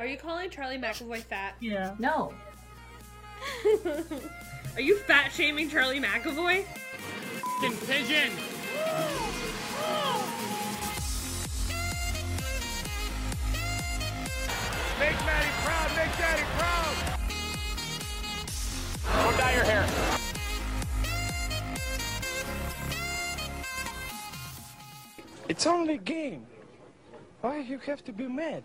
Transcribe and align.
Are 0.00 0.06
you 0.06 0.16
calling 0.16 0.48
Charlie 0.48 0.78
McAvoy 0.78 1.20
fat? 1.20 1.56
Yeah. 1.60 1.94
No. 1.98 2.32
Are 4.74 4.80
you 4.80 4.96
fat 4.96 5.30
shaming 5.30 5.68
Charlie 5.68 6.00
McAvoy? 6.00 6.64
Pigeon. 7.86 8.30
Make 14.98 15.20
Maddie 15.26 15.50
proud. 15.60 15.90
Make 15.94 16.16
Daddy 16.16 16.44
proud. 16.56 16.96
Don't 19.22 19.36
dye 19.36 19.54
your 19.54 19.64
hair. 19.64 19.86
It's 25.50 25.66
only 25.66 25.94
a 25.96 25.98
game. 25.98 26.46
Why 27.42 27.58
you 27.58 27.78
have 27.80 28.02
to 28.04 28.12
be 28.14 28.26
mad? 28.26 28.64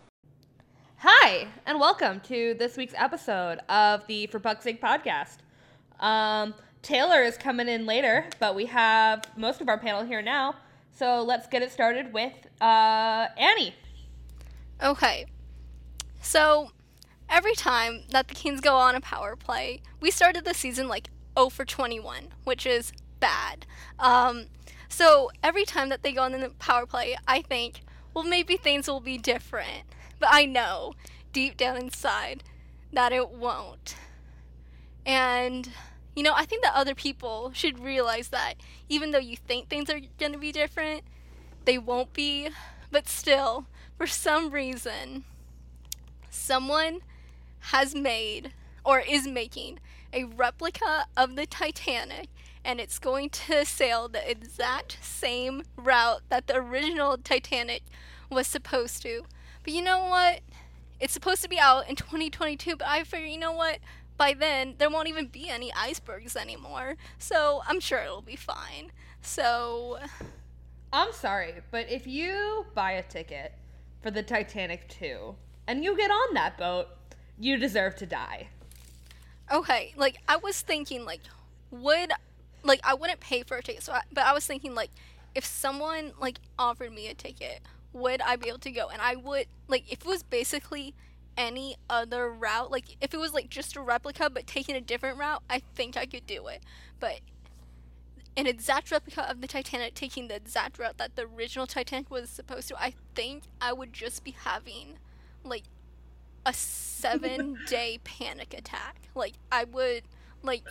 Hi, 1.07 1.45
and 1.67 1.79
welcome 1.79 2.19
to 2.21 2.55
this 2.57 2.77
week's 2.77 2.95
episode 2.97 3.59
of 3.69 4.07
the 4.07 4.25
For 4.25 4.39
Puck's 4.39 4.63
Sake 4.63 4.82
podcast. 4.82 5.37
Um, 6.00 6.55
Taylor 6.82 7.21
is 7.21 7.37
coming 7.37 7.69
in 7.69 7.86
later, 7.86 8.25
but 8.39 8.55
we 8.55 8.65
have 8.65 9.23
most 9.37 9.61
of 9.61 9.69
our 9.69 9.77
panel 9.77 10.04
here 10.04 10.23
now. 10.23 10.55
So 10.91 11.21
let's 11.21 11.46
get 11.46 11.61
it 11.61 11.71
started 11.71 12.11
with 12.11 12.33
uh, 12.60 13.27
Annie. 13.37 13.75
Okay. 14.82 15.27
So, 16.23 16.71
every 17.29 17.54
time 17.54 18.05
that 18.10 18.27
the 18.27 18.33
Kings 18.33 18.60
go 18.60 18.75
on 18.75 18.96
a 18.96 18.99
power 18.99 19.35
play, 19.35 19.83
we 19.99 20.10
started 20.10 20.43
the 20.43 20.55
season 20.55 20.87
like 20.87 21.10
0 21.37 21.49
for 21.49 21.65
21, 21.65 22.29
which 22.46 22.65
is 22.65 22.91
bad. 23.19 23.68
Um, 23.99 24.47
so, 24.89 25.29
every 25.43 25.65
time 25.65 25.89
that 25.89 26.01
they 26.01 26.13
go 26.13 26.24
on 26.24 26.32
the 26.32 26.49
power 26.57 26.87
play, 26.87 27.15
I 27.27 27.43
think, 27.43 27.82
well, 28.15 28.24
maybe 28.24 28.57
things 28.57 28.87
will 28.87 29.01
be 29.01 29.19
different. 29.19 29.83
But 30.19 30.29
I 30.32 30.46
know 30.46 30.93
deep 31.33 31.57
down 31.57 31.78
inside 31.78 32.44
that 32.94 33.11
it 33.11 33.30
won't. 33.30 33.95
And, 35.05 35.69
you 36.16 36.23
know, 36.23 36.33
I 36.35 36.45
think 36.45 36.63
that 36.63 36.73
other 36.75 36.95
people 36.95 37.52
should 37.53 37.80
realize 37.80 38.30
that 38.30 38.55
even 38.89 39.11
though 39.11 39.19
you 39.19 39.38
think 39.38 39.67
things 39.67 39.89
are 39.89 39.99
going 40.17 40.31
to 40.31 40.38
be 40.38 40.52
different, 40.52 41.03
they 41.66 41.77
won't 41.77 42.13
be. 42.13 42.49
But 42.91 43.08
still, 43.08 43.66
for 43.97 44.08
some 44.08 44.52
reason, 44.52 45.25
someone 46.30 47.02
has 47.71 47.93
made 47.93 48.53
or 48.83 48.99
is 48.99 49.27
making 49.27 49.80
a 50.13 50.23
replica 50.23 51.08
of 51.17 51.36
the 51.36 51.45
Titanic 51.45 52.30
and 52.63 52.80
it's 52.80 52.97
going 52.97 53.30
to 53.30 53.63
sail 53.63 54.08
the 54.08 54.30
exact 54.30 54.97
same 55.02 55.61
route 55.77 56.21
that 56.30 56.47
the 56.47 56.55
original 56.55 57.16
Titanic 57.17 57.83
was 58.30 58.47
supposed 58.47 59.03
to. 59.03 59.23
But 59.66 59.73
you 59.73 59.81
know 59.81 60.05
what? 60.05 60.41
It's 60.99 61.11
supposed 61.11 61.41
to 61.41 61.49
be 61.49 61.59
out 61.59 61.89
in 61.89 61.95
2022, 61.97 62.77
but 62.77 62.88
I 62.88 63.03
figure, 63.03 63.27
you 63.27 63.39
know 63.39 63.52
what? 63.52 63.80
By 64.17 64.33
then, 64.33 64.75
there 64.77 64.89
won't 64.89 65.09
even 65.09 65.27
be 65.27 65.49
any 65.49 65.73
icebergs 65.73 66.38
anymore. 66.38 66.95
So 67.17 67.61
I'm 67.67 67.81
sure 67.81 67.99
it'll 67.99 68.21
be 68.21 68.38
fine. 68.38 68.91
So, 69.21 69.99
I'm 70.93 71.11
sorry, 71.11 71.55
but 71.71 71.89
if 71.91 72.08
you 72.08 72.66
buy 72.75 72.93
a 72.93 73.03
ticket 73.03 73.53
for 74.02 74.11
the 74.11 74.23
Titanic 74.23 74.88
2 74.88 75.36
and 75.67 75.83
you 75.83 75.97
get 75.97 76.11
on 76.11 76.36
that 76.36 76.58
boat, 76.58 76.88
you 77.39 77.58
deserve 77.58 77.95
to 77.97 78.05
die. 78.05 78.49
okay, 79.52 79.93
like 79.97 80.17
I 80.27 80.38
was 80.38 80.61
thinking, 80.61 81.05
like, 81.05 81.21
would, 81.71 82.11
like, 82.63 82.80
I 82.83 82.93
wouldn't 82.93 83.19
pay 83.19 83.43
for 83.43 83.58
a 83.58 83.63
ticket, 83.63 83.83
so 83.83 83.93
I, 83.93 84.02
but 84.13 84.25
I 84.25 84.33
was 84.33 84.45
thinking, 84.45 84.75
like, 84.75 84.91
if 85.33 85.45
someone, 85.45 86.13
like, 86.19 86.39
offered 86.58 86.93
me 86.93 87.08
a 87.08 87.13
ticket, 87.13 87.61
would 87.95 88.21
I 88.21 88.35
be 88.35 88.49
able 88.49 88.59
to 88.59 88.71
go? 88.71 88.89
And 88.89 89.01
I 89.01 89.15
would, 89.15 89.47
like, 89.67 89.91
if 89.91 90.01
it 90.01 90.05
was 90.05 90.21
basically 90.21 90.93
any 91.38 91.77
other 91.89 92.29
route, 92.29 92.69
like, 92.69 92.97
if 92.99 93.13
it 93.13 93.17
was, 93.17 93.33
like, 93.33 93.49
just 93.49 93.75
a 93.75 93.81
replica 93.81 94.29
but 94.29 94.45
taking 94.45 94.75
a 94.75 94.81
different 94.81 95.17
route, 95.17 95.41
I 95.49 95.61
think 95.75 95.95
I 95.95 96.05
could 96.05 96.27
do 96.27 96.47
it. 96.47 96.61
But 96.99 97.21
an 98.35 98.47
exact 98.47 98.91
replica 98.91 99.30
of 99.30 99.39
the 99.39 99.47
Titanic 99.47 99.93
taking 99.93 100.27
the 100.27 100.36
exact 100.36 100.77
route 100.77 100.97
that 100.97 101.15
the 101.15 101.25
original 101.25 101.65
Titanic 101.65 102.11
was 102.11 102.30
supposed 102.30 102.67
to, 102.67 102.75
I 102.81 102.93
think 103.15 103.43
I 103.61 103.71
would 103.71 103.93
just 103.93 104.25
be 104.25 104.31
having, 104.31 104.97
like, 105.43 105.64
a 106.45 106.53
seven 106.53 107.58
day 107.67 107.99
panic 108.03 108.53
attack. 108.53 109.08
Like, 109.15 109.36
I 109.53 109.64
would, 109.64 110.03
like, 110.43 110.65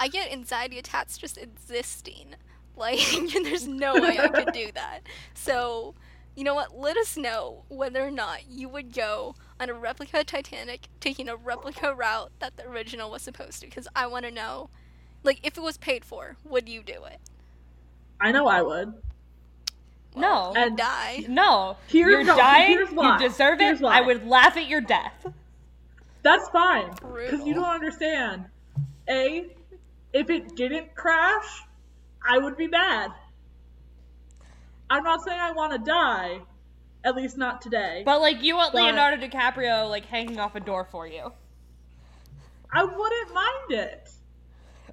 I 0.00 0.08
get 0.08 0.32
anxiety 0.32 0.76
attacks 0.78 1.16
just 1.16 1.38
existing. 1.38 2.34
Like, 2.76 3.00
and 3.14 3.28
there's 3.46 3.68
no 3.68 3.94
way 3.94 4.18
I 4.18 4.28
could 4.28 4.52
do 4.52 4.72
that. 4.74 5.00
So, 5.34 5.94
you 6.38 6.44
know 6.44 6.54
what? 6.54 6.78
Let 6.78 6.96
us 6.96 7.16
know 7.16 7.64
whether 7.66 8.06
or 8.06 8.12
not 8.12 8.48
you 8.48 8.68
would 8.68 8.94
go 8.94 9.34
on 9.58 9.68
a 9.68 9.74
replica 9.74 10.22
Titanic 10.22 10.86
taking 11.00 11.28
a 11.28 11.34
replica 11.34 11.92
route 11.92 12.30
that 12.38 12.56
the 12.56 12.64
original 12.68 13.10
was 13.10 13.22
supposed 13.22 13.58
to, 13.60 13.66
because 13.66 13.88
I 13.96 14.06
want 14.06 14.24
to 14.24 14.30
know. 14.30 14.70
Like, 15.24 15.40
if 15.42 15.58
it 15.58 15.62
was 15.64 15.76
paid 15.78 16.04
for, 16.04 16.36
would 16.44 16.68
you 16.68 16.84
do 16.84 17.02
it? 17.06 17.18
I 18.20 18.30
know 18.30 18.46
I 18.46 18.62
would. 18.62 18.94
No. 20.14 20.52
And 20.56 20.76
die. 20.76 21.24
No. 21.28 21.76
Here- 21.88 22.08
You're 22.08 22.22
no, 22.22 22.36
dying. 22.36 22.68
here's 22.68 22.90
why. 22.90 23.18
You 23.20 23.28
deserve 23.28 23.58
Here's 23.58 23.80
it. 23.80 23.82
why. 23.82 23.98
I 23.98 24.00
would 24.02 24.24
laugh 24.24 24.56
at 24.56 24.68
your 24.68 24.80
death. 24.80 25.26
That's 26.22 26.48
fine. 26.50 26.90
Because 27.00 27.44
you 27.44 27.54
don't 27.54 27.64
understand. 27.64 28.44
A, 29.08 29.56
if 30.12 30.30
it 30.30 30.54
didn't 30.54 30.94
crash, 30.94 31.62
I 32.24 32.38
would 32.38 32.56
be 32.56 32.68
mad. 32.68 33.10
I'm 34.90 35.04
not 35.04 35.22
saying 35.22 35.38
I 35.40 35.52
want 35.52 35.72
to 35.72 35.78
die. 35.78 36.40
At 37.04 37.14
least 37.14 37.38
not 37.38 37.62
today. 37.62 38.02
But 38.04 38.20
like 38.20 38.42
you 38.42 38.56
want 38.56 38.72
But- 38.72 38.82
Leonardo 38.82 39.24
DiCaprio 39.26 39.88
like 39.88 40.04
hanging 40.06 40.38
off 40.40 40.54
a 40.56 40.60
door 40.60 40.84
for 40.84 41.06
you. 41.06 41.32
I 42.72 42.84
wouldn't 42.84 43.34
mind 43.34 43.70
it. 43.70 44.10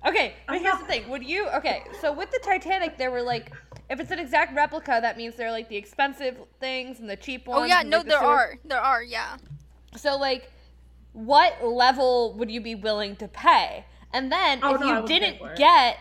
Okay, 0.05 0.35
but 0.47 0.53
I'm 0.53 0.61
here's 0.61 0.73
not- 0.75 0.81
the 0.81 0.87
thing. 0.87 1.09
Would 1.09 1.23
you 1.23 1.47
okay, 1.49 1.83
so 1.99 2.13
with 2.13 2.29
the 2.31 2.39
Titanic 2.43 2.97
there 2.97 3.09
were 3.11 3.23
like 3.23 3.51
if 3.89 3.99
it's 3.99 4.11
an 4.11 4.19
exact 4.19 4.55
replica, 4.55 4.99
that 5.01 5.17
means 5.17 5.35
there 5.35 5.47
are 5.47 5.51
like 5.51 5.67
the 5.69 5.75
expensive 5.77 6.37
things 6.59 6.99
and 6.99 7.09
the 7.09 7.15
cheap 7.15 7.47
ones. 7.47 7.61
Oh, 7.61 7.63
yeah, 7.65 7.81
and, 7.81 7.89
no, 7.89 7.97
like, 7.97 8.05
the 8.05 8.09
there 8.11 8.19
sewer- 8.19 8.27
are. 8.29 8.55
There 8.65 8.79
are, 8.81 9.03
yeah. 9.03 9.37
So 9.97 10.17
like 10.17 10.51
what 11.13 11.63
level 11.65 12.33
would 12.33 12.51
you 12.51 12.61
be 12.61 12.75
willing 12.75 13.15
to 13.17 13.27
pay? 13.27 13.85
And 14.13 14.31
then 14.31 14.59
Oh, 14.61 14.75
if 14.75 14.81
no, 14.81 15.01
you 15.01 15.07
didn't 15.07 15.55
get 15.55 15.97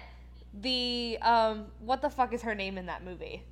the 0.53 1.19
um 1.23 1.67
what 1.81 2.03
the 2.03 2.11
fuck 2.11 2.33
is 2.35 2.43
her 2.43 2.55
name 2.55 2.77
in 2.77 2.87
that 2.87 3.03
movie? 3.05 3.43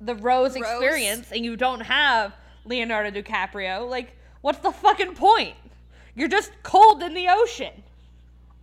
The 0.00 0.14
Rose, 0.14 0.54
Rose? 0.54 0.56
experience 0.56 1.32
and 1.32 1.44
you 1.44 1.56
don't 1.56 1.80
have 1.80 2.34
Leonardo 2.64 3.10
DiCaprio, 3.10 3.88
like 3.88 4.16
what's 4.40 4.58
the 4.58 4.72
fucking 4.72 5.14
point? 5.14 5.56
You're 6.14 6.28
just 6.28 6.52
cold 6.62 7.02
in 7.02 7.14
the 7.14 7.28
ocean. 7.28 7.82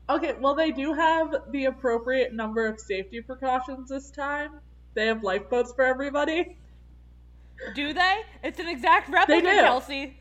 Okay, 0.09 0.33
well, 0.39 0.53
they 0.53 0.71
do 0.71 0.93
have 0.93 1.33
the 1.51 1.65
appropriate 1.65 2.33
number 2.33 2.67
of 2.67 2.79
safety 2.79 3.21
precautions 3.21 3.89
this 3.89 4.11
time. 4.11 4.59
They 4.93 5.07
have 5.07 5.23
lifeboats 5.23 5.73
for 5.73 5.83
everybody. 5.83 6.57
Do 7.73 7.93
they? 7.93 8.21
It's 8.43 8.59
an 8.59 8.67
exact 8.67 9.09
replica, 9.09 9.41
do. 9.41 9.61
Kelsey. 9.61 10.17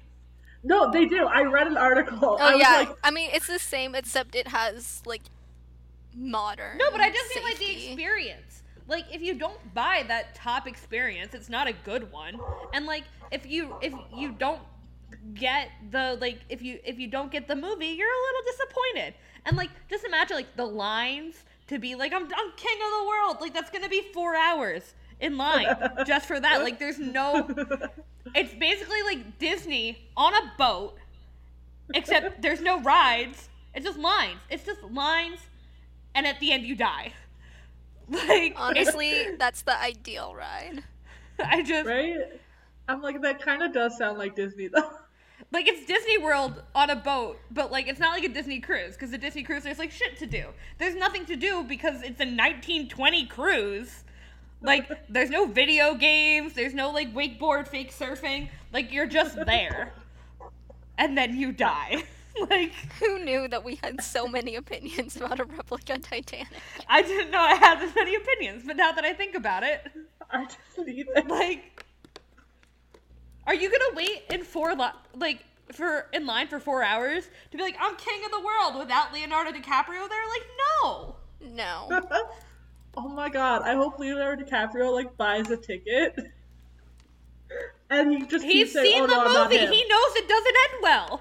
No, 0.62 0.90
they 0.90 1.04
do. 1.04 1.26
I 1.26 1.42
read 1.42 1.66
an 1.66 1.76
article. 1.76 2.18
Oh 2.22 2.36
I 2.36 2.52
was 2.52 2.60
yeah, 2.60 2.76
like, 2.78 2.96
I 3.04 3.10
mean 3.10 3.30
it's 3.32 3.46
the 3.46 3.58
same 3.58 3.94
except 3.94 4.34
it 4.34 4.48
has 4.48 5.02
like 5.04 5.22
modern. 6.16 6.78
No, 6.78 6.90
but 6.90 7.00
I 7.00 7.10
just 7.10 7.34
mean 7.34 7.44
like 7.44 7.58
the 7.58 7.88
experience. 7.88 8.53
Like 8.86 9.06
if 9.12 9.22
you 9.22 9.34
don't 9.34 9.74
buy 9.74 10.04
that 10.08 10.34
top 10.34 10.66
experience, 10.66 11.34
it's 11.34 11.48
not 11.48 11.68
a 11.68 11.72
good 11.72 12.12
one. 12.12 12.38
And 12.72 12.86
like 12.86 13.04
if 13.30 13.46
you 13.46 13.76
if 13.80 13.94
you 14.14 14.32
don't 14.32 14.60
get 15.34 15.68
the 15.90 16.18
like 16.20 16.40
if 16.48 16.60
you 16.62 16.78
if 16.84 16.98
you 16.98 17.08
don't 17.08 17.32
get 17.32 17.48
the 17.48 17.56
movie, 17.56 17.86
you're 17.86 18.08
a 18.08 18.22
little 18.26 18.52
disappointed. 18.52 19.14
And 19.46 19.56
like 19.56 19.70
just 19.88 20.04
imagine 20.04 20.36
like 20.36 20.56
the 20.56 20.66
lines 20.66 21.44
to 21.68 21.78
be 21.78 21.94
like 21.94 22.12
I'm 22.12 22.24
I'm 22.24 22.52
king 22.56 22.78
of 22.84 23.00
the 23.00 23.06
world. 23.08 23.36
Like 23.40 23.54
that's 23.54 23.70
going 23.70 23.84
to 23.84 23.90
be 23.90 24.02
4 24.12 24.36
hours 24.36 24.94
in 25.20 25.38
line 25.38 25.74
just 26.06 26.26
for 26.26 26.38
that. 26.38 26.62
Like 26.62 26.78
there's 26.78 26.98
no 26.98 27.48
it's 28.34 28.54
basically 28.54 29.02
like 29.02 29.38
Disney 29.38 29.98
on 30.16 30.34
a 30.34 30.52
boat 30.58 30.98
except 31.94 32.42
there's 32.42 32.60
no 32.60 32.80
rides. 32.82 33.48
It's 33.74 33.86
just 33.86 33.98
lines. 33.98 34.40
It's 34.50 34.64
just 34.64 34.82
lines 34.82 35.40
and 36.14 36.26
at 36.26 36.38
the 36.40 36.52
end 36.52 36.64
you 36.64 36.76
die. 36.76 37.12
Like 38.28 38.54
Honestly, 38.56 39.34
that's 39.38 39.62
the 39.62 39.80
ideal 39.80 40.34
ride. 40.34 40.82
I 41.42 41.62
just 41.62 41.86
right? 41.86 42.16
I'm 42.88 43.00
like, 43.00 43.22
that 43.22 43.40
kind 43.40 43.62
of 43.62 43.72
does 43.72 43.96
sound 43.96 44.18
like 44.18 44.36
Disney, 44.36 44.68
though. 44.68 44.90
like 45.52 45.66
it's 45.66 45.86
Disney 45.86 46.18
World 46.18 46.62
on 46.74 46.90
a 46.90 46.96
boat, 46.96 47.38
but 47.50 47.72
like 47.72 47.88
it's 47.88 48.00
not 48.00 48.12
like 48.12 48.24
a 48.24 48.28
Disney 48.28 48.60
cruise 48.60 48.94
because 48.94 49.10
the 49.10 49.18
Disney 49.18 49.42
cruise 49.42 49.62
there's 49.62 49.78
like 49.78 49.90
shit 49.90 50.18
to 50.18 50.26
do. 50.26 50.46
There's 50.78 50.94
nothing 50.94 51.24
to 51.26 51.36
do 51.36 51.64
because 51.64 52.02
it's 52.02 52.20
a 52.20 52.28
1920 52.28 53.26
cruise. 53.26 54.04
Like 54.62 54.90
there's 55.08 55.30
no 55.30 55.46
video 55.46 55.94
games, 55.94 56.54
there's 56.54 56.74
no 56.74 56.90
like 56.90 57.12
wakeboard 57.14 57.68
fake 57.68 57.92
surfing. 57.92 58.48
Like 58.72 58.92
you're 58.92 59.06
just 59.06 59.36
there. 59.46 59.92
And 60.96 61.16
then 61.18 61.36
you 61.36 61.52
die. 61.52 62.04
like 62.50 62.72
Who 63.00 63.18
knew 63.24 63.48
that 63.48 63.64
we 63.64 63.76
had 63.76 64.02
so 64.02 64.26
many 64.26 64.56
opinions 64.56 65.16
about 65.16 65.40
a 65.40 65.44
replica 65.44 65.98
Titanic? 65.98 66.48
I 66.88 67.02
didn't 67.02 67.30
know 67.30 67.40
I 67.40 67.54
had 67.54 67.80
this 67.80 67.94
many 67.94 68.14
opinions, 68.16 68.64
but 68.66 68.76
now 68.76 68.92
that 68.92 69.04
I 69.04 69.12
think 69.12 69.34
about 69.34 69.62
it, 69.62 69.82
I 70.30 70.44
just 70.44 70.86
need 70.86 71.06
it. 71.14 71.28
like 71.28 71.84
are 73.46 73.54
you 73.54 73.70
gonna 73.70 73.94
wait 73.94 74.22
in 74.30 74.42
four 74.42 74.74
li- 74.74 74.86
like 75.14 75.44
for 75.72 76.06
in 76.12 76.26
line 76.26 76.46
for 76.46 76.58
four 76.58 76.82
hours 76.82 77.28
to 77.50 77.56
be 77.56 77.62
like, 77.62 77.76
I'm 77.80 77.96
king 77.96 78.24
of 78.24 78.30
the 78.30 78.40
world 78.40 78.78
without 78.78 79.12
Leonardo 79.12 79.50
DiCaprio 79.50 80.08
there? 80.08 80.28
Like, 80.28 80.46
no. 80.82 81.16
No. 81.40 81.88
oh 82.96 83.08
my 83.08 83.28
god! 83.28 83.62
I 83.62 83.74
hope 83.74 83.98
Leonardo 83.98 84.44
DiCaprio 84.44 84.92
like 84.92 85.16
buys 85.16 85.50
a 85.50 85.56
ticket, 85.56 86.18
and 87.90 88.12
he 88.12 88.26
just 88.26 88.44
He's 88.44 88.52
keeps 88.52 88.72
saying, 88.72 88.92
seen 88.92 89.02
"Oh 89.04 89.06
the 89.06 89.32
no, 89.32 89.44
movie. 89.44 89.58
He 89.58 89.84
knows 89.88 90.16
it 90.16 90.28
doesn't 90.28 90.56
end 90.72 90.82
well. 90.82 91.20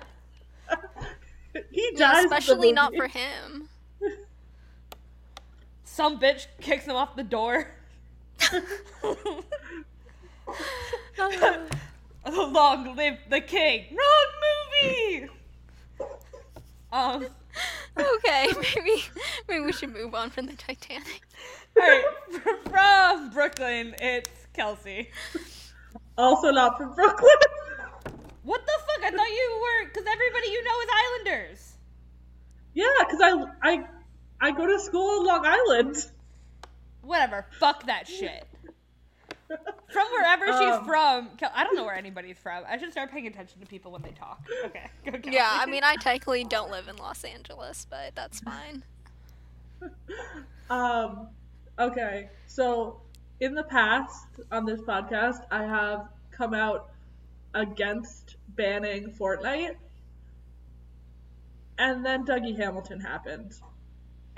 he 1.71 1.91
dies. 1.95 2.25
in 2.25 2.25
especially 2.25 2.71
not 2.71 2.95
for 2.95 3.07
him. 3.07 3.69
Some 5.83 6.19
bitch 6.19 6.47
kicks 6.59 6.85
him 6.85 6.95
off 6.95 7.15
the 7.15 7.23
door. 7.23 7.67
Long 12.25 12.95
live 12.95 13.17
the 13.29 13.41
king. 13.41 13.85
Wrong 13.95 14.31
movie. 14.81 15.29
Um. 16.91 17.27
okay, 17.97 18.47
maybe 18.75 19.03
maybe 19.47 19.65
we 19.65 19.71
should 19.71 19.93
move 19.93 20.15
on 20.15 20.29
from 20.29 20.45
the 20.47 20.53
Titanic. 20.53 21.21
All 21.79 21.87
right, 21.87 22.03
from 22.69 23.29
Brooklyn, 23.31 23.95
it's 23.99 24.29
Kelsey. 24.53 25.09
Also 26.17 26.51
not 26.51 26.77
from 26.77 26.93
Brooklyn. 26.93 27.29
What 28.43 28.65
the 28.65 28.73
fuck? 28.79 28.82
I 29.03 29.11
thought 29.11 29.29
you 29.29 29.59
were, 29.61 29.87
because 29.89 30.05
everybody 30.11 30.47
you 30.47 30.63
know 30.63 30.79
is 30.81 30.89
Islanders. 31.03 31.73
yeah, 32.73 32.85
because 32.99 33.21
I 33.21 33.69
I 33.71 33.83
I 34.41 34.51
go 34.51 34.65
to 34.67 34.79
school 34.79 35.19
in 35.21 35.25
Long 35.27 35.45
Island. 35.45 35.95
Whatever. 37.01 37.45
Fuck 37.59 37.85
that 37.87 38.07
shit. 38.07 38.45
From 39.49 40.07
wherever 40.11 40.45
she's 40.47 40.73
Um. 40.79 40.85
from. 40.85 41.29
I 41.53 41.63
don't 41.63 41.75
know 41.75 41.83
where 41.83 41.95
anybody's 41.95 42.37
from. 42.39 42.63
I 42.67 42.77
should 42.79 42.91
start 42.91 43.11
paying 43.11 43.27
attention 43.27 43.59
to 43.59 43.67
people 43.67 43.91
when 43.91 44.01
they 44.01 44.11
talk. 44.11 44.41
Okay. 44.65 44.89
Go, 45.05 45.29
Yeah, 45.29 45.47
I 45.51 45.65
mean, 45.67 45.83
I 45.83 45.95
technically 45.97 46.43
don't 46.43 46.71
live 46.71 46.87
in 46.87 46.95
Los 46.95 47.23
Angeles, 47.23 47.85
but 47.89 48.15
that's 48.15 48.39
fine. 48.39 48.83
Um, 50.69 51.27
okay, 51.77 52.29
so 52.47 53.01
in 53.41 53.53
the 53.53 53.63
past 53.63 54.25
on 54.51 54.65
this 54.65 54.81
podcast, 54.81 55.41
I 55.51 55.63
have 55.63 56.07
come 56.31 56.53
out 56.53 56.89
against 57.53 58.37
banning 58.55 59.11
Fortnite, 59.11 59.75
and 61.77 62.05
then 62.05 62.25
Dougie 62.25 62.57
Hamilton 62.57 62.99
happened, 62.99 63.53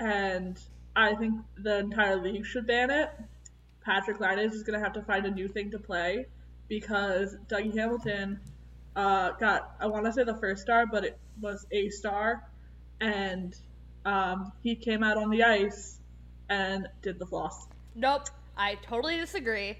and 0.00 0.58
I 0.94 1.14
think 1.14 1.40
the 1.56 1.78
entire 1.78 2.16
league 2.16 2.46
should 2.46 2.66
ban 2.66 2.90
it. 2.90 3.10
Patrik 3.86 4.18
Laine's 4.18 4.54
is 4.54 4.62
gonna 4.62 4.80
have 4.80 4.94
to 4.94 5.02
find 5.02 5.26
a 5.26 5.30
new 5.30 5.48
thing 5.48 5.70
to 5.70 5.78
play 5.78 6.26
because 6.68 7.36
Dougie 7.48 7.76
Hamilton 7.76 8.40
uh, 8.94 9.32
got 9.32 9.76
I 9.80 9.86
want 9.86 10.06
to 10.06 10.12
say 10.12 10.24
the 10.24 10.36
first 10.36 10.62
star, 10.62 10.86
but 10.86 11.04
it 11.04 11.18
was 11.40 11.66
a 11.70 11.90
star, 11.90 12.42
and 13.00 13.54
um, 14.04 14.52
he 14.62 14.74
came 14.74 15.02
out 15.02 15.16
on 15.16 15.30
the 15.30 15.44
ice 15.44 15.98
and 16.48 16.88
did 17.02 17.18
the 17.18 17.26
floss. 17.26 17.66
Nope. 17.94 18.28
I 18.56 18.76
totally 18.76 19.18
disagree. 19.18 19.78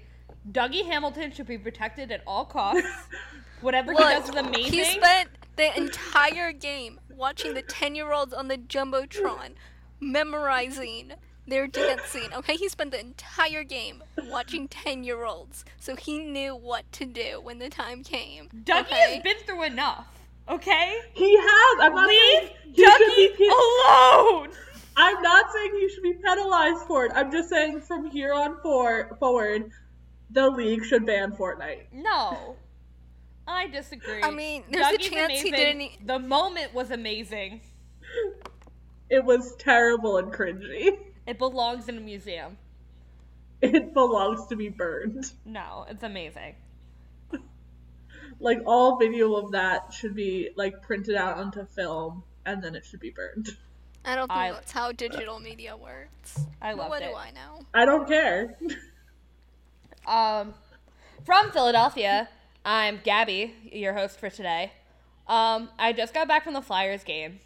Dougie 0.51 0.85
Hamilton 0.85 1.31
should 1.31 1.47
be 1.47 1.57
protected 1.57 2.11
at 2.11 2.21
all 2.27 2.45
costs. 2.45 2.87
Whatever 3.61 3.91
he 3.91 3.97
does 3.97 4.29
is 4.29 4.35
amazing. 4.35 4.71
he 4.71 4.83
spent 4.83 5.29
the 5.55 5.75
entire 5.75 6.51
game 6.51 6.99
watching 7.15 7.53
the 7.53 7.61
10 7.61 7.95
year 7.95 8.11
olds 8.11 8.33
on 8.33 8.47
the 8.47 8.57
Jumbotron 8.57 9.53
memorizing 9.99 11.13
their 11.47 11.65
dance 11.67 12.03
scene. 12.03 12.29
Okay, 12.33 12.55
he 12.55 12.69
spent 12.69 12.91
the 12.91 12.99
entire 12.99 13.63
game 13.63 14.03
watching 14.25 14.67
10 14.67 15.03
year 15.03 15.25
olds, 15.25 15.65
so 15.79 15.95
he 15.95 16.19
knew 16.19 16.55
what 16.55 16.89
to 16.93 17.05
do 17.05 17.39
when 17.41 17.59
the 17.59 17.69
time 17.69 18.03
came. 18.03 18.49
Dougie 18.63 18.81
okay? 18.81 19.13
has 19.15 19.23
been 19.23 19.37
through 19.45 19.63
enough. 19.63 20.07
Okay? 20.49 20.99
He 21.13 21.37
has. 21.37 21.79
I'm 21.81 21.95
not 21.95 22.07
Leave 22.07 22.19
saying 22.19 22.49
he 22.73 22.83
should 22.83 23.01
Dougie 23.01 23.37
be. 23.37 23.47
alone! 23.47 24.49
I'm 24.95 25.21
not 25.21 25.51
saying 25.53 25.71
he 25.79 25.89
should 25.89 26.03
be 26.03 26.13
penalized 26.13 26.85
for 26.87 27.05
it. 27.05 27.11
I'm 27.15 27.31
just 27.31 27.49
saying 27.49 27.81
from 27.81 28.09
here 28.09 28.33
on 28.33 28.57
for, 28.61 29.15
forward, 29.19 29.71
the 30.31 30.49
league 30.49 30.83
should 30.83 31.05
ban 31.05 31.31
Fortnite. 31.33 31.83
No. 31.93 32.55
I 33.47 33.67
disagree. 33.67 34.21
I 34.23 34.31
mean, 34.31 34.63
there's 34.69 34.85
a 34.87 34.91
Dougie's 34.91 35.09
chance 35.09 35.41
he 35.41 35.51
didn't 35.51 36.05
The 36.05 36.19
moment 36.19 36.73
was 36.73 36.91
amazing. 36.91 37.61
It 39.09 39.23
was 39.23 39.55
terrible 39.55 40.17
and 40.17 40.31
cringy. 40.33 40.97
It 41.25 41.37
belongs 41.37 41.87
in 41.87 41.97
a 41.97 42.01
museum. 42.01 42.57
It 43.61 43.93
belongs 43.93 44.45
to 44.47 44.55
be 44.55 44.69
burned. 44.69 45.31
No, 45.45 45.85
it's 45.89 46.03
amazing. 46.03 46.55
Like 48.39 48.59
all 48.67 48.97
video 48.97 49.33
of 49.35 49.51
that 49.53 49.91
should 49.93 50.13
be 50.13 50.49
like 50.55 50.81
printed 50.83 51.15
out 51.15 51.37
onto 51.37 51.65
film 51.65 52.23
and 52.45 52.63
then 52.63 52.75
it 52.75 52.85
should 52.85 52.99
be 52.99 53.09
burned. 53.09 53.49
I 54.05 54.15
don't 54.15 54.27
think 54.27 54.39
I- 54.39 54.51
that's 54.51 54.71
how 54.71 54.91
digital 54.91 55.39
media 55.39 55.75
works. 55.75 56.39
I 56.61 56.71
But 56.73 56.77
loved 56.77 56.89
what 56.91 56.99
do 57.01 57.15
I 57.15 57.31
know? 57.31 57.65
I 57.73 57.85
don't 57.85 58.07
care. 58.07 58.57
Um, 60.05 60.53
from 61.25 61.51
Philadelphia, 61.51 62.29
I'm 62.69 62.99
Gabby, 63.01 63.55
your 63.71 63.93
host 63.93 64.19
for 64.19 64.29
today. 64.29 64.73
Um, 65.25 65.69
I 65.79 65.93
just 65.93 66.13
got 66.13 66.27
back 66.27 66.43
from 66.43 66.53
the 66.53 66.61
Flyers 66.61 67.01
game, 67.01 67.39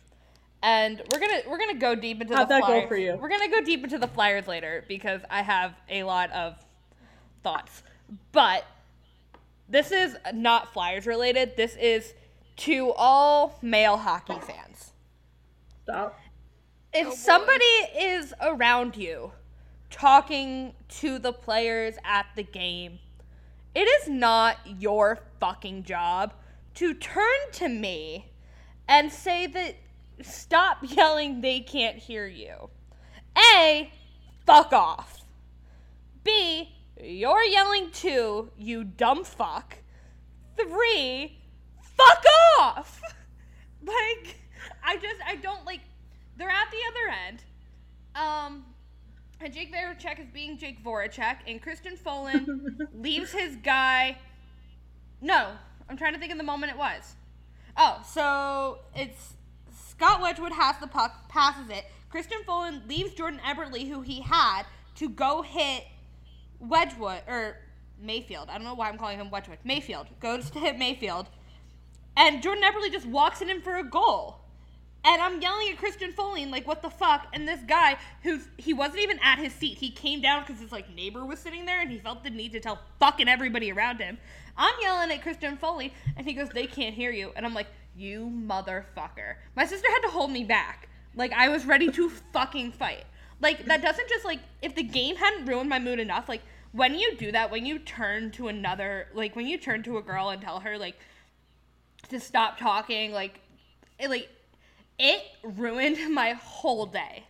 and 0.63 0.99
we're 1.13 1.19
gonna 1.19 1.41
we're 1.47 1.59
gonna 1.59 1.75
go 1.75 1.93
deep 1.93 2.21
into 2.21 2.35
How'd 2.35 2.47
the 2.47 2.55
that 2.55 2.61
go 2.61 2.67
Flyers. 2.67 2.87
for 2.87 2.95
you? 2.97 3.17
We're 3.21 3.29
gonna 3.29 3.47
go 3.47 3.61
deep 3.61 3.83
into 3.83 3.99
the 3.99 4.07
Flyers 4.07 4.47
later 4.47 4.83
because 4.87 5.21
I 5.29 5.43
have 5.43 5.75
a 5.89 6.01
lot 6.05 6.31
of 6.31 6.55
thoughts. 7.43 7.83
But 8.31 8.65
this 9.69 9.91
is 9.91 10.17
not 10.33 10.73
Flyers 10.73 11.05
related. 11.05 11.55
This 11.55 11.75
is 11.75 12.15
to 12.57 12.91
all 12.93 13.59
male 13.61 13.97
hockey 13.97 14.39
fans. 14.41 14.93
Stop. 15.83 16.19
if 16.95 17.07
Oh, 17.09 17.13
somebody 17.13 17.63
is 17.95 18.33
around 18.41 18.97
you 18.97 19.33
talking 19.91 20.73
to 20.89 21.19
the 21.19 21.31
players 21.31 21.95
at 22.03 22.25
the 22.35 22.41
game, 22.43 22.97
it 23.73 23.87
is 24.01 24.09
not 24.09 24.57
your 24.79 25.19
fucking 25.39 25.83
job 25.83 26.33
to 26.75 26.93
turn 26.93 27.51
to 27.53 27.69
me 27.69 28.31
and 28.87 29.11
say 29.11 29.47
that 29.47 29.75
stop 30.21 30.77
yelling 30.81 31.41
they 31.41 31.59
can't 31.59 31.97
hear 31.97 32.27
you. 32.27 32.69
A, 33.55 33.91
fuck 34.45 34.73
off. 34.73 35.21
B, 36.23 36.75
you're 37.01 37.43
yelling 37.43 37.91
too, 37.91 38.51
you 38.57 38.83
dumb 38.83 39.23
fuck. 39.23 39.77
Three, 40.57 41.39
fuck 41.81 42.23
off. 42.59 43.01
Like, 43.83 44.35
I 44.83 44.95
just, 44.97 45.19
I 45.25 45.37
don't 45.37 45.65
like, 45.65 45.79
they're 46.37 46.47
at 46.47 46.67
the 46.69 46.77
other 46.87 47.15
end. 47.27 47.43
Um, 48.13 48.65
and 49.43 49.53
Jake 49.53 49.73
Voracek 49.73 50.19
is 50.19 50.27
being 50.33 50.57
Jake 50.57 50.83
Voracek, 50.83 51.37
and 51.47 51.61
Christian 51.61 51.95
Folin 51.95 52.77
leaves 52.93 53.31
his 53.31 53.55
guy. 53.57 54.17
No, 55.21 55.51
I'm 55.89 55.97
trying 55.97 56.13
to 56.13 56.19
think 56.19 56.31
of 56.31 56.37
the 56.37 56.43
moment 56.43 56.71
it 56.71 56.77
was. 56.77 57.15
Oh, 57.77 58.01
so 58.07 58.79
it's 58.95 59.33
Scott 59.71 60.21
Wedgewood 60.21 60.51
has 60.51 60.77
the 60.79 60.87
puck, 60.87 61.29
passes 61.29 61.69
it. 61.69 61.85
Christian 62.09 62.39
Folin 62.45 62.87
leaves 62.87 63.13
Jordan 63.13 63.39
Eberle, 63.45 63.87
who 63.87 64.01
he 64.01 64.21
had, 64.21 64.63
to 64.95 65.09
go 65.09 65.41
hit 65.41 65.85
Wedgewood 66.59 67.21
or 67.27 67.57
Mayfield. 68.01 68.49
I 68.49 68.55
don't 68.55 68.65
know 68.65 68.73
why 68.73 68.89
I'm 68.89 68.97
calling 68.97 69.19
him 69.19 69.29
Wedgewood. 69.29 69.59
Mayfield 69.63 70.07
goes 70.19 70.49
to 70.51 70.59
hit 70.59 70.77
Mayfield, 70.77 71.27
and 72.17 72.43
Jordan 72.43 72.63
Eberle 72.63 72.91
just 72.91 73.07
walks 73.07 73.41
it 73.41 73.49
in 73.49 73.61
for 73.61 73.77
a 73.77 73.83
goal. 73.83 74.40
And 75.03 75.19
I'm 75.19 75.41
yelling 75.41 75.69
at 75.69 75.77
Christian 75.77 76.13
Folin, 76.13 76.51
like, 76.51 76.67
what 76.67 76.83
the 76.83 76.89
fuck? 76.89 77.25
And 77.33 77.47
this 77.47 77.61
guy, 77.67 77.97
who's 78.21 78.47
he 78.57 78.73
wasn't 78.73 78.99
even 78.99 79.19
at 79.23 79.39
his 79.39 79.51
seat. 79.53 79.79
He 79.79 79.89
came 79.89 80.21
down 80.21 80.43
because 80.43 80.61
his 80.61 80.71
like 80.71 80.93
neighbor 80.93 81.25
was 81.25 81.39
sitting 81.39 81.65
there, 81.65 81.81
and 81.81 81.89
he 81.89 81.97
felt 81.97 82.23
the 82.23 82.29
need 82.29 82.51
to 82.51 82.59
tell 82.59 82.79
fucking 82.99 83.27
everybody 83.27 83.71
around 83.71 83.99
him. 83.99 84.19
I'm 84.57 84.75
yelling 84.79 85.11
at 85.11 85.23
Christian 85.23 85.57
Folin, 85.57 85.91
and 86.15 86.27
he 86.27 86.33
goes, 86.33 86.49
"They 86.49 86.67
can't 86.67 86.93
hear 86.93 87.11
you." 87.11 87.31
And 87.35 87.45
I'm 87.45 87.55
like, 87.55 87.67
"You 87.95 88.31
motherfucker!" 88.31 89.37
My 89.55 89.65
sister 89.65 89.87
had 89.89 90.01
to 90.01 90.09
hold 90.09 90.31
me 90.31 90.43
back. 90.43 90.87
Like 91.15 91.33
I 91.33 91.49
was 91.49 91.65
ready 91.65 91.91
to 91.91 92.09
fucking 92.09 92.73
fight. 92.73 93.05
Like 93.39 93.65
that 93.65 93.81
doesn't 93.81 94.07
just 94.07 94.23
like 94.23 94.39
if 94.61 94.75
the 94.75 94.83
game 94.83 95.15
hadn't 95.15 95.45
ruined 95.45 95.69
my 95.69 95.79
mood 95.79 95.99
enough. 95.99 96.29
Like 96.29 96.41
when 96.73 96.93
you 96.95 97.15
do 97.17 97.31
that, 97.31 97.49
when 97.51 97.65
you 97.65 97.79
turn 97.79 98.31
to 98.31 98.47
another, 98.49 99.07
like 99.13 99.35
when 99.35 99.47
you 99.47 99.57
turn 99.57 99.81
to 99.83 99.97
a 99.97 100.01
girl 100.01 100.29
and 100.29 100.41
tell 100.41 100.59
her 100.59 100.77
like 100.77 100.95
to 102.09 102.19
stop 102.19 102.59
talking, 102.59 103.11
like 103.11 103.39
it 103.99 104.09
like 104.09 104.29
it 104.99 105.23
ruined 105.43 106.13
my 106.13 106.31
whole 106.33 106.85
day. 106.85 107.25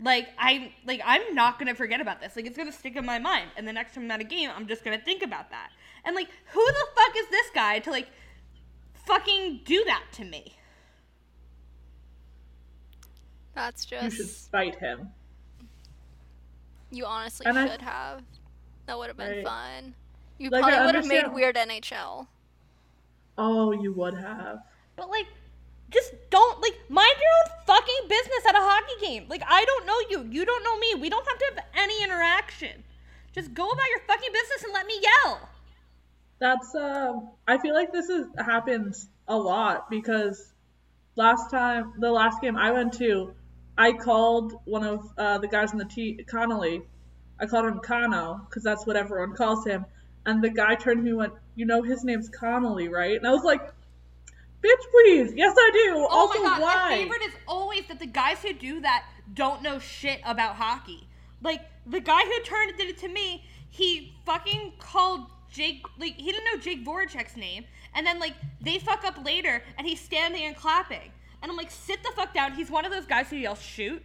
Like 0.00 0.28
I 0.38 0.72
like 0.86 1.00
I'm 1.04 1.34
not 1.34 1.58
gonna 1.58 1.74
forget 1.74 2.00
about 2.00 2.20
this. 2.20 2.36
Like 2.36 2.46
it's 2.46 2.56
gonna 2.56 2.70
stick 2.72 2.94
in 2.96 3.04
my 3.04 3.18
mind. 3.18 3.50
And 3.56 3.66
the 3.66 3.72
next 3.72 3.94
time 3.94 4.04
I'm 4.04 4.10
at 4.12 4.20
a 4.20 4.24
game, 4.24 4.50
I'm 4.54 4.66
just 4.68 4.84
gonna 4.84 5.00
think 5.00 5.22
about 5.24 5.50
that. 5.50 5.70
And 6.04 6.14
like, 6.14 6.28
who 6.52 6.64
the 6.64 6.86
fuck 6.94 7.16
is 7.16 7.28
this 7.30 7.46
guy 7.54 7.80
to 7.80 7.90
like 7.90 8.08
fucking 9.06 9.62
do 9.64 9.82
that 9.86 10.04
to 10.12 10.24
me? 10.24 10.54
That's 13.54 13.84
just 13.84 14.02
You 14.04 14.10
just 14.24 14.42
should 14.44 14.50
fight 14.52 14.76
him. 14.76 15.08
you 16.90 17.04
honestly 17.04 17.46
And 17.46 17.58
I- 17.58 17.68
should 17.68 17.82
have. 17.82 18.22
That 18.86 18.96
would 18.98 19.08
have 19.08 19.16
been 19.16 19.30
Right. 19.30 19.44
fund. 19.44 19.94
You 20.38 20.50
Like, 20.50 20.62
probably 20.62 20.86
would 20.86 20.94
have 20.94 21.06
made 21.06 21.26
weird 21.32 21.56
NHL. 21.56 22.28
Oh, 23.36 23.72
you 23.72 23.92
would 23.92 24.14
have. 24.14 24.60
but 24.96 25.10
like, 25.10 25.26
just 25.90 26.12
don't 26.30 26.60
like 26.60 26.74
mind 26.88 27.14
your 27.18 27.30
own 27.40 27.64
fucking 27.66 28.08
business 28.08 28.46
at 28.48 28.54
a 28.54 28.60
hockey 28.60 29.06
game. 29.06 29.26
Like, 29.28 29.42
I 29.46 29.64
don't 29.64 29.86
know 29.86 29.98
you, 30.10 30.28
you 30.30 30.44
don't 30.44 30.64
know 30.64 30.76
me. 30.78 30.94
We 31.00 31.08
don't 31.08 31.26
have 31.26 31.38
to 31.38 31.44
have 31.54 31.64
any 31.74 32.02
interaction. 32.02 32.84
Just 33.34 33.54
go 33.54 33.68
about 33.68 33.88
your 33.90 34.00
fucking 34.06 34.32
business 34.32 34.64
and 34.64 34.72
let 34.72 34.86
me 34.86 35.00
yell. 35.02 35.48
That's 36.40 36.74
um 36.74 37.30
I 37.46 37.58
feel 37.58 37.74
like 37.74 37.92
this 37.92 38.08
is 38.08 38.26
happens 38.38 39.08
a 39.26 39.36
lot 39.36 39.90
because 39.90 40.52
last 41.16 41.50
time 41.50 41.94
the 41.98 42.10
last 42.10 42.40
game 42.40 42.56
I 42.56 42.70
went 42.70 42.92
to, 42.94 43.34
I 43.76 43.92
called 43.92 44.54
one 44.64 44.84
of 44.84 45.04
uh, 45.18 45.38
the 45.38 45.48
guys 45.48 45.72
in 45.72 45.78
the 45.78 45.84
T 45.84 46.24
Connolly. 46.28 46.82
I 47.40 47.46
called 47.46 47.66
him 47.66 47.80
Kano 47.80 48.40
because 48.48 48.62
that's 48.62 48.86
what 48.86 48.96
everyone 48.96 49.34
calls 49.34 49.64
him. 49.64 49.84
And 50.26 50.42
the 50.42 50.50
guy 50.50 50.74
turned 50.74 50.98
to 50.98 51.02
me 51.02 51.10
and 51.10 51.18
went, 51.18 51.32
"You 51.56 51.66
know 51.66 51.82
his 51.82 52.04
name's 52.04 52.28
Connolly, 52.28 52.88
right?" 52.88 53.16
And 53.16 53.26
I 53.26 53.32
was 53.32 53.44
like, 53.44 53.62
"Bitch, 54.62 54.90
please, 54.90 55.34
yes 55.34 55.54
I 55.56 55.70
do." 55.72 55.94
Oh 55.96 56.06
also, 56.06 56.42
my 56.42 56.48
god, 56.48 56.60
why? 56.62 56.74
my 56.90 56.96
favorite 56.96 57.22
is 57.22 57.34
always 57.46 57.86
that 57.86 57.98
the 57.98 58.06
guys 58.06 58.38
who 58.42 58.52
do 58.52 58.80
that 58.80 59.04
don't 59.34 59.62
know 59.62 59.78
shit 59.78 60.20
about 60.24 60.56
hockey. 60.56 61.06
Like 61.42 61.62
the 61.86 62.00
guy 62.00 62.20
who 62.20 62.42
turned 62.42 62.76
did 62.76 62.88
it 62.88 62.98
to 62.98 63.08
me, 63.08 63.44
he 63.70 64.14
fucking 64.26 64.74
called 64.78 65.26
Jake 65.50 65.84
like 65.98 66.16
he 66.16 66.32
didn't 66.32 66.44
know 66.44 66.60
Jake 66.60 66.84
Voracek's 66.84 67.36
name, 67.36 67.64
and 67.94 68.06
then 68.06 68.18
like 68.18 68.34
they 68.60 68.78
fuck 68.78 69.04
up 69.04 69.24
later 69.24 69.62
and 69.76 69.86
he's 69.86 70.00
standing 70.00 70.44
and 70.44 70.56
clapping. 70.56 71.12
And 71.40 71.50
I'm 71.50 71.56
like, 71.56 71.70
sit 71.70 72.02
the 72.02 72.10
fuck 72.16 72.34
down. 72.34 72.52
He's 72.52 72.70
one 72.70 72.84
of 72.84 72.90
those 72.90 73.06
guys 73.06 73.30
who 73.30 73.36
yells 73.36 73.62
shoot. 73.62 74.02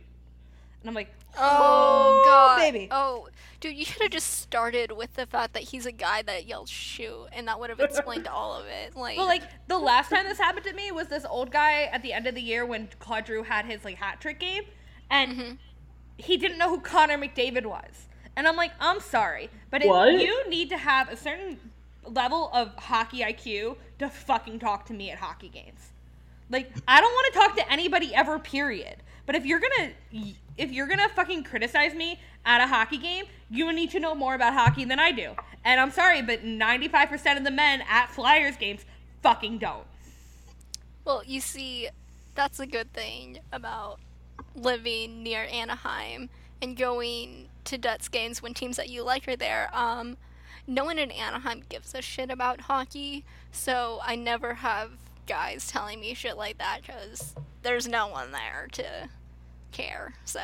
And 0.82 0.90
I'm 0.90 0.94
like, 0.94 1.10
Oh, 1.38 2.22
oh, 2.22 2.24
god. 2.26 2.58
baby. 2.58 2.88
Oh, 2.92 3.28
dude, 3.60 3.76
you 3.76 3.86
should 3.86 4.02
have 4.02 4.12
just 4.12 4.40
started 4.40 4.92
with 4.92 5.14
the 5.16 5.26
fact 5.26 5.54
that 5.54 5.64
he's 5.64 5.86
a 5.86 5.92
guy 5.92 6.22
that 6.24 6.46
yells 6.46 6.70
shoot, 6.70 7.28
and 7.32 7.48
that 7.48 7.60
would 7.60 7.70
have 7.70 7.80
explained 7.80 8.28
all 8.28 8.54
of 8.54 8.66
it. 8.68 8.96
Like, 8.96 9.18
Well, 9.18 9.26
like 9.26 9.44
the 9.68 9.80
last 9.80 10.10
time 10.10 10.26
this 10.26 10.38
happened 10.38 10.66
to 10.66 10.74
me 10.74 10.92
was 10.92 11.08
this 11.08 11.26
old 11.26 11.52
guy 11.52 11.84
at 11.84 12.02
the 12.04 12.14
end 12.14 12.28
of 12.28 12.36
the 12.36 12.42
year 12.42 12.66
when 12.66 12.90
Claude 13.00 13.28
Giroux 13.28 13.44
had 13.44 13.66
his 13.66 13.84
like 13.84 13.96
hat 13.98 14.22
trick 14.22 14.40
game, 14.40 14.64
and 15.10 15.32
mm-hmm. 15.32 15.52
he 16.18 16.38
didn't 16.38 16.58
know 16.58 16.70
who 16.70 16.80
Connor 16.80 17.18
McDavid 17.18 17.66
was. 17.66 18.08
And 18.36 18.48
I'm 18.48 18.56
like, 18.56 18.72
I'm 18.80 19.00
sorry, 19.00 19.50
but 19.70 19.84
if 19.84 20.22
you 20.22 20.50
need 20.50 20.70
to 20.70 20.78
have 20.78 21.10
a 21.10 21.16
certain 21.16 21.60
level 22.06 22.50
of 22.54 22.76
hockey 22.76 23.20
IQ 23.20 23.78
to 24.00 24.10
fucking 24.10 24.60
talk 24.60 24.86
to 24.88 24.94
me 24.94 25.12
at 25.12 25.20
hockey 25.20 25.50
games. 25.50 25.92
Like, 26.54 26.72
I 26.88 27.02
don't 27.02 27.12
want 27.12 27.34
to 27.34 27.40
talk 27.40 27.56
to 27.58 27.72
anybody 27.72 28.14
ever. 28.16 28.38
Period. 28.40 28.98
But 29.26 29.36
if 29.36 29.46
you're 29.46 29.60
gonna 29.60 29.92
if 30.58 30.72
you're 30.72 30.88
gonna 30.88 31.10
fucking 31.10 31.44
criticize 31.44 31.94
me 31.96 32.20
at 32.46 32.62
a 32.62 32.68
hockey 32.68 32.98
game, 33.00 33.26
you 33.50 33.74
need 33.74 33.90
to 33.92 34.00
know 34.00 34.14
more 34.14 34.36
about 34.36 34.54
hockey 34.54 34.86
than 34.86 35.00
I 35.00 35.12
do. 35.12 35.34
And 35.66 35.80
I'm 35.80 35.92
sorry, 35.92 36.22
but 36.22 36.44
95% 36.44 37.38
of 37.38 37.44
the 37.44 37.52
men 37.52 37.82
at 37.90 38.10
Flyers 38.12 38.58
games 38.58 38.86
fucking 39.22 39.58
don't. 39.58 39.86
well, 41.06 41.24
you 41.26 41.40
see, 41.40 41.90
that's 42.36 42.60
a 42.60 42.68
good 42.68 42.94
thing 42.94 43.40
about 43.52 44.00
living 44.56 45.24
near 45.24 45.48
Anaheim 45.52 46.30
and 46.62 46.78
going 46.78 47.48
to 47.66 47.78
Ducks 47.78 48.10
games 48.10 48.42
when 48.42 48.54
teams 48.54 48.78
that 48.78 48.90
you 48.90 49.04
like 49.04 49.28
are 49.28 49.36
there. 49.36 49.70
Um, 49.74 50.18
no 50.68 50.86
one 50.86 51.00
in 51.00 51.12
Anaheim 51.12 51.64
gives 51.68 51.94
a 51.96 52.02
shit 52.02 52.30
about 52.30 52.62
hockey, 52.62 53.26
so 53.52 54.00
I 54.04 54.16
never 54.16 54.56
have 54.56 54.92
guys 55.28 55.68
telling 55.68 56.00
me 56.00 56.14
shit 56.14 56.38
like 56.38 56.58
that 56.58 56.82
because 56.86 57.34
there's 57.62 57.88
no 57.88 58.08
one 58.08 58.32
there 58.32 58.68
to 58.74 59.10
care. 59.72 60.14
So 60.26 60.40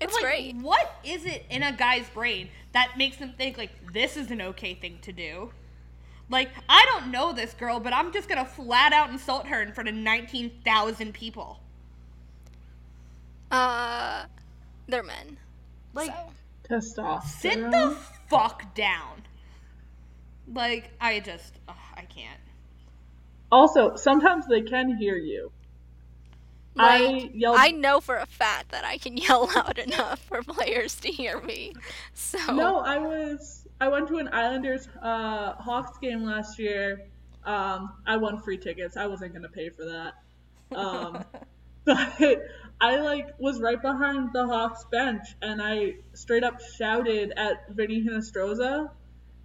it's 0.00 0.14
like, 0.14 0.22
great. 0.22 0.56
What 0.56 1.00
is 1.04 1.24
it 1.24 1.44
in 1.50 1.62
a 1.62 1.72
guy's 1.72 2.08
brain 2.10 2.48
that 2.72 2.94
makes 2.96 3.16
them 3.16 3.34
think 3.36 3.58
like 3.58 3.92
this 3.92 4.16
is 4.16 4.30
an 4.30 4.40
okay 4.42 4.74
thing 4.74 4.98
to 5.02 5.12
do? 5.12 5.52
Like 6.28 6.50
I 6.68 6.86
don't 6.90 7.10
know 7.10 7.32
this 7.32 7.54
girl, 7.54 7.78
but 7.78 7.92
I'm 7.92 8.12
just 8.12 8.28
gonna 8.28 8.44
flat 8.44 8.92
out 8.92 9.10
insult 9.10 9.46
her 9.46 9.62
in 9.62 9.72
front 9.72 9.88
of 9.88 9.94
nineteen 9.94 10.50
thousand 10.64 11.14
people. 11.14 11.60
Uh, 13.50 14.24
they're 14.88 15.02
men. 15.02 15.36
Like 15.94 16.10
so. 16.10 16.32
Testosterone. 16.68 17.22
sit 17.24 17.70
the 17.70 17.96
fuck 18.28 18.74
down. 18.74 19.22
Like 20.52 20.90
I 21.00 21.20
just 21.20 21.58
ugh, 21.68 21.76
I 21.94 22.02
can't. 22.02 22.40
Also, 23.52 23.96
sometimes 23.96 24.48
they 24.48 24.62
can 24.62 24.96
hear 24.96 25.16
you. 25.16 25.52
I 26.78 27.04
Like, 27.04 27.30
yelled. 27.34 27.56
I 27.58 27.68
know 27.68 28.00
for 28.00 28.16
a 28.16 28.26
fact 28.26 28.70
that 28.70 28.84
I 28.84 28.96
can 28.96 29.16
yell 29.18 29.50
loud 29.54 29.78
enough 29.78 30.20
for 30.20 30.42
players 30.42 30.94
to 30.96 31.08
hear 31.08 31.40
me. 31.40 31.74
So 32.14 32.38
No, 32.54 32.78
I 32.78 32.98
was. 32.98 33.68
I 33.80 33.88
went 33.88 34.08
to 34.08 34.18
an 34.18 34.30
Islanders 34.32 34.88
uh, 35.00 35.52
Hawks 35.54 35.98
game 35.98 36.24
last 36.24 36.58
year. 36.58 37.02
Um, 37.44 37.92
I 38.06 38.16
won 38.16 38.40
free 38.40 38.56
tickets. 38.56 38.96
I 38.96 39.06
wasn't 39.06 39.34
gonna 39.34 39.48
pay 39.48 39.68
for 39.68 39.84
that. 39.84 40.14
Um, 40.74 41.24
but 41.84 42.42
I 42.80 42.96
like 43.00 43.38
was 43.38 43.60
right 43.60 43.80
behind 43.80 44.30
the 44.32 44.46
Hawks 44.46 44.84
bench, 44.90 45.26
and 45.42 45.60
I 45.60 45.96
straight 46.14 46.44
up 46.44 46.60
shouted 46.60 47.32
at 47.36 47.68
Vinny 47.70 48.02
Hinostroza, 48.02 48.88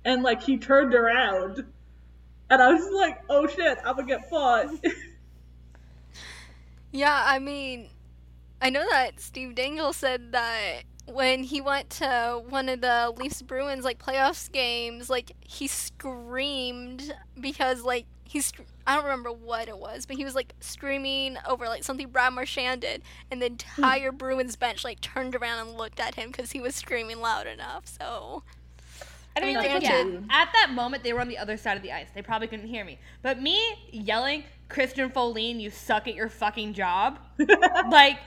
and 0.05 0.23
like 0.23 0.43
he 0.43 0.57
turned 0.57 0.93
around, 0.93 1.65
and 2.49 2.61
I 2.61 2.71
was 2.71 2.81
just 2.81 2.93
like, 2.93 3.23
"Oh 3.29 3.47
shit, 3.47 3.77
I'm 3.85 3.95
gonna 3.95 4.07
get 4.07 4.29
fought." 4.29 4.67
yeah, 6.91 7.23
I 7.25 7.39
mean, 7.39 7.89
I 8.61 8.69
know 8.69 8.85
that 8.89 9.19
Steve 9.19 9.55
Dangle 9.55 9.93
said 9.93 10.31
that 10.31 10.83
when 11.05 11.43
he 11.43 11.61
went 11.61 11.89
to 11.89 12.41
one 12.49 12.69
of 12.69 12.81
the 12.81 13.13
Leafs 13.15 13.41
Bruins 13.41 13.85
like 13.85 13.97
playoffs 13.97 14.51
games, 14.51 15.09
like 15.09 15.31
he 15.39 15.67
screamed 15.67 17.13
because 17.39 17.83
like 17.83 18.05
he's 18.23 18.51
I 18.85 18.95
don't 18.95 19.03
remember 19.03 19.31
what 19.31 19.67
it 19.67 19.77
was, 19.77 20.05
but 20.05 20.17
he 20.17 20.23
was 20.23 20.35
like 20.35 20.53
screaming 20.59 21.37
over 21.47 21.65
like 21.65 21.83
something 21.83 22.09
Brad 22.09 22.33
Marchand 22.33 22.81
did, 22.81 23.01
and 23.31 23.41
the 23.41 23.47
hmm. 23.47 23.53
entire 23.53 24.11
Bruins 24.11 24.55
bench 24.55 24.83
like 24.83 25.01
turned 25.01 25.35
around 25.35 25.67
and 25.67 25.77
looked 25.77 25.99
at 25.99 26.15
him 26.15 26.31
because 26.31 26.51
he 26.51 26.59
was 26.59 26.75
screaming 26.75 27.21
loud 27.21 27.47
enough. 27.47 27.85
So 27.85 28.43
I 29.43 29.45
mean, 29.45 29.57
mean, 29.57 29.73
like, 29.73 29.81
yeah, 29.83 30.19
at 30.29 30.49
that 30.53 30.71
moment 30.71 31.03
they 31.03 31.13
were 31.13 31.21
on 31.21 31.27
the 31.27 31.37
other 31.37 31.57
side 31.57 31.77
of 31.77 31.83
the 31.83 31.91
ice. 31.91 32.07
They 32.13 32.21
probably 32.21 32.47
couldn't 32.47 32.67
hear 32.67 32.83
me. 32.85 32.99
But 33.21 33.41
me 33.41 33.59
yelling, 33.91 34.43
Christian 34.69 35.09
Folin, 35.09 35.59
you 35.59 35.69
suck 35.69 36.07
at 36.07 36.15
your 36.15 36.29
fucking 36.29 36.73
job. 36.73 37.19
like, 37.39 38.19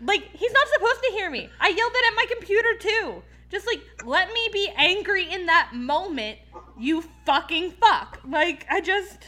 like 0.00 0.28
he's 0.32 0.52
not 0.52 0.68
supposed 0.74 1.02
to 1.04 1.10
hear 1.12 1.30
me. 1.30 1.48
I 1.60 1.68
yelled 1.68 1.92
it 1.94 2.04
at 2.06 2.16
my 2.16 2.26
computer 2.30 2.68
too. 2.78 3.22
Just 3.50 3.66
like, 3.66 3.82
let 4.04 4.32
me 4.32 4.48
be 4.52 4.68
angry 4.76 5.32
in 5.32 5.46
that 5.46 5.70
moment, 5.74 6.38
you 6.78 7.04
fucking 7.24 7.72
fuck. 7.72 8.20
Like, 8.26 8.66
I 8.68 8.80
just. 8.80 9.18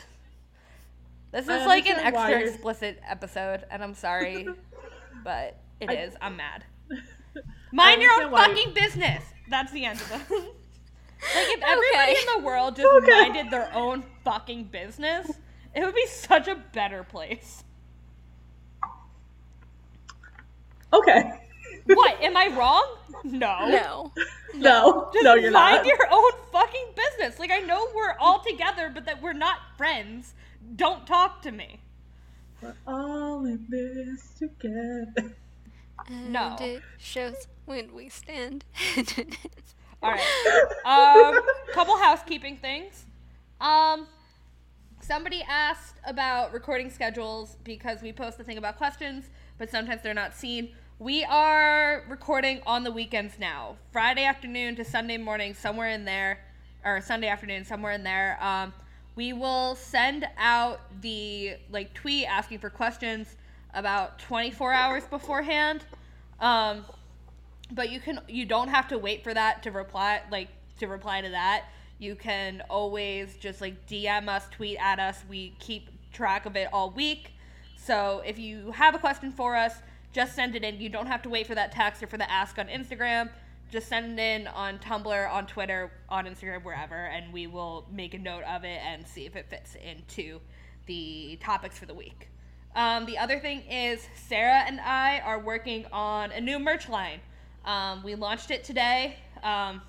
This 1.33 1.45
is 1.45 1.67
like 1.67 1.87
an 1.89 1.99
extra 1.99 2.31
you're- 2.31 2.49
explicit 2.49 3.01
episode, 3.09 3.65
and 3.71 3.83
I'm 3.85 3.95
sorry, 3.95 4.49
but 5.25 5.61
it 5.81 5.91
I- 5.91 5.95
is. 5.95 6.15
I'm 6.21 6.37
mad. 6.37 6.65
Mind 7.73 8.01
your 8.01 8.11
own 8.13 8.35
understand 8.35 8.57
fucking 8.57 8.75
business. 8.75 9.25
That's 9.49 9.71
the 9.71 9.85
end 9.85 10.01
of 10.01 10.31
it. 10.31 10.55
Like 11.23 11.49
if 11.49 11.63
everybody 11.63 12.13
Okay. 12.13 12.21
in 12.21 12.41
the 12.43 12.47
world 12.47 12.77
just 12.77 12.89
Okay. 12.89 13.11
minded 13.11 13.51
their 13.51 13.73
own 13.75 14.05
fucking 14.25 14.65
business, 14.65 15.31
it 15.75 15.85
would 15.85 15.95
be 15.95 16.07
such 16.07 16.49
a 16.49 16.55
better 16.73 17.03
place. 17.05 17.65
okay. 20.93 21.33
What? 21.87 22.21
Am 22.21 22.37
I 22.37 22.49
wrong? 22.49 22.97
No. 23.25 23.69
no. 23.69 24.13
No, 24.55 25.11
Just 25.13 25.25
no, 25.25 25.35
you're 25.35 25.51
mind 25.53 25.79
not. 25.79 25.87
your 25.87 25.99
own 26.11 26.33
fucking 26.53 26.87
business. 26.97 27.39
Like 27.39 27.51
I 27.51 27.59
know 27.61 27.89
we're 27.95 28.15
all 28.19 28.41
together, 28.43 28.91
but 28.93 29.05
that 29.07 29.21
we're 29.23 29.33
not 29.35 29.59
friends. 29.77 30.35
Don't 30.75 31.07
talk 31.07 31.43
to 31.43 31.53
me. 31.53 31.81
We're 32.63 32.75
all 32.87 33.45
in 33.45 33.67
this 33.69 34.31
together. 34.39 35.37
No. 36.09 36.57
And 36.59 36.61
it 36.61 36.83
shows 36.99 37.47
when 37.67 37.93
we 37.95 38.09
stand. 38.09 38.65
All 40.03 40.11
right. 40.11 40.21
Um, 40.85 41.41
couple 41.73 41.97
housekeeping 41.99 42.57
things. 42.59 43.05
Um, 43.61 44.07
somebody 45.01 45.43
asked 45.49 45.97
about 46.07 46.53
recording 46.53 46.91
schedules 46.91 47.57
because 47.65 48.03
we 48.03 48.13
post 48.13 48.39
the 48.39 48.45
thing 48.45 48.59
about 48.59 48.77
questions, 48.77 49.27
but 49.59 49.71
sometimes 49.71 50.03
they're 50.03 50.15
not 50.15 50.35
seen. 50.35 50.71
We 50.99 51.25
are 51.25 52.05
recording 52.09 52.61
on 52.67 52.85
the 52.85 52.93
weekends 52.93 53.39
now, 53.39 53.77
Friday 53.93 54.25
afternoon 54.25 54.77
to 54.77 54.85
Sunday 54.85 55.19
morning, 55.19 55.55
somewhere 55.55 55.91
in 55.91 56.05
there, 56.05 56.41
or 56.85 57.01
Sunday 57.01 57.29
afternoon, 57.29 57.65
somewhere 57.65 57.93
in 57.93 58.03
there. 58.03 58.39
Um, 58.43 58.73
we 59.15 59.33
will 59.33 59.75
send 59.75 60.27
out 60.39 60.81
the 61.03 61.57
like 61.71 61.93
tweet 61.95 62.27
asking 62.27 62.59
for 62.59 62.71
questions 62.71 63.37
about 63.75 64.19
24 64.21 64.73
hours 64.73 65.05
beforehand. 65.05 65.85
Um, 66.41 66.85
but 67.73 67.91
you 67.91 68.01
can 68.01 68.21
you 68.29 68.47
don't 68.47 68.69
have 68.69 68.89
to 68.89 68.99
wait 68.99 69.25
for 69.25 69.35
that 69.35 69.63
to 69.65 69.71
reply 69.71 70.23
like 70.31 70.49
to 70.79 70.87
reply 70.87 71.21
to 71.21 71.31
that. 71.31 71.65
You 71.99 72.15
can 72.15 72.63
always 72.69 73.37
just 73.37 73.61
like 73.61 73.87
dm 73.87 74.29
us 74.29 74.45
tweet 74.51 74.79
at 74.81 74.99
us. 74.99 75.25
We 75.29 75.55
keep 75.59 75.89
track 76.13 76.47
of 76.47 76.57
it 76.57 76.69
all 76.73 76.91
week. 76.91 77.33
So 77.77 78.23
if 78.27 78.39
you 78.39 78.73
have 78.73 78.95
a 78.95 78.99
question 78.99 79.33
for 79.33 79.57
us 79.57 79.75
just 80.13 80.35
send 80.35 80.57
it 80.57 80.65
in. 80.65 80.81
You 80.81 80.89
don't 80.89 81.09
have 81.09 81.21
to 81.23 81.29
wait 81.29 81.47
for 81.47 81.55
that 81.55 81.73
text 81.73 82.03
or 82.03 82.07
for 82.07 82.17
the 82.17 82.31
ask 82.31 82.59
on 82.59 82.69
instagram. 82.69 83.29
Just 83.71 83.89
send 83.89 84.19
it 84.19 84.23
in 84.23 84.47
on 84.47 84.79
tumblr 84.79 85.31
on 85.31 85.47
twitter 85.47 85.93
on 86.09 86.25
instagram 86.25 86.65
wherever 86.65 87.07
and 87.07 87.33
we 87.35 87.47
will 87.47 87.87
make 87.93 88.15
a 88.15 88.19
note 88.19 88.45
of 88.45 88.65
it 88.65 88.81
and 88.83 89.07
see 89.07 89.27
if 89.27 89.37
it 89.37 89.51
fits 89.51 89.75
into 89.75 90.41
the 90.87 91.39
topics 91.43 91.79
for 91.79 91.85
the 91.85 91.93
week. 91.93 92.31
Um, 92.75 93.05
the 93.05 93.19
other 93.19 93.39
thing 93.39 93.63
is 93.71 94.07
Sarah 94.29 94.65
and 94.67 94.81
I 94.81 95.21
are 95.21 95.39
working 95.39 95.85
on 95.93 96.33
a 96.33 96.41
new 96.41 96.59
merch 96.59 96.89
line. 96.89 97.21
Um, 97.67 98.05
we 98.05 98.15
launched 98.15 98.53
it 98.53 98.63
today. 98.63 99.17
Um, 99.43 99.83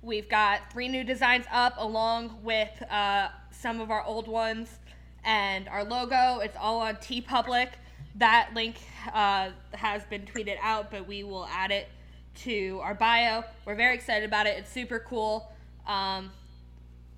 we've 0.00 0.28
got 0.28 0.72
three 0.72 0.88
new 0.88 1.04
designs 1.04 1.44
up 1.52 1.74
along 1.76 2.38
with 2.42 2.82
uh, 2.90 3.28
some 3.50 3.78
of 3.78 3.90
our 3.90 4.02
old 4.02 4.26
ones 4.26 4.78
and 5.22 5.68
our 5.68 5.84
logo. 5.84 6.38
It's 6.38 6.56
all 6.56 6.78
on 6.80 6.96
TeePublic. 6.96 7.72
That 8.14 8.52
link 8.54 8.76
uh, 9.12 9.50
has 9.74 10.04
been 10.04 10.22
tweeted 10.22 10.56
out, 10.62 10.90
but 10.90 11.06
we 11.06 11.24
will 11.24 11.46
add 11.52 11.70
it 11.70 11.88
to 12.36 12.80
our 12.82 12.94
bio. 12.94 13.44
We're 13.66 13.74
very 13.74 13.94
excited 13.94 14.24
about 14.24 14.46
it. 14.46 14.56
It's 14.56 14.72
super 14.72 14.98
cool. 14.98 15.52
Um, 15.86 16.30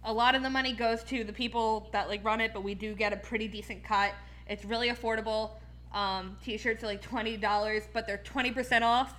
a 0.03 0.13
lot 0.13 0.35
of 0.35 0.43
the 0.43 0.51
money 0.51 0.73
goes 0.73 1.05
to 1.05 1.23
the 1.23 1.33
people 1.33 1.89
that 1.93 2.09
like 2.09 2.25
run 2.25 2.41
it, 2.41 2.53
but 2.53 2.65
we 2.65 2.75
do 2.75 2.93
get 2.93 3.13
a 3.13 3.17
pretty 3.17 3.47
decent 3.47 3.85
cut. 3.85 4.15
It's 4.49 4.65
really 4.65 4.89
affordable. 4.89 5.51
Um, 5.95 6.37
t-shirts 6.43 6.83
are 6.83 6.89
like 6.89 7.03
twenty 7.03 7.37
dollars, 7.37 7.85
but 7.93 8.05
they're 8.07 8.19
twenty 8.19 8.51
percent 8.51 8.83
off 8.83 9.15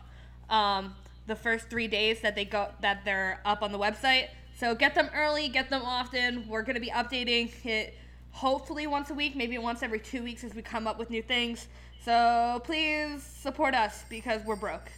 um, 0.50 0.96
the 1.28 1.36
first 1.36 1.70
three 1.70 1.88
days 1.88 2.22
that 2.22 2.36
they 2.36 2.46
go 2.46 2.70
that 2.82 3.06
they're 3.06 3.40
up 3.46 3.62
on 3.62 3.72
the 3.72 3.80
website. 3.80 4.30
So 4.58 4.76
get 4.76 4.96
them 4.96 5.10
early, 5.16 5.48
get 5.48 5.70
them 5.70 5.84
often. 5.84 6.48
We're 6.48 6.64
gonna 6.64 6.80
be 6.80 6.90
updating 6.90 7.50
it 7.66 7.96
hopefully 8.32 8.88
once 8.88 9.10
a 9.10 9.14
week, 9.14 9.36
maybe 9.36 9.58
once 9.58 9.84
every 9.84 10.00
two 10.00 10.24
weeks 10.24 10.44
as 10.44 10.54
we 10.54 10.62
come 10.62 10.88
up 10.88 11.00
with 11.00 11.10
new 11.10 11.22
things. 11.22 11.68
So 12.04 12.62
please 12.64 13.24
support 13.24 13.74
us 13.74 14.04
because 14.10 14.44
we're 14.44 14.56
broke. 14.56 14.92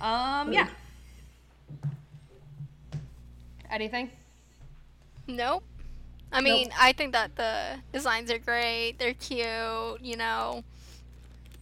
Um, 0.00 0.52
yeah. 0.52 0.68
Anything? 3.70 4.10
Nope. 5.26 5.64
I 6.32 6.40
mean, 6.40 6.70
I 6.78 6.92
think 6.92 7.12
that 7.12 7.34
the 7.36 7.78
designs 7.92 8.30
are 8.30 8.38
great. 8.38 8.96
They're 8.98 9.14
cute. 9.14 10.00
You 10.02 10.16
know, 10.16 10.64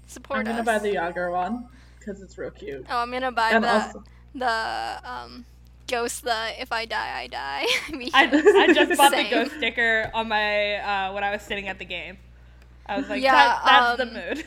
support 0.06 0.40
I'm 0.40 0.46
gonna 0.46 0.60
us. 0.60 0.66
buy 0.66 0.78
the 0.78 0.92
Yager 0.92 1.30
one 1.30 1.68
because 2.04 2.22
it's 2.22 2.36
real 2.38 2.50
cute. 2.50 2.86
oh, 2.90 2.98
I'm 2.98 3.10
gonna 3.10 3.32
buy 3.32 3.50
And 3.50 3.64
the 3.64 3.72
also- 3.72 4.04
the 4.34 5.00
um 5.04 5.44
ghost. 5.86 6.24
The 6.24 6.60
if 6.60 6.72
I 6.72 6.84
die, 6.84 7.12
I 7.20 7.26
die. 7.28 7.66
I, 8.14 8.64
I 8.68 8.72
just 8.72 8.96
bought 8.98 9.12
the 9.12 9.26
ghost 9.30 9.52
sticker 9.56 10.10
on 10.14 10.28
my 10.28 10.74
uh, 10.76 11.12
when 11.12 11.24
I 11.24 11.30
was 11.30 11.42
sitting 11.42 11.68
at 11.68 11.78
the 11.78 11.84
game. 11.84 12.18
I 12.86 12.98
was 12.98 13.08
like, 13.08 13.22
Yeah, 13.22 13.32
that, 13.32 13.62
that's 13.64 14.00
um, 14.00 14.08
the 14.08 14.14
mood. 14.34 14.44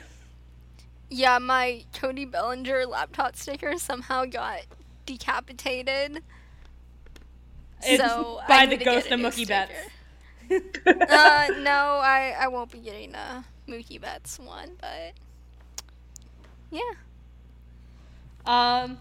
Yeah, 1.10 1.40
my 1.40 1.86
Cody 1.94 2.26
Bellinger 2.26 2.86
laptop 2.86 3.36
sticker 3.38 3.78
somehow 3.78 4.26
got 4.26 4.60
decapitated. 5.06 6.22
It's 7.82 8.04
so 8.04 8.42
by 8.48 8.56
I 8.56 8.66
the 8.66 8.72
need 8.72 8.80
to 8.80 8.86
get 8.86 8.94
ghost 8.94 9.12
a 9.12 9.14
of 9.14 9.20
Mookie 9.22 9.48
Betts. 9.48 9.72
uh, 10.52 11.48
no, 11.62 12.00
I, 12.04 12.36
I 12.40 12.48
won't 12.50 12.72
be 12.72 12.80
getting 12.80 13.16
a 13.16 13.46
Mookie 13.68 14.02
Betts 14.02 14.38
one, 14.38 14.72
but 14.82 15.14
yeah. 16.72 16.82
Um, 18.48 18.98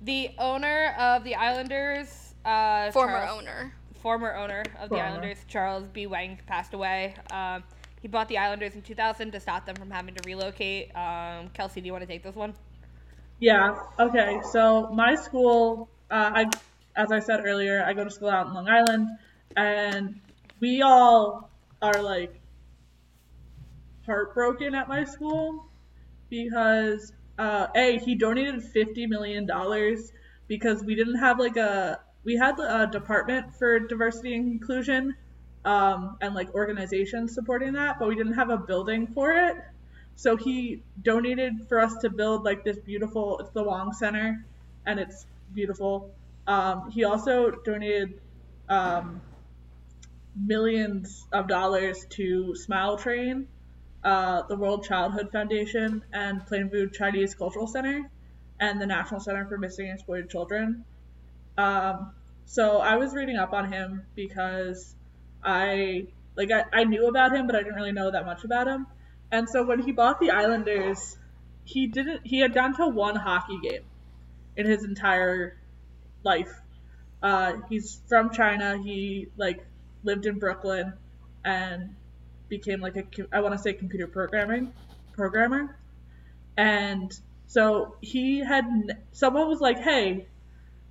the 0.00 0.30
owner 0.38 0.94
of 0.98 1.24
the 1.24 1.34
Islanders, 1.34 2.34
uh, 2.44 2.90
Former 2.90 3.18
Charles- 3.18 3.40
owner. 3.40 3.72
former 4.00 4.34
owner 4.34 4.62
of 4.80 4.90
the 4.90 5.00
Islanders, 5.00 5.44
Charles 5.48 5.84
B. 5.84 6.06
Wang, 6.06 6.38
passed 6.46 6.74
away. 6.74 7.14
Um, 7.30 7.64
he 8.02 8.08
bought 8.08 8.28
the 8.28 8.36
Islanders 8.36 8.74
in 8.74 8.82
2000 8.82 9.30
to 9.32 9.40
stop 9.40 9.64
them 9.64 9.76
from 9.76 9.90
having 9.90 10.14
to 10.14 10.22
relocate. 10.26 10.94
Um, 10.94 11.48
Kelsey, 11.54 11.80
do 11.80 11.86
you 11.86 11.92
want 11.92 12.02
to 12.02 12.06
take 12.06 12.22
this 12.22 12.34
one? 12.34 12.52
Yeah. 13.40 13.76
Okay. 13.98 14.40
So 14.50 14.88
my 14.92 15.14
school, 15.14 15.88
uh, 16.10 16.30
I, 16.34 16.50
as 16.96 17.12
I 17.12 17.18
said 17.18 17.40
earlier, 17.46 17.82
I 17.82 17.94
go 17.94 18.04
to 18.04 18.10
school 18.10 18.28
out 18.28 18.46
in 18.46 18.52
Long 18.54 18.68
Island, 18.68 19.08
and 19.56 20.20
we 20.60 20.82
all 20.82 21.50
are 21.80 22.02
like 22.02 22.40
heartbroken 24.04 24.74
at 24.74 24.86
my 24.86 25.04
school 25.04 25.66
because 26.28 27.12
uh, 27.38 27.66
a 27.74 27.98
he 27.98 28.14
donated 28.14 28.62
fifty 28.62 29.06
million 29.06 29.46
dollars 29.46 30.12
because 30.46 30.82
we 30.82 30.94
didn't 30.94 31.16
have 31.16 31.38
like 31.38 31.56
a 31.56 32.00
we 32.24 32.36
had 32.36 32.58
a 32.58 32.86
department 32.86 33.54
for 33.54 33.80
diversity 33.80 34.34
and 34.34 34.48
inclusion 34.50 35.14
um, 35.64 36.16
and 36.20 36.34
like 36.34 36.54
organizations 36.54 37.34
supporting 37.34 37.72
that, 37.74 37.98
but 37.98 38.08
we 38.08 38.14
didn't 38.14 38.34
have 38.34 38.50
a 38.50 38.56
building 38.56 39.06
for 39.06 39.32
it. 39.32 39.56
So 40.16 40.36
he 40.36 40.82
donated 41.02 41.68
for 41.68 41.80
us 41.80 41.96
to 41.98 42.10
build 42.10 42.44
like 42.44 42.64
this 42.64 42.78
beautiful. 42.78 43.38
It's 43.40 43.50
the 43.50 43.62
Wang 43.62 43.92
Center, 43.92 44.44
and 44.86 45.00
it's 45.00 45.26
beautiful. 45.52 46.14
Um, 46.46 46.90
he 46.90 47.04
also 47.04 47.50
donated 47.50 48.20
um, 48.68 49.20
millions 50.36 51.26
of 51.32 51.48
dollars 51.48 52.06
to 52.10 52.54
Smile 52.54 52.96
Train, 52.96 53.48
uh, 54.04 54.42
the 54.42 54.56
World 54.56 54.84
Childhood 54.84 55.30
Foundation, 55.32 56.04
and 56.12 56.44
Plainview 56.46 56.92
Chinese 56.92 57.34
Cultural 57.34 57.66
Center, 57.66 58.10
and 58.60 58.80
the 58.80 58.86
National 58.86 59.20
Center 59.20 59.46
for 59.46 59.58
Missing 59.58 59.86
and 59.88 59.94
Exploited 59.94 60.30
Children. 60.30 60.84
Um, 61.56 62.12
so 62.46 62.78
I 62.78 62.96
was 62.96 63.14
reading 63.14 63.36
up 63.36 63.52
on 63.52 63.72
him 63.72 64.02
because 64.14 64.94
I 65.42 66.08
like 66.36 66.50
I, 66.50 66.64
I 66.72 66.84
knew 66.84 67.08
about 67.08 67.34
him, 67.34 67.46
but 67.46 67.56
I 67.56 67.60
didn't 67.60 67.76
really 67.76 67.92
know 67.92 68.10
that 68.10 68.26
much 68.26 68.44
about 68.44 68.66
him. 68.66 68.86
And 69.32 69.48
so 69.48 69.64
when 69.64 69.80
he 69.80 69.92
bought 69.92 70.20
the 70.20 70.30
Islanders, 70.30 71.16
he 71.64 71.86
didn't 71.86 72.26
he 72.26 72.40
had 72.40 72.52
gone 72.52 72.76
to 72.76 72.88
one 72.88 73.16
hockey 73.16 73.58
game 73.62 73.84
in 74.56 74.66
his 74.66 74.84
entire 74.84 75.56
life. 76.22 76.52
Uh, 77.22 77.54
he's 77.70 78.00
from 78.08 78.30
China. 78.30 78.78
He 78.82 79.28
like 79.36 79.64
lived 80.02 80.26
in 80.26 80.38
Brooklyn 80.38 80.92
and 81.44 81.96
became 82.56 82.80
like 82.80 82.96
a 82.96 83.04
I 83.32 83.40
want 83.40 83.54
to 83.54 83.58
say 83.58 83.72
computer 83.72 84.06
programming 84.06 84.72
programmer. 85.12 85.78
And 86.56 87.12
so 87.46 87.96
he 88.00 88.40
had 88.40 88.64
someone 89.12 89.48
was 89.48 89.60
like, 89.60 89.78
"Hey, 89.78 90.26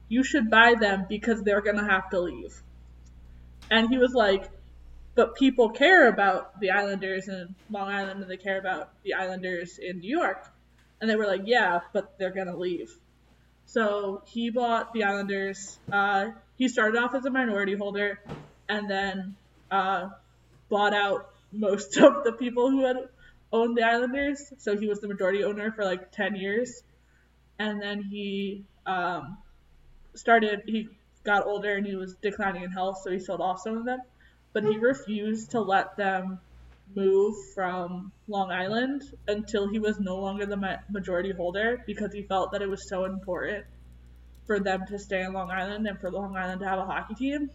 you 0.10 0.24
should 0.24 0.50
buy 0.50 0.76
them 0.76 1.06
because 1.10 1.42
they're 1.44 1.62
gonna 1.62 1.90
have 1.90 2.10
to 2.12 2.20
leave." 2.20 2.62
And 3.72 3.90
he 3.90 3.98
was 3.98 4.14
like, 4.14 4.50
but 5.16 5.36
people 5.36 5.70
care 5.70 6.08
about 6.08 6.60
the 6.60 6.72
Islanders 6.72 7.28
in 7.28 7.56
Long 7.70 7.90
Island 7.90 8.22
and 8.22 8.30
they 8.30 8.38
care 8.38 8.58
about 8.58 8.90
the 9.04 9.14
Islanders 9.14 9.78
in 9.78 10.00
New 10.00 10.10
York. 10.10 10.48
And 11.00 11.10
they 11.10 11.16
were 11.16 11.28
like, 11.28 11.42
yeah, 11.46 11.82
but 11.92 12.18
they're 12.18 12.32
to 12.32 12.58
leave. 12.58 12.92
So 13.66 14.24
he 14.26 14.50
bought 14.50 14.94
the 14.94 15.04
Islanders. 15.04 15.78
Uh, 15.92 16.30
he 16.58 16.68
started 16.68 16.98
off 16.98 17.14
as 17.14 17.26
a 17.26 17.30
minority 17.30 17.76
holder 17.76 18.20
and 18.68 18.90
then 18.90 19.36
uh, 19.70 20.10
bought 20.70 20.94
out 20.94 21.33
most 21.54 21.98
of 22.08 22.24
the 22.24 22.34
people 22.34 22.70
who 22.70 22.86
had 22.86 22.98
owned 23.52 23.78
the 23.78 23.84
Islanders. 23.84 24.52
So 24.58 24.78
he 24.78 24.88
was 24.88 25.00
the 25.00 25.08
majority 25.08 25.44
owner 25.44 25.72
for 25.72 25.86
like 25.86 26.12
10 26.12 26.36
years. 26.36 26.84
And 27.60 27.82
then 27.82 28.02
he 28.02 28.66
um, 28.86 29.38
started, 30.16 30.64
he 30.66 30.90
got 31.24 31.46
older 31.46 31.76
and 31.76 31.86
he 31.86 31.96
was 31.96 32.16
declining 32.16 32.64
in 32.64 32.72
health, 32.72 33.02
so 33.04 33.12
he 33.12 33.20
sold 33.20 33.42
off 33.42 33.62
some 33.62 33.78
of 33.78 33.86
them 33.86 34.00
but 34.54 34.64
he 34.64 34.78
refused 34.78 35.52
to 35.52 35.62
let 35.62 35.98
them 35.98 36.40
move 36.96 37.36
from 37.56 38.12
Long 38.28 38.52
Island 38.52 39.02
until 39.28 39.68
he 39.68 39.80
was 39.80 40.00
no 40.00 40.18
longer 40.18 40.46
the 40.46 40.58
ma- 40.58 40.78
majority 40.90 41.32
holder 41.32 41.84
because 41.88 42.14
he 42.14 42.22
felt 42.22 42.52
that 42.52 42.62
it 42.62 42.70
was 42.70 42.88
so 42.88 43.06
important 43.06 43.66
for 44.46 44.60
them 44.60 44.86
to 44.88 45.00
stay 45.00 45.24
in 45.24 45.34
Long 45.34 45.50
Island 45.50 45.88
and 45.88 46.00
for 46.00 46.12
Long 46.12 46.38
Island 46.38 46.60
to 46.62 46.68
have 46.68 46.78
a 46.78 46.86
hockey 46.86 47.16
team. 47.16 47.50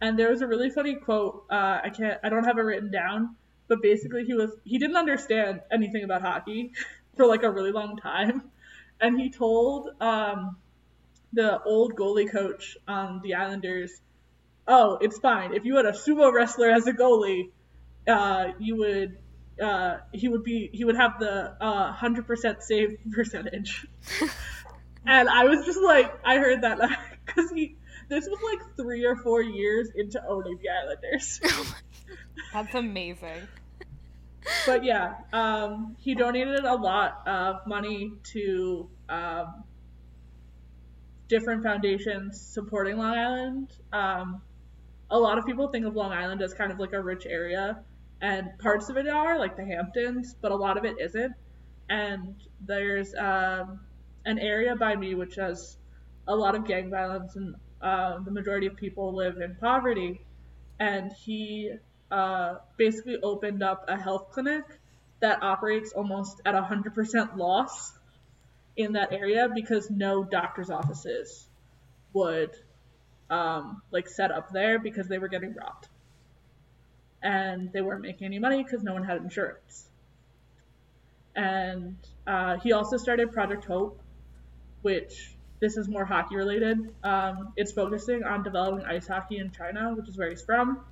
And 0.00 0.18
there 0.18 0.30
was 0.30 0.42
a 0.42 0.46
really 0.46 0.70
funny 0.70 0.94
quote. 0.96 1.44
Uh, 1.50 1.80
I 1.84 1.90
can't. 1.90 2.18
I 2.22 2.28
don't 2.28 2.44
have 2.44 2.58
it 2.58 2.62
written 2.62 2.90
down, 2.90 3.36
but 3.68 3.82
basically 3.82 4.24
he 4.24 4.34
was 4.34 4.50
he 4.64 4.78
didn't 4.78 4.96
understand 4.96 5.60
anything 5.72 6.04
about 6.04 6.22
hockey 6.22 6.72
for 7.16 7.26
like 7.26 7.42
a 7.42 7.50
really 7.50 7.72
long 7.72 7.96
time, 7.96 8.50
and 9.00 9.18
he 9.18 9.30
told 9.30 9.90
um, 10.00 10.56
the 11.32 11.62
old 11.62 11.94
goalie 11.94 12.30
coach 12.30 12.76
on 12.86 13.20
the 13.22 13.34
Islanders 13.34 14.00
oh, 14.68 14.98
it's 15.00 15.18
fine. 15.18 15.54
If 15.54 15.64
you 15.64 15.76
had 15.76 15.86
a 15.86 15.92
sumo 15.92 16.32
wrestler 16.32 16.70
as 16.70 16.86
a 16.86 16.92
goalie, 16.92 17.50
uh, 18.06 18.52
you 18.58 18.76
would 18.76 19.18
uh, 19.62 19.98
he 20.12 20.28
would 20.28 20.44
be 20.44 20.70
he 20.72 20.84
would 20.84 20.96
have 20.96 21.18
the 21.18 21.56
uh, 21.60 21.92
hundred 21.92 22.26
percent 22.26 22.62
save 22.62 22.98
percentage. 23.12 23.86
and 25.06 25.28
I 25.28 25.44
was 25.44 25.64
just 25.64 25.80
like, 25.80 26.12
I 26.24 26.38
heard 26.38 26.62
that 26.62 26.78
because 27.24 27.50
he 27.50 27.76
this 28.08 28.26
was 28.28 28.38
like 28.42 28.76
three 28.76 29.04
or 29.04 29.16
four 29.16 29.42
years 29.42 29.90
into 29.94 30.22
owning 30.26 30.58
the 30.62 30.68
Islanders. 30.68 31.40
That's 32.52 32.74
amazing. 32.74 33.42
but 34.64 34.84
yeah, 34.84 35.14
um, 35.32 35.96
he 35.98 36.14
donated 36.14 36.64
a 36.64 36.74
lot 36.74 37.26
of 37.26 37.66
money 37.66 38.12
to 38.32 38.88
um, 39.08 39.64
different 41.28 41.62
foundations 41.62 42.40
supporting 42.40 42.96
Long 42.96 43.16
Island. 43.16 43.72
Um, 43.92 44.42
a 45.10 45.18
lot 45.18 45.38
of 45.38 45.46
people 45.46 45.68
think 45.68 45.86
of 45.86 45.94
Long 45.94 46.12
Island 46.12 46.42
as 46.42 46.54
kind 46.54 46.72
of 46.72 46.78
like 46.78 46.92
a 46.92 47.00
rich 47.00 47.26
area, 47.26 47.80
and 48.20 48.58
parts 48.58 48.88
of 48.88 48.96
it 48.96 49.08
are 49.08 49.38
like 49.38 49.56
the 49.56 49.64
Hamptons, 49.64 50.34
but 50.40 50.52
a 50.52 50.56
lot 50.56 50.76
of 50.76 50.84
it 50.84 50.96
isn't. 51.00 51.32
And 51.88 52.34
there's 52.60 53.14
um, 53.14 53.80
an 54.24 54.38
area 54.38 54.74
by 54.74 54.96
me 54.96 55.14
which 55.14 55.36
has 55.36 55.76
a 56.26 56.34
lot 56.34 56.54
of 56.54 56.66
gang 56.66 56.90
violence, 56.90 57.36
and 57.36 57.54
uh, 57.80 58.18
the 58.24 58.30
majority 58.30 58.66
of 58.66 58.76
people 58.76 59.14
live 59.14 59.38
in 59.38 59.56
poverty. 59.56 60.20
And 60.78 61.12
he 61.12 61.72
uh, 62.10 62.56
basically 62.76 63.16
opened 63.22 63.62
up 63.62 63.84
a 63.88 63.96
health 63.96 64.30
clinic 64.32 64.64
that 65.20 65.42
operates 65.42 65.92
almost 65.92 66.40
at 66.44 66.54
100% 66.54 67.36
loss 67.36 67.92
in 68.76 68.92
that 68.92 69.12
area 69.12 69.48
because 69.52 69.90
no 69.90 70.22
doctor's 70.22 70.70
offices 70.70 71.46
would 72.12 72.50
um, 73.30 73.82
like 73.90 74.08
set 74.08 74.30
up 74.30 74.52
there 74.52 74.78
because 74.78 75.08
they 75.08 75.18
were 75.18 75.28
getting 75.28 75.54
robbed 75.54 75.88
and 77.22 77.72
they 77.72 77.80
weren't 77.80 78.02
making 78.02 78.26
any 78.26 78.38
money 78.38 78.62
because 78.62 78.82
no 78.82 78.92
one 78.92 79.02
had 79.02 79.16
insurance 79.16 79.88
and 81.34 81.96
uh, 82.26 82.56
he 82.58 82.72
also 82.72 82.96
started 82.96 83.32
project 83.32 83.64
hope 83.64 84.00
which 84.82 85.35
this 85.60 85.76
is 85.76 85.88
more 85.88 86.04
hockey 86.04 86.36
related 86.36 86.78
um, 87.04 87.52
it's 87.56 87.72
focusing 87.72 88.22
on 88.24 88.42
developing 88.42 88.84
ice 88.86 89.06
hockey 89.06 89.38
in 89.38 89.50
china 89.50 89.94
which 89.94 90.08
is 90.08 90.16
where 90.16 90.30
he's 90.30 90.42
from 90.42 90.84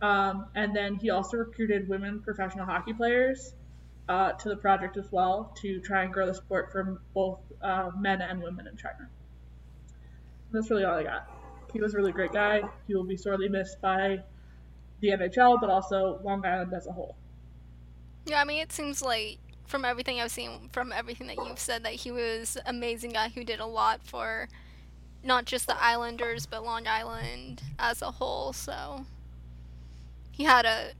um, 0.00 0.46
and 0.54 0.74
then 0.74 0.94
he 0.96 1.10
also 1.10 1.36
recruited 1.38 1.88
women 1.88 2.20
professional 2.20 2.64
hockey 2.64 2.92
players 2.92 3.54
uh, 4.08 4.32
to 4.32 4.48
the 4.48 4.56
project 4.56 4.96
as 4.96 5.10
well 5.12 5.52
to 5.56 5.80
try 5.80 6.02
and 6.02 6.12
grow 6.12 6.26
the 6.26 6.34
sport 6.34 6.72
for 6.72 7.00
both 7.14 7.40
uh, 7.62 7.90
men 7.98 8.22
and 8.22 8.42
women 8.42 8.66
in 8.66 8.76
China. 8.76 9.08
That's 10.50 10.70
really 10.70 10.84
all 10.84 10.94
I 10.94 11.02
got. 11.02 11.28
He 11.72 11.80
was 11.80 11.94
a 11.94 11.98
really 11.98 12.12
great 12.12 12.32
guy. 12.32 12.62
He 12.86 12.94
will 12.94 13.04
be 13.04 13.16
sorely 13.16 13.48
missed 13.48 13.80
by 13.80 14.22
the 15.00 15.08
NHL, 15.08 15.60
but 15.60 15.68
also 15.68 16.20
Long 16.24 16.44
Island 16.44 16.72
as 16.72 16.86
a 16.86 16.92
whole. 16.92 17.16
Yeah, 18.24 18.40
I 18.40 18.44
mean, 18.44 18.62
it 18.62 18.72
seems 18.72 19.02
like 19.02 19.38
from 19.68 19.84
everything 19.84 20.20
I've 20.20 20.30
seen, 20.30 20.70
from 20.72 20.92
everything 20.92 21.26
that 21.28 21.36
you've 21.36 21.58
said, 21.58 21.84
that 21.84 21.92
he 21.92 22.10
was 22.10 22.56
an 22.56 22.62
amazing 22.66 23.12
guy 23.12 23.28
who 23.28 23.44
did 23.44 23.60
a 23.60 23.66
lot 23.66 24.02
for 24.02 24.48
not 25.22 25.44
just 25.44 25.66
the 25.66 25.80
Islanders, 25.80 26.46
but 26.46 26.64
Long 26.64 26.86
Island 26.86 27.62
as 27.78 28.00
a 28.00 28.10
whole. 28.10 28.52
So 28.52 29.04
he 30.32 30.44
had 30.44 30.64
a. 30.64 30.92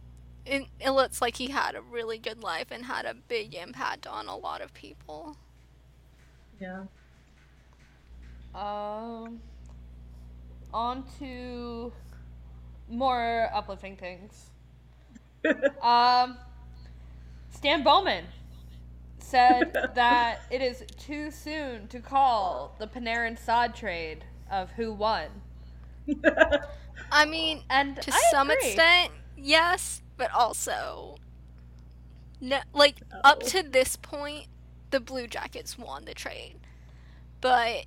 It, 0.44 0.66
it 0.80 0.90
looks 0.90 1.20
like 1.20 1.36
he 1.36 1.48
had 1.48 1.74
a 1.74 1.82
really 1.82 2.16
good 2.16 2.42
life 2.42 2.68
and 2.70 2.84
had 2.84 3.04
a 3.04 3.14
big 3.14 3.54
impact 3.54 4.06
on 4.06 4.28
a 4.28 4.36
lot 4.36 4.62
of 4.62 4.72
people. 4.72 5.36
Yeah. 6.58 6.84
Um, 8.54 9.40
on 10.72 11.04
to 11.18 11.92
more 12.88 13.50
uplifting 13.52 13.96
things. 13.96 14.50
um, 15.82 16.38
Stan 17.50 17.82
Bowman 17.82 18.24
said 19.22 19.76
that 19.94 20.42
it 20.50 20.60
is 20.62 20.84
too 20.96 21.30
soon 21.30 21.88
to 21.88 22.00
call 22.00 22.74
the 22.78 22.86
Panarin 22.86 23.38
Saad 23.38 23.74
trade 23.74 24.24
of 24.50 24.72
who 24.72 24.92
won. 24.92 25.42
I 27.10 27.24
mean, 27.26 27.64
And 27.70 28.00
to 28.00 28.12
I 28.12 28.20
some 28.30 28.50
agree. 28.50 28.50
extent, 28.50 29.12
yes, 29.36 30.02
but 30.16 30.30
also, 30.32 31.16
no, 32.40 32.60
like 32.72 33.02
up 33.24 33.42
to 33.44 33.62
this 33.62 33.96
point, 33.96 34.46
the 34.90 35.00
Blue 35.00 35.26
Jackets 35.26 35.76
won 35.78 36.04
the 36.04 36.14
trade, 36.14 36.56
but 37.40 37.86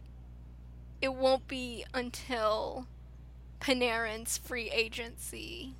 it 1.02 1.13
won't 1.13 1.48
be 1.48 1.86
until 1.94 2.88
Panarin's 3.60 4.38
free 4.38 4.70
agency 4.72 5.76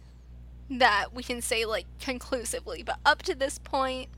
that 0.70 1.14
we 1.14 1.24
can 1.24 1.42
say 1.42 1.66
like 1.66 1.88
conclusively. 2.00 2.84
But 2.84 3.00
up 3.06 3.24
to 3.24 3.36
this 3.36 3.60
point, 3.60 4.10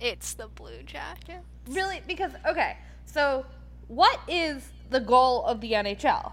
it's 0.00 0.34
the 0.34 0.48
Blue 0.48 0.82
Jackets. 0.84 1.44
Really? 1.68 2.00
Because 2.06 2.32
okay, 2.46 2.76
so 3.04 3.44
what 3.88 4.18
is 4.28 4.68
the 4.90 5.00
goal 5.00 5.44
of 5.44 5.60
the 5.60 5.72
NHL? 5.72 6.32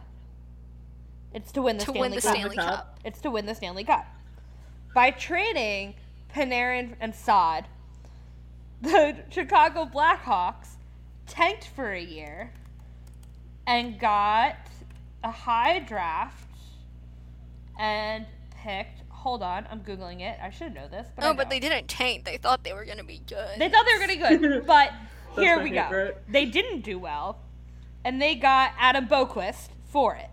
It's 1.34 1.52
to 1.52 1.62
win 1.62 1.78
the 1.78 1.86
to 1.86 1.92
Stanley 1.92 2.02
win 2.02 2.12
the 2.12 2.22
Cup. 2.22 2.36
Stanley 2.36 2.56
Cup. 2.56 2.66
Cup. 2.66 3.00
It's 3.04 3.22
to 3.22 3.32
win 3.32 3.46
the 3.46 3.56
Stanley 3.56 3.84
Cup. 3.84 4.06
By 4.96 5.12
trading 5.12 5.96
Panarin 6.34 6.96
and 7.00 7.14
Saad, 7.14 7.66
the 8.82 9.18
Chicago 9.30 9.86
Blackhawks 9.86 10.78
tanked 11.28 11.68
for 11.68 11.92
a 11.92 12.02
year 12.02 12.52
and 13.68 14.00
got 14.00 14.56
a 15.24 15.32
high 15.32 15.80
draft 15.80 16.48
and 17.78 18.26
picked. 18.64 19.02
Hold 19.28 19.44
on, 19.44 19.68
I'm 19.70 19.82
googling 19.82 20.22
it. 20.22 20.40
I 20.42 20.50
should 20.52 20.74
know 20.74 20.88
this, 20.88 21.06
but 21.14 21.26
Oh, 21.26 21.34
but 21.34 21.50
they 21.50 21.60
didn't 21.60 21.90
tank. 21.90 22.24
They 22.24 22.38
thought 22.38 22.64
they 22.64 22.72
were 22.72 22.86
gonna 22.86 23.04
be 23.04 23.22
good. 23.28 23.60
They 23.60 23.68
thought 23.68 23.86
they 23.86 23.94
were 23.94 24.00
gonna 24.08 24.38
be 24.38 24.38
good, 24.48 24.66
but 24.66 24.94
here 25.36 25.58
my 25.58 25.64
we 25.64 25.70
go. 25.72 26.14
They 26.30 26.46
didn't 26.46 26.80
do 26.86 26.98
well, 26.98 27.38
and 28.06 28.22
they 28.22 28.36
got 28.36 28.72
Adam 28.80 29.06
Boqvist 29.06 29.68
for 29.84 30.16
it. 30.16 30.30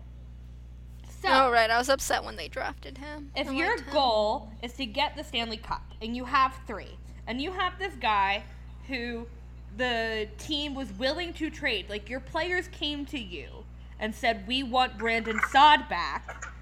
So, 1.21 1.27
oh 1.29 1.51
right, 1.51 1.69
I 1.69 1.77
was 1.77 1.89
upset 1.89 2.23
when 2.23 2.37
they 2.37 2.47
drafted 2.47 2.97
him. 2.99 3.31
if 3.35 3.49
I 3.49 3.51
your 3.51 3.75
liked 3.75 3.81
him. 3.81 3.93
goal 3.93 4.49
is 4.63 4.71
to 4.75 4.85
get 4.85 5.17
the 5.17 5.25
Stanley 5.25 5.57
Cup, 5.57 5.83
and 6.01 6.15
you 6.15 6.23
have 6.23 6.55
three, 6.65 6.97
and 7.27 7.41
you 7.41 7.51
have 7.51 7.77
this 7.77 7.95
guy 7.95 8.43
who 8.87 9.27
the 9.75 10.29
team 10.37 10.73
was 10.73 10.93
willing 10.93 11.33
to 11.33 11.49
trade, 11.49 11.89
like 11.89 12.09
your 12.09 12.21
players 12.21 12.69
came 12.69 13.05
to 13.07 13.19
you 13.19 13.65
and 13.99 14.15
said, 14.15 14.47
"We 14.47 14.63
want 14.63 14.97
Brandon 14.97 15.41
Saad 15.51 15.89
back." 15.89 16.53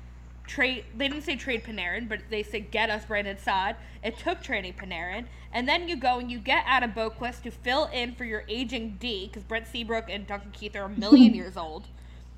Trade. 0.45 0.85
They 0.95 1.07
didn't 1.07 1.23
say 1.23 1.35
trade 1.35 1.63
Panarin, 1.63 2.09
but 2.09 2.19
they 2.29 2.43
said 2.43 2.69
get 2.71 2.89
us 2.89 3.05
Brandon 3.05 3.37
Saad. 3.37 3.75
It 4.03 4.17
took 4.17 4.41
trading 4.41 4.73
Panarin, 4.73 5.25
and 5.53 5.67
then 5.67 5.87
you 5.87 5.95
go 5.95 6.19
and 6.19 6.29
you 6.29 6.39
get 6.39 6.63
Adam 6.67 6.91
Boqvist 6.91 7.43
to 7.43 7.51
fill 7.51 7.85
in 7.85 8.13
for 8.15 8.25
your 8.25 8.43
aging 8.49 8.97
D 8.99 9.27
because 9.27 9.43
Brent 9.43 9.67
Seabrook 9.67 10.09
and 10.09 10.27
Duncan 10.27 10.51
Keith 10.51 10.75
are 10.75 10.83
a 10.83 10.89
million 10.89 11.33
years 11.35 11.55
old. 11.55 11.87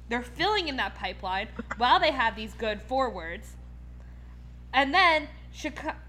They're 0.08 0.22
filling 0.22 0.68
in 0.68 0.78
that 0.78 0.96
pipeline 0.96 1.48
while 1.78 2.00
they 2.00 2.12
have 2.12 2.36
these 2.36 2.54
good 2.54 2.82
forwards. 2.82 3.56
And 4.72 4.94
then 4.94 5.30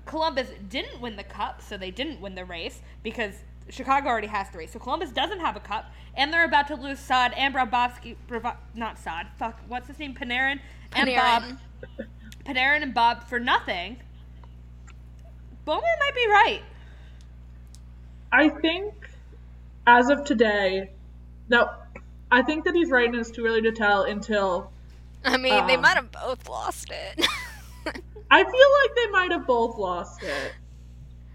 Columbus 0.04 0.48
didn't 0.68 1.00
win 1.00 1.16
the 1.16 1.24
cup, 1.24 1.62
so 1.62 1.78
they 1.78 1.90
didn't 1.90 2.20
win 2.20 2.35
the 2.35 2.44
race 2.44 2.82
because 3.02 3.42
Chicago 3.68 4.09
already 4.09 4.26
has 4.26 4.48
three. 4.48 4.66
So 4.66 4.78
Columbus 4.78 5.11
doesn't 5.11 5.40
have 5.40 5.56
a 5.56 5.61
cup, 5.61 5.87
and 6.14 6.32
they're 6.32 6.44
about 6.44 6.66
to 6.68 6.74
lose 6.74 6.98
Saad 6.98 7.32
and 7.37 7.54
Brabowski. 7.54 8.16
Bravo- 8.26 8.56
not 8.74 8.98
Saad. 8.98 9.28
Fuck. 9.38 9.61
What's 9.68 9.87
his 9.88 9.98
name? 9.98 10.14
Panarin 10.14 10.61
and 10.92 11.09
Bob. 11.16 11.59
Panarin. 11.82 12.06
Panarin 12.44 12.82
and 12.82 12.94
Bob 12.94 13.24
for 13.28 13.38
nothing. 13.40 13.96
Bowman 15.64 15.82
might 16.00 16.14
be 16.14 16.26
right. 16.28 16.62
I 18.32 18.48
think, 18.48 18.94
as 19.86 20.08
of 20.08 20.24
today, 20.24 20.90
no, 21.48 21.68
I 22.30 22.42
think 22.42 22.64
that 22.64 22.74
he's 22.74 22.90
right 22.90 23.06
and 23.08 23.16
it's 23.16 23.30
too 23.30 23.44
early 23.46 23.62
to 23.62 23.72
tell 23.72 24.02
until 24.02 24.70
I 25.24 25.36
mean, 25.36 25.66
they 25.66 25.74
Um, 25.74 25.80
might 25.82 25.96
have 25.96 26.10
both 26.12 26.48
lost 26.48 26.90
it. 26.90 27.26
I 28.30 28.42
feel 28.44 28.52
like 28.52 28.96
they 28.96 29.10
might 29.12 29.30
have 29.32 29.46
both 29.46 29.78
lost 29.78 30.22
it 30.22 30.52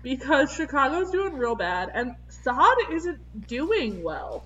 because 0.03 0.53
Chicago's 0.53 1.09
doing 1.11 1.37
real 1.37 1.55
bad 1.55 1.89
and 1.93 2.15
Saad 2.29 2.75
isn't 2.91 3.47
doing 3.47 4.03
well. 4.03 4.45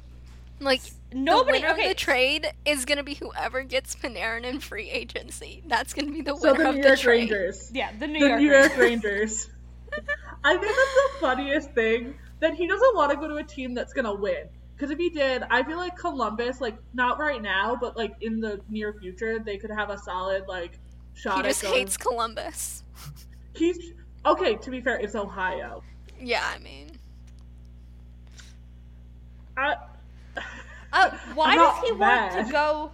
like 0.60 0.82
Nobody. 1.16 1.60
the 1.60 1.64
winner 1.68 1.74
okay. 1.74 1.84
of 1.84 1.90
the 1.90 1.96
trade 1.96 2.52
is 2.66 2.86
gonna 2.86 3.04
be 3.04 3.14
whoever 3.16 3.64
gets 3.64 3.96
Panarin 3.96 4.44
in 4.44 4.60
free 4.60 4.90
agency. 4.90 5.64
That's 5.68 5.94
gonna 5.94 6.12
be 6.12 6.22
the 6.22 6.36
So 6.36 6.52
winner 6.52 6.64
the 6.64 6.70
of 6.70 6.76
New 6.76 6.82
the 6.82 6.88
York 6.90 7.00
trade. 7.00 7.32
Rangers. 7.32 7.72
yeah, 7.74 7.92
the 7.98 8.08
New 8.08 8.20
the 8.20 8.28
York. 8.28 8.40
New 8.42 8.52
York 8.52 8.78
Rangers. 8.78 9.10
Rangers. 9.12 9.50
I 10.44 10.58
think 10.58 10.76
that's 10.76 10.94
the 10.94 11.10
funniest 11.22 11.72
thing 11.72 12.16
that 12.42 12.54
he 12.54 12.68
doesn't 12.68 12.96
want 12.96 13.12
to 13.12 13.18
go 13.18 13.28
to 13.30 13.36
a 13.36 13.44
team 13.44 13.74
that's 13.74 13.94
gonna 13.94 14.14
win. 14.14 14.50
Because 14.76 14.92
if 14.92 14.98
he 14.98 15.10
did, 15.10 15.42
I 15.50 15.64
feel 15.64 15.78
like 15.78 15.96
Columbus, 15.98 16.60
like 16.60 16.76
not 16.94 17.18
right 17.18 17.42
now, 17.42 17.78
but 17.80 17.96
like 17.96 18.14
in 18.20 18.42
the 18.42 18.60
near 18.70 18.94
future, 19.00 19.40
they 19.40 19.58
could 19.58 19.72
have 19.72 19.90
a 19.90 19.98
solid 19.98 20.44
like 20.50 20.78
shot. 21.14 21.40
At 21.40 21.44
this. 21.46 21.62
He 21.62 21.68
at 21.68 21.72
just 21.72 21.74
going- 21.74 21.80
hates 21.80 21.98
Columbus. 21.98 22.84
He's 23.56 23.94
okay. 24.26 24.56
To 24.58 24.70
be 24.70 24.82
fair, 24.82 24.98
it's 25.00 25.16
Ohio. 25.16 25.82
Yeah, 26.20 26.44
I 26.54 26.60
mean, 26.60 26.92
I, 29.58 29.76
Uh, 30.96 31.12
why 31.34 31.56
does 31.56 31.58
not 31.58 31.84
he 31.84 31.92
want 31.92 32.00
mad. 32.00 32.46
to 32.48 32.52
go? 32.52 32.92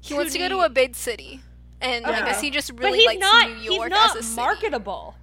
he 0.00 0.14
wants 0.14 0.32
to 0.32 0.38
go 0.38 0.48
to 0.48 0.58
a 0.60 0.68
big 0.68 0.94
city, 0.94 1.40
and 1.80 2.04
I 2.06 2.24
guess 2.24 2.40
he 2.40 2.50
just 2.50 2.72
really 2.72 3.04
likes 3.06 3.20
not. 3.20 3.50
New 3.50 3.72
York 3.74 3.90
not 3.90 4.10
as 4.10 4.16
a 4.16 4.22
city. 4.22 4.36
marketable. 4.36 5.14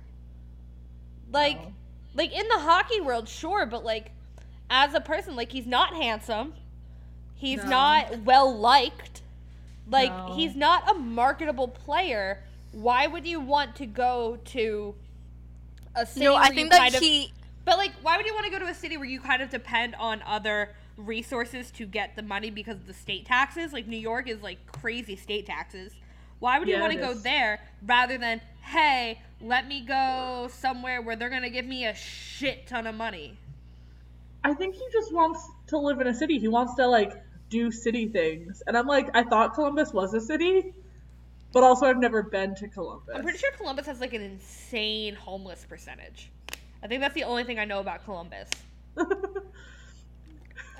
Like, 1.31 1.59
No. 1.61 1.71
like 2.15 2.31
in 2.33 2.47
the 2.47 2.59
hockey 2.59 2.99
world, 3.01 3.27
sure, 3.29 3.65
but 3.65 3.83
like, 3.83 4.11
as 4.69 4.93
a 4.93 5.01
person, 5.01 5.35
like 5.35 5.51
he's 5.51 5.65
not 5.67 5.95
handsome. 5.95 6.53
He's 7.35 7.63
No. 7.63 7.69
not 7.69 8.19
well 8.19 8.55
liked. 8.55 9.21
Like 9.89 10.11
No. 10.11 10.33
he's 10.35 10.55
not 10.55 10.89
a 10.89 10.93
marketable 10.93 11.67
player. 11.67 12.43
Why 12.71 13.07
would 13.07 13.25
you 13.27 13.39
want 13.39 13.75
to 13.77 13.85
go 13.85 14.37
to 14.45 14.95
a 15.95 16.05
city? 16.05 16.25
No, 16.25 16.35
I 16.35 16.41
where 16.41 16.49
you 16.49 16.55
think 16.55 16.69
that 16.71 16.77
kind 16.79 16.95
of- 16.95 17.01
he. 17.01 17.33
But 17.65 17.77
like, 17.77 17.91
why 18.01 18.17
would 18.17 18.25
you 18.25 18.33
want 18.33 18.45
to 18.45 18.51
go 18.51 18.59
to 18.59 18.67
a 18.67 18.73
city 18.73 18.97
where 18.97 19.05
you 19.07 19.19
kind 19.19 19.41
of 19.41 19.49
depend 19.49 19.95
on 19.95 20.21
other 20.25 20.75
resources 20.97 21.71
to 21.71 21.85
get 21.85 22.15
the 22.15 22.21
money 22.23 22.49
because 22.49 22.77
of 22.77 22.87
the 22.87 22.93
state 22.93 23.25
taxes? 23.25 23.73
Like 23.73 23.87
New 23.87 23.97
York 23.97 24.27
is 24.29 24.41
like 24.41 24.65
crazy 24.65 25.15
state 25.15 25.45
taxes. 25.45 25.93
Why 26.39 26.59
would 26.59 26.69
you 26.69 26.77
Yeah, 26.77 26.79
want 26.79 26.93
to 26.93 26.99
go 26.99 27.13
there 27.13 27.61
rather 27.85 28.17
than 28.17 28.41
hey, 28.61 29.19
let 29.39 29.67
me 29.67 29.81
go 29.81 30.47
somewhere 30.51 31.01
where 31.01 31.15
they're 31.15 31.29
gonna 31.29 31.49
give 31.49 31.65
me 31.65 31.85
a 31.85 31.95
shit 31.95 32.67
ton 32.67 32.87
of 32.87 32.95
money? 32.95 33.37
I 34.43 34.53
think 34.53 34.75
he 34.75 34.83
just 34.91 35.11
wants 35.13 35.49
to 35.67 35.77
live 35.79 35.99
in 35.99 36.07
a 36.07 36.13
city. 36.13 36.37
He 36.39 36.47
wants 36.47 36.75
to 36.75 36.87
like 36.87 37.13
do 37.49 37.71
city 37.71 38.07
things, 38.07 38.61
and 38.67 38.77
I'm 38.77 38.87
like, 38.87 39.09
I 39.15 39.23
thought 39.23 39.53
Columbus 39.55 39.93
was 39.93 40.13
a 40.13 40.21
city. 40.21 40.73
But 41.53 41.63
also, 41.63 41.85
I've 41.87 41.99
never 41.99 42.23
been 42.23 42.55
to 42.55 42.67
Columbus. 42.69 43.13
I'm 43.13 43.21
pretty 43.21 43.37
sure 43.37 43.51
Columbus 43.51 43.85
has 43.87 43.99
like 43.99 44.13
an 44.13 44.21
insane 44.21 45.15
homeless 45.15 45.65
percentage. 45.67 46.31
I 46.83 46.87
think 46.87 47.01
that's 47.01 47.13
the 47.13 47.23
only 47.23 47.43
thing 47.43 47.59
I 47.59 47.65
know 47.65 47.79
about 47.79 48.03
Columbus. 48.05 48.49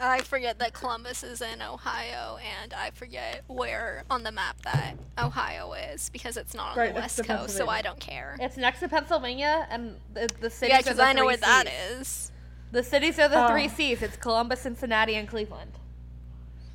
I 0.01 0.21
forget 0.21 0.59
that 0.59 0.73
Columbus 0.73 1.23
is 1.23 1.41
in 1.41 1.61
Ohio, 1.61 2.37
and 2.61 2.73
I 2.73 2.89
forget 2.91 3.43
where 3.47 4.03
on 4.09 4.23
the 4.23 4.31
map 4.31 4.61
that 4.63 4.95
Ohio 5.17 5.73
is 5.73 6.09
because 6.09 6.37
it's 6.37 6.53
not 6.55 6.71
on 6.71 6.77
Right, 6.77 6.93
the 6.93 7.01
west 7.01 7.17
to 7.17 7.23
coast, 7.23 7.55
so 7.55 7.67
I 7.69 7.81
don't 7.81 7.99
care. 7.99 8.35
It's 8.39 8.57
next 8.57 8.79
to 8.79 8.89
Pennsylvania, 8.89 9.67
and 9.69 9.95
the, 10.13 10.27
the 10.39 10.49
cities 10.49 10.69
Yeah, 10.71 10.79
are 10.79 10.83
because 10.83 10.97
the 10.97 11.03
I 11.03 11.13
know 11.13 11.21
three 11.21 11.27
where 11.27 11.37
that 11.37 11.67
Cs. 11.67 11.99
is. 12.01 12.31
The 12.71 12.83
cities 12.83 13.19
are 13.19 13.29
the 13.29 13.47
three 13.47 13.65
Um, 13.65 13.69
C's. 13.69 14.01
It's 14.01 14.17
Columbus, 14.17 14.61
Cincinnati, 14.61 15.15
and 15.15 15.27
Cleveland. 15.27 15.73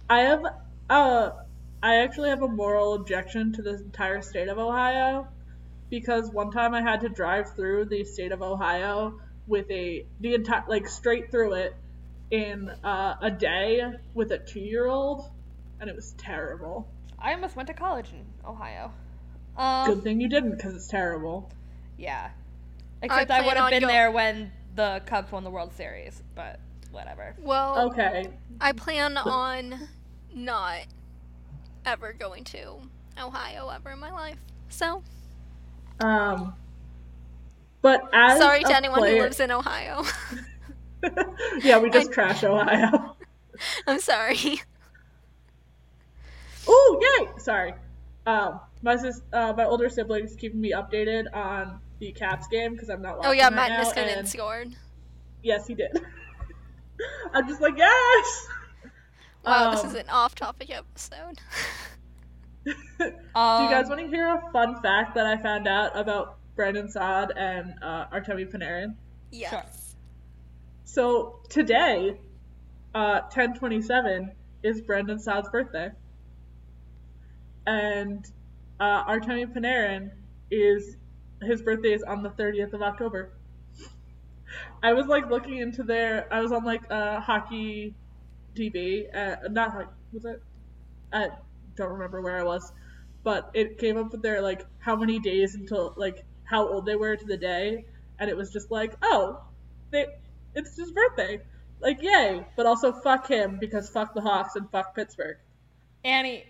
I 0.09 0.21
have, 0.21 0.45
uh, 0.89 1.31
I 1.83 1.97
actually 1.97 2.29
have 2.31 2.43
a 2.43 2.49
moral 2.49 2.95
objection 2.95 3.53
to 3.55 3.63
this 3.63 3.81
entire 3.81 4.23
state 4.23 4.49
of 4.49 4.59
Ohio 4.59 5.27
because 5.91 6.31
one 6.31 6.51
time 6.51 6.75
I 6.75 6.83
had 6.83 7.01
to 7.01 7.09
drive 7.09 7.55
through 7.57 7.87
the 7.87 8.05
state 8.05 8.33
of 8.33 8.43
Ohio 8.43 9.21
with 9.47 9.71
a 9.71 10.07
the 10.21 10.35
entire 10.35 10.65
like 10.69 10.89
straight 10.89 11.31
through 11.31 11.55
it 11.55 11.77
in 12.31 12.69
uh, 12.85 13.17
a 13.21 13.31
day 13.31 13.83
with 14.15 14.33
a 14.33 14.39
two 14.39 14.61
year 14.61 14.87
old, 14.87 15.31
and 15.81 15.89
it 15.89 15.97
was 15.97 16.13
terrible. 16.13 16.89
I 17.19 17.33
almost 17.33 17.57
went 17.57 17.69
to 17.69 17.75
college 17.75 18.09
in 18.13 18.25
Ohio. 18.49 18.93
Um, 19.57 19.87
Good 19.87 20.03
thing 20.03 20.21
you 20.21 20.29
didn't 20.29 20.51
because 20.57 20.75
it's 20.75 20.89
terrible. 20.89 21.51
Yeah. 21.97 22.31
Except 23.03 23.31
I, 23.31 23.41
plan 23.41 23.45
would 23.47 23.57
have 23.57 23.71
been 23.71 23.81
go- 23.83 23.87
there 23.89 24.11
when 24.11 24.53
the 24.75 25.03
Cubs 25.07 25.33
won 25.33 25.45
the 25.45 25.51
World 25.51 25.73
Series, 25.75 26.23
but 26.35 26.61
whatever. 26.91 27.35
Well, 27.39 27.91
Okay, 27.91 28.27
I 28.61 28.73
plan 28.73 29.17
on 29.17 29.89
not 30.35 30.81
ever 31.87 32.13
going 32.13 32.45
to 32.45 32.75
Ohio 33.19 33.69
ever 33.69 33.93
in 33.93 33.99
my 33.99 34.11
life. 34.13 34.37
So, 34.69 35.03
um, 36.01 36.55
but 37.81 38.03
as 38.13 38.39
sorry 38.39 38.61
a 38.63 38.65
to 38.65 38.77
anyone 38.77 38.99
player- 38.99 39.17
who 39.17 39.23
lives 39.23 39.41
in 39.41 39.51
Ohio. 39.51 40.05
yeah, 41.63 41.79
we 41.79 41.91
just 41.91 42.11
I- 42.11 42.13
trash 42.13 42.45
Ohio. 42.45 43.17
I'm 43.87 44.01
sorry. 44.01 44.61
Oh, 46.69 47.01
yay! 47.01 47.29
Sorry. 47.39 47.75
Um, 48.27 48.59
my 48.83 48.97
sis, 48.97 49.23
uh, 49.33 49.53
my 49.57 49.65
older 49.65 49.89
siblings 49.89 50.35
keeping 50.35 50.61
me 50.61 50.73
updated 50.73 51.27
on 51.33 51.79
the 52.01 52.11
Caps 52.13 52.49
game 52.49 52.73
because 52.73 52.89
I'm 52.89 53.01
not 53.01 53.19
watching 53.19 53.31
Oh 53.31 53.33
yeah, 53.33 53.45
right 53.45 53.55
Matt 53.55 53.69
now, 53.71 53.85
Niskanen 53.85 54.19
and 54.19 54.29
scored. 54.29 54.75
yes, 55.43 55.67
he 55.67 55.75
did. 55.77 55.97
I'm 57.33 57.47
just 57.47 57.61
like 57.61 57.75
yes. 57.79 58.47
Wow, 59.45 59.71
this 59.71 59.85
Um, 59.85 59.91
is 59.91 59.95
an 59.95 60.09
off-topic 60.09 60.71
episode. 60.71 61.39
Do 62.65 62.73
you 62.99 63.07
Um, 63.37 63.71
guys 63.71 63.89
want 63.89 64.01
to 64.01 64.09
hear 64.09 64.27
a 64.35 64.51
fun 64.51 64.83
fact 64.83 65.15
that 65.15 65.25
I 65.25 65.37
found 65.37 65.69
out 65.69 65.97
about 65.97 66.39
Brandon 66.57 66.89
Saad 66.89 67.33
and 67.37 67.75
uh, 67.81 68.07
Artemi 68.13 68.51
Panarin? 68.53 68.97
yes. 69.31 69.86
So 70.87 71.41
today, 71.49 72.17
uh, 72.95 73.21
1027 73.23 74.31
is 74.63 74.81
Brandon 74.83 75.19
Saad's 75.19 75.49
birthday. 75.51 75.91
And 77.67 78.25
uh, 78.79 79.05
Artemi 79.05 79.53
Panarin 79.53 80.13
is, 80.49 80.97
his 81.43 81.61
birthday 81.61 81.93
is 81.93 82.05
on 82.05 82.23
the 82.23 82.31
30th 82.31 82.73
of 82.73 82.83
October. 82.83 83.33
I 84.81 84.93
was 84.93 85.07
like 85.07 85.29
looking 85.29 85.59
into 85.59 85.83
their, 85.83 86.33
I 86.33 86.41
was 86.41 86.53
on 86.53 86.65
like 86.65 86.83
uh, 86.89 87.21
hockey 87.21 87.97
TV, 88.55 89.07
uh, 89.13 89.49
not 89.51 89.73
hockey, 89.73 89.91
was 90.13 90.25
it? 90.25 90.41
I 91.13 91.31
don't 91.75 91.91
remember 91.91 92.23
where 92.23 92.39
I 92.39 92.45
was, 92.45 92.73
but 93.25 93.51
it 93.55 93.79
came 93.79 93.97
up 93.97 94.13
with 94.13 94.23
their 94.23 94.41
like 94.41 94.65
how 94.79 94.95
many 94.95 95.19
days 95.19 95.57
until 95.57 95.95
like 95.97 96.25
how 96.45 96.69
old 96.69 96.87
they 96.87 96.95
were 96.95 97.17
to 97.17 97.25
the 97.25 97.37
day, 97.37 97.85
and 98.21 98.31
it 98.31 98.37
was 98.37 98.53
just 98.53 98.71
like, 98.71 98.95
oh, 99.03 99.41
they, 99.91 100.07
it's 100.57 100.77
his 100.77 100.91
birthday. 100.91 101.41
Like, 101.81 102.03
yay. 102.03 102.45
But 102.57 102.67
also, 102.67 102.91
fuck 102.93 103.29
him 103.29 103.59
because 103.61 103.89
fuck 103.89 104.15
the 104.15 104.21
Hawks 104.21 104.57
and 104.57 104.69
fuck 104.71 104.95
Pittsburgh. 104.97 105.37
Annie, 106.05 106.45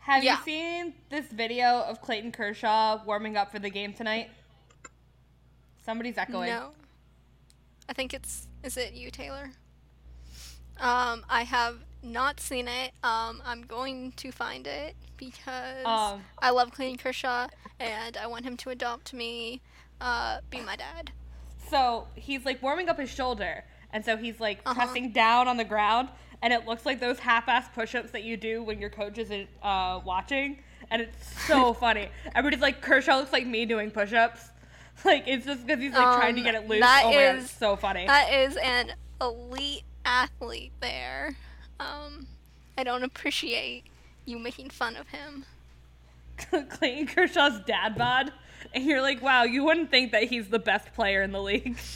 have 0.00 0.22
Yeah. 0.22 0.36
you 0.38 0.44
seen 0.44 0.94
this 1.10 1.26
video 1.26 1.80
of 1.82 2.00
Clayton 2.02 2.32
Kershaw 2.32 3.02
warming 3.06 3.36
up 3.36 3.50
for 3.50 3.58
the 3.58 3.70
game 3.70 3.94
tonight? 3.94 4.30
Somebody's 5.84 6.18
echoing. 6.18 6.50
No. 6.50 6.72
I 7.88 7.92
think 7.92 8.14
it's 8.14 8.48
is 8.62 8.76
it 8.76 8.94
you, 8.94 9.10
Taylor? 9.10 9.50
Um, 10.78 11.24
I 11.28 11.42
have 11.42 11.78
not 12.02 12.40
seen 12.40 12.66
it. 12.66 12.92
Um, 13.02 13.42
I'm 13.44 13.62
going 13.62 14.12
to 14.12 14.32
find 14.32 14.66
it 14.66 14.96
because 15.16 15.84
Um, 15.84 16.24
I 16.38 16.50
love 16.50 16.72
Clayton 16.72 16.98
Kershaw 16.98 17.48
and 17.78 18.16
I 18.16 18.26
want 18.26 18.44
him 18.44 18.56
to 18.58 18.70
adopt 18.70 19.12
me, 19.12 19.60
uh, 20.00 20.40
be 20.50 20.60
my 20.60 20.76
dad. 20.76 21.12
So 21.70 22.06
he's 22.14 22.44
like 22.44 22.62
warming 22.62 22.88
up 22.88 22.98
his 22.98 23.10
shoulder, 23.10 23.64
and 23.92 24.04
so 24.04 24.16
he's 24.16 24.40
like 24.40 24.60
Uh-huh. 24.66 24.74
pressing 24.74 25.12
down 25.12 25.48
on 25.48 25.56
the 25.56 25.64
ground, 25.64 26.08
and 26.42 26.52
it 26.52 26.66
looks 26.66 26.84
like 26.86 27.00
those 27.00 27.18
half-ass 27.18 27.66
push-ups 27.74 28.10
that 28.12 28.22
you 28.24 28.36
do 28.36 28.62
when 28.62 28.78
your 28.80 28.90
coach 28.90 29.18
isn't 29.18 29.48
uh, 29.62 30.00
watching, 30.04 30.58
and 30.90 31.00
it's 31.02 31.46
so 31.46 31.72
funny. 31.84 32.08
Everybody's 32.34 32.60
like, 32.62 32.80
Kershaw 32.82 33.16
looks 33.16 33.32
like 33.32 33.46
me 33.46 33.64
doing 33.66 33.90
push-ups. 33.90 34.50
Like 35.04 35.24
it's 35.26 35.44
just 35.44 35.66
because 35.66 35.82
he's 35.82 35.92
like 35.92 36.16
trying 36.20 36.36
to 36.36 36.40
Um, 36.42 36.44
get 36.44 36.54
it 36.54 36.68
loose. 36.68 36.78
that 36.80 37.02
oh 37.04 37.10
god, 37.12 37.36
is- 37.36 37.44
it's 37.46 37.52
so 37.58 37.74
funny. 37.74 38.06
That 38.06 38.32
is 38.32 38.56
an 38.58 38.92
elite 39.20 39.82
athlete 40.04 40.70
there. 40.80 41.34
Um, 41.80 42.28
I 42.78 42.84
don't 42.84 43.02
appreciate 43.02 43.82
you 44.24 44.38
making 44.38 44.70
fun 44.70 44.94
of 44.94 45.08
him. 45.08 45.46
Clayton 46.70 47.08
Kershaw's 47.08 47.58
dad 47.66 47.96
bod, 47.96 48.32
and 48.74 48.84
you're 48.84 49.02
like, 49.02 49.22
wow, 49.22 49.42
you 49.44 49.64
wouldn't 49.64 49.90
think 49.90 50.12
that 50.12 50.24
he's 50.24 50.48
the 50.48 50.58
best 50.58 50.92
player 50.94 51.22
in 51.22 51.32
the 51.32 51.42
league. 51.42 51.76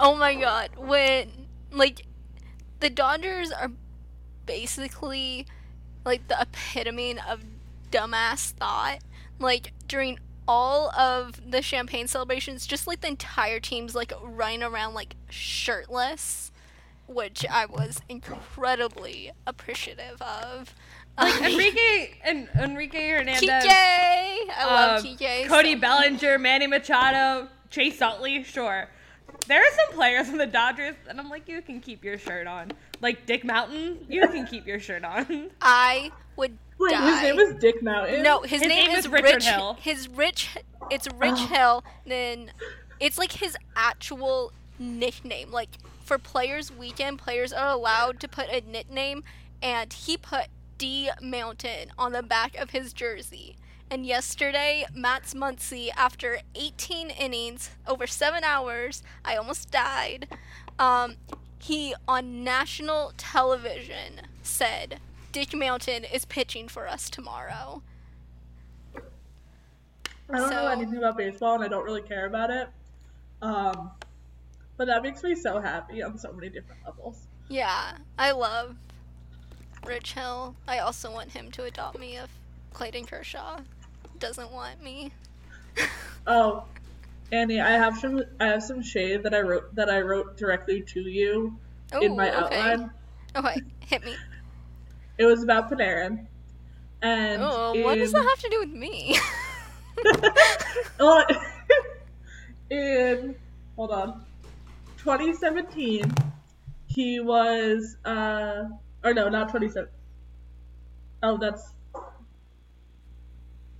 Oh 0.00 0.16
my 0.16 0.34
god, 0.34 0.70
when 0.76 1.30
like 1.70 2.04
the 2.80 2.90
Dodgers 2.90 3.52
are 3.52 3.70
basically 4.44 5.46
like 6.04 6.26
the 6.26 6.40
epitome 6.40 7.16
of 7.28 7.44
dumbass 7.90 8.50
thought. 8.52 8.98
Like 9.38 9.72
during 9.86 10.18
all 10.48 10.90
of 10.98 11.50
the 11.50 11.62
champagne 11.62 12.08
celebrations, 12.08 12.66
just 12.66 12.86
like 12.86 13.02
the 13.02 13.08
entire 13.08 13.60
team's 13.60 13.94
like 13.94 14.12
running 14.22 14.62
around 14.62 14.94
like 14.94 15.14
shirtless, 15.28 16.50
which 17.06 17.44
I 17.48 17.66
was 17.66 18.00
incredibly 18.08 19.30
appreciative 19.46 20.20
of. 20.22 20.74
Like 21.18 21.42
Enrique 21.52 22.10
and 22.24 22.48
Enrique 22.58 23.08
Hernandez. 23.10 23.42
Kike, 23.48 23.66
I 23.68 24.64
love 24.66 25.04
um, 25.04 25.06
Kike. 25.16 25.46
Cody 25.48 25.74
so 25.74 25.80
Bellinger, 25.80 26.38
Manny 26.38 26.66
Machado, 26.66 27.48
Chase 27.70 28.00
Utley, 28.00 28.44
sure. 28.44 28.88
There 29.46 29.60
are 29.60 29.70
some 29.70 29.94
players 29.94 30.28
on 30.28 30.36
the 30.38 30.46
Dodgers, 30.46 30.94
and 31.08 31.18
I'm 31.18 31.28
like, 31.30 31.48
you 31.48 31.62
can 31.62 31.80
keep 31.80 32.04
your 32.04 32.18
shirt 32.18 32.46
on. 32.46 32.72
Like 33.00 33.26
Dick 33.26 33.44
Mountain, 33.44 34.06
you 34.08 34.26
can 34.28 34.46
keep 34.46 34.66
your 34.66 34.80
shirt 34.80 35.04
on. 35.04 35.50
I 35.62 36.10
would 36.36 36.56
Wait, 36.78 36.90
die. 36.92 37.10
his 37.10 37.22
name 37.22 37.38
is 37.38 37.54
Dick 37.60 37.82
Mountain? 37.82 38.22
No, 38.22 38.42
his, 38.42 38.60
His 38.60 38.68
name, 38.68 38.86
name 38.88 38.90
is 38.98 39.06
is 39.06 39.08
Richard 39.10 39.34
Rich 39.34 39.46
Hill. 39.46 39.76
His 39.80 40.08
Rich, 40.08 40.56
it's 40.90 41.08
Rich 41.14 41.32
Oh. 41.36 41.46
Hill. 41.46 41.84
Then 42.06 42.52
it's 43.00 43.18
like 43.18 43.32
his 43.32 43.56
actual 43.76 44.52
nickname. 44.78 45.50
Like 45.50 45.70
for 46.04 46.18
Players 46.18 46.70
Weekend, 46.72 47.18
players 47.18 47.52
are 47.52 47.68
allowed 47.68 48.20
to 48.20 48.28
put 48.28 48.48
a 48.48 48.60
nickname, 48.70 49.24
and 49.62 49.92
he 49.92 50.16
put 50.16 50.46
D 50.78 51.10
Mountain 51.20 51.90
on 51.98 52.12
the 52.12 52.22
back 52.22 52.56
of 52.56 52.70
his 52.70 52.92
jersey. 52.92 53.56
And 53.90 54.06
yesterday, 54.06 54.84
Max 54.94 55.34
Muncy, 55.34 55.88
after 55.96 56.40
18 56.54 57.10
innings, 57.10 57.70
over 57.86 58.06
seven 58.06 58.44
hours, 58.44 59.02
I 59.24 59.36
almost 59.36 59.70
died. 59.70 60.28
Um, 60.78 61.16
he 61.58 61.94
on 62.06 62.44
national 62.44 63.12
television 63.16 64.22
said, 64.42 65.00
"Dick 65.32 65.54
Mountain 65.54 66.04
is 66.04 66.24
pitching 66.24 66.68
for 66.68 66.86
us 66.86 67.10
tomorrow." 67.10 67.82
I 68.94 69.00
don't 70.38 70.50
know 70.50 70.64
So- 70.64 70.68
anything 70.68 70.98
about 70.98 71.16
baseball 71.16 71.54
and 71.54 71.64
I 71.64 71.68
don't 71.68 71.84
really 71.84 72.02
care 72.02 72.26
about 72.26 72.50
it. 72.50 72.68
Um, 73.40 73.90
but 74.76 74.86
that 74.86 75.02
makes 75.02 75.22
me 75.22 75.34
so 75.34 75.60
happy 75.60 76.02
on 76.02 76.18
so 76.18 76.32
many 76.32 76.50
different 76.50 76.84
levels. 76.84 77.26
Yeah, 77.48 77.96
I 78.18 78.32
love 78.32 78.76
Rich 79.86 80.12
Hill. 80.14 80.54
I 80.66 80.78
also 80.78 81.10
want 81.12 81.30
him 81.32 81.50
to 81.52 81.64
adopt 81.64 81.98
me 81.98 82.16
if 82.16 82.28
Clayton 82.72 83.06
Kershaw 83.06 83.60
doesn't 84.18 84.50
want 84.52 84.82
me. 84.82 85.12
Oh, 86.26 86.64
Annie, 87.32 87.58
I 87.58 87.70
have 87.70 87.96
some 87.96 88.22
I 88.38 88.46
have 88.48 88.62
some 88.62 88.82
shade 88.82 89.22
that 89.22 89.32
I 89.34 89.40
wrote 89.40 89.74
that 89.74 89.88
I 89.88 90.00
wrote 90.02 90.36
directly 90.36 90.82
to 90.82 91.00
you 91.00 91.56
in 92.02 92.16
my 92.16 92.28
Ooh, 92.28 92.44
okay. 92.44 92.60
outline. 92.60 92.90
Okay, 93.34 93.62
hit 93.86 94.04
me. 94.04 94.14
It 95.16 95.24
was 95.24 95.42
about 95.42 95.70
Panarin. 95.70 96.26
And 97.00 97.40
Oh, 97.42 97.72
what 97.82 97.94
does 97.94 98.12
that 98.12 98.24
have 98.24 98.38
to 98.40 98.48
do 98.50 98.60
with 98.60 98.70
me? 98.70 99.18
Oh, 101.00 101.24
in 102.70 103.34
hold 103.74 103.90
on, 103.90 104.24
2017, 104.98 106.12
he 106.86 107.20
was 107.20 107.96
uh 108.04 108.64
or 109.08 109.14
no, 109.14 109.28
not 109.28 109.48
27. 109.50 109.88
Oh, 111.22 111.36
that's 111.38 111.72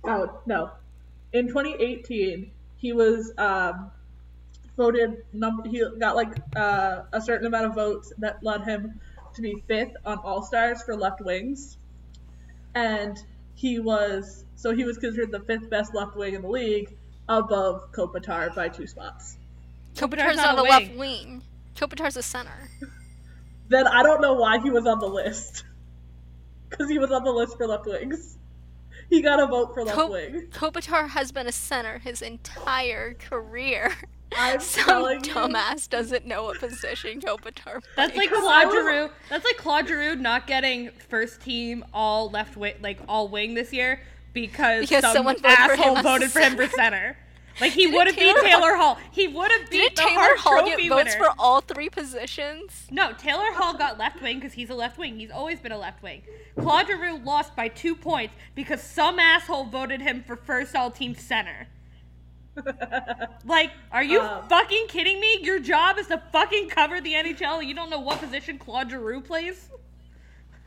Oh 0.03 0.41
no, 0.45 0.71
in 1.33 1.47
2018 1.47 2.51
he 2.77 2.93
was 2.93 3.33
um, 3.37 3.91
voted. 4.77 5.23
Num- 5.33 5.63
he 5.65 5.83
got 5.99 6.15
like 6.15 6.29
uh, 6.55 7.03
a 7.11 7.21
certain 7.21 7.47
amount 7.47 7.65
of 7.65 7.75
votes 7.75 8.13
that 8.19 8.41
led 8.41 8.63
him 8.63 8.99
to 9.33 9.41
be 9.41 9.63
fifth 9.67 9.95
on 10.05 10.17
All 10.19 10.41
Stars 10.41 10.81
for 10.83 10.95
left 10.95 11.21
wings, 11.21 11.77
and 12.73 13.21
he 13.55 13.79
was 13.79 14.45
so 14.55 14.73
he 14.73 14.85
was 14.85 14.97
considered 14.97 15.31
the 15.31 15.41
fifth 15.41 15.69
best 15.69 15.93
left 15.93 16.15
wing 16.15 16.33
in 16.33 16.41
the 16.41 16.49
league, 16.49 16.95
above 17.27 17.91
Kopitar 17.91 18.55
by 18.55 18.69
two 18.69 18.87
spots. 18.87 19.37
Kopitar's 19.95 20.37
not 20.37 20.49
on 20.49 20.59
a 20.59 20.63
the 20.63 20.69
left 20.69 20.89
wing. 20.91 20.97
wing. 20.97 21.43
Kopitar's 21.75 22.15
a 22.15 22.23
center. 22.23 22.69
Then 23.69 23.87
I 23.87 24.03
don't 24.03 24.21
know 24.21 24.33
why 24.33 24.59
he 24.59 24.69
was 24.69 24.85
on 24.85 24.99
the 24.99 25.07
list, 25.07 25.63
because 26.69 26.89
he 26.89 26.99
was 26.99 27.11
on 27.11 27.23
the 27.23 27.31
list 27.31 27.57
for 27.57 27.67
left 27.67 27.85
wings. 27.85 28.37
He 29.09 29.21
got 29.21 29.39
a 29.39 29.47
vote 29.47 29.73
for 29.73 29.83
left 29.83 29.95
Ko- 29.97 30.11
wing. 30.11 30.47
Kopitar 30.51 31.09
has 31.09 31.31
been 31.31 31.47
a 31.47 31.51
center 31.51 31.97
his 31.99 32.21
entire 32.21 33.13
career. 33.15 33.93
I'm 34.35 34.59
Some 34.59 34.83
telling 34.85 35.23
you. 35.23 35.33
dumbass 35.33 35.89
doesn't 35.89 36.25
know 36.27 36.43
what 36.43 36.59
position 36.59 37.19
Kopitar 37.21 37.81
plays. 37.81 37.83
That's 37.95 38.15
like 38.15 38.29
Claude 38.29 38.67
I 38.67 38.71
Giroux. 38.71 39.09
That's 39.29 39.45
like 39.45 39.57
Claude 39.57 39.87
Giroux 39.87 40.15
not 40.15 40.45
getting 40.45 40.91
first 41.09 41.41
team 41.41 41.83
all 41.93 42.29
left 42.29 42.55
wing, 42.57 42.75
like 42.81 42.99
all 43.07 43.27
wing 43.29 43.55
this 43.55 43.73
year 43.73 44.01
because, 44.33 44.81
Because 44.81 45.01
some 45.01 45.13
someone 45.13 45.35
voted 45.37 45.57
for 45.57 45.73
him 45.73 45.79
asshole 45.79 45.97
as 45.97 46.03
voted 46.03 46.31
for 46.31 46.39
him 46.39 46.55
for 46.55 46.67
center. 46.67 47.17
Center. 47.59 47.65
Like 47.65 47.73
he 47.73 47.87
would 47.87 48.07
have 48.07 48.15
beat 48.15 48.23
Taylor 48.35 48.41
Taylor 48.41 48.75
Hall. 48.75 48.97
He 49.11 49.27
would 49.27 49.51
have 49.51 49.69
beat 49.69 49.77
Did 49.81 49.91
the 49.97 50.01
Taylor 50.01 50.13
Hart 50.19 50.37
Hall 50.39 50.61
Trophy 50.61 50.83
get 50.83 50.89
votes 50.89 51.15
winner. 51.15 51.25
for 51.25 51.33
all 51.37 51.61
three 51.61 51.89
positions? 51.89 52.87
No, 52.91 53.13
Taylor 53.13 53.51
Hall 53.53 53.73
got 53.73 53.97
left 53.97 54.21
wing 54.21 54.37
because 54.39 54.53
he's 54.53 54.69
a 54.69 54.75
left 54.75 54.97
wing. 54.97 55.19
He's 55.19 55.31
always 55.31 55.59
been 55.59 55.71
a 55.71 55.77
left 55.77 56.01
wing. 56.01 56.21
Claude 56.59 56.87
Giroux 56.87 57.17
lost 57.19 57.55
by 57.55 57.67
two 57.67 57.95
points 57.95 58.33
because 58.55 58.81
some 58.81 59.19
asshole 59.19 59.65
voted 59.65 60.01
him 60.01 60.23
for 60.23 60.35
first 60.35 60.75
all 60.75 60.89
team 60.91 61.15
center. 61.15 61.67
Like, 63.45 63.71
are 63.91 64.03
you 64.03 64.19
Um, 64.21 64.47
fucking 64.49 64.87
kidding 64.89 65.19
me? 65.21 65.39
Your 65.41 65.59
job 65.59 65.97
is 65.97 66.07
to 66.07 66.21
fucking 66.31 66.69
cover 66.69 66.99
the 66.99 67.13
NHL 67.13 67.59
and 67.59 67.67
you 67.69 67.73
don't 67.73 67.89
know 67.89 67.99
what 68.01 68.19
position 68.19 68.57
Claude 68.57 68.89
Giroux 68.91 69.21
plays? 69.21 69.69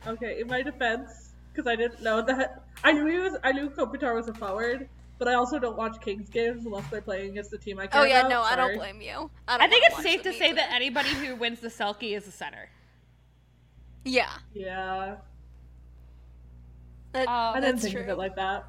Okay, 0.07 0.41
in 0.41 0.47
my 0.47 0.61
defense, 0.63 1.33
because 1.51 1.67
I 1.67 1.75
didn't 1.75 2.01
know 2.01 2.21
that 2.23 2.63
I 2.83 2.91
knew 2.93 3.05
he 3.05 3.19
was. 3.19 3.37
I 3.43 3.51
knew 3.51 3.69
Kopitar 3.69 4.15
was 4.15 4.27
a 4.27 4.33
forward, 4.33 4.89
but 5.23 5.31
I 5.31 5.35
also 5.35 5.57
don't 5.57 5.77
watch 5.77 6.01
Kings 6.01 6.29
games 6.29 6.65
unless 6.65 6.85
they're 6.89 6.99
playing 7.01 7.29
against 7.31 7.49
the 7.49 7.57
team 7.57 7.79
I 7.79 7.87
care 7.87 8.01
Oh 8.01 8.03
yeah, 8.03 8.19
about. 8.19 8.29
no, 8.29 8.41
I 8.41 8.57
don't 8.57 8.75
blame 8.75 8.99
you. 9.01 9.31
I, 9.47 9.57
don't 9.57 9.61
I 9.61 9.67
think 9.69 9.85
it's 9.85 10.03
safe 10.03 10.21
to 10.23 10.33
say 10.33 10.47
either. 10.47 10.55
that 10.55 10.73
anybody 10.73 11.07
who 11.09 11.35
wins 11.35 11.61
the 11.61 11.69
Selke 11.69 12.13
is 12.17 12.27
a 12.27 12.31
center. 12.31 12.69
Yeah, 14.03 14.29
Yeah, 14.53 15.15
that, 17.13 17.27
Uh, 17.27 17.53
I 17.55 17.61
didn't 17.61 17.79
think 17.79 17.93
true. 17.93 18.03
of 18.03 18.09
it 18.09 18.17
like 18.17 18.35
that. 18.35 18.65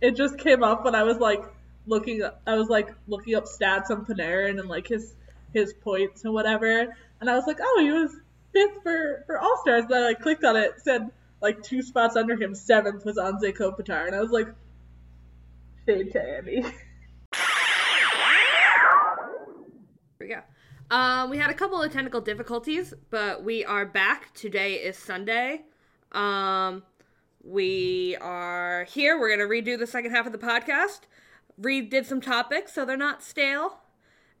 It 0.00 0.16
just 0.16 0.38
came 0.38 0.64
up 0.64 0.84
when 0.84 0.96
I 0.96 1.04
was 1.04 1.18
like 1.18 1.40
looking. 1.86 2.22
up- 2.24 2.40
I 2.48 2.56
was 2.56 2.68
like 2.68 2.92
looking 3.06 3.36
up 3.36 3.44
stats 3.44 3.90
on 3.90 4.04
Panarin 4.04 4.58
and 4.58 4.68
like 4.68 4.88
his 4.88 5.14
his 5.52 5.72
points 5.74 6.24
and 6.24 6.34
whatever, 6.34 6.92
and 7.20 7.30
I 7.30 7.36
was 7.36 7.46
like, 7.46 7.58
oh, 7.62 7.78
he 7.80 7.92
was 7.92 8.10
fifth 8.52 8.82
for 8.82 9.22
for 9.26 9.38
All 9.38 9.56
Stars. 9.62 9.84
And 9.84 9.94
I 9.94 10.00
like 10.00 10.20
clicked 10.20 10.42
on 10.44 10.56
it, 10.56 10.72
it 10.76 10.80
said 10.82 11.10
like 11.40 11.62
two 11.62 11.80
spots 11.82 12.16
under 12.16 12.34
him, 12.34 12.54
seventh 12.54 13.04
was 13.04 13.16
Anze 13.18 13.56
Kopitar, 13.56 14.06
and 14.08 14.16
I 14.16 14.20
was 14.20 14.30
like, 14.32 14.48
shade 15.86 16.12
to. 16.12 16.20
Here 16.20 16.72
we 20.20 20.28
go. 20.28 20.40
Um, 20.90 21.30
we 21.30 21.38
had 21.38 21.50
a 21.50 21.54
couple 21.54 21.82
of 21.82 21.92
technical 21.92 22.20
difficulties, 22.20 22.94
but 23.10 23.42
we 23.42 23.64
are 23.64 23.86
back. 23.86 24.34
Today 24.34 24.74
is 24.74 24.96
Sunday. 24.96 25.62
Um, 26.12 26.82
we 27.42 28.16
are 28.20 28.84
here. 28.84 29.18
We're 29.18 29.30
gonna 29.30 29.48
redo 29.48 29.78
the 29.78 29.86
second 29.86 30.12
half 30.12 30.26
of 30.26 30.32
the 30.32 30.38
podcast. 30.38 31.00
Redid 31.60 32.06
some 32.06 32.20
topics 32.20 32.72
so 32.74 32.84
they're 32.84 32.96
not 32.96 33.22
stale. 33.22 33.80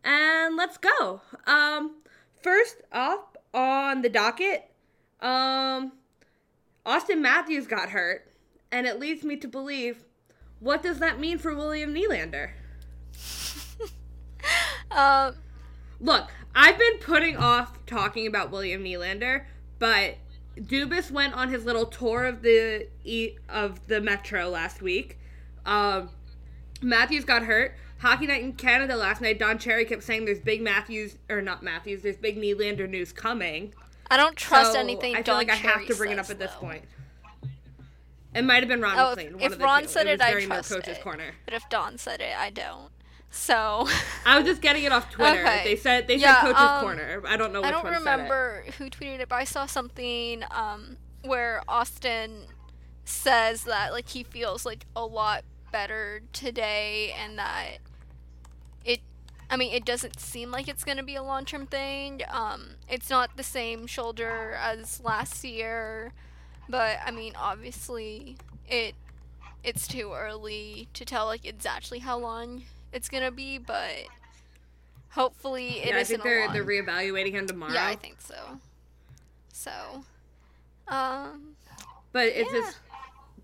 And 0.04 0.56
let's 0.56 0.78
go. 0.78 1.22
Um, 1.46 1.96
first 2.42 2.82
up 2.92 3.38
on 3.54 4.02
the 4.02 4.08
docket, 4.08 4.70
um, 5.20 5.92
Auston 6.84 7.20
Matthews 7.20 7.66
got 7.66 7.90
hurt, 7.90 8.32
and 8.70 8.86
it 8.86 8.98
leads 8.98 9.24
me 9.24 9.36
to 9.36 9.48
believe, 9.48 10.04
what 10.62 10.82
does 10.82 10.98
that 11.00 11.18
mean 11.18 11.38
for 11.38 11.54
William 11.54 11.94
Nylander? 11.94 12.50
Um, 14.90 15.36
Look, 16.00 16.30
I've 16.54 16.76
been 16.76 16.98
putting 16.98 17.36
off 17.36 17.78
talking 17.86 18.26
about 18.26 18.50
William 18.50 18.82
Nylander, 18.82 19.44
but 19.78 20.16
Dubas 20.58 21.10
went 21.10 21.32
on 21.34 21.48
his 21.48 21.64
little 21.64 21.86
tour 21.86 22.24
of 22.26 22.42
the 22.42 22.88
of 23.48 23.86
the 23.86 24.00
Metro 24.00 24.48
last 24.48 24.82
week. 24.82 25.18
Um, 25.64 26.10
Matthews 26.82 27.24
got 27.24 27.44
hurt. 27.44 27.74
Hockey 28.00 28.26
night 28.26 28.42
in 28.42 28.54
Canada 28.54 28.96
last 28.96 29.20
night. 29.20 29.38
Don 29.38 29.58
Cherry 29.58 29.84
kept 29.84 30.02
saying 30.02 30.24
there's 30.24 30.40
big 30.40 30.60
Matthews 30.60 31.16
or 31.30 31.40
not 31.40 31.62
Matthews. 31.62 32.02
There's 32.02 32.16
big 32.16 32.36
Nylander 32.36 32.90
news 32.90 33.12
coming. 33.12 33.72
I 34.10 34.16
don't 34.16 34.36
trust 34.36 34.72
So 34.72 34.80
anything. 34.80 35.14
I 35.14 35.18
feel 35.22 35.34
Don 35.34 35.36
like 35.36 35.50
I 35.50 35.54
have 35.54 35.86
to 35.86 35.94
bring 35.94 36.10
it 36.10 36.18
up 36.18 36.28
at 36.28 36.38
this 36.40 36.50
though. 36.54 36.66
point. 36.66 36.84
It 38.34 38.42
might 38.42 38.60
have 38.60 38.68
been 38.68 38.80
Ron 38.80 38.98
Oh, 38.98 39.10
if, 39.12 39.16
MacLean. 39.16 39.32
one 39.34 39.42
if 39.42 39.52
of 39.52 39.58
the 39.58 39.64
Ron 39.64 39.82
two. 39.82 39.88
said 39.88 40.06
it, 40.06 40.20
it, 40.20 40.20
I 40.22 40.44
trust 40.46 40.70
coach's 40.70 40.98
it. 40.98 41.02
corner. 41.02 41.34
But 41.44 41.54
if 41.54 41.68
Don 41.68 41.98
said 41.98 42.20
it, 42.20 42.34
I 42.36 42.50
don't. 42.50 42.90
So 43.30 43.88
I 44.26 44.38
was 44.38 44.46
just 44.46 44.60
getting 44.62 44.84
it 44.84 44.92
off 44.92 45.10
Twitter. 45.10 45.40
Okay. 45.42 45.64
They 45.64 45.76
said 45.76 46.06
they 46.08 46.16
Yeah, 46.16 46.40
said 46.42 46.52
coach's 46.52 46.60
um, 46.62 46.80
corner. 46.82 47.22
I 47.26 47.36
don't 47.36 47.52
know 47.52 47.62
I 47.62 47.70
don't 47.70 47.84
one 47.84 47.92
said 47.94 48.02
it. 48.02 48.10
remember 48.10 48.64
who 48.78 48.90
tweeted 48.90 49.20
it, 49.20 49.28
but 49.28 49.36
I 49.36 49.44
saw 49.44 49.66
something 49.66 50.44
um, 50.50 50.96
where 51.24 51.62
Auston 51.68 52.46
says 53.04 53.64
that 53.64 53.92
like 53.92 54.08
he 54.10 54.22
feels 54.22 54.64
like 54.64 54.86
a 54.96 55.04
lot 55.04 55.44
better 55.70 56.22
today, 56.32 57.14
and 57.18 57.38
that 57.38 57.78
it. 58.84 59.00
I 59.50 59.56
mean, 59.56 59.72
it 59.72 59.84
doesn't 59.84 60.18
seem 60.20 60.50
like 60.50 60.68
it's 60.68 60.84
gonna 60.84 61.02
be 61.02 61.14
a 61.16 61.22
long 61.22 61.44
term 61.44 61.66
thing. 61.66 62.22
Um, 62.30 62.76
it's 62.88 63.10
not 63.10 63.36
the 63.36 63.42
same 63.42 63.86
shoulder 63.86 64.56
as 64.60 65.00
last 65.00 65.44
year, 65.44 66.12
but 66.68 66.98
I 67.04 67.10
mean, 67.10 67.32
obviously, 67.36 68.36
it 68.68 68.94
it's 69.64 69.86
too 69.86 70.12
early 70.14 70.88
to 70.94 71.04
tell 71.04 71.26
like 71.26 71.44
exactly 71.44 72.00
how 72.00 72.18
long 72.18 72.62
it's 72.92 73.08
gonna 73.08 73.30
be, 73.30 73.58
but 73.58 74.06
hopefully 75.10 75.78
it 75.80 75.88
yeah, 75.88 75.96
I 75.96 76.00
isn't 76.00 76.16
think 76.16 76.22
they're 76.24 76.42
a 76.42 76.44
long. 76.46 76.52
they're 76.54 76.64
reevaluating 76.64 77.32
him 77.32 77.46
tomorrow. 77.46 77.72
Yeah, 77.74 77.86
I 77.86 77.96
think 77.96 78.20
so. 78.20 78.58
So, 79.52 80.04
um, 80.88 81.56
But 82.12 82.28
is 82.28 82.46
Yeah. 82.52 82.60
this 82.60 82.74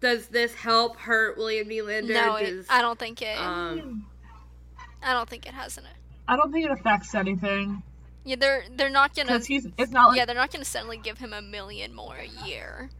does 0.01 0.27
this 0.29 0.55
help 0.55 0.97
hurt 0.97 1.37
William 1.37 1.69
Nylander? 1.69 2.15
no, 2.15 2.37
it, 2.37 2.51
Does, 2.51 2.67
I 2.71 2.81
don't 2.83 2.99
think 2.99 3.21
it. 3.21 3.37
um, 3.39 4.07
I 5.03 5.13
don't 5.13 5.29
think 5.29 5.47
it 5.47 5.55
has 5.55 5.77
an. 5.79 5.85
I 6.29 6.37
don't 6.37 6.53
think 6.53 6.67
it 6.67 6.71
affects 6.71 7.15
anything 7.15 7.83
Yeah, 8.25 8.37
they're 8.37 8.65
they're 8.77 8.91
not 8.91 9.15
gonna. 9.15 9.33
because 9.33 9.47
he's. 9.47 9.67
It's 9.79 9.91
not 9.93 10.09
like 10.11 10.19
yeah, 10.19 10.25
they're 10.25 10.35
not 10.35 10.53
gonna 10.53 10.65
suddenly 10.65 10.99
give 10.99 11.19
him 11.19 11.33
a 11.33 11.43
million 11.43 11.95
more 11.95 12.17
a 12.17 12.47
year 12.47 12.91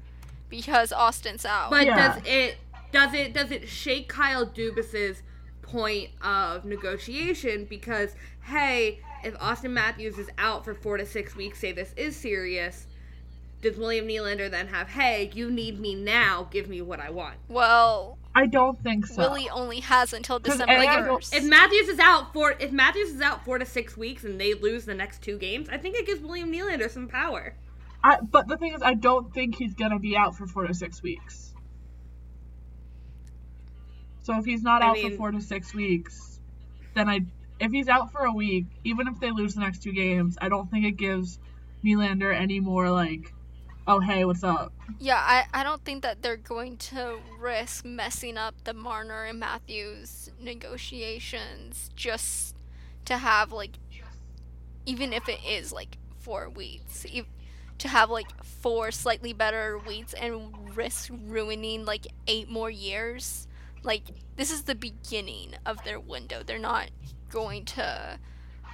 because 0.49 0.93
Auston's 0.93 1.45
out. 1.45 1.71
but 1.71 1.87
Yeah. 1.87 2.15
does 2.15 2.23
it 2.27 2.57
does 2.93 3.15
it 3.15 3.33
does 3.35 3.51
it 3.51 3.69
shake 3.69 4.09
Kyle 4.09 4.47
Dubas's 4.47 5.23
point 5.63 6.11
of 6.23 6.65
negotiation? 6.65 7.65
Because 7.65 8.15
hey, 8.45 9.01
if 9.25 9.35
Auston 9.39 9.71
Matthews 9.73 10.19
is 10.19 10.29
out 10.39 10.65
for 10.65 10.75
four 10.75 10.97
to 10.97 11.05
six 11.07 11.37
weeks, 11.37 11.59
say 11.59 11.73
this 11.73 11.93
is 11.97 12.17
serious. 12.17 12.87
Does 13.61 13.77
William 13.77 14.07
Nylander 14.07 14.49
then 14.49 14.69
have, 14.69 14.87
hey, 14.89 15.33
you 15.35 15.51
need 15.51 15.81
me 15.81 15.97
now, 15.97 16.47
give 16.53 16.69
me 16.69 16.81
what 16.81 17.01
I 17.01 17.11
want? 17.11 17.35
well, 17.49 18.17
I 18.35 18.47
don't 18.47 18.81
think 18.85 19.05
so. 19.05 19.17
Willie 19.23 19.51
only 19.51 19.81
has 19.81 20.13
until 20.13 20.39
December 20.39 20.73
A, 20.75 20.87
I 20.87 21.03
first. 21.03 21.35
If 21.35 21.43
Matthews 21.45 21.89
is 21.89 21.99
out 21.99 22.33
for 22.33 22.53
if 22.61 22.71
Matthews 22.71 23.11
is 23.11 23.21
out 23.21 23.45
four 23.45 23.59
to 23.59 23.67
six 23.67 23.97
weeks 23.97 24.23
and 24.23 24.41
they 24.41 24.55
lose 24.55 24.85
the 24.85 24.95
next 24.95 25.23
two 25.23 25.37
games, 25.39 25.69
I 25.69 25.77
think 25.77 25.97
it 25.97 26.07
gives 26.07 26.21
William 26.21 26.53
Nylander 26.53 26.89
some 26.89 27.09
power. 27.09 27.55
I, 28.03 28.19
but 28.21 28.47
the 28.49 28.57
thing 28.57 28.75
is, 28.75 28.83
I 28.83 28.95
don't 28.95 29.33
think 29.35 29.57
he's 29.57 29.75
gonna 29.75 29.99
be 29.99 30.17
out 30.17 30.37
for 30.37 30.47
four 30.47 30.67
to 30.67 30.75
six 30.75 31.03
weeks. 31.03 31.53
So 34.23 34.39
if 34.39 34.45
he's 34.45 34.63
not 34.63 34.83
I 34.83 34.89
out 34.89 34.95
mean- 34.95 35.11
for 35.13 35.17
four 35.17 35.31
to 35.33 35.41
six 35.41 35.75
weeks, 35.75 36.39
then 36.95 37.09
I, 37.09 37.21
if 37.61 37.73
he's 37.73 37.89
out 37.89 38.13
for 38.13 38.25
a 38.25 38.33
week, 38.33 38.67
even 38.85 39.09
if 39.09 39.19
they 39.21 39.31
lose 39.31 39.55
the 39.55 39.61
next 39.61 39.83
two 39.83 39.93
games, 39.93 40.37
I 40.41 40.49
don't 40.49 40.71
think 40.71 40.85
it 40.85 40.93
gives 40.93 41.39
Nylander 41.85 42.35
any 42.35 42.61
more 42.61 42.91
like, 42.91 43.33
oh 43.87 44.01
hey, 44.01 44.25
what's 44.25 44.45
up? 44.45 44.73
Yeah, 45.01 45.17
I, 45.17 45.45
I 45.53 45.63
don't 45.65 45.83
think 45.85 46.03
that 46.03 46.23
they're 46.23 46.37
going 46.37 46.77
to 46.77 47.19
risk 47.39 47.85
messing 47.85 48.37
up 48.37 48.55
the 48.65 48.75
Marner 48.75 49.25
and 49.25 49.41
Matthews 49.41 50.31
negotiations 50.41 51.91
just 51.97 52.55
to 53.07 53.17
have 53.17 53.51
like 53.53 53.73
even 54.87 55.13
if 55.13 55.29
it 55.29 55.41
is 55.47 55.73
like 55.73 55.97
four 56.19 56.49
weeks, 56.51 57.07
to 57.79 57.89
have 57.89 58.11
like 58.11 58.43
four 58.45 58.91
slightly 58.91 59.33
better 59.33 59.79
weeks 59.79 60.13
and 60.15 60.77
risk 60.77 61.11
ruining 61.27 61.85
like 61.85 62.07
eight 62.27 62.49
more 62.51 62.71
years. 62.71 63.47
Like 63.83 64.05
this 64.37 64.51
is 64.51 64.63
the 64.63 64.75
beginning 64.75 65.55
of 65.65 65.83
their 65.85 66.01
window. 66.01 66.43
They're 66.45 66.59
not 66.59 66.91
going 67.31 67.65
to 67.67 68.19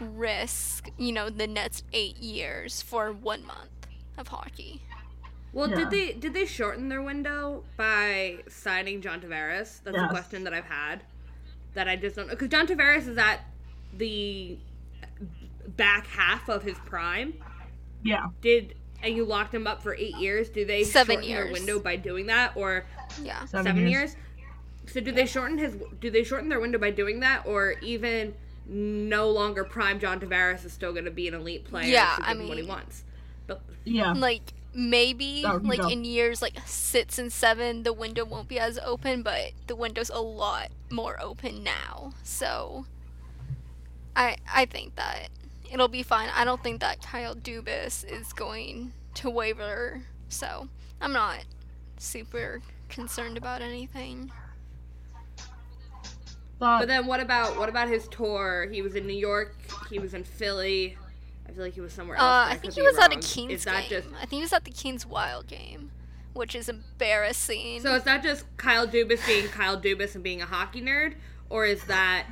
risk, 0.00 0.90
you 0.98 1.12
know, 1.12 1.30
the 1.30 1.46
next 1.46 1.84
eight 1.92 2.16
years 2.18 2.82
for 2.82 3.12
one 3.12 3.44
month 3.46 3.70
of 4.18 4.28
hockey. 4.28 4.82
Well, 5.52 5.68
Yeah. 5.70 5.76
did 5.76 5.90
they 5.90 6.12
did 6.14 6.34
they 6.34 6.46
shorten 6.46 6.88
their 6.88 7.02
window 7.02 7.64
by 7.76 8.42
signing 8.48 9.00
John 9.02 9.20
Tavares? 9.20 9.80
That's 9.84 9.96
Yes. 9.96 10.06
a 10.06 10.08
question 10.08 10.44
that 10.44 10.54
I've 10.54 10.64
had 10.64 11.04
that 11.74 11.88
I 11.88 11.96
just 11.96 12.16
don't 12.16 12.26
know 12.26 12.32
because 12.34 12.48
John 12.48 12.66
Tavares 12.66 13.06
is 13.06 13.18
at 13.18 13.40
the 13.96 14.58
back 15.76 16.06
half 16.06 16.48
of 16.48 16.62
his 16.62 16.76
prime. 16.86 17.34
Yeah. 18.02 18.26
Did 18.40 18.74
and 19.04 19.14
you 19.16 19.24
locked 19.24 19.54
him 19.54 19.66
up 19.66 19.82
for 19.82 19.94
eight 19.94 20.16
years? 20.16 20.48
Do 20.48 20.64
they 20.64 20.84
Seven 20.84 21.16
shorten 21.16 21.30
their 21.30 21.52
window 21.52 21.78
by 21.78 21.96
doing 21.96 22.26
that, 22.26 22.52
or 22.56 22.84
Yeah. 23.22 23.44
seven, 23.46 23.86
years. 23.86 24.16
So 24.86 25.00
do 25.00 25.12
they 25.12 25.26
shorten 25.26 25.58
his? 25.58 25.76
Do 26.00 26.10
they 26.10 26.24
shorten 26.24 26.48
their 26.48 26.60
window 26.60 26.78
by 26.78 26.90
doing 26.90 27.20
that, 27.20 27.46
or 27.46 27.72
even 27.82 28.34
no 28.66 29.30
longer 29.30 29.64
prime 29.64 29.98
John 30.00 30.20
Tavares 30.20 30.64
is 30.64 30.72
still 30.72 30.92
going 30.92 31.04
to 31.04 31.10
be 31.10 31.28
an 31.28 31.34
elite 31.34 31.64
player? 31.64 31.86
Yeah, 31.86 32.16
to 32.18 32.28
I 32.28 32.32
him 32.32 32.48
what 32.48 32.58
he 32.58 32.64
wants. 32.64 33.04
But 33.46 33.60
Yeah. 33.84 34.12
Like 34.12 34.52
maybe 34.76 35.42
That 35.42 35.54
would 35.54 35.62
be 35.62 35.68
like 35.68 35.80
dope. 35.82 35.92
in 35.92 36.04
years 36.04 36.42
like 36.42 36.54
six 36.66 37.16
and 37.18 37.32
seven 37.32 37.84
the 37.84 37.92
window 37.92 38.24
won't 38.24 38.48
be 38.48 38.58
as 38.58 38.76
open, 38.78 39.22
but 39.22 39.52
the 39.68 39.76
window's 39.76 40.10
a 40.10 40.18
lot 40.20 40.70
more 40.90 41.16
open 41.22 41.62
now. 41.62 42.12
So 42.24 42.86
I 44.16 44.36
I 44.52 44.64
think 44.66 44.96
that 44.96 45.28
it'll 45.74 45.88
be 45.88 46.02
fine. 46.02 46.30
I 46.34 46.44
don't 46.44 46.62
think 46.62 46.80
that 46.80 47.02
Kyle 47.02 47.34
Dubas 47.34 48.10
is 48.10 48.32
going 48.32 48.92
to 49.14 49.28
waver. 49.28 50.02
So 50.28 50.68
I'm 51.00 51.12
not 51.12 51.44
super 51.98 52.62
concerned 52.88 53.36
about 53.36 53.60
anything. 53.60 54.30
But, 56.58 56.80
but 56.80 56.88
then 56.88 57.06
what 57.06 57.20
about 57.20 57.58
what 57.58 57.68
about 57.68 57.88
his 57.88 58.06
tour? 58.08 58.68
He 58.70 58.80
was 58.80 58.94
in 58.94 59.06
New 59.06 59.16
York. 59.16 59.56
He 59.90 59.98
was 59.98 60.14
in 60.14 60.22
Philly. 60.22 60.96
I 61.46 61.52
feel 61.52 61.64
like 61.64 61.74
he 61.74 61.80
was 61.80 61.92
somewhere 61.92 62.16
else. 62.16 62.24
Uh, 62.24 62.52
I 62.52 62.56
think 62.56 62.74
he 62.74 62.80
be 62.80 62.86
was 62.86 62.96
at 62.96 63.12
a. 63.12 63.18
Kings 63.18 63.52
Is 63.52 63.64
that 63.64 63.88
game. 63.88 64.02
just 64.02 64.14
I 64.14 64.20
think 64.20 64.30
he 64.32 64.40
was 64.40 64.52
at 64.52 64.64
the 64.64 64.70
Kings 64.70 65.04
Wild 65.04 65.46
game, 65.48 65.90
which 66.32 66.54
is 66.54 66.68
embarrassing. 66.68 67.80
so? 67.80 67.94
Is 67.96 68.04
that 68.04 68.22
just 68.22 68.44
Kyle 68.56 68.86
Dubas 68.86 69.26
being 69.26 69.48
Kyle 69.48 69.78
Dubas 69.78 70.14
and 70.14 70.22
being 70.22 70.40
a 70.40 70.46
hockey 70.46 70.80
nerd, 70.80 71.14
or 71.50 71.66
is 71.66 71.84
that? 71.84 72.26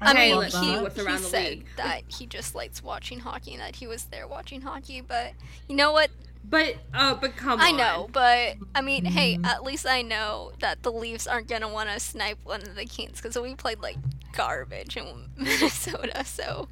I 0.00 0.14
hey, 0.14 0.30
mean, 0.30 0.36
let's 0.36 0.54
love 0.54 0.64
see 0.64 0.66
that. 0.74 0.92
he 0.94 1.00
around 1.02 1.22
the 1.22 1.28
said 1.28 1.64
that 1.76 2.02
he 2.08 2.26
just 2.26 2.54
likes 2.54 2.82
watching 2.82 3.20
hockey 3.20 3.52
and 3.54 3.60
that 3.62 3.76
he 3.76 3.86
was 3.86 4.04
there 4.06 4.26
watching 4.28 4.60
hockey. 4.62 5.00
But 5.00 5.32
you 5.68 5.76
know 5.76 5.92
what? 5.92 6.10
But 6.44 6.76
oh, 6.94 7.18
but 7.20 7.36
come 7.36 7.60
I 7.60 7.70
on. 7.70 7.76
know, 7.76 8.08
but 8.12 8.56
I 8.74 8.80
mean, 8.80 9.04
hey, 9.04 9.36
Mm-hmm. 9.36 9.44
at 9.44 9.64
least 9.64 9.86
I 9.88 10.02
know 10.02 10.52
that 10.60 10.82
the 10.82 10.92
Leafs 10.92 11.26
aren't 11.26 11.48
gonna 11.48 11.68
want 11.68 11.90
to 11.90 11.98
snipe 11.98 12.38
one 12.44 12.62
of 12.62 12.76
the 12.76 12.84
Kings 12.84 13.20
because 13.20 13.36
we 13.38 13.54
played 13.56 13.80
like 13.80 13.98
garbage 14.32 14.96
in 14.96 15.30
Minnesota. 15.36 16.24
So 16.24 16.68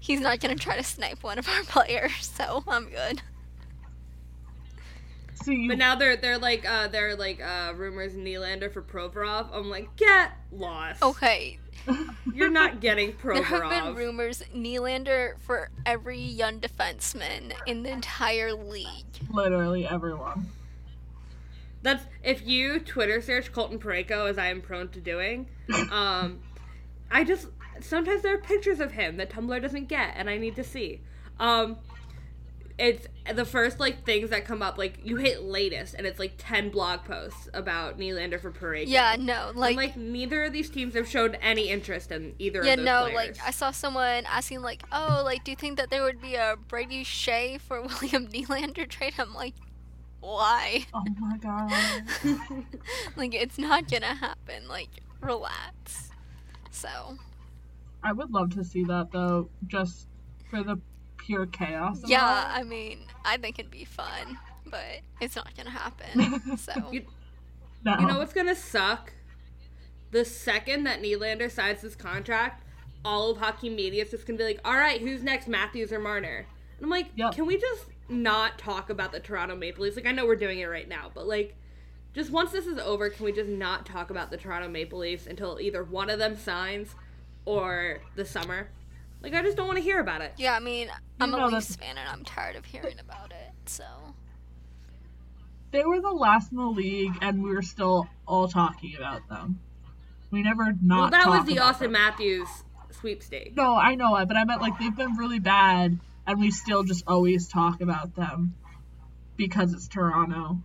he's 0.00 0.20
not 0.20 0.40
gonna 0.40 0.56
try 0.56 0.76
to 0.76 0.82
snipe 0.84 1.22
one 1.22 1.38
of 1.38 1.48
our 1.48 1.62
players. 1.64 2.12
So 2.36 2.64
I'm 2.66 2.88
good. 2.90 3.22
see, 5.34 5.68
But 5.68 5.78
now 5.78 5.94
they're 5.94 6.16
they're 6.16 6.38
like 6.38 6.68
uh 6.68 6.88
they're 6.88 7.16
like 7.16 7.40
uh 7.40 7.72
rumors 7.76 8.14
Nylander 8.14 8.72
for 8.72 8.82
Provorov. 8.82 9.48
I'm 9.52 9.70
like 9.70 9.94
get 9.96 10.32
lost. 10.50 11.02
Okay, 11.02 11.58
You're 12.34 12.50
not 12.50 12.80
getting 12.80 13.14
there 13.22 13.42
have 13.42 13.70
been 13.70 13.94
rumors 13.94 14.42
Nylander 14.54 15.38
for 15.40 15.70
every 15.86 16.18
young 16.18 16.60
defenseman 16.60 17.52
in 17.66 17.82
the 17.82 17.90
entire 17.90 18.52
league. 18.52 19.06
literally 19.30 19.86
everyone. 19.86 20.50
That's 21.82 22.04
if 22.22 22.46
you 22.46 22.78
Twitter 22.78 23.20
search 23.20 23.52
Colton 23.52 23.78
Parayko 23.78 24.30
as 24.30 24.38
I 24.38 24.46
am 24.46 24.60
prone 24.60 24.88
to 24.90 25.00
doing. 25.00 25.48
Um, 25.90 26.40
I 27.10 27.24
just 27.24 27.48
sometimes 27.80 28.22
there 28.22 28.34
are 28.34 28.38
pictures 28.38 28.80
of 28.80 28.92
him 28.92 29.16
that 29.16 29.30
Tumblr 29.30 29.60
doesn't 29.60 29.88
get, 29.88 30.14
and 30.16 30.28
I 30.28 30.38
need 30.38 30.56
to 30.56 30.64
see. 30.64 31.00
Um, 31.38 31.76
it's 32.78 33.06
the 33.32 33.44
first 33.44 33.78
like 33.78 34.04
things 34.04 34.30
that 34.30 34.44
come 34.44 34.62
up. 34.62 34.78
Like 34.78 35.00
you 35.04 35.16
hit 35.16 35.42
latest, 35.42 35.94
and 35.94 36.06
it's 36.06 36.18
like 36.18 36.34
ten 36.38 36.70
blog 36.70 37.04
posts 37.04 37.48
about 37.54 37.98
Nylander 37.98 38.40
for 38.40 38.50
Parayko. 38.50 38.88
Yeah, 38.88 39.16
no, 39.18 39.52
like, 39.54 39.76
like, 39.76 39.88
like 39.88 39.96
neither 39.96 40.44
of 40.44 40.52
these 40.52 40.70
teams 40.70 40.94
have 40.94 41.08
shown 41.08 41.34
any 41.36 41.68
interest 41.68 42.12
in 42.12 42.34
either 42.38 42.64
yeah, 42.64 42.72
of 42.72 42.78
those 42.78 42.86
no, 42.86 43.02
players. 43.10 43.38
like 43.38 43.46
I 43.46 43.50
saw 43.50 43.70
someone 43.70 44.24
asking 44.26 44.62
like, 44.62 44.82
oh, 44.92 45.22
like, 45.24 45.44
do 45.44 45.52
you 45.52 45.56
think 45.56 45.78
that 45.78 45.90
there 45.90 46.02
would 46.02 46.20
be 46.20 46.34
a 46.34 46.56
Brady 46.68 47.04
Skjei 47.04 47.60
for 47.60 47.80
William 48.00 48.26
Nylander 48.28 48.88
trade? 48.88 49.14
I'm 49.18 49.34
like, 49.34 49.54
why? 50.20 50.86
Oh 50.94 51.04
my 51.18 51.36
god. 51.42 51.72
like, 53.16 53.34
it's 53.34 53.58
not 53.58 53.90
gonna 53.90 54.14
happen. 54.14 54.68
Like, 54.68 54.90
relax. 55.20 56.10
So 56.70 56.88
I 58.02 58.12
would 58.12 58.30
love 58.30 58.54
to 58.54 58.64
see 58.64 58.84
that 58.84 59.12
though, 59.12 59.48
just 59.66 60.08
for 60.50 60.62
the 60.62 60.78
pure 61.26 61.46
chaos. 61.46 62.00
yeah, 62.06 62.20
all. 62.24 62.60
I 62.60 62.62
mean, 62.62 63.00
I 63.24 63.36
think 63.36 63.58
it'd 63.58 63.70
be 63.70 63.84
fun, 63.84 64.38
but 64.66 65.00
it's 65.20 65.36
not 65.36 65.54
gonna 65.56 65.70
happen. 65.70 66.56
So 66.58 66.72
You- 66.92 67.06
No. 67.84 67.96
You 67.98 68.06
know 68.06 68.18
what's 68.18 68.32
gonna 68.32 68.54
suck? 68.54 69.12
The 70.10 70.24
second 70.24 70.84
that 70.84 71.00
Nylander 71.02 71.50
signs 71.50 71.80
this 71.80 71.94
contract, 71.96 72.64
all 73.04 73.30
of 73.30 73.38
hockey 73.38 73.68
media 73.70 74.04
is 74.04 74.10
just 74.10 74.26
gonna 74.26 74.38
be 74.38 74.44
like, 74.44 74.60
"All 74.64 74.74
right, 74.76 75.00
who's 75.00 75.22
next, 75.22 75.48
Matthews 75.48 75.92
or 75.92 75.98
Marner?" 75.98 76.46
And 76.76 76.84
I'm 76.84 76.90
like, 76.90 77.08
Yep. 77.16 77.34
"Can 77.34 77.46
we 77.46 77.56
just 77.56 77.86
not 78.08 78.58
talk 78.58 78.90
about 78.90 79.10
the 79.12 79.20
Toronto 79.20 79.56
Maple 79.56 79.82
Leafs?" 79.84 79.96
Like, 79.96 80.06
I 80.06 80.12
know 80.12 80.26
we're 80.26 80.36
doing 80.36 80.58
it 80.60 80.66
right 80.66 80.88
now, 80.88 81.10
but 81.14 81.26
like, 81.26 81.56
just 82.14 82.30
once 82.30 82.52
this 82.52 82.66
is 82.66 82.78
over, 82.78 83.08
can 83.10 83.24
we 83.24 83.32
just 83.32 83.48
not 83.48 83.86
talk 83.86 84.10
about 84.10 84.30
the 84.30 84.36
Toronto 84.36 84.68
Maple 84.68 84.98
Leafs 84.98 85.26
until 85.26 85.58
either 85.60 85.82
one 85.82 86.10
of 86.10 86.18
them 86.18 86.36
signs 86.36 86.94
or 87.46 88.00
the 88.14 88.24
summer? 88.26 88.68
Like, 89.22 89.34
I 89.34 89.42
just 89.42 89.56
don't 89.56 89.66
want 89.68 89.78
to 89.78 89.82
hear 89.84 90.00
about 90.00 90.20
it. 90.20 90.32
yeah, 90.36 90.54
I 90.54 90.58
mean, 90.60 90.88
I'm 91.20 91.30
know 91.30 91.44
a 91.44 91.46
Leafs 91.46 91.68
that's- 91.68 91.76
fan 91.76 91.96
and 91.98 92.08
I'm 92.08 92.24
tired 92.24 92.56
of 92.56 92.64
hearing 92.64 92.98
about 92.98 93.30
it. 93.30 93.52
So 93.66 93.84
They 95.70 95.84
were 95.84 96.00
the 96.00 96.10
last 96.10 96.50
in 96.50 96.58
the 96.58 96.66
league, 96.66 97.16
and 97.22 97.42
we 97.42 97.50
were 97.54 97.62
still 97.62 98.08
all 98.26 98.48
talking 98.48 98.96
about 98.96 99.28
them. 99.28 99.60
We 100.30 100.42
never 100.42 100.72
not. 100.82 101.12
well, 101.12 101.22
that 101.22 101.28
was 101.28 101.46
the 101.46 101.56
Auston 101.60 101.78
them. 101.80 101.92
Matthews 101.92 102.48
sweepstake. 102.90 103.56
No, 103.56 103.74
I 103.76 103.94
know 103.94 104.16
it, 104.16 104.26
but 104.28 104.36
I 104.36 104.44
meant 104.44 104.60
like 104.60 104.78
they've 104.78 104.94
been 104.96 105.14
really 105.16 105.38
bad, 105.38 105.98
and 106.26 106.40
we 106.40 106.50
still 106.50 106.82
just 106.82 107.04
always 107.06 107.48
talk 107.48 107.80
about 107.80 108.14
them 108.16 108.54
because 109.36 109.72
it's 109.72 109.88
Toronto. 109.88 110.60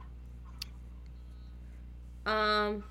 Um, 2.26 2.84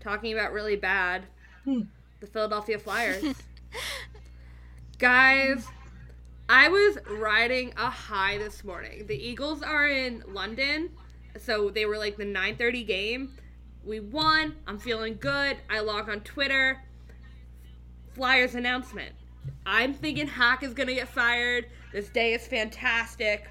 talking 0.00 0.32
about 0.32 0.52
really 0.52 0.76
bad, 0.76 1.24
Hmm. 1.64 1.82
the 2.20 2.26
Philadelphia 2.26 2.78
Flyers. 2.78 3.22
Guys, 4.98 5.66
I 6.48 6.68
was 6.68 6.98
riding 7.10 7.72
a 7.76 7.90
high 7.90 8.38
this 8.38 8.62
morning. 8.62 9.06
The 9.08 9.16
Eagles 9.16 9.60
are 9.60 9.88
in 9.88 10.22
London, 10.28 10.90
so 11.38 11.68
they 11.68 11.84
were 11.84 11.98
like 11.98 12.16
the 12.16 12.24
9:30 12.24 12.84
game. 12.84 13.36
We 13.84 13.98
won. 13.98 14.54
I'm 14.66 14.78
feeling 14.78 15.16
good. 15.16 15.56
I 15.68 15.80
log 15.80 16.08
on 16.08 16.20
Twitter. 16.20 16.80
Flyers 18.12 18.54
announcement. 18.54 19.14
I'm 19.66 19.94
thinking 19.94 20.28
Hack 20.28 20.62
is 20.62 20.74
gonna 20.74 20.94
get 20.94 21.08
fired. 21.08 21.66
This 21.92 22.08
day 22.08 22.32
is 22.32 22.46
fantastic. 22.46 23.48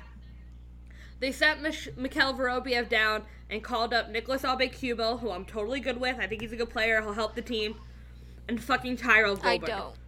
They 1.20 1.32
sent 1.34 1.62
Mich- 1.62 1.90
Mikhail 1.98 2.34
Vorobyev 2.34 2.88
down 2.88 3.24
and 3.50 3.62
called 3.62 3.94
up 3.94 4.10
Nicholas 4.10 4.44
Aube-Kubel, 4.44 5.20
who 5.20 5.30
I'm 5.30 5.46
totally 5.46 5.82
good 5.82 6.00
with. 6.00 6.18
I 6.20 6.28
think 6.28 6.42
he's 6.42 6.54
a 6.54 6.58
good 6.58 6.70
player. 6.70 7.02
He'll 7.02 7.14
help 7.14 7.36
the 7.36 7.42
team. 7.42 7.76
And 8.48 8.62
fucking 8.62 8.98
Tyrell 8.98 9.38
Goulbourne. 9.38 9.46
I 9.46 9.58
don't 9.58 10.03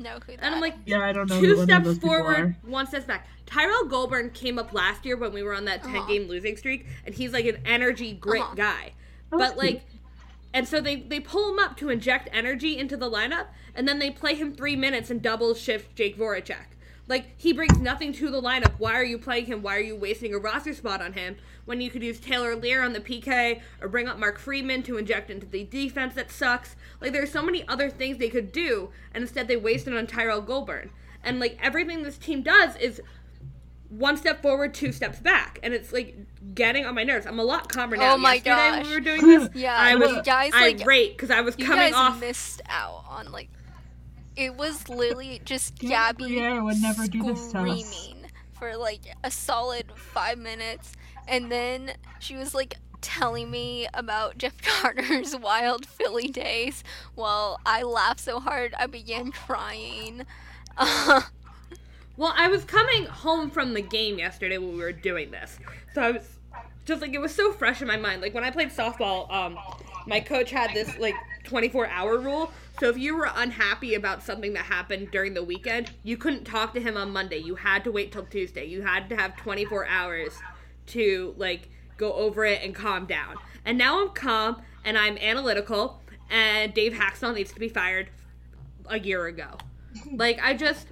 know 0.00 0.18
who 0.26 0.32
that. 0.36 0.42
And 0.44 0.54
I'm 0.54 0.60
like, 0.60 0.74
Yeah, 0.86 1.00
I 1.00 1.12
don't 1.12 1.28
know. 1.28 1.40
two 1.40 1.46
who 1.56 1.62
any 1.62 1.72
of 1.72 1.84
steps 1.86 1.98
forward, 1.98 2.38
are. 2.38 2.56
one 2.62 2.86
step 2.86 3.06
back. 3.06 3.26
Tyrell 3.46 3.84
Goulbourne 3.88 4.32
came 4.32 4.58
up 4.58 4.72
last 4.72 5.04
year 5.04 5.16
when 5.16 5.32
we 5.32 5.42
were 5.42 5.54
on 5.54 5.64
that 5.66 5.82
10 5.82 5.96
Uh-huh. 5.96 6.06
game 6.08 6.28
losing 6.28 6.56
streak, 6.56 6.86
and 7.04 7.14
he's 7.14 7.32
like 7.32 7.44
an 7.46 7.58
energy 7.64 8.12
grit 8.12 8.42
Uh-huh. 8.42 8.54
guy. 8.54 8.92
Oh, 9.32 9.38
but 9.38 9.38
that's 9.38 9.56
like, 9.58 9.82
and 10.52 10.66
so 10.66 10.80
they 10.80 10.96
they 10.96 11.20
pull 11.20 11.52
him 11.52 11.58
up 11.58 11.76
to 11.78 11.88
inject 11.90 12.28
energy 12.32 12.76
into 12.78 12.96
the 12.96 13.10
lineup, 13.10 13.46
and 13.74 13.86
then 13.86 13.98
they 13.98 14.10
play 14.10 14.34
him 14.34 14.52
three 14.52 14.76
minutes 14.76 15.10
and 15.10 15.22
double 15.22 15.54
shift 15.54 15.94
Jake 15.96 16.18
Voracek. 16.18 16.66
Like 17.06 17.26
he 17.36 17.52
brings 17.52 17.78
nothing 17.78 18.12
to 18.14 18.30
the 18.30 18.40
lineup. 18.40 18.74
Why 18.78 18.94
are 18.94 19.04
you 19.04 19.18
playing 19.18 19.46
him? 19.46 19.62
Why 19.62 19.76
are 19.76 19.80
you 19.80 19.96
wasting 19.96 20.32
a 20.32 20.38
roster 20.38 20.72
spot 20.74 21.02
on 21.02 21.12
him 21.14 21.36
when 21.64 21.80
you 21.80 21.90
could 21.90 22.02
use 22.04 22.20
Taylor 22.20 22.54
Leier 22.54 22.84
on 22.84 22.92
the 22.92 23.00
PK 23.00 23.60
or 23.80 23.88
bring 23.88 24.06
up 24.08 24.16
Mark 24.18 24.38
Friedman 24.38 24.84
to 24.84 24.96
inject 24.96 25.28
into 25.28 25.46
the 25.46 25.64
defense 25.64 26.14
that 26.14 26.30
sucks? 26.30 26.76
Like 27.00 27.12
there's 27.12 27.32
so 27.32 27.42
many 27.42 27.66
other 27.68 27.90
things 27.90 28.18
they 28.18 28.28
could 28.28 28.52
do, 28.52 28.90
and 29.14 29.22
instead 29.22 29.48
they 29.48 29.56
wasted 29.56 29.96
on 29.96 30.06
Tyrell 30.06 30.42
Goulbourne. 30.42 30.90
And 31.22 31.40
like 31.40 31.58
everything 31.62 32.02
this 32.02 32.18
team 32.18 32.42
does 32.42 32.76
is 32.76 33.00
one 33.88 34.16
step 34.16 34.40
forward, 34.40 34.72
two 34.72 34.92
steps 34.92 35.18
back, 35.18 35.58
and 35.62 35.74
it's 35.74 35.92
like 35.92 36.16
getting 36.54 36.86
on 36.86 36.94
my 36.94 37.02
nerves. 37.04 37.26
I'm 37.26 37.38
a 37.38 37.44
lot 37.44 37.68
calmer 37.68 37.96
oh 37.96 38.00
now. 38.00 38.14
Oh 38.14 38.18
my 38.18 38.34
Yesterday 38.34 38.70
when 38.70 38.78
gosh. 38.82 38.86
we 38.88 38.94
were 38.94 39.00
doing 39.00 39.26
this, 39.26 39.48
Yeah, 39.54 39.76
I 39.76 39.94
was 39.96 40.10
you 40.12 40.22
guys, 40.22 40.52
like- 40.52 40.80
irate 40.82 41.16
because 41.16 41.30
I 41.30 41.40
was 41.40 41.58
you 41.58 41.66
coming 41.66 41.90
guys 41.90 41.94
off. 41.94 42.20
missed 42.20 42.62
out 42.68 43.04
on 43.08 43.32
like 43.32 43.48
it 44.36 44.54
was 44.56 44.88
literally 44.88 45.40
just 45.44 45.76
Gabrielle 45.78 46.54
Gabby 46.54 46.60
would 46.60 46.80
never 46.80 47.06
do 47.06 47.22
this 47.24 47.42
to 47.46 47.48
screaming 47.50 48.26
for 48.52 48.76
like 48.76 49.00
a 49.24 49.30
solid 49.30 49.86
five 49.96 50.38
minutes, 50.38 50.92
and 51.26 51.50
then 51.50 51.92
she 52.20 52.36
was 52.36 52.54
like 52.54 52.76
telling 53.00 53.50
me 53.50 53.86
about 53.94 54.38
Jeff 54.38 54.60
Carter's 54.62 55.36
wild 55.36 55.86
Philly 55.86 56.28
days. 56.28 56.84
While 57.14 57.60
I 57.66 57.82
laughed 57.82 58.20
so 58.20 58.40
hard, 58.40 58.74
I 58.78 58.86
began 58.86 59.32
crying. 59.32 60.26
Well, 62.20 62.34
I 62.36 62.48
was 62.48 62.64
coming 62.64 63.06
home 63.06 63.50
from 63.50 63.72
the 63.72 63.80
game 63.80 64.18
yesterday 64.18 64.58
when 64.58 64.72
we 64.72 64.82
were 64.82 64.92
doing 64.92 65.30
this, 65.30 65.58
so 65.94 66.02
I 66.02 66.10
was 66.10 66.28
just 66.84 67.00
like 67.00 67.14
it 67.14 67.18
was 67.18 67.34
so 67.34 67.50
fresh 67.50 67.80
in 67.80 67.88
my 67.88 67.96
mind. 67.96 68.20
Like 68.20 68.34
when 68.34 68.44
I 68.44 68.50
played 68.50 68.68
softball, 68.68 69.32
um, 69.32 69.58
my 70.06 70.20
coach 70.20 70.50
had 70.50 70.74
this 70.74 70.98
like 70.98 71.14
24 71.44 71.86
hour 71.86 72.18
rule. 72.18 72.52
So 72.78 72.90
if 72.90 72.98
you 72.98 73.16
were 73.16 73.30
unhappy 73.34 73.94
about 73.94 74.22
something 74.22 74.52
that 74.52 74.66
happened 74.66 75.10
during 75.10 75.32
the 75.32 75.42
weekend, 75.42 75.92
you 76.02 76.18
couldn't 76.18 76.44
talk 76.44 76.74
to 76.74 76.80
him 76.80 76.98
on 76.98 77.10
Monday. 77.10 77.38
You 77.38 77.54
had 77.54 77.84
to 77.84 77.90
wait 77.90 78.12
till 78.12 78.26
Tuesday. 78.26 78.66
You 78.66 78.82
had 78.82 79.08
to 79.08 79.16
have 79.16 79.34
24 79.38 79.86
hours 79.86 80.32
to 80.88 81.34
like 81.38 81.70
go 82.00 82.14
over 82.14 82.44
it 82.44 82.62
and 82.64 82.74
calm 82.74 83.06
down. 83.06 83.36
And 83.64 83.78
now 83.78 84.00
I'm 84.00 84.08
calm 84.10 84.62
and 84.84 84.98
I'm 84.98 85.18
analytical. 85.18 86.00
And 86.30 86.72
Dave 86.74 86.94
Hakstol 86.94 87.34
needs 87.34 87.52
to 87.52 87.60
be 87.60 87.68
fired 87.68 88.08
a 88.86 88.98
year 88.98 89.26
ago. 89.26 89.58
like 90.12 90.40
I 90.42 90.54
just 90.54 90.86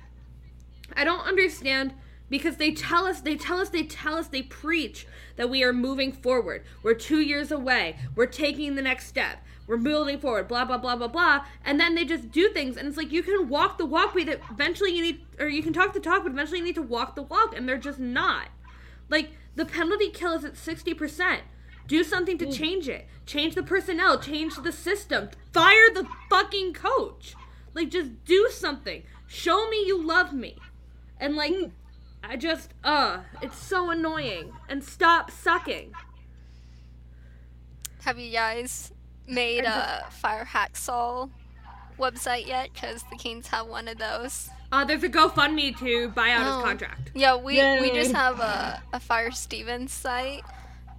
I 0.94 1.04
don't 1.04 1.26
understand 1.26 1.94
because 2.28 2.56
they 2.56 2.72
tell 2.72 3.06
us 3.06 3.22
they 3.22 3.36
tell 3.36 3.58
us 3.58 3.70
they 3.70 3.84
tell 3.84 4.14
us 4.14 4.28
they 4.28 4.42
preach 4.42 5.06
that 5.36 5.48
we 5.48 5.64
are 5.64 5.72
moving 5.72 6.12
forward. 6.12 6.64
We're 6.82 6.94
2 6.94 7.20
years 7.20 7.50
away. 7.50 7.96
We're 8.14 8.26
taking 8.26 8.74
the 8.74 8.82
next 8.82 9.06
step. 9.06 9.38
We're 9.66 9.76
moving 9.76 10.18
forward, 10.18 10.48
blah 10.48 10.64
blah 10.64 10.78
blah 10.78 10.96
blah 10.96 11.08
blah, 11.08 11.44
and 11.62 11.78
then 11.78 11.94
they 11.94 12.06
just 12.06 12.30
do 12.32 12.48
things, 12.48 12.78
and 12.78 12.88
it's 12.88 12.96
like 12.96 13.12
you 13.12 13.22
can 13.22 13.50
walk 13.50 13.76
the 13.76 13.84
walk, 13.84 14.14
but 14.14 14.40
eventually 14.50 14.96
you 14.96 15.02
need, 15.02 15.20
or 15.38 15.46
you 15.46 15.62
can 15.62 15.74
talk 15.74 15.92
the 15.92 16.00
talk, 16.00 16.22
but 16.22 16.32
eventually 16.32 16.60
you 16.60 16.64
need 16.64 16.74
to 16.76 16.82
walk 16.82 17.14
the 17.14 17.22
walk, 17.22 17.54
and 17.54 17.68
they're 17.68 17.76
just 17.76 17.98
not. 17.98 18.48
Like 19.10 19.30
the 19.58 19.66
penalty 19.66 20.08
kill 20.10 20.34
is 20.34 20.44
at 20.44 20.56
sixty 20.56 20.94
percent. 20.94 21.42
Do 21.88 22.04
something 22.04 22.38
to 22.38 22.50
change 22.50 22.88
it. 22.88 23.08
Change 23.26 23.56
the 23.56 23.62
personnel. 23.62 24.20
Change 24.20 24.54
the 24.56 24.70
system. 24.70 25.30
Fire 25.52 25.92
the 25.92 26.06
fucking 26.30 26.74
coach. 26.74 27.34
Like 27.74 27.90
just 27.90 28.24
do 28.24 28.48
something. 28.52 29.02
Show 29.26 29.68
me 29.68 29.84
you 29.84 30.00
love 30.00 30.32
me. 30.32 30.56
And 31.18 31.34
like 31.34 31.54
I 32.22 32.36
just 32.36 32.72
uh 32.84 33.22
it's 33.42 33.58
so 33.58 33.90
annoying. 33.90 34.52
And 34.68 34.84
stop 34.84 35.30
sucking. 35.30 35.92
Have 38.04 38.18
you 38.18 38.30
guys 38.30 38.92
made 39.26 39.64
a 39.64 40.06
Fire 40.10 40.44
Hacksaw 40.44 41.30
website 41.98 42.46
yet? 42.46 42.70
Because 42.72 43.02
the 43.10 43.16
Kings 43.16 43.48
have 43.48 43.66
one 43.66 43.88
of 43.88 43.98
those. 43.98 44.50
Uh 44.70 44.84
there's 44.84 45.02
a 45.02 45.08
GoFundMe 45.08 45.76
to 45.78 46.08
buy 46.10 46.30
out 46.30 46.46
Oh. 46.46 46.56
his 46.56 46.64
contract. 46.64 47.10
Yeah, 47.14 47.36
we, 47.36 47.54
we 47.80 47.90
just 47.92 48.12
have 48.14 48.38
a, 48.40 48.82
a 48.92 49.00
Fire 49.00 49.30
Stevens 49.30 49.92
site, 49.92 50.42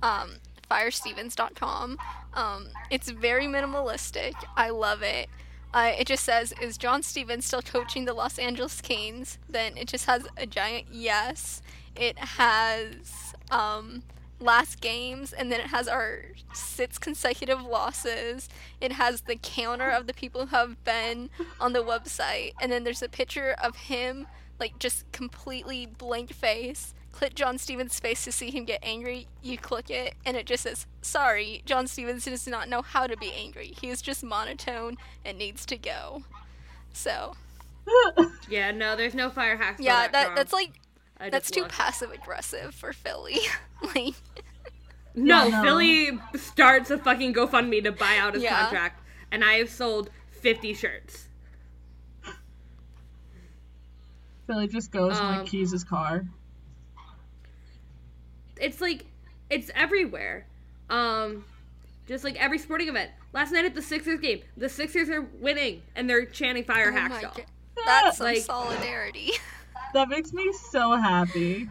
um, 0.02 0.32
firestevens.com. 0.70 1.98
Um, 2.34 2.68
it's 2.90 3.10
very 3.10 3.46
minimalistic. 3.46 4.34
I 4.56 4.70
love 4.70 5.02
it. 5.02 5.30
Uh, 5.74 5.92
it 5.98 6.08
just 6.08 6.24
says, 6.24 6.54
Is 6.62 6.78
John 6.78 7.04
Stevens 7.04 7.46
still 7.46 7.62
coaching 7.62 8.06
the 8.06 8.14
Los 8.14 8.40
Angeles 8.40 8.82
Canes? 8.82 9.38
Then 9.48 9.78
it 9.78 9.88
just 9.88 10.06
has 10.06 10.28
a 10.38 10.46
giant 10.48 10.88
yes. 10.92 11.62
It 11.96 12.18
has 12.18 13.34
um, 13.52 14.02
last 14.40 14.82
games, 14.82 15.34
and 15.34 15.52
then 15.52 15.60
it 15.60 15.68
has 15.68 15.88
our 15.88 16.26
six 16.54 16.98
consecutive 16.98 17.62
losses. 17.62 18.50
It 18.82 18.94
has 18.94 19.22
the 19.22 19.36
counter 19.36 19.90
of 19.90 20.08
the 20.08 20.14
people 20.14 20.48
who 20.48 20.56
have 20.56 20.84
been 20.84 21.30
on 21.60 21.74
the 21.74 21.84
website, 21.84 22.54
and 22.62 22.72
then 22.72 22.84
there's 22.84 23.02
a 23.02 23.10
picture 23.10 23.56
of 23.62 23.76
him, 23.76 24.28
like 24.60 24.80
just 24.80 25.10
completely 25.12 25.86
blank 25.86 26.34
face. 26.34 26.94
Click 27.12 27.36
John 27.36 27.58
Stevens' 27.58 28.00
face 28.00 28.24
to 28.24 28.32
see 28.32 28.50
him 28.52 28.66
get 28.66 28.80
angry. 28.84 29.28
You 29.42 29.58
click 29.58 29.90
it, 29.90 30.14
and 30.26 30.38
it 30.38 30.46
just 30.46 30.64
says, 30.64 30.86
"Sorry, 31.02 31.62
John 31.66 31.88
Stevens 31.88 32.26
does 32.26 32.48
not 32.48 32.70
know 32.70 32.82
how 32.82 33.08
to 33.08 33.18
be 33.18 33.34
angry. 33.34 33.74
He 33.82 33.90
is 33.90 34.02
just 34.02 34.24
monotone 34.24 34.98
and 35.26 35.38
needs 35.38 35.66
to 35.66 35.78
go." 35.78 36.24
So 36.94 37.36
Yeah, 38.50 38.72
no, 38.72 38.96
there's 38.96 39.16
no 39.16 39.30
fire 39.30 39.58
hacks. 39.58 39.82
yeah, 39.82 40.08
that 40.08 40.36
that's 40.36 40.54
like 40.54 40.72
I 41.20 41.30
that's 41.30 41.52
too 41.52 41.66
passive 41.66 42.12
aggressive 42.12 42.74
for 42.74 42.94
Philly. 42.94 43.40
like 43.96 44.14
No, 45.16 45.44
Yeah, 45.46 45.50
no. 45.50 45.64
Philly 45.64 46.20
starts 46.36 46.90
a 46.92 46.98
fucking 46.98 47.34
GoFundMe 47.34 47.84
to 47.84 47.92
buy 47.92 48.18
out 48.18 48.34
his 48.36 48.44
Yeah. 48.44 48.62
contract, 48.62 49.02
and 49.32 49.44
I 49.44 49.54
have 49.56 49.70
sold 49.70 50.10
50 50.32 50.74
shirts. 50.74 51.28
Philly 54.48 54.68
just 54.68 54.92
goes 54.92 55.18
and 55.18 55.28
Um, 55.28 55.38
like 55.40 55.48
keys 55.48 55.72
his 55.72 55.84
car. 55.84 56.26
It's 58.60 58.82
like, 58.82 59.06
it's 59.50 59.70
everywhere. 59.76 60.46
Um, 60.90 61.46
just 62.08 62.24
like 62.24 62.36
every 62.42 62.58
sporting 62.58 62.88
event. 62.88 63.12
Last 63.32 63.52
night 63.52 63.66
at 63.66 63.76
the 63.76 63.82
Sixers 63.82 64.20
game, 64.20 64.42
the 64.58 64.68
Sixers 64.70 65.08
are 65.10 65.22
winning, 65.22 65.84
and 65.96 66.10
they're 66.10 66.26
chanting 66.26 66.64
Fire 66.64 66.90
oh 66.90 66.92
my 66.94 67.00
Hacksaw. 67.10 67.22
God. 67.22 67.46
that's 67.86 68.18
some 68.18 68.26
Like- 68.28 68.40
solidarity. 68.42 69.32
That 69.94 70.10
makes 70.10 70.34
me 70.34 70.52
so 70.54 70.96
happy. 70.96 71.70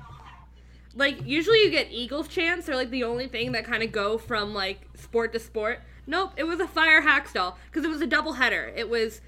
Like, 0.94 1.24
usually 1.24 1.62
you 1.62 1.70
get 1.70 1.88
Eagles 1.90 2.28
chants, 2.28 2.66
they're 2.66 2.76
like 2.76 2.90
the 2.90 3.04
only 3.04 3.28
thing 3.28 3.52
that 3.52 3.64
kind 3.64 3.82
of 3.82 3.92
go 3.92 4.18
from 4.18 4.54
like 4.54 4.88
sport 4.94 5.32
to 5.34 5.38
sport. 5.38 5.80
Nope, 6.06 6.32
it 6.36 6.44
was 6.44 6.58
a 6.58 6.66
Fire 6.66 7.02
Hacksaw, 7.02 7.54
because 7.66 7.84
it 7.84 7.90
was 7.90 8.00
a 8.00 8.06
double 8.06 8.32
header. 8.32 8.72
It 8.74 8.88
was 8.88 9.20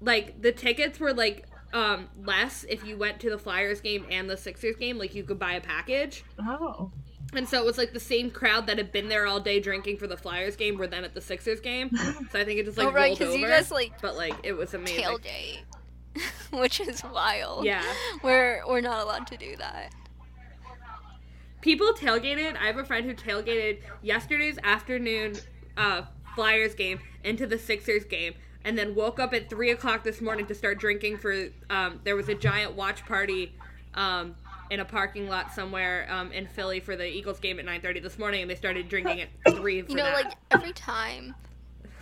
like 0.00 0.42
the 0.42 0.52
tickets 0.52 1.00
were 1.00 1.14
like 1.14 1.46
um 1.72 2.08
less 2.24 2.64
if 2.68 2.84
you 2.84 2.96
went 2.96 3.18
to 3.20 3.30
the 3.30 3.38
Flyers 3.38 3.80
game 3.80 4.06
and 4.10 4.28
the 4.28 4.36
Sixers 4.36 4.76
game, 4.76 4.98
like 4.98 5.14
you 5.14 5.22
could 5.22 5.38
buy 5.38 5.54
a 5.54 5.60
package. 5.60 6.24
Oh. 6.40 6.90
And 7.32 7.48
so 7.48 7.60
it 7.60 7.66
was 7.66 7.76
like 7.76 7.92
the 7.92 8.00
same 8.00 8.30
crowd 8.30 8.66
that 8.68 8.78
had 8.78 8.92
been 8.92 9.08
there 9.08 9.26
all 9.26 9.40
day 9.40 9.58
drinking 9.60 9.98
for 9.98 10.06
the 10.06 10.16
Flyers 10.16 10.56
game 10.56 10.78
were 10.78 10.86
then 10.86 11.04
at 11.04 11.14
the 11.14 11.20
Sixers 11.20 11.60
game. 11.60 11.90
So 12.30 12.40
I 12.40 12.44
think 12.44 12.60
it 12.60 12.64
just 12.66 12.78
like 12.78 12.88
oh 12.88 12.92
right, 12.92 13.06
rolled 13.08 13.18
because 13.18 13.34
over. 13.34 13.42
you 13.42 13.46
guys 13.46 13.70
like 13.70 14.00
but 14.00 14.16
like 14.16 14.34
it 14.42 14.52
was 14.52 14.74
amazing. 14.74 15.04
tailgate, 15.04 15.58
which 16.50 16.80
is 16.80 17.02
wild. 17.04 17.64
Yeah. 17.64 17.82
we're 18.22 18.62
we're 18.66 18.80
not 18.80 19.02
allowed 19.02 19.26
to 19.28 19.36
do 19.36 19.56
that. 19.56 19.92
People 21.60 21.92
tailgated. 21.94 22.56
I 22.56 22.66
have 22.66 22.78
a 22.78 22.84
friend 22.84 23.06
who 23.06 23.14
tailgated 23.14 23.80
yesterday's 24.02 24.58
afternoon 24.62 25.34
uh, 25.76 26.02
Flyers 26.34 26.74
game 26.74 27.00
into 27.24 27.46
the 27.46 27.58
Sixers 27.58 28.04
game, 28.04 28.34
and 28.64 28.78
then 28.78 28.94
woke 28.94 29.18
up 29.18 29.34
at 29.34 29.50
three 29.50 29.70
o'clock 29.70 30.04
this 30.04 30.20
morning 30.20 30.46
to 30.46 30.54
start 30.54 30.78
drinking 30.78 31.18
for. 31.18 31.48
Um, 31.70 32.00
there 32.04 32.14
was 32.14 32.28
a 32.28 32.34
giant 32.34 32.74
watch 32.74 33.04
party 33.06 33.52
um, 33.94 34.36
in 34.70 34.80
a 34.80 34.84
parking 34.84 35.28
lot 35.28 35.52
somewhere 35.52 36.06
um, 36.10 36.30
in 36.30 36.46
Philly 36.46 36.78
for 36.78 36.94
the 36.94 37.06
Eagles 37.06 37.40
game 37.40 37.58
at 37.58 37.64
nine 37.64 37.80
thirty 37.80 38.00
this 38.00 38.18
morning, 38.18 38.42
and 38.42 38.50
they 38.50 38.54
started 38.54 38.88
drinking 38.88 39.22
at 39.22 39.56
three. 39.56 39.76
You 39.88 39.94
know, 39.96 40.04
that. 40.04 40.24
like 40.24 40.34
every 40.52 40.72
time 40.72 41.34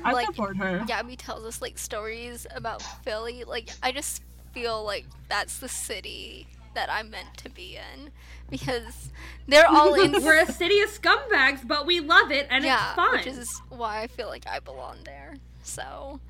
I 0.03 0.13
Like- 0.13 0.27
support 0.27 0.57
her. 0.57 0.83
Gabby 0.87 1.17
tells 1.17 1.45
us 1.45 1.63
like 1.63 1.79
stories 1.79 2.47
about 2.55 2.83
Philly, 2.83 3.45
like 3.45 3.71
I 3.83 3.93
just 3.93 4.23
feel 4.53 4.85
like 4.85 5.07
that's 5.29 5.59
the 5.59 5.69
city 5.69 6.47
that 6.75 6.91
I'm 6.91 7.11
meant 7.11 7.37
to 7.39 7.49
be 7.51 7.77
in 7.77 8.11
because 8.51 9.11
they're 9.47 9.69
all 9.69 9.95
in. 10.01 10.13
We're 10.25 10.43
a 10.43 10.51
city 10.51 10.81
of 10.81 10.91
scumbags, 10.91 11.67
but 11.67 11.87
we 11.87 12.01
love 12.01 12.31
it 12.33 12.49
and 12.51 12.65
yeah, 12.65 12.87
it's 12.89 12.97
fun. 12.97 13.13
which 13.13 13.27
is 13.27 13.61
why 13.69 14.03
I 14.03 14.07
feel 14.09 14.27
like 14.29 14.47
I 14.49 14.59
belong 14.59 14.97
there. 15.05 15.37
So 15.63 16.21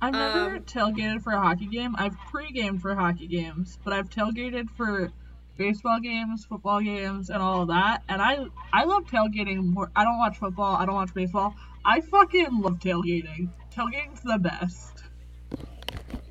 I've 0.00 0.12
never 0.12 0.56
Um, 0.56 0.62
tailgated 0.62 1.22
for 1.22 1.32
a 1.32 1.40
hockey 1.40 1.66
game. 1.66 1.96
I've 1.98 2.16
pre-gamed 2.30 2.80
for 2.82 2.94
hockey 2.94 3.26
games, 3.26 3.78
but 3.84 3.92
I've 3.92 4.08
tailgated 4.08 4.70
for 4.70 5.10
baseball 5.58 6.00
games, 6.00 6.46
football 6.46 6.80
games, 6.80 7.28
and 7.28 7.42
all 7.42 7.62
of 7.62 7.68
that. 7.68 8.02
And 8.08 8.22
I 8.22 8.46
I 8.72 8.84
love 8.84 9.04
tailgating 9.04 9.64
more. 9.64 9.90
I 9.94 10.04
don't 10.04 10.16
watch 10.16 10.38
football. 10.38 10.76
I 10.76 10.86
don't 10.86 10.94
watch 10.94 11.12
baseball. 11.12 11.54
I 11.84 12.00
fucking 12.00 12.60
love 12.60 12.78
tailgating. 12.78 13.50
Tailgating's 13.74 14.22
the 14.22 14.38
best. 14.38 15.04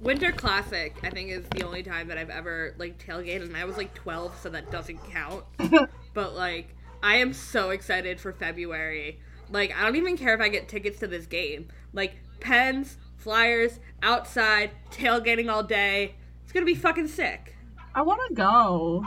Winter 0.01 0.31
Classic, 0.31 0.95
I 1.03 1.09
think, 1.09 1.31
is 1.31 1.45
the 1.49 1.63
only 1.63 1.83
time 1.83 2.07
that 2.07 2.17
I've 2.17 2.29
ever 2.29 2.73
like 2.77 3.03
tailgated, 3.03 3.43
and 3.43 3.57
I 3.57 3.65
was 3.65 3.77
like 3.77 3.93
12, 3.93 4.39
so 4.41 4.49
that 4.49 4.71
doesn't 4.71 4.99
count. 5.11 5.43
but 6.13 6.35
like, 6.35 6.75
I 7.03 7.17
am 7.17 7.33
so 7.33 7.71
excited 7.71 8.19
for 8.19 8.31
February. 8.31 9.19
Like, 9.49 9.75
I 9.75 9.83
don't 9.83 9.95
even 9.95 10.17
care 10.17 10.33
if 10.33 10.41
I 10.41 10.49
get 10.49 10.67
tickets 10.67 10.99
to 10.99 11.07
this 11.07 11.25
game. 11.25 11.69
Like, 11.93 12.15
pens, 12.39 12.97
flyers, 13.17 13.79
outside, 14.03 14.71
tailgating 14.91 15.51
all 15.51 15.63
day. 15.63 16.15
It's 16.43 16.53
gonna 16.53 16.65
be 16.65 16.75
fucking 16.75 17.07
sick. 17.07 17.56
I 17.97 18.03
want 18.03 18.21
to 18.27 18.35
go. 18.35 19.03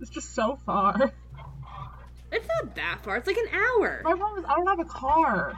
It's 0.00 0.10
just 0.10 0.34
so 0.34 0.58
far. 0.66 1.12
It's 2.32 2.48
not 2.48 2.74
that 2.74 2.98
far. 3.04 3.18
It's 3.18 3.28
like 3.28 3.36
an 3.36 3.54
hour. 3.54 4.00
My 4.02 4.14
problem 4.16 4.40
is 4.40 4.50
I 4.50 4.56
don't 4.56 4.66
have 4.66 4.80
a 4.80 4.84
car. 4.84 5.54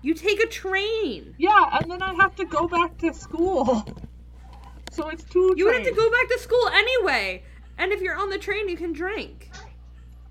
You 0.00 0.14
take 0.14 0.42
a 0.42 0.46
train. 0.46 1.34
Yeah, 1.36 1.78
and 1.78 1.90
then 1.90 2.00
I 2.00 2.14
have 2.14 2.34
to 2.36 2.46
go 2.46 2.66
back 2.66 2.96
to 3.00 3.12
school. 3.12 3.84
So 4.92 5.10
it's 5.10 5.22
two. 5.22 5.52
You 5.54 5.66
would 5.66 5.74
have 5.74 5.84
to 5.84 5.92
go 5.92 6.10
back 6.10 6.28
to 6.30 6.38
school 6.38 6.66
anyway. 6.72 7.42
And 7.76 7.92
if 7.92 8.00
you're 8.00 8.16
on 8.16 8.30
the 8.30 8.38
train, 8.38 8.70
you 8.70 8.78
can 8.78 8.94
drink. 8.94 9.50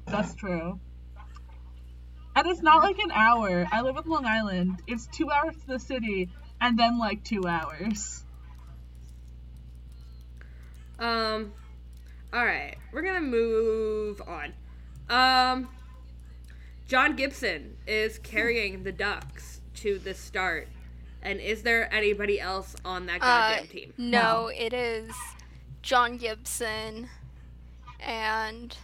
That's 0.07 0.33
true. 0.33 0.79
And 2.35 2.47
it's 2.47 2.63
not 2.63 2.81
like 2.81 2.97
an 2.97 3.11
hour. 3.11 3.67
I 3.71 3.81
live 3.81 3.97
in 3.97 4.09
Long 4.09 4.25
Island. 4.25 4.81
It's 4.87 5.05
two 5.13 5.29
hours 5.29 5.55
to 5.57 5.67
the 5.67 5.79
city, 5.79 6.31
and 6.59 6.79
then 6.79 6.97
like 6.97 7.23
two 7.23 7.45
hours. 7.47 8.23
Um, 10.99 11.53
all 12.33 12.45
right, 12.45 12.75
we're 12.91 13.01
gonna 13.01 13.21
move 13.21 14.21
on. 14.27 14.53
Um, 15.09 15.69
John 16.87 17.15
Gibson 17.15 17.77
is 17.87 18.19
carrying 18.19 18.83
the 18.83 18.91
Ducks 18.91 19.61
to 19.75 19.97
the 19.99 20.13
start, 20.13 20.67
and 21.21 21.39
is 21.39 21.63
there 21.63 21.91
anybody 21.93 22.39
else 22.39 22.75
on 22.83 23.05
that 23.07 23.21
uh, 23.21 23.51
goddamn 23.55 23.67
team? 23.67 23.93
no, 23.97 24.51
it 24.53 24.73
is 24.73 25.11
John 25.81 26.17
Gibson, 26.17 27.09
and 27.99 28.75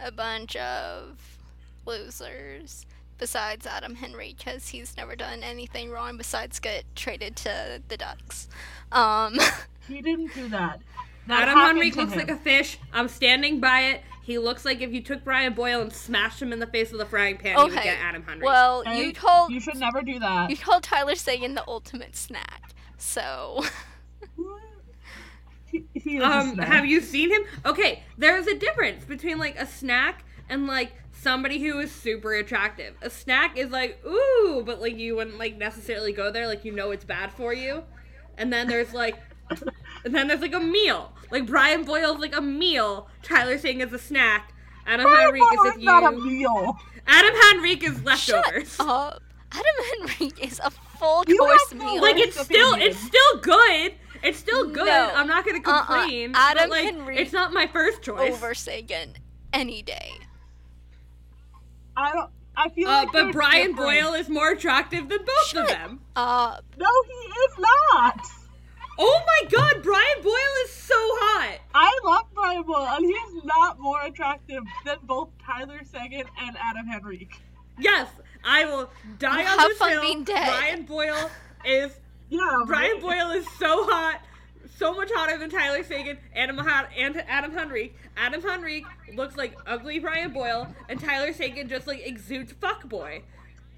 a 0.00 0.10
bunch 0.10 0.56
of 0.56 1.38
losers. 1.86 2.86
Besides 3.18 3.66
Adam 3.66 3.94
Henry, 3.94 4.34
because 4.36 4.68
he's 4.68 4.94
never 4.98 5.16
done 5.16 5.42
anything 5.42 5.88
wrong 5.90 6.18
besides 6.18 6.58
get 6.60 6.84
traded 6.94 7.34
to 7.36 7.80
the 7.88 7.96
Ducks. 7.96 8.46
Um, 8.92 9.38
He 9.88 10.02
didn't 10.02 10.34
do 10.34 10.48
that. 10.50 10.80
That 11.26 11.42
Adam 11.42 11.54
happened 11.56 11.78
Henrique 11.78 11.96
looks 11.96 12.12
him. 12.12 12.18
like 12.20 12.30
a 12.30 12.36
fish. 12.36 12.78
I'm 12.92 13.08
standing 13.08 13.60
by 13.60 13.80
it. 13.82 14.02
He 14.22 14.38
looks 14.38 14.64
like 14.64 14.80
if 14.80 14.92
you 14.92 15.00
took 15.02 15.22
Brian 15.24 15.54
Boyle 15.54 15.80
and 15.80 15.92
smashed 15.92 16.42
him 16.42 16.52
in 16.52 16.58
the 16.58 16.66
face 16.66 16.90
with 16.90 17.00
a 17.00 17.06
frying 17.06 17.36
pan, 17.36 17.56
you 17.58 17.64
would 17.64 17.74
get 17.74 17.98
Adam 18.00 18.24
Henrique. 18.28 18.44
Well, 18.44 18.80
Okay? 18.80 18.98
you 19.06 19.12
told 19.12 19.50
You 19.52 19.60
should 19.60 19.76
never 19.76 20.02
do 20.02 20.18
that. 20.18 20.50
you 20.50 20.56
called 20.56 20.82
Tyler 20.82 21.14
Seguin 21.14 21.54
the 21.54 21.64
ultimate 21.68 22.16
snack. 22.16 22.72
So 22.98 23.64
He, 25.66 25.84
he 25.94 26.20
um, 26.20 26.54
snack. 26.54 26.68
have 26.68 26.86
you 26.86 27.00
seen 27.00 27.30
him? 27.30 27.42
Okay, 27.64 28.02
there's 28.18 28.46
a 28.46 28.54
difference 28.56 29.04
between 29.04 29.38
like 29.38 29.56
a 29.60 29.66
snack 29.66 30.24
and 30.48 30.66
like 30.68 30.92
somebody 31.12 31.58
who 31.60 31.78
is 31.80 31.90
super 31.90 32.34
attractive. 32.34 32.94
A 33.02 33.10
snack 33.10 33.56
is 33.58 33.70
like 33.70 34.00
ooh, 34.06 34.62
but 34.64 34.80
like 34.80 34.96
you 34.96 35.16
wouldn't 35.16 35.38
like 35.38 35.56
necessarily 35.56 36.12
go 36.12 36.30
there, 36.30 36.46
like 36.46 36.64
you 36.64 36.72
know 36.72 36.92
it's 36.92 37.04
bad 37.04 37.32
for 37.32 37.52
you. 37.52 37.82
And 38.38 38.52
then 38.52 38.68
there's 38.68 38.92
like, 38.94 39.16
and 40.06 40.14
then 40.14 40.28
there's 40.28 40.40
like 40.40 40.54
a 40.54 40.60
meal. 40.60 41.12
Like 41.30 41.44
Brian 41.46 41.84
Boyle's 41.84 42.18
like 42.20 42.34
a 42.34 42.40
meal. 42.40 43.08
Tyler 43.22 43.58
Seguin 43.58 43.86
is 43.86 43.92
a 43.92 43.98
snack. 43.98 44.52
Adam 44.86 45.04
Brian 45.06 45.26
Henrique 45.28 45.42
is 45.42 45.56
Boyle 45.56 45.64
with 45.64 45.76
is 45.78 45.82
not 45.84 46.12
a 46.14 46.16
you. 46.16 46.24
meal. 46.24 46.78
Adam 47.06 47.34
Henrique 47.52 47.84
is 47.84 48.02
leftovers. 48.04 48.74
shut 48.76 48.86
up. 48.88 49.22
Adam 49.52 49.64
Henrique 50.00 50.42
is 50.44 50.60
a 50.64 50.70
full 50.70 51.24
You 51.26 51.38
course 51.38 51.70
have 51.70 51.78
no 51.78 51.84
meal. 51.92 52.02
Like 52.02 52.16
it's 52.18 52.40
still 52.40 52.70
opinion. 52.74 52.90
it's 52.90 53.00
still 53.00 53.36
good. 53.40 53.94
It's 54.22 54.38
still 54.38 54.68
good. 54.70 54.86
No. 54.86 55.12
I'm 55.14 55.26
not 55.26 55.44
gonna 55.44 55.60
complain. 55.60 55.76
Uh-uh. 55.86 56.00
complain. 56.00 56.32
Adam 56.34 56.62
but, 56.62 56.70
like, 56.70 56.84
Henry 56.84 57.18
it's 57.18 57.32
not 57.32 57.52
my 57.52 57.66
first 57.66 58.02
choice. 58.02 58.32
over 58.32 58.54
Seguin 58.54 59.14
any 59.52 59.82
day. 59.82 60.12
I 61.96 62.12
don't. 62.12 62.30
I 62.58 62.68
feel 62.70 62.88
Uh, 62.88 63.02
like 63.04 63.12
but 63.12 63.32
Brian 63.32 63.68
different. 63.72 63.76
Boyle 64.02 64.14
is 64.14 64.28
more 64.28 64.50
attractive 64.50 65.08
than 65.08 65.18
both 65.18 65.28
of 65.28 65.44
Shut 65.48 65.68
them. 65.68 66.00
Uh, 66.16 66.56
No, 66.78 66.86
he 67.06 67.12
is 67.12 67.58
not. 67.58 68.20
Oh 68.98 69.22
my 69.26 69.48
god, 69.50 69.82
Brian 69.82 70.22
Boyle 70.22 70.56
is 70.64 70.70
so 70.72 70.94
hot. 70.96 71.58
I 71.74 71.98
love 72.04 72.24
Brian 72.34 72.62
Boyle, 72.62 72.86
and 72.88 73.04
he's 73.04 73.44
not 73.44 73.78
more 73.78 74.00
attractive 74.02 74.62
than 74.86 74.96
both 75.02 75.28
Tyler 75.44 75.80
Seguin 75.84 76.24
and 76.40 76.56
Adam 76.56 76.86
Henrique. 76.94 77.40
Yes, 77.78 78.08
I 78.42 78.64
will 78.64 78.88
die 79.18 79.40
on 79.40 79.58
Have 79.58 79.68
this 79.68 79.78
fun 79.78 79.90
hill. 79.92 80.00
being 80.00 80.24
dead. 80.24 80.46
Brian 80.48 80.82
Boyle 80.84 81.30
is 81.64 81.92
Yeah, 82.30 82.62
Brian 82.66 82.92
right? 82.92 83.00
Boyle 83.02 83.30
is 83.32 83.44
so 83.58 83.84
hot, 83.84 84.22
so 84.78 84.94
much 84.94 85.10
hotter 85.14 85.36
than 85.36 85.50
Tyler 85.50 85.82
Seguin 85.84 86.16
and 86.34 86.50
Adam, 86.58 86.86
and 86.96 87.16
Adam 87.28 87.56
Henrique. 87.58 87.94
Adam 88.16 88.42
Henrique 88.42 88.86
looks 89.14 89.36
like 89.36 89.54
ugly 89.66 89.98
Brian 89.98 90.32
Boyle, 90.32 90.74
and 90.88 90.98
Tyler 90.98 91.34
Seguin 91.34 91.68
just 91.68 91.86
like 91.86 92.00
exudes 92.06 92.54
fuckboy. 92.54 93.20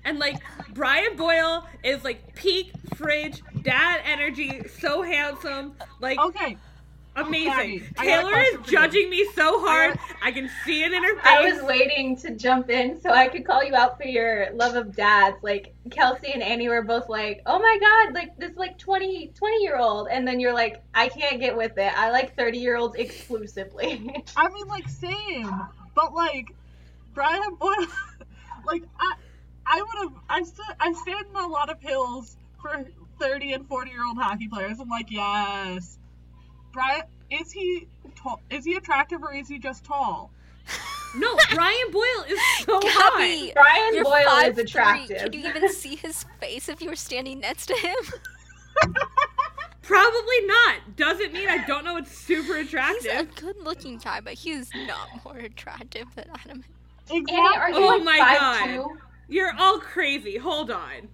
And 0.08 0.18
like 0.18 0.36
Brian 0.72 1.16
Boyle 1.16 1.66
is 1.84 2.02
like 2.02 2.34
peak 2.34 2.72
fridge 2.96 3.42
dad 3.62 4.00
energy, 4.06 4.62
so 4.80 5.02
handsome, 5.02 5.74
like 6.00 6.18
Okay, 6.18 6.56
amazing. 7.14 7.80
Gabby, 7.80 7.82
I 7.98 8.06
got 8.06 8.18
a 8.20 8.22
Taylor 8.22 8.30
is 8.40 8.48
question 8.56 8.62
for 8.64 8.70
you. 8.70 8.76
judging 8.78 9.10
me 9.10 9.28
so 9.34 9.60
hard, 9.60 9.94
got- 9.96 10.16
I 10.22 10.32
can 10.32 10.48
see 10.64 10.82
it 10.82 10.92
in 10.92 11.02
her 11.02 11.14
face. 11.16 11.22
I 11.26 11.52
was 11.52 11.62
waiting 11.62 12.16
to 12.20 12.30
jump 12.34 12.70
in 12.70 12.98
so 13.02 13.10
I 13.10 13.28
could 13.28 13.44
call 13.44 13.62
you 13.62 13.74
out 13.74 13.98
for 13.98 14.04
your 14.06 14.50
love 14.54 14.76
of 14.76 14.96
dads. 14.96 15.36
Like 15.42 15.74
Kelsey 15.90 16.32
and 16.32 16.42
Annie 16.42 16.70
were 16.70 16.80
both 16.82 17.10
like, 17.10 17.42
"Oh 17.44 17.58
my 17.58 17.78
god, 17.78 18.14
like 18.14 18.34
this 18.38 18.56
like 18.56 18.78
20 18.78 19.28
20 19.34 19.62
year 19.62 19.76
old," 19.76 20.08
and 20.10 20.26
then 20.26 20.40
you're 20.40 20.54
like, 20.54 20.82
"I 20.94 21.08
can't 21.10 21.38
get 21.38 21.54
with 21.54 21.76
it. 21.76 21.92
I 21.98 22.10
like 22.12 22.34
30 22.34 22.56
year 22.58 22.76
olds 22.76 22.94
exclusively." 22.96 24.24
I 24.38 24.48
mean 24.48 24.68
like 24.68 24.88
same, 24.88 25.52
but 25.94 26.14
like 26.14 26.54
Brian 27.12 27.56
Boyle, 27.56 27.74
like 28.66 28.84
I, 28.98 29.12
I 29.68 29.82
would 29.82 30.10
have. 30.10 30.22
I 30.28 30.42
st- 30.42 30.76
I 30.80 30.92
stand 30.92 31.26
in 31.30 31.36
a 31.36 31.46
lot 31.46 31.70
of 31.70 31.80
hills 31.80 32.36
for 32.62 32.84
thirty 33.20 33.52
and 33.52 33.66
forty 33.68 33.90
year 33.90 34.04
old 34.06 34.16
hockey 34.16 34.48
players. 34.48 34.80
I'm 34.80 34.88
like, 34.88 35.10
yes, 35.10 35.98
Brian. 36.72 37.02
Is 37.30 37.52
he 37.52 37.86
tall? 38.16 38.40
Is 38.50 38.64
he 38.64 38.74
attractive 38.74 39.22
or 39.22 39.34
is 39.34 39.48
he 39.48 39.58
just 39.58 39.84
tall? 39.84 40.30
No, 41.16 41.34
Brian 41.54 41.90
Boyle 41.90 42.24
is 42.28 42.38
so 42.66 42.78
hot. 42.84 43.54
Brian 43.54 43.94
you're 43.94 44.04
Boyle 44.04 44.50
is 44.50 44.56
5'3". 44.56 44.58
attractive. 44.58 45.22
Could 45.22 45.34
you 45.34 45.48
even 45.48 45.72
see 45.72 45.96
his 45.96 46.26
face 46.38 46.68
if 46.68 46.82
you 46.82 46.90
were 46.90 46.96
standing 46.96 47.40
next 47.40 47.64
to 47.68 47.74
him? 47.74 47.96
Probably 49.82 50.40
not. 50.44 50.96
Doesn't 50.96 51.32
mean 51.32 51.48
I 51.48 51.64
don't 51.66 51.84
know 51.84 51.96
it's 51.96 52.12
super 52.16 52.56
attractive. 52.56 53.10
He's 53.10 53.20
a 53.22 53.24
good-looking 53.24 53.98
guy, 53.98 54.20
but 54.20 54.34
he's 54.34 54.70
not 54.86 55.08
more 55.24 55.38
attractive 55.38 56.06
than 56.14 56.26
Adam. 56.44 56.62
Exactly. 57.10 57.34
Annie, 57.34 57.56
are 57.56 57.70
you 57.70 57.76
Oh 57.76 57.86
like 57.96 58.04
my 58.04 58.18
five 58.18 58.38
God. 58.38 58.64
two? 58.66 58.98
You're 59.28 59.52
all 59.58 59.78
crazy. 59.78 60.36
Hold 60.38 60.70
on. 60.70 61.08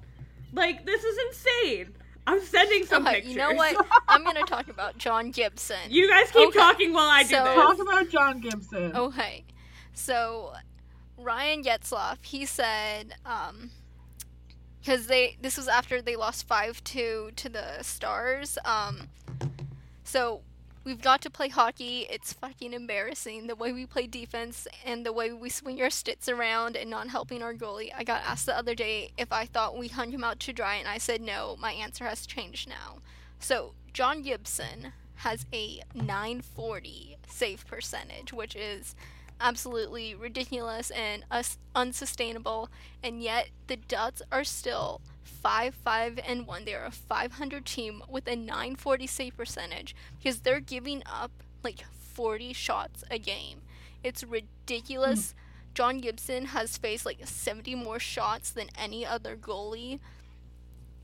Like 0.53 0.87
this 0.87 1.03
is 1.05 1.19
insane. 1.29 1.95
I'm 2.27 2.41
sending 2.41 2.87
some 2.87 3.07
Okay, 3.07 3.17
pictures. 3.17 3.33
you 3.33 3.39
know 3.39 3.53
what? 3.53 3.77
I'm 4.09 4.25
gonna 4.25 4.43
talk 4.43 4.69
about 4.69 4.97
John 4.99 5.31
Gibson. 5.31 5.77
You 5.91 6.09
guys 6.09 6.31
keep 6.31 6.49
Okay, 6.49 6.59
talking 6.59 6.93
while 6.93 7.09
I 7.09 7.23
do 7.25 7.31
so- 7.31 7.45
this. 7.45 7.55
Talk 7.55 7.79
about 7.81 8.09
John 8.09 8.41
Gibson. 8.41 8.97
Okay, 8.97 9.45
so 9.93 10.53
Ryan 11.19 11.63
Getzlaf, 11.63 12.25
he 12.25 12.47
said, 12.47 13.15
um, 13.27 13.71
because 14.81 15.07
they 15.07 15.37
this 15.41 15.57
was 15.57 15.69
after 15.69 16.01
they 16.01 16.17
lost 16.17 16.47
five 16.47 16.83
two 16.85 17.31
to 17.37 17.49
the 17.49 17.83
Stars. 17.83 18.57
Um, 18.65 19.09
so 20.05 20.41
we've 20.85 21.01
got 21.01 21.21
to 21.23 21.31
play 21.31 21.49
hockey. 21.49 22.07
It's 22.11 22.33
fucking 22.33 22.73
embarrassing 22.73 23.47
the 23.47 23.57
way 23.57 23.73
we 23.73 23.87
play 23.87 24.07
defense 24.07 24.69
and 24.85 25.05
the 25.05 25.13
way 25.13 25.33
we 25.33 25.49
swing 25.49 25.81
our 25.83 25.91
sticks 25.91 26.29
around 26.29 26.77
and 26.77 26.91
not 26.91 27.09
helping 27.09 27.43
our 27.43 27.55
goalie. 27.55 27.91
I 27.97 28.05
got 28.05 28.23
asked 28.23 28.47
the 28.47 28.57
other 28.57 28.75
day 28.75 29.13
if 29.17 29.33
I 29.33 29.47
thought 29.47 29.79
we 29.79 29.89
hung 29.89 30.13
him 30.13 30.25
out 30.25 30.41
to 30.41 30.53
dry, 30.53 30.77
and 30.77 30.89
I 30.89 30.99
said 30.99 31.21
no. 31.21 31.57
My 31.59 31.73
answer 31.73 32.05
has 32.05 32.27
changed 32.27 32.69
now. 32.69 32.99
So 33.39 33.73
John 33.93 34.23
Gibson 34.23 34.93
has 35.17 35.47
a 35.53 35.81
940 35.95 37.17
save 37.29 37.67
percentage, 37.67 38.33
which 38.33 38.55
is 38.55 38.95
absolutely 39.41 40.15
ridiculous 40.15 40.91
and 40.91 41.25
us- 41.31 41.59
unsustainable. 41.75 42.69
And 43.03 43.23
yet 43.23 43.49
the 43.67 43.77
Ducks 43.77 44.23
are 44.33 44.45
still 44.45 45.01
5 45.23 45.75
5 45.75 46.21
and 46.27 46.47
1. 46.47 46.65
They're 46.65 46.85
a 46.85 46.91
500 46.91 47.65
team 47.67 48.03
with 48.09 48.27
a 48.27 48.37
940 48.37 49.07
save 49.07 49.37
percentage 49.37 49.95
because 50.19 50.41
they're 50.41 50.61
giving 50.61 51.03
up 51.07 51.31
like 51.63 51.85
40 52.15 52.53
shots 52.53 53.05
a 53.11 53.19
game. 53.19 53.63
It's 54.03 54.23
ridiculous. 54.23 55.33
Hmm. 55.33 55.39
John 55.75 55.99
Gibson 55.99 56.47
has 56.47 56.79
faced 56.79 57.05
like 57.05 57.19
70 57.25 57.75
more 57.75 57.99
shots 57.99 58.51
than 58.51 58.69
any 58.79 59.05
other 59.05 59.37
goalie. 59.37 59.99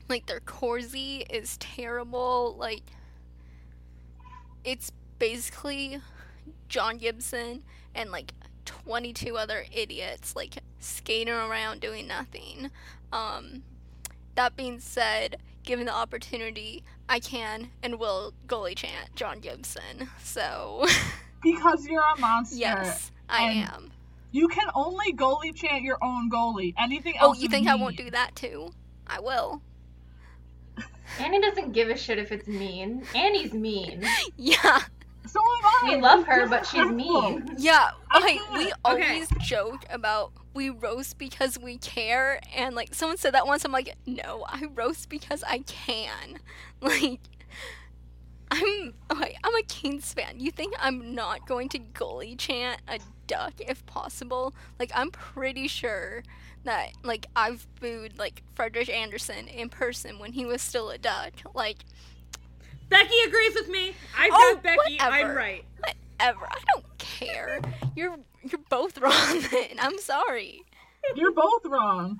Like 0.07 0.27
their 0.27 0.39
Corsi 0.39 1.25
is 1.29 1.57
terrible. 1.57 2.55
Like 2.57 2.83
it's 4.63 4.91
basically 5.19 5.99
John 6.69 6.97
Gibson 6.97 7.63
and 7.95 8.11
like 8.11 8.33
22 8.65 9.37
other 9.37 9.65
idiots 9.71 10.35
like 10.35 10.55
skating 10.79 11.33
around 11.33 11.81
doing 11.81 12.07
nothing. 12.07 12.71
Um, 13.11 13.63
that 14.35 14.55
being 14.55 14.79
said, 14.79 15.37
given 15.63 15.85
the 15.85 15.93
opportunity, 15.93 16.83
I 17.09 17.19
can 17.19 17.69
and 17.83 17.99
will 17.99 18.33
goalie 18.47 18.75
chant 18.75 19.15
John 19.15 19.39
Gibson. 19.39 20.09
So, 20.23 20.85
Because 21.43 21.85
you're 21.87 22.03
a 22.15 22.19
monster. 22.19 22.55
yes, 22.57 23.11
I 23.27 23.41
am. 23.43 23.91
You 24.31 24.47
can 24.47 24.67
only 24.75 25.11
goalie 25.13 25.53
chant 25.55 25.83
your 25.83 25.97
own 26.01 26.31
goalie. 26.31 26.73
Anything 26.77 27.17
else? 27.17 27.37
Oh, 27.37 27.39
you 27.39 27.47
is 27.47 27.51
think 27.51 27.67
I 27.67 27.75
won't 27.75 27.97
do 27.97 28.09
that 28.11 28.35
too? 28.35 28.71
I 29.07 29.19
will. 29.19 29.61
Annie 31.19 31.41
doesn't 31.41 31.73
give 31.73 31.89
a 31.89 31.97
shit 31.97 32.17
if 32.17 32.31
it's 32.31 32.47
mean. 32.47 33.03
Annie's 33.13 33.53
mean. 33.53 34.05
Yeah. 34.37 34.79
So 35.27 35.39
am 35.39 35.65
I. 35.65 35.95
We 35.95 36.01
love 36.01 36.25
her, 36.25 36.47
but 36.47 36.65
she's 36.65 36.89
mean. 36.89 37.55
Yeah, 37.57 37.91
okay, 38.15 38.37
can't. 38.37 38.53
we 38.57 38.65
Okay. 38.65 38.73
always 38.83 39.29
joke 39.37 39.85
about 39.89 40.31
we 40.53 40.69
roast 40.69 41.17
because 41.17 41.57
we 41.59 41.77
care, 41.77 42.39
and 42.55 42.75
like 42.75 42.93
someone 42.93 43.17
said 43.17 43.33
that 43.33 43.45
once, 43.47 43.63
I'm 43.63 43.71
like, 43.71 43.95
no, 44.05 44.45
I 44.47 44.65
roast 44.73 45.09
because 45.09 45.43
I 45.47 45.59
can. 45.59 46.39
Like, 46.83 47.19
I'm 48.49 48.93
okay, 49.11 49.37
I'm 49.43 49.55
a 49.55 49.63
Kings 49.63 50.13
fan. 50.13 50.39
You 50.39 50.51
think 50.51 50.73
I'm 50.79 51.15
not 51.15 51.47
going 51.47 51.69
to 51.69 51.79
goalie 51.79 52.37
chant 52.37 52.81
a 52.87 52.99
duck 53.27 53.53
if 53.59 53.85
possible? 53.85 54.53
Like, 54.77 54.91
I'm 54.93 55.09
pretty 55.11 55.67
sure 55.67 56.23
that 56.63 56.91
like 57.03 57.27
I've 57.35 57.65
booed 57.79 58.17
like 58.19 58.43
Frederik 58.55 58.89
Andersen 58.89 59.47
in 59.47 59.69
person 59.69 60.19
when 60.19 60.33
he 60.33 60.45
was 60.45 60.61
still 60.61 60.89
a 60.89 60.97
duck. 60.97 61.31
Like, 61.53 61.85
Becky 62.91 63.15
agrees 63.25 63.55
with 63.55 63.69
me. 63.69 63.93
I've 64.17 64.29
Oh, 64.31 64.53
got 64.53 64.63
Becky. 64.63 64.99
I'm 65.01 65.35
right. 65.35 65.65
whatever. 65.79 66.45
I 66.45 66.57
don't 66.73 66.85
care. 66.99 67.59
You're 67.95 68.17
you're 68.43 68.61
both 68.69 68.97
wrong. 68.99 69.41
Then 69.51 69.77
I'm 69.79 69.97
sorry. 69.97 70.61
You're 71.15 71.31
both 71.33 71.65
wrong. 71.65 72.19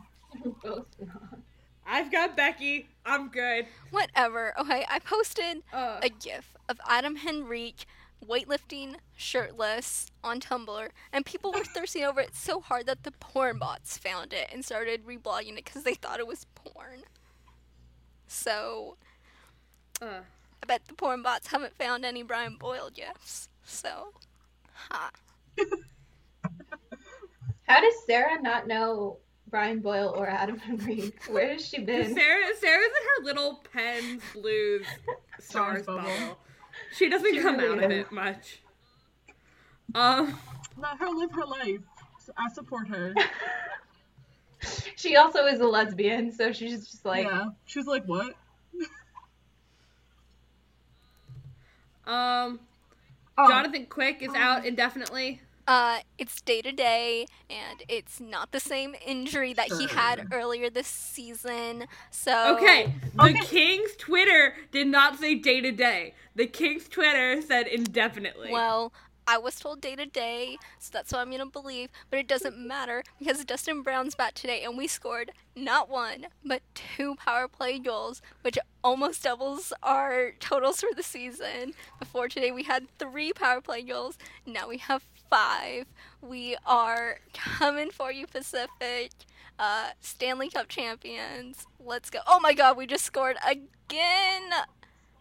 Both 0.63 0.87
wrong. 0.99 1.43
I've 1.85 2.11
got 2.11 2.35
Becky. 2.37 2.87
I'm 3.05 3.29
good. 3.29 3.65
Whatever. 3.91 4.57
Okay, 4.59 4.85
I 4.89 4.99
posted 4.99 5.61
Uh, 5.73 5.99
a 6.01 6.09
gif 6.09 6.55
of 6.69 6.79
Adam 6.87 7.17
Henrique 7.27 7.85
weightlifting 8.25 8.95
shirtless 9.17 10.05
on 10.23 10.39
Tumblr, 10.39 10.87
and 11.11 11.25
people 11.25 11.51
were 11.51 11.63
thirsting 11.75 12.03
over 12.03 12.21
it 12.21 12.35
so 12.35 12.61
hard 12.61 12.85
that 12.85 13.03
the 13.03 13.11
porn 13.11 13.57
bots 13.59 13.97
found 13.97 14.31
it 14.31 14.47
and 14.53 14.63
started 14.63 15.05
reblogging 15.05 15.53
it 15.57 15.65
because 15.65 15.83
they 15.83 15.95
thought 15.95 16.19
it 16.19 16.27
was 16.27 16.45
porn. 16.55 17.03
So 18.27 18.95
Uh, 20.01 20.21
I 20.63 20.65
bet 20.67 20.85
the 20.85 20.93
porn 20.93 21.21
bots 21.23 21.47
haven't 21.47 21.75
found 21.77 22.05
any 22.05 22.23
Brian 22.23 22.55
Boyle 22.57 22.89
gifs. 22.93 23.49
So, 23.63 24.13
ha. 24.73 25.11
How 27.67 27.81
does 27.81 27.93
Sarah 28.05 28.41
not 28.41 28.67
know 28.67 29.17
Brian 29.47 29.79
Boyle 29.79 30.13
or 30.15 30.27
Adam 30.27 30.57
Henry? 30.57 31.11
Where 31.29 31.53
has 31.53 31.65
she 31.65 31.79
been? 31.79 32.13
Sarah, 32.15 32.55
Sarah's 32.59 32.85
in 32.85 33.07
her 33.07 33.23
little 33.25 33.63
Pens 33.71 34.21
Blues 34.33 34.85
stars 35.39 35.83
Stars 35.83 35.85
bubble. 35.85 36.03
bubble. 36.03 36.37
She 36.93 37.09
doesn't 37.09 37.33
She 37.33 37.39
come 37.41 37.57
really 37.57 37.77
out 37.79 37.83
of 37.85 37.91
it 37.91 38.11
much. 38.11 38.61
Um, 39.95 40.37
Let 40.77 40.97
her 40.97 41.09
live 41.09 41.31
her 41.31 41.45
life. 41.45 41.79
I 42.37 42.49
support 42.53 42.87
her. 42.89 43.13
She 44.95 45.15
also 45.15 45.45
is 45.47 45.59
a 45.59 45.65
lesbian, 45.65 46.31
so 46.31 46.51
she's 46.51 46.87
just 46.87 47.03
like, 47.03 47.25
yeah. 47.25 47.45
She's 47.65 47.87
like, 47.87 48.05
what? 48.05 48.35
Um, 52.05 52.59
Oh, 53.37 53.47
Jonathan 53.47 53.85
Quick 53.87 54.21
is 54.21 54.33
out 54.35 54.65
indefinitely. 54.65 55.41
Uh, 55.67 55.99
it's 56.17 56.41
day 56.41 56.61
to 56.61 56.71
day, 56.71 57.25
and 57.49 57.83
it's 57.87 58.19
not 58.19 58.51
the 58.51 58.59
same 58.59 58.95
injury 59.05 59.53
that 59.53 59.71
he 59.71 59.87
had 59.87 60.27
earlier 60.33 60.69
this 60.69 60.87
season. 60.87 61.85
So 62.09 62.57
Okay, 62.57 62.93
the 63.15 63.23
Okay. 63.23 63.39
King's 63.45 63.95
Twitter 63.95 64.55
did 64.71 64.87
not 64.87 65.17
say 65.19 65.35
day 65.35 65.61
to 65.61 65.71
day. 65.71 66.13
The 66.35 66.47
King's 66.47 66.87
Twitter 66.89 67.41
said 67.41 67.67
indefinitely. 67.67 68.51
Well, 68.51 68.91
I 69.27 69.37
was 69.37 69.59
told 69.59 69.81
day 69.81 69.95
to 69.95 70.05
day, 70.05 70.57
so 70.79 70.89
that's 70.93 71.11
what 71.11 71.19
I'm 71.19 71.31
gonna 71.31 71.45
believe. 71.45 71.89
But 72.09 72.19
it 72.19 72.27
doesn't 72.27 72.57
matter 72.67 73.03
because 73.19 73.43
Dustin 73.45 73.81
Brown's 73.81 74.15
back 74.15 74.33
today, 74.33 74.63
and 74.63 74.77
we 74.77 74.87
scored 74.87 75.31
not 75.55 75.89
one 75.89 76.27
but 76.45 76.61
two 76.73 77.15
power 77.15 77.47
play 77.47 77.79
goals, 77.79 78.21
which 78.41 78.57
almost 78.83 79.23
doubles 79.23 79.73
our 79.83 80.31
totals 80.39 80.81
for 80.81 80.89
the 80.95 81.03
season. 81.03 81.73
Before 81.99 82.27
today, 82.27 82.51
we 82.51 82.63
had 82.63 82.87
three 82.97 83.33
power 83.33 83.61
play 83.61 83.81
goals. 83.81 84.17
Now 84.45 84.67
we 84.67 84.77
have 84.77 85.03
five. 85.29 85.85
We 86.21 86.57
are 86.65 87.19
coming 87.33 87.89
for 87.91 88.11
you, 88.11 88.27
Pacific. 88.27 89.11
Uh, 89.59 89.89
Stanley 89.99 90.49
Cup 90.49 90.67
champions. 90.67 91.67
Let's 91.79 92.09
go. 92.09 92.19
Oh 92.27 92.39
my 92.39 92.53
God, 92.53 92.77
we 92.77 92.87
just 92.87 93.05
scored 93.05 93.37
again. 93.47 94.49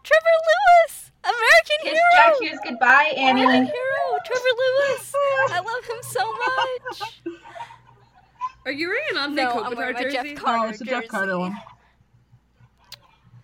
Trevor 0.03 0.37
Lewis, 0.49 1.11
American 1.25 1.79
kiss 1.83 1.93
hero. 1.93 2.03
Jack 2.15 2.35
Hughes 2.41 2.59
goodbye, 2.65 3.13
American 3.17 3.65
hero, 3.67 4.19
Trevor 4.25 4.55
Lewis. 4.59 5.13
I 5.51 5.61
love 5.61 5.85
him 5.85 6.03
so 6.03 6.33
much. 7.03 7.21
Are 8.67 8.73
you 8.73 8.89
wearing 8.89 9.03
an 9.31 9.35
No, 9.35 9.55
Anze 9.57 9.65
I'm 9.67 9.77
wearing 9.77 9.95
my 9.95 10.03
Kopitar 10.05 10.13
Jeff? 10.13 10.35
Carter 10.37 10.67
Oh, 10.67 10.69
it's 10.71 10.81
a 10.81 10.85
Jeff 10.85 11.09
Carter 11.09 11.27
jersey. 11.33 11.39
one. 11.39 11.57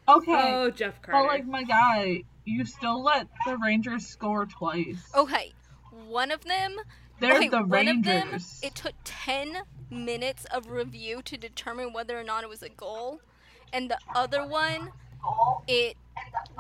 Okay. 0.09 0.33
Oh, 0.55 0.71
Jeff 0.71 1.03
Carter. 1.03 1.19
but 1.21 1.27
like 1.27 1.47
my 1.47 1.65
guy, 1.65 2.23
you 2.45 2.65
still 2.65 3.03
let 3.03 3.27
the 3.47 3.57
Rangers 3.57 4.07
score 4.07 4.47
twice. 4.47 5.03
Oh, 5.15 5.23
okay, 5.25 5.53
one 6.09 6.31
of 6.31 6.45
them. 6.45 6.77
They're 7.19 7.33
oh, 7.33 7.37
okay, 7.39 7.49
the 7.49 7.63
one 7.63 7.89
of 7.89 8.03
them. 8.05 8.23
Rangers. 8.29 8.61
It 8.63 8.75
took 8.75 8.95
ten 9.05 9.63
minutes 9.91 10.45
of 10.47 10.71
review 10.71 11.23
to 11.23 11.37
determine 11.37 11.93
whether 11.93 12.19
or 12.19 12.23
not 12.25 12.45
it 12.45 12.49
was 12.51 12.63
a 12.63 12.69
goal, 12.69 13.21
and 13.73 13.91
the 13.91 13.99
other 14.15 14.47
one, 14.47 14.93
it 15.67 15.97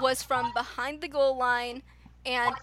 was 0.00 0.22
from 0.22 0.52
behind 0.54 1.00
the 1.00 1.08
goal 1.08 1.36
line, 1.36 1.82
and 2.24 2.54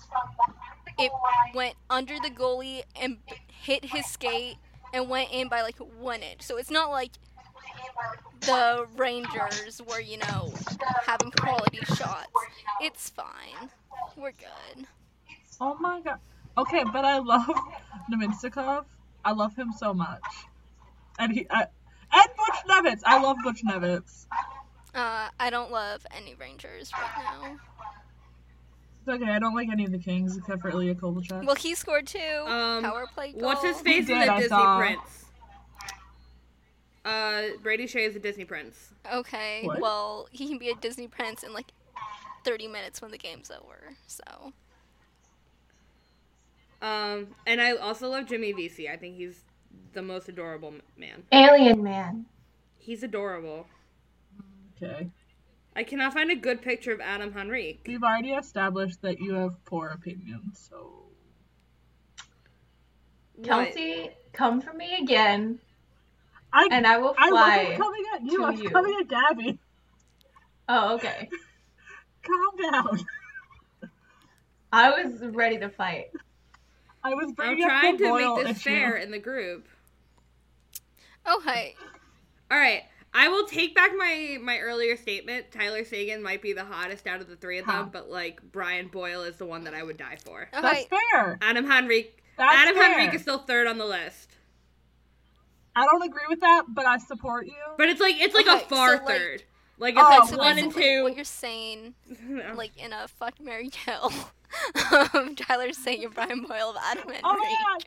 it 0.98 1.12
went 1.54 1.76
under 1.90 2.16
the 2.16 2.30
goalie 2.30 2.84
and 3.00 3.18
hit 3.52 3.86
his 3.86 4.06
skate 4.06 4.58
and 4.94 5.10
went 5.10 5.30
in 5.32 5.50
by 5.50 5.62
like 5.62 5.78
one 5.78 6.22
inch. 6.22 6.42
So 6.42 6.58
it's 6.58 6.72
not 6.72 6.90
like 6.92 7.12
the 8.42 8.86
Rangers 8.96 9.82
were, 9.90 10.00
you 10.00 10.18
know, 10.18 10.54
having 11.06 11.32
quality 11.32 11.80
shots. 11.96 12.32
It's 12.82 13.10
fine. 13.10 13.70
We're 14.16 14.32
good. 14.32 14.86
Oh 15.60 15.76
my 15.80 16.02
god. 16.02 16.20
Okay, 16.58 16.84
but 16.84 17.06
I 17.06 17.20
love 17.20 17.50
Namestnikov. 18.12 18.86
I 19.26 19.32
love 19.32 19.56
him 19.56 19.72
so 19.76 19.94
much. 19.94 20.22
And 21.18 21.32
he 21.32 21.48
I, 21.50 21.68
and 22.12 22.30
Butch 22.38 22.60
Nevitz. 22.70 23.02
I 23.06 23.22
love 23.22 23.38
Buchnevich. 23.46 24.26
Uh, 24.96 25.30
I 25.40 25.50
don't 25.50 25.72
love 25.72 26.06
any 26.16 26.36
Rangers 26.36 26.92
right 26.94 27.24
now. 27.24 27.56
It's 29.00 29.10
okay. 29.10 29.32
I 29.32 29.40
don't 29.40 29.56
like 29.56 29.70
any 29.72 29.86
of 29.86 29.92
the 29.92 29.98
Kings 30.00 30.38
except 30.38 30.62
for 30.62 30.70
Ilya 30.70 30.96
Kovalchuk. 30.96 31.46
Well, 31.46 31.56
he 31.56 31.76
scored 31.76 32.08
two 32.08 32.20
Um, 32.46 32.84
power 32.84 33.06
play 33.14 33.32
goals. 33.32 33.44
What's 33.44 33.64
his 33.64 33.82
face 33.82 34.08
He 34.08 34.14
is 34.14 34.20
did, 34.20 34.28
a 34.30 34.32
I 34.34 34.36
Disney 34.40 34.48
saw. 34.50 34.78
prince. 34.78 35.26
Uh, 37.04 37.42
Brady 37.62 37.86
Skjei 37.86 38.08
is 38.08 38.16
a 38.16 38.20
Disney 38.20 38.46
prince. 38.46 38.94
Okay, 39.12 39.64
What? 39.66 39.82
well, 39.82 40.28
he 40.32 40.48
can 40.48 40.58
be 40.58 40.70
a 40.70 40.76
Disney 40.76 41.08
prince 41.08 41.44
in 41.44 41.54
like 41.54 41.74
30 42.46 42.68
minutes 42.70 43.02
when 43.02 43.12
the 43.12 43.18
game's 43.18 43.52
over. 43.52 43.96
So, 44.08 44.54
Um, 46.82 47.28
and 47.46 47.60
I 47.62 47.74
also 47.76 48.10
love 48.10 48.26
Jimmy 48.28 48.52
Vesey. 48.54 48.90
I 48.90 48.96
think 48.98 49.16
he's 49.18 49.42
the 49.94 50.02
most 50.02 50.30
adorable 50.30 50.74
man. 50.98 51.24
Alien 51.32 51.82
man. 51.84 52.26
He's 52.78 53.04
adorable. 53.04 53.66
Okay. 54.82 55.10
I 55.76 55.84
cannot 55.84 56.14
find 56.14 56.30
a 56.32 56.36
good 56.36 56.62
picture 56.62 56.92
of 56.92 57.02
Adam 57.02 57.34
Henrique. 57.36 57.84
We've 57.88 58.04
already 58.04 58.32
established 58.32 59.02
that 59.02 59.20
you 59.20 59.34
have 59.34 59.64
poor 59.66 59.88
opinions, 59.88 60.68
so 60.70 61.06
What? 63.36 63.48
Kelsey, 63.48 64.10
come 64.34 64.62
for 64.62 64.74
me 64.74 64.98
again, 65.02 65.60
I 66.52 66.68
and 66.70 66.86
I 66.86 66.98
will 66.98 67.16
fly. 67.16 67.26
I 67.28 67.32
wasn't 67.32 67.78
coming 67.78 68.04
at 68.16 68.22
you. 68.32 68.44
I 68.44 68.50
was 68.52 68.60
you. 68.62 68.70
coming 68.70 68.96
at 69.00 69.08
Gabby. 69.08 69.60
Oh, 70.70 70.96
okay. 70.96 71.30
Calm 72.24 72.72
down. 72.72 73.00
I 74.72 74.90
was 75.04 75.22
ready 75.22 75.58
to 75.60 75.70
fight. 75.70 76.12
I 77.04 77.14
was 77.16 77.28
I'm 77.28 77.34
bringing 77.34 77.64
up 77.64 77.70
trying 77.70 77.98
the 77.98 78.04
to 78.06 78.14
make 78.14 78.46
this 78.48 78.58
issue. 78.58 78.70
fair 78.70 78.96
in 78.96 79.12
the 79.12 79.20
group. 79.20 79.68
Oh, 81.26 81.38
okay. 81.40 81.76
All 82.52 82.58
right, 82.58 82.84
I 83.14 83.28
will 83.28 83.46
take 83.46 83.76
back 83.76 83.92
my 83.98 84.38
my 84.42 84.58
earlier 84.60 84.98
statement. 84.98 85.52
Tyler 85.52 85.84
Seguin 85.86 86.24
might 86.24 86.42
be 86.42 86.54
the 86.54 86.66
hottest 86.66 87.06
out 87.08 87.22
of 87.22 87.28
the 87.30 87.36
three 87.36 87.60
of 87.60 87.68
them, 87.68 87.90
but 87.92 88.10
like 88.10 88.42
Brian 88.52 88.88
Boyle 88.88 89.22
is 89.24 89.36
the 89.38 89.46
one 89.46 89.64
that 89.66 89.74
I 89.74 89.84
would 89.84 89.98
die 89.98 90.18
for. 90.24 90.50
That's 90.52 90.86
fair. 90.86 91.38
Adam 91.42 91.70
Henrique. 91.72 92.24
That's 92.38 92.56
Adam 92.56 92.76
fair. 92.76 92.92
Henrique 93.00 93.14
is 93.14 93.22
still 93.22 93.38
third 93.40 93.68
on 93.68 93.78
the 93.78 93.86
list, 93.86 94.32
I 95.76 95.86
don't 95.86 96.04
agree 96.04 96.26
with 96.30 96.40
that, 96.42 96.64
but 96.70 96.86
I 96.86 96.98
support 96.98 97.46
you. 97.48 97.54
but 97.78 97.90
it's 97.90 98.02
like 98.02 98.16
it's 98.20 98.36
like 98.36 98.48
Okay, 98.48 98.64
a 98.64 98.68
far 98.68 98.98
so, 98.98 99.06
third. 99.06 99.44
Like 99.80 99.96
it's 99.96 100.04
Oh, 100.04 100.10
like 100.20 100.30
so 100.30 100.38
one 100.38 100.58
and 100.60 100.74
two. 100.74 101.04
What 101.04 101.16
you're 101.16 101.26
saying, 101.26 101.96
No. 102.28 102.54
like 102.56 102.78
in 102.78 102.94
a 102.94 103.08
fuck 103.08 103.40
Mary 103.40 103.70
Kill, 103.70 104.12
um, 105.14 105.36
Tyler 105.36 105.74
Seguin 105.74 106.10
Brian 106.14 106.42
Boyle 106.44 106.70
of 106.72 106.78
Adam 106.80 107.10
and 107.10 107.22
oh 107.24 107.34
my 107.38 107.56
god. 107.78 107.86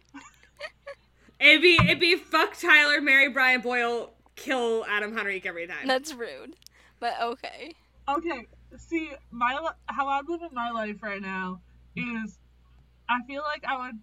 It'd 1.39 1.63
be 1.63 1.79
it'd 1.85 2.01
be 2.01 2.17
fuck 2.17 2.59
Tyler, 2.59 3.01
Mary 3.01 3.29
Brian 3.29 3.61
Boyle, 3.61 4.11
kill 4.37 4.85
Adam 4.89 5.17
Henrique 5.19 5.47
every 5.47 5.67
time. 5.67 5.87
That's 5.87 6.15
rude, 6.15 6.55
but 7.01 7.15
okay. 7.21 7.75
Okay, 8.09 8.47
see, 8.79 9.11
my 9.31 9.59
li- 9.59 9.77
how 9.87 10.09
I'm 10.09 10.25
living 10.29 10.51
my 10.53 10.71
life 10.71 11.03
right 11.03 11.21
now 11.21 11.61
is, 11.97 12.39
I 13.11 13.25
feel 13.27 13.43
like 13.43 13.65
I 13.67 13.87
would 13.87 13.99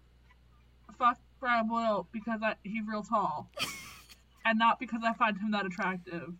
fuck 0.98 1.18
Brian 1.40 1.68
Boyle 1.68 2.08
because 2.12 2.40
I, 2.44 2.56
he's 2.64 2.84
real 2.86 3.04
tall, 3.04 3.50
and 4.46 4.60
not 4.60 4.80
because 4.80 5.02
I 5.06 5.14
find 5.14 5.38
him 5.38 5.52
that 5.52 5.66
attractive. 5.66 6.34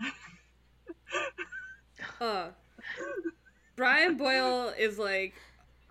Uh, 2.20 2.48
Brian 3.76 4.16
Boyle 4.16 4.72
is 4.78 4.98
like, 4.98 5.34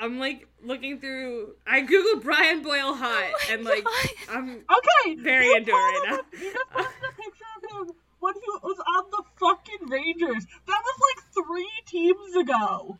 I'm 0.01 0.19
like 0.19 0.47
looking 0.63 0.99
through. 0.99 1.53
I 1.67 1.81
googled 1.83 2.23
Brian 2.23 2.63
Boyle 2.63 2.95
hot, 2.95 3.31
Oh 3.33 3.53
and 3.53 3.63
like, 3.63 3.83
God. 3.83 4.09
I'm 4.31 4.49
Okay, 4.49 5.15
Very 5.15 5.45
you 5.45 5.55
into 5.57 5.71
it 5.71 5.73
right 5.75 6.01
posted 6.09 6.41
a- 6.41 6.43
You 6.45 6.53
just 6.53 6.69
posted 6.71 7.03
a 7.09 7.21
picture 7.21 7.45
of 7.57 7.87
him 7.87 7.95
when 8.19 8.33
he 8.33 8.41
was 8.63 8.77
on 8.97 9.11
the 9.11 9.23
fucking 9.39 9.87
Rangers. 9.89 10.45
That 10.67 10.81
was 10.83 11.01
like 11.07 11.45
three 11.45 11.71
teams 11.85 12.35
ago. 12.35 12.97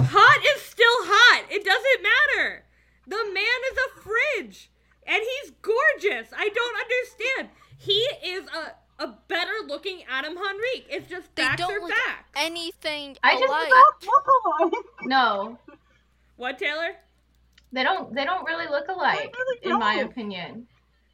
hot 0.00 0.40
is 0.54 0.62
still 0.62 0.86
hot. 1.08 1.44
It 1.50 1.64
doesn't 1.64 2.02
matter. 2.02 2.64
The 3.06 3.16
man 3.32 3.60
is 3.72 3.78
a 3.78 4.00
fridge, 4.00 4.70
and 5.06 5.22
he's 5.22 5.52
gorgeous. 5.62 6.30
I 6.36 6.48
don't 6.50 6.76
understand. 6.76 7.48
He 7.78 7.98
is 8.28 8.46
a 8.48 8.74
a 9.02 9.16
better 9.28 9.52
looking 9.66 10.02
Adam 10.10 10.36
Henrique. 10.36 10.84
It's 10.90 11.08
just 11.08 11.34
They 11.34 11.42
facts 11.42 11.56
don't 11.62 11.72
are 11.72 11.80
look 11.80 11.90
facts. 11.90 12.32
anything 12.36 13.16
I 13.22 13.32
just 13.32 13.46
don't 13.46 14.04
look 14.04 14.72
alike. 14.72 14.84
No, 15.04 15.58
What 16.40 16.56
Taylor? 16.58 16.92
they 17.70 17.82
don't. 17.82 18.14
They 18.14 18.24
don't 18.24 18.46
really 18.46 18.66
look 18.66 18.88
alike, 18.88 19.34
really 19.36 19.58
in 19.62 19.78
my 19.78 19.96
opinion. 19.96 20.66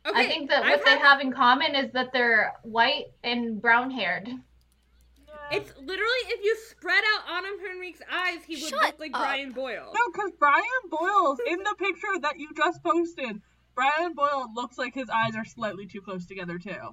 Okay, 0.07 0.21
I 0.21 0.27
think 0.29 0.49
that 0.51 0.63
I've 0.65 0.79
what 0.79 0.85
they 0.85 0.93
had- 0.93 1.01
have 1.01 1.21
in 1.21 1.33
common 1.33 1.75
is 1.75 1.91
that 1.95 2.13
they're 2.13 2.53
white 2.63 3.07
and 3.25 3.61
brown 3.61 3.91
haired. 3.91 4.29
Yeah, 4.29 5.35
It's 5.51 5.71
literally 5.77 6.23
if 6.29 6.45
you 6.45 6.57
spread 6.71 7.03
out 7.15 7.23
Adam 7.29 7.59
Henrique's 7.59 8.03
eyes, 8.09 8.39
he 8.47 8.55
would 8.55 8.71
Shut 8.71 8.83
look 8.83 9.01
like 9.01 9.11
up. 9.15 9.21
Brian 9.23 9.51
Boyle. 9.51 9.93
No, 9.93 10.01
because 10.13 10.31
Brian 10.39 10.63
Boyle's 10.89 11.41
in 11.49 11.59
the 11.59 11.75
picture 11.77 12.21
that 12.23 12.39
you 12.39 12.49
just 12.57 12.81
posted. 12.85 13.43
Brian 13.75 14.13
Boyle 14.15 14.47
looks 14.55 14.79
like 14.79 14.95
his 14.95 15.11
eyes 15.11 15.35
are 15.35 15.45
slightly 15.45 15.87
too 15.87 16.01
close 16.01 16.25
together 16.25 16.57
too. 16.61 16.93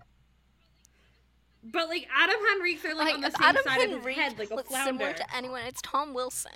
But 1.64 1.88
like 1.88 2.08
Adam 2.14 2.36
Henrique's 2.50 2.84
are 2.84 2.96
like, 2.96 3.06
Like, 3.06 3.16
on 3.16 3.22
the 3.22 3.30
same 3.32 3.42
Adam 3.44 3.64
side 3.64 3.90
of 3.92 4.04
his 4.04 4.16
head, 4.16 4.40
like 4.40 4.50
a 4.50 4.56
looks 4.56 4.70
flounder. 4.70 4.90
similar 4.90 5.14
to 5.14 5.36
anyone, 5.36 5.62
it's 5.66 5.82
Tom 5.84 6.16
Wilson. 6.16 6.52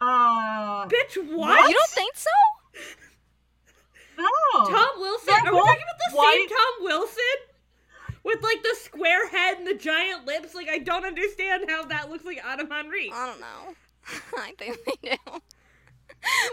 Uh, 0.00 0.86
Bitch, 0.86 1.16
what? 1.34 1.68
You 1.68 1.74
don't 1.76 1.90
think 1.90 2.14
so? 2.16 2.30
no. 4.18 4.26
Tom 4.70 4.88
Wilson? 4.98 5.26
They're 5.26 5.52
Are 5.52 5.54
we 5.54 5.58
talking 5.60 5.82
about 5.82 6.10
the 6.10 6.16
white. 6.16 6.36
same 6.38 6.48
Tom 6.48 6.84
Wilson? 6.84 7.36
With 8.22 8.42
like 8.42 8.62
the 8.62 8.76
square 8.82 9.28
head 9.28 9.58
and 9.58 9.66
the 9.66 9.74
giant 9.74 10.26
lips? 10.26 10.54
Like 10.54 10.68
I 10.68 10.78
don't 10.78 11.04
understand 11.04 11.64
how 11.68 11.84
that 11.86 12.10
looks 12.10 12.24
like 12.24 12.40
Adam 12.44 12.70
Henrique. 12.70 13.12
I 13.14 13.26
don't 13.26 13.40
know. 13.40 13.74
I 14.38 14.52
think 14.58 14.78
they 14.84 15.10
do. 15.10 15.16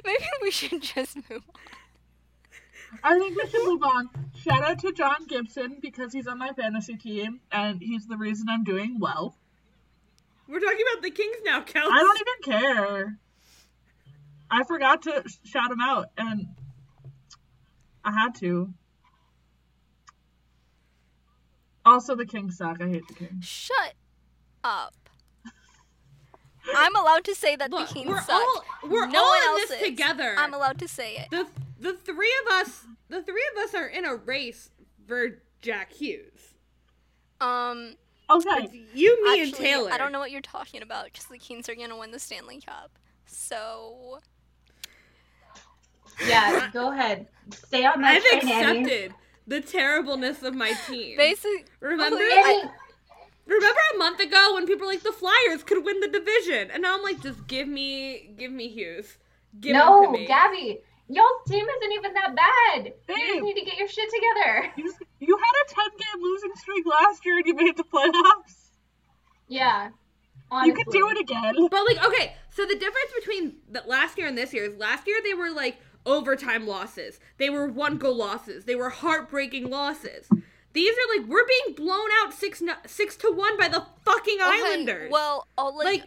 Maybe 0.05 0.23
we 0.41 0.51
should 0.51 0.81
just 0.81 1.17
move 1.29 1.43
on. 1.49 1.61
I 3.03 3.19
think 3.19 3.35
we 3.35 3.49
should 3.49 3.65
move 3.65 3.83
on. 3.83 4.09
Shout 4.41 4.63
out 4.63 4.79
to 4.79 4.93
John 4.93 5.25
Gibson 5.27 5.79
because 5.81 6.13
he's 6.13 6.25
on 6.27 6.37
my 6.37 6.53
fantasy 6.53 6.95
team 6.95 7.41
and 7.51 7.81
he's 7.81 8.07
the 8.07 8.15
reason 8.17 8.47
I'm 8.49 8.63
doing 8.63 8.97
well. 8.99 9.35
We're 10.47 10.61
talking 10.61 10.85
about 10.93 11.03
the 11.03 11.11
Kings 11.11 11.35
now, 11.43 11.61
Kels. 11.61 11.89
I 11.91 11.99
don't 11.99 12.21
even 12.21 12.61
care. 12.61 13.17
I 14.49 14.63
forgot 14.63 15.01
to 15.03 15.23
shout 15.43 15.71
him 15.71 15.81
out 15.81 16.07
and 16.17 16.47
I 18.03 18.11
had 18.11 18.35
to. 18.35 18.73
Also, 21.85 22.15
the 22.15 22.25
Kings 22.25 22.57
suck. 22.57 22.81
I 22.81 22.87
hate 22.89 23.07
the 23.07 23.13
Kings. 23.13 23.45
Shut 23.45 23.93
up. 24.63 24.93
I'm 26.75 26.95
allowed 26.95 27.23
to 27.25 27.35
say 27.35 27.55
that 27.55 27.71
Look, 27.71 27.87
the 27.87 27.93
Kings 27.93 28.07
we're 28.09 28.21
suck. 28.21 28.31
all 28.31 28.63
we're 28.89 29.07
no 29.07 29.23
all 29.23 29.33
in 29.35 29.55
this 29.55 29.71
is. 29.71 29.81
together. 29.87 30.35
I'm 30.37 30.53
allowed 30.53 30.79
to 30.79 30.87
say 30.87 31.15
it. 31.17 31.29
the 31.31 31.47
the 31.79 31.93
three 31.93 32.33
of 32.45 32.53
us 32.53 32.85
the 33.09 33.21
three 33.21 33.43
of 33.55 33.63
us 33.63 33.73
are 33.73 33.87
in 33.87 34.03
a 34.05 34.15
race 34.15 34.69
for 35.07 35.39
Jack 35.61 35.91
Hughes. 35.93 36.55
Um, 37.39 37.95
Okay. 38.29 38.49
It's 38.65 38.73
you, 38.93 39.23
me, 39.31 39.41
and 39.43 39.53
Taylor. 39.53 39.89
I 39.89 39.97
don't 39.97 40.11
know 40.11 40.19
what 40.19 40.31
you're 40.31 40.41
talking 40.41 40.81
about 40.81 41.05
because 41.05 41.25
the 41.27 41.37
Kings 41.37 41.69
are 41.69 41.75
gonna 41.75 41.97
win 41.97 42.11
the 42.11 42.19
Stanley 42.19 42.59
Cup. 42.59 42.91
So 43.25 44.19
Yeah, 46.25 46.69
go 46.73 46.91
ahead. 46.91 47.27
Stay 47.53 47.85
on 47.85 48.01
that 48.01 48.15
I've 48.15 48.41
train, 48.41 48.53
Annie. 48.53 48.79
accepted 48.81 49.13
the 49.45 49.61
terribleness 49.61 50.43
of 50.43 50.55
my 50.55 50.73
team. 50.87 51.17
basically, 51.17 51.65
Remember? 51.79 52.17
Annie, 52.17 52.69
Remember 53.45 53.79
a 53.95 53.97
month 53.97 54.19
ago 54.19 54.51
when 54.55 54.67
people 54.67 54.85
were 54.87 54.91
like 54.91 55.03
the 55.03 55.13
Flyers 55.13 55.63
could 55.63 55.83
win 55.85 56.01
the 56.01 56.09
division, 56.09 56.69
and 56.71 56.83
now 56.83 56.95
I'm 56.95 57.03
like, 57.03 57.21
just 57.21 57.47
give 57.47 57.67
me, 57.67 58.31
give 58.37 58.51
me 58.51 58.67
Hughes, 58.67 59.17
give 59.61 59.73
him 59.73 59.81
to 59.81 59.85
no, 59.85 60.11
me. 60.11 60.27
Gabby, 60.27 60.81
y'all's 61.07 61.47
team 61.47 61.65
isn't 61.65 61.93
even 61.93 62.13
that 62.13 62.35
bad. 62.35 62.93
You 63.07 63.27
just 63.27 63.41
need 63.41 63.55
to 63.55 63.63
get 63.63 63.77
your 63.77 63.87
shit 63.87 64.09
together. 64.09 64.73
You, 64.75 64.93
you 65.19 65.37
had 65.37 65.71
a 65.71 65.89
10 65.89 65.97
game 65.97 66.21
losing 66.23 66.51
streak 66.55 66.85
last 66.85 67.25
year 67.25 67.37
and 67.37 67.45
you 67.45 67.55
made 67.55 67.67
it 67.67 67.77
to 67.77 67.83
the 67.83 67.89
playoffs. 67.89 68.71
Yeah, 69.47 69.89
honestly. 70.51 70.69
You 70.69 70.75
could 70.75 70.91
do 70.91 71.09
it 71.09 71.17
again. 71.19 71.55
But 71.71 71.85
like, 71.85 72.05
okay, 72.05 72.35
so 72.49 72.65
the 72.65 72.75
difference 72.75 73.11
between 73.17 73.55
the 73.71 73.81
last 73.87 74.17
year 74.17 74.27
and 74.27 74.37
this 74.37 74.53
year 74.53 74.65
is 74.65 74.77
last 74.77 75.07
year 75.07 75.21
they 75.23 75.33
were 75.33 75.51
like 75.51 75.79
overtime 76.07 76.65
losses. 76.65 77.19
They 77.37 77.49
were 77.49 77.67
one 77.67 77.97
goal 77.97 78.15
losses. 78.15 78.65
They 78.65 78.75
were 78.75 78.89
heartbreaking 78.89 79.69
losses. 79.69 80.29
These 80.73 80.93
are 80.93 81.17
like 81.17 81.27
we're 81.27 81.45
being 81.45 81.75
blown 81.75 82.07
out 82.21 82.33
six 82.33 82.61
no- 82.61 82.75
six 82.85 83.15
to 83.17 83.31
one 83.31 83.57
by 83.57 83.67
the 83.67 83.85
fucking 84.05 84.37
okay, 84.41 84.61
Islanders. 84.63 85.11
well, 85.11 85.47
I'll 85.57 85.75
let 85.75 85.85
like 85.85 86.03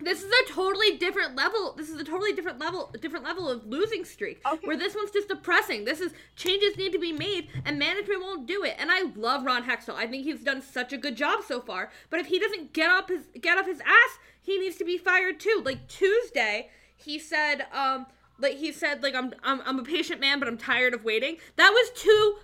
this 0.00 0.22
is 0.22 0.32
a 0.32 0.52
totally 0.52 0.96
different 0.96 1.36
level. 1.36 1.74
This 1.76 1.88
is 1.88 2.00
a 2.00 2.04
totally 2.04 2.32
different 2.32 2.58
level, 2.58 2.92
different 3.00 3.24
level 3.24 3.48
of 3.48 3.64
losing 3.66 4.04
streak. 4.04 4.40
Okay. 4.44 4.66
Where 4.66 4.76
this 4.76 4.94
one's 4.94 5.10
just 5.10 5.28
depressing. 5.28 5.84
This 5.84 6.00
is 6.00 6.12
changes 6.36 6.76
need 6.76 6.92
to 6.92 6.98
be 6.98 7.12
made, 7.12 7.48
and 7.64 7.78
management 7.78 8.20
won't 8.20 8.46
do 8.46 8.64
it. 8.64 8.74
And 8.78 8.90
I 8.90 9.02
love 9.14 9.44
Ron 9.44 9.64
Hextall. 9.64 9.94
I 9.94 10.06
think 10.06 10.24
he's 10.24 10.42
done 10.42 10.60
such 10.60 10.92
a 10.92 10.98
good 10.98 11.16
job 11.16 11.40
so 11.46 11.60
far. 11.60 11.90
But 12.10 12.20
if 12.20 12.26
he 12.26 12.38
doesn't 12.38 12.72
get 12.72 12.90
up 12.90 13.08
his 13.08 13.28
get 13.40 13.58
off 13.58 13.66
his 13.66 13.80
ass, 13.80 14.18
he 14.40 14.58
needs 14.58 14.76
to 14.76 14.84
be 14.84 14.98
fired 14.98 15.38
too. 15.38 15.62
Like 15.64 15.86
Tuesday, 15.88 16.70
he 16.96 17.18
said, 17.18 17.66
um, 17.72 18.06
like 18.38 18.56
he 18.56 18.72
said, 18.72 19.02
like 19.02 19.14
I'm 19.14 19.34
I'm 19.42 19.60
I'm 19.64 19.78
a 19.78 19.84
patient 19.84 20.20
man, 20.20 20.38
but 20.38 20.48
I'm 20.48 20.58
tired 20.58 20.94
of 20.94 21.04
waiting. 21.04 21.36
That 21.56 21.70
was 21.70 21.90
two 21.94 22.36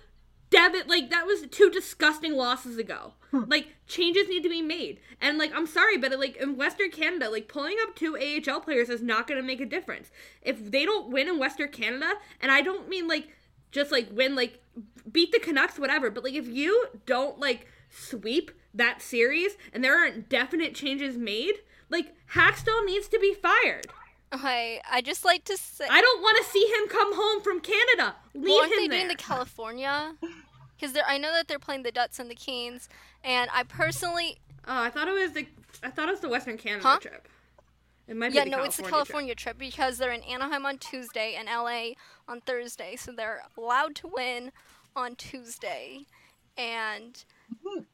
debit 0.49 0.87
like 0.87 1.09
that 1.09 1.25
was 1.25 1.45
two 1.51 1.69
disgusting 1.69 2.35
losses 2.35 2.77
ago. 2.77 3.13
Hmm. 3.31 3.43
Like 3.47 3.75
changes 3.87 4.27
need 4.27 4.43
to 4.43 4.49
be 4.49 4.61
made. 4.61 4.99
And 5.21 5.37
like 5.37 5.51
i'm 5.53 5.67
sorry 5.67 5.97
but 5.97 6.17
like 6.19 6.37
in 6.37 6.57
western 6.57 6.91
canada 6.91 7.29
like 7.29 7.47
pulling 7.47 7.77
up 7.81 7.95
two 7.95 8.17
ahl 8.17 8.59
players 8.59 8.89
is 8.89 9.01
not 9.01 9.27
going 9.27 9.39
to 9.39 9.45
make 9.45 9.61
a 9.61 9.65
difference. 9.65 10.11
If 10.41 10.71
they 10.71 10.85
don't 10.85 11.11
win 11.11 11.27
in 11.27 11.39
western 11.39 11.69
canada 11.69 12.13
and 12.41 12.51
i 12.51 12.61
don't 12.61 12.89
mean 12.89 13.07
like 13.07 13.29
just 13.71 13.91
like 13.91 14.09
win 14.11 14.35
like 14.35 14.59
beat 15.11 15.31
the 15.31 15.39
canucks 15.39 15.77
whatever 15.77 16.09
but 16.09 16.23
like 16.23 16.33
if 16.33 16.47
you 16.47 16.87
don't 17.05 17.39
like 17.39 17.67
sweep 17.89 18.51
that 18.73 19.01
series 19.01 19.57
and 19.73 19.83
there 19.83 19.97
aren't 19.97 20.29
definite 20.29 20.73
changes 20.75 21.17
made 21.17 21.55
like 21.89 22.13
Hakstol 22.33 22.85
needs 22.85 23.07
to 23.07 23.19
be 23.19 23.33
fired 23.33 23.87
okay, 24.33 24.81
I 24.89 25.01
just 25.01 25.25
like 25.25 25.43
to 25.45 25.57
say. 25.57 25.85
i 25.89 26.01
don't 26.01 26.21
want 26.21 26.37
to 26.43 26.51
see 26.51 26.65
him 26.65 26.87
come 26.89 27.15
home 27.15 27.41
from 27.41 27.59
canada 27.61 28.15
leave 28.33 28.45
well, 28.45 28.59
aren't 28.61 28.71
him 28.73 28.77
they 28.79 28.87
there 28.87 28.97
doing 28.99 29.07
the 29.09 29.15
California? 29.15 30.13
Because 30.79 30.95
I 31.07 31.17
know 31.17 31.33
that 31.33 31.47
they're 31.49 31.59
playing 31.59 31.83
the 31.83 31.91
Ducks 31.91 32.19
and 32.19 32.29
the 32.31 32.35
Kings, 32.35 32.87
and 33.23 33.49
I 33.53 33.63
personally, 33.63 34.37
Oh, 34.67 34.81
I 34.83 34.89
thought 34.89 35.07
it 35.07 35.11
was 35.13 35.33
the 35.33 35.47
I 35.83 35.89
thought 35.89 36.07
it 36.07 36.11
was 36.11 36.21
the 36.21 36.29
Western 36.29 36.57
Canada 36.57 36.87
Huh? 36.87 36.99
trip. 36.99 37.27
It 38.07 38.15
might 38.15 38.31
yeah, 38.33 38.43
be 38.45 38.49
yeah, 38.49 38.57
no, 38.57 38.63
it's 38.63 38.77
the 38.77 38.83
California 38.83 39.35
California 39.35 39.35
trip. 39.35 39.57
because 39.59 39.97
they're 39.97 40.11
in 40.11 40.23
Anaheim 40.23 40.65
on 40.65 40.77
Tuesday 40.77 41.35
and 41.37 41.47
LA 41.47 41.91
on 42.27 42.41
Thursday, 42.41 42.95
so 42.95 43.11
they're 43.11 43.43
allowed 43.57 43.93
to 43.95 44.07
win 44.07 44.51
on 44.95 45.15
Tuesday. 45.15 46.05
And 46.57 47.23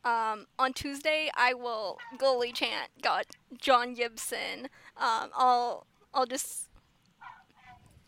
um, 0.03 0.47
on 0.57 0.73
Tuesday, 0.73 1.29
I 1.35 1.53
will 1.53 1.97
goalie 2.17 2.53
chant 2.53 2.91
got 3.01 3.25
John 3.59 3.93
Gibson. 3.93 4.69
Um, 4.97 5.29
I'll 5.35 5.85
I'll 6.15 6.25
just 6.25 6.69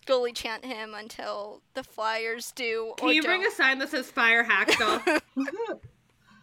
goalie 0.08 0.34
chant 0.34 0.64
him 0.66 0.93
until 0.95 1.62
the 1.74 1.84
Flyers 1.84 2.51
do. 2.53 2.93
Can 2.97 3.10
or 3.10 3.14
you 3.14 3.22
bring 3.22 3.41
don't. 3.41 3.51
a 3.51 3.55
sign 3.55 3.78
that 3.80 3.89
says 3.89 4.10
"Fire 4.10 4.43
Hakstol"? 4.45 5.01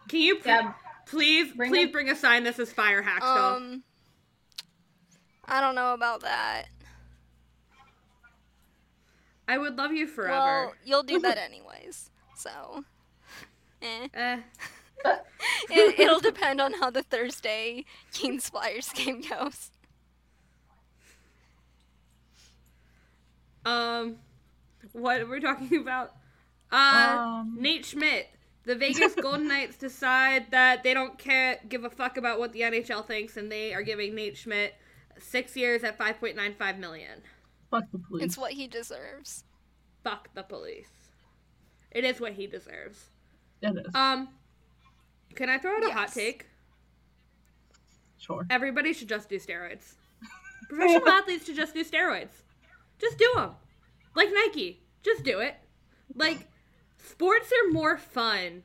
Can 0.09 0.21
you 0.21 0.37
pl- 0.37 0.53
Yeah, 0.53 0.73
please 1.07 1.53
Bring 1.53 1.71
please 1.73 1.89
a- 1.89 1.93
bring 1.93 2.11
a 2.11 2.15
sign 2.15 2.45
that 2.45 2.57
says 2.57 2.71
"Fire 2.73 3.03
Hakstol"? 3.03 3.57
Um, 3.57 3.83
I 5.47 5.61
don't 5.62 5.75
know 5.75 5.95
about 5.95 6.21
that. 6.21 6.65
I 9.49 9.59
would 9.59 9.77
love 9.77 9.93
you 9.93 10.07
forever. 10.07 10.35
Well, 10.67 10.75
you'll 10.85 11.03
do 11.03 11.19
that 11.21 11.39
anyways. 11.45 12.11
So, 12.37 12.85
eh. 13.83 14.09
eh. 14.15 14.39
it, 15.71 15.99
it'll 16.01 16.21
depend 16.21 16.61
on 16.61 16.75
how 16.75 16.91
the 16.91 17.03
Thursday 17.03 17.85
Kings 18.12 18.49
Flyers 18.49 18.89
game 18.95 19.21
goes. 19.23 19.71
Um, 23.65 24.17
what 24.93 25.29
we're 25.29 25.41
talking 25.41 25.77
about? 25.81 26.12
Uh, 26.73 27.17
Um. 27.19 27.57
Nate 27.61 27.85
Schmidt. 27.87 28.29
The 28.65 28.75
Vegas 28.75 29.15
Golden 29.21 29.47
Knights 29.49 29.77
decide 29.77 30.51
that 30.51 30.83
they 30.83 30.95
don't 30.95 31.19
care, 31.19 31.61
give 31.69 31.85
a 31.85 31.91
fuck 31.91 32.17
about 32.17 32.39
what 32.39 32.53
the 32.53 32.61
NHL 32.62 33.07
thinks, 33.07 33.37
and 33.37 33.53
they 33.53 33.75
are 33.75 33.83
giving 33.83 34.15
Nate 34.15 34.37
Schmidt 34.39 34.75
six 35.19 35.55
years 35.57 35.85
at 35.85 35.99
five 35.99 36.19
point 36.19 36.35
nine 36.37 36.55
five 36.59 36.79
million. 36.79 37.21
Fuck 37.71 37.85
the 37.93 37.99
police. 37.99 38.25
It's 38.25 38.39
what 38.39 38.53
he 38.53 38.67
deserves. 38.67 39.45
Fuck 40.03 40.29
the 40.35 40.43
police. 40.43 40.89
It 41.91 42.05
is 42.05 42.21
what 42.21 42.33
he 42.33 42.47
deserves. 42.47 43.05
It 43.62 43.77
is. 43.87 43.95
Um, 43.95 44.29
can 45.35 45.49
I 45.51 45.59
throw 45.59 45.77
out 45.77 45.85
a 45.85 45.91
hot 45.93 46.09
Yes. 46.09 46.15
take? 46.15 46.47
sure. 48.19 48.47
Everybody 48.51 48.93
should 48.93 49.09
just 49.09 49.29
do 49.29 49.37
steroids. 49.39 49.95
Professional 50.69 51.09
athletes 51.09 51.45
should 51.47 51.57
just 51.57 51.75
do 51.75 51.85
steroids. 51.85 52.31
Just 53.01 53.19
do 53.19 53.31
them. 53.35 53.51
Like 54.15 54.31
Nike. 54.33 54.83
Just 55.03 55.23
do 55.25 55.41
it. 55.41 55.57
Like, 56.15 56.49
sports 56.97 57.53
are 57.53 57.71
more 57.73 57.97
fun 57.99 58.63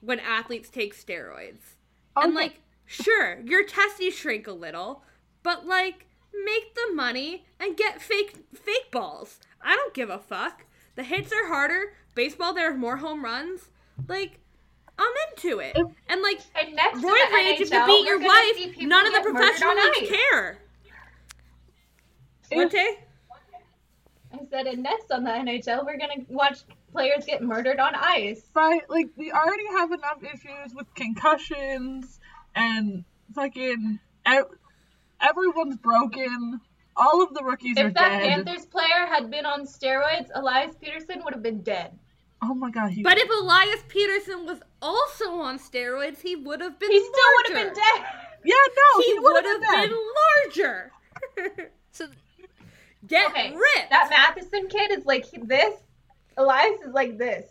when 0.00 0.20
athletes 0.20 0.68
take 0.68 0.94
steroids. 0.96 1.76
And, 2.16 2.32
Okay. 2.32 2.34
like, 2.34 2.60
sure, 2.86 3.40
your 3.44 3.64
testes 3.64 4.14
shrink 4.14 4.46
a 4.46 4.52
little, 4.52 5.02
but, 5.42 5.66
like, 5.66 6.06
make 6.44 6.74
the 6.74 6.92
money 6.94 7.46
and 7.60 7.76
get 7.76 8.02
fake 8.02 8.36
fake 8.54 8.90
balls. 8.90 9.40
I 9.62 9.76
don't 9.76 9.94
give 9.94 10.10
a 10.10 10.18
fuck. 10.18 10.64
The 10.96 11.04
hits 11.04 11.32
are 11.32 11.46
harder. 11.46 11.94
Baseball, 12.14 12.52
there 12.52 12.70
are 12.72 12.76
more 12.76 12.96
home 12.98 13.24
runs. 13.24 13.68
Like, 14.08 14.40
I'm 14.98 15.12
into 15.30 15.60
it. 15.60 15.76
And, 16.08 16.22
like, 16.22 16.40
And 16.54 16.74
next 16.74 16.98
Roid 16.98 17.02
to 17.02 17.04
the 17.30 17.34
rage 17.34 17.60
if 17.60 17.70
you 17.72 17.86
beat 17.86 18.06
your 18.06 18.18
wife. 18.18 18.76
None 18.78 19.06
of 19.06 19.12
the 19.12 19.18
get 19.20 19.32
professional 19.32 19.70
on 19.70 19.76
leagues 19.76 20.10
ice. 20.10 20.16
care. 20.30 20.58
What, 22.50 22.70
Tay? 22.70 22.98
I 24.48 24.56
said, 24.56 24.66
and 24.66 24.82
next 24.82 25.10
on 25.10 25.24
the 25.24 25.30
NHL, 25.30 25.84
we're 25.84 25.98
gonna 25.98 26.24
watch 26.28 26.60
players 26.92 27.24
get 27.24 27.42
murdered 27.42 27.80
on 27.80 27.94
ice. 27.94 28.42
Right, 28.54 28.88
like 28.88 29.08
we 29.16 29.30
already 29.32 29.66
have 29.76 29.92
enough 29.92 30.22
issues 30.22 30.74
with 30.74 30.92
concussions 30.94 32.20
and 32.54 33.04
fucking 33.34 34.00
ev- 34.24 34.46
everyone's 35.20 35.76
broken. 35.76 36.60
All 36.96 37.22
of 37.22 37.34
the 37.34 37.44
rookies 37.44 37.78
are 37.78 37.84
dead. 37.84 37.86
If 37.90 37.94
that 37.94 38.08
dead. 38.20 38.46
Panthers 38.46 38.66
player 38.66 39.06
had 39.06 39.30
been 39.30 39.46
on 39.46 39.66
steroids, 39.66 40.28
Elias 40.34 40.74
Pettersson 40.82 41.24
would 41.24 41.34
have 41.34 41.42
been 41.42 41.62
dead. 41.62 41.98
Oh 42.42 42.54
my 42.54 42.70
god, 42.70 42.90
he 42.90 43.02
But 43.02 43.18
if 43.18 43.28
Elias 43.28 43.82
Pettersson 43.88 44.46
was 44.46 44.60
also 44.80 45.32
on 45.32 45.58
steroids, 45.58 46.20
he 46.20 46.36
would 46.36 46.60
have 46.60 46.78
been 46.78 46.90
He 46.90 46.98
still 47.00 47.12
would 47.36 47.46
have 47.56 47.66
been 47.66 47.74
dead. 47.74 48.06
Yeah, 48.44 48.54
no, 48.54 49.02
He, 49.02 49.12
he, 49.12 49.18
would 49.18 49.32
would 49.32 49.44
have 49.44 49.64
have 49.64 49.90
been 49.90 49.98
larger. 50.56 50.92
So 51.90 52.06
Get 53.06 53.30
Okay, 53.30 53.52
ripped. 53.54 53.90
That 53.90 54.08
Matheson 54.10 54.68
kid 54.68 54.90
is 54.98 55.04
like 55.06 55.26
this. 55.44 55.74
Elias 56.36 56.80
is 56.86 56.92
like 56.92 57.18
this. 57.18 57.46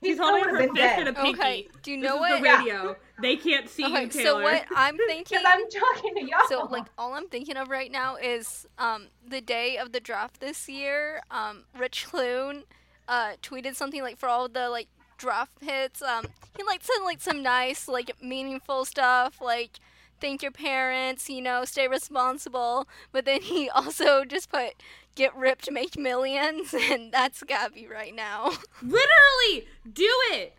He's, 0.00 0.10
She's 0.10 0.16
still 0.16 0.26
holding 0.30 0.44
would 0.52 0.54
her 0.54 0.60
have 0.66 0.74
been 0.74 0.76
fist 0.76 0.98
in 1.00 1.08
a 1.08 1.12
pinky. 1.12 1.40
okay, 1.40 1.68
do 1.82 1.92
you 1.92 2.00
This 2.00 2.08
know 2.10 2.16
is 2.16 2.20
what? 2.20 2.36
the 2.38 2.42
radio. 2.42 2.96
They 3.20 3.36
can't 3.36 3.68
see 3.68 3.84
Okay, 3.84 4.02
you, 4.04 4.08
Taylor. 4.08 4.24
so 4.24 4.42
what 4.42 4.64
I'm 4.74 4.96
thinking. 5.06 5.38
Because 5.38 5.44
I'm 5.46 5.70
talking 5.70 6.14
to 6.16 6.22
y'all. 6.24 6.40
So 6.48 6.64
like 6.66 6.86
all 6.98 7.14
I'm 7.14 7.28
thinking 7.28 7.56
of 7.56 7.68
right 7.68 7.90
now 7.90 8.16
is 8.16 8.66
um, 8.78 9.08
the 9.26 9.40
day 9.40 9.76
of 9.76 9.92
the 9.92 10.00
draft 10.00 10.40
this 10.40 10.68
year. 10.68 11.22
Um, 11.30 11.64
Rich 11.78 12.06
Clune 12.10 12.64
uh, 13.08 13.32
tweeted 13.42 13.76
something 13.76 14.02
like 14.02 14.16
for 14.18 14.28
all 14.28 14.48
the 14.48 14.68
like 14.70 14.88
draft 15.18 15.62
hits. 15.62 16.02
Um, 16.02 16.26
he 16.56 16.64
like 16.64 16.82
said 16.82 17.02
like 17.04 17.20
some 17.20 17.40
nice 17.42 17.86
like 17.86 18.10
meaningful 18.20 18.84
stuff 18.84 19.40
like 19.40 19.78
thank 20.22 20.42
your 20.42 20.52
parents, 20.52 21.28
you 21.28 21.42
know, 21.42 21.66
stay 21.66 21.86
responsible. 21.88 22.88
But 23.12 23.26
then 23.26 23.42
he 23.42 23.68
also 23.74 24.24
just 24.24 24.50
put 24.50 24.70
get 25.14 25.36
ripped, 25.36 25.70
make 25.70 25.98
millions, 25.98 26.74
and 26.90 27.12
that's 27.12 27.42
Gabby 27.42 27.86
right 27.86 28.14
now. 28.14 28.52
Literally, 28.82 29.66
do 29.92 30.08
it. 30.32 30.54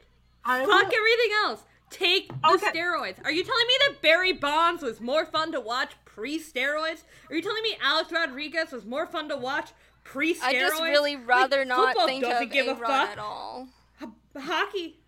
I 0.45 0.59
Fuck 0.59 0.68
will- 0.89 0.97
everything 0.97 1.32
else. 1.45 1.64
Take 1.89 2.28
the 2.30 2.49
Okay. 2.53 2.68
steroids. 2.80 3.24
Are 3.24 3.32
you 3.32 3.43
telling 3.43 3.68
me 3.68 3.74
that 3.88 4.01
Barry 4.01 4.34
Bonds 4.34 4.82
was 4.82 4.99
more 4.99 5.26
fun 5.26 5.51
to 5.51 5.59
watch 5.59 5.91
pre-steroids? 6.05 7.03
Are 7.30 7.36
you 7.36 7.41
telling 7.43 7.61
me 7.61 7.78
Alex 7.84 8.11
Rodriguez 8.11 8.72
was 8.72 8.84
more 8.84 9.05
fun 9.05 9.30
to 9.30 9.38
watch 9.38 9.70
pre-steroids? 10.03 10.43
I 10.43 10.53
just 10.59 10.82
really 10.82 11.16
Like, 11.18 11.28
rather 11.28 11.66
not 11.66 11.95
think 12.07 12.24
doesn't 12.24 12.45
of 12.47 12.51
give 12.51 12.66
a 12.68 12.72
A-Rod 12.72 12.88
fuck. 12.88 13.09
at 13.11 13.20
all. 13.20 13.68
H- 14.01 14.09
hockey. 14.43 14.99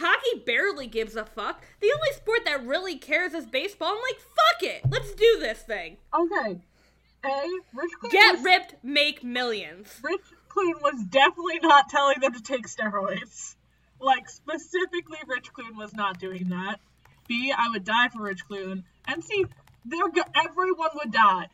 Hockey 0.00 0.42
barely 0.46 0.86
gives 0.86 1.14
a 1.14 1.24
fuck. 1.24 1.62
The 1.80 1.92
only 1.92 2.12
sport 2.16 2.40
that 2.46 2.64
really 2.66 2.96
cares 2.96 3.34
is 3.34 3.46
baseball. 3.46 3.88
I'm 3.88 4.00
like, 4.00 4.18
fuck 4.20 4.62
it. 4.62 4.82
Let's 4.90 5.12
do 5.14 5.36
this 5.38 5.60
thing. 5.60 5.98
Okay. 6.18 6.58
A, 7.22 7.48
Rich 7.74 7.90
Clune 8.00 8.10
Get 8.10 8.36
was, 8.36 8.44
ripped, 8.44 8.74
make 8.82 9.22
millions. 9.22 10.00
Rich 10.02 10.22
Clune 10.48 10.80
was 10.80 11.04
definitely 11.10 11.58
not 11.62 11.90
telling 11.90 12.18
them 12.20 12.32
to 12.32 12.42
take 12.42 12.66
steroids. 12.66 13.56
Like, 14.00 14.28
specifically, 14.30 15.18
Rich 15.26 15.52
Clune 15.52 15.76
was 15.76 15.92
not 15.92 16.18
doing 16.18 16.48
that. 16.48 16.80
B, 17.28 17.52
I 17.56 17.68
would 17.70 17.84
die 17.84 18.08
for 18.08 18.22
Rich 18.22 18.46
Clune. 18.48 18.84
And 19.06 19.22
C, 19.22 19.44
they're 19.84 20.08
go- 20.08 20.22
everyone 20.34 20.90
would 20.94 21.12
die. 21.12 21.48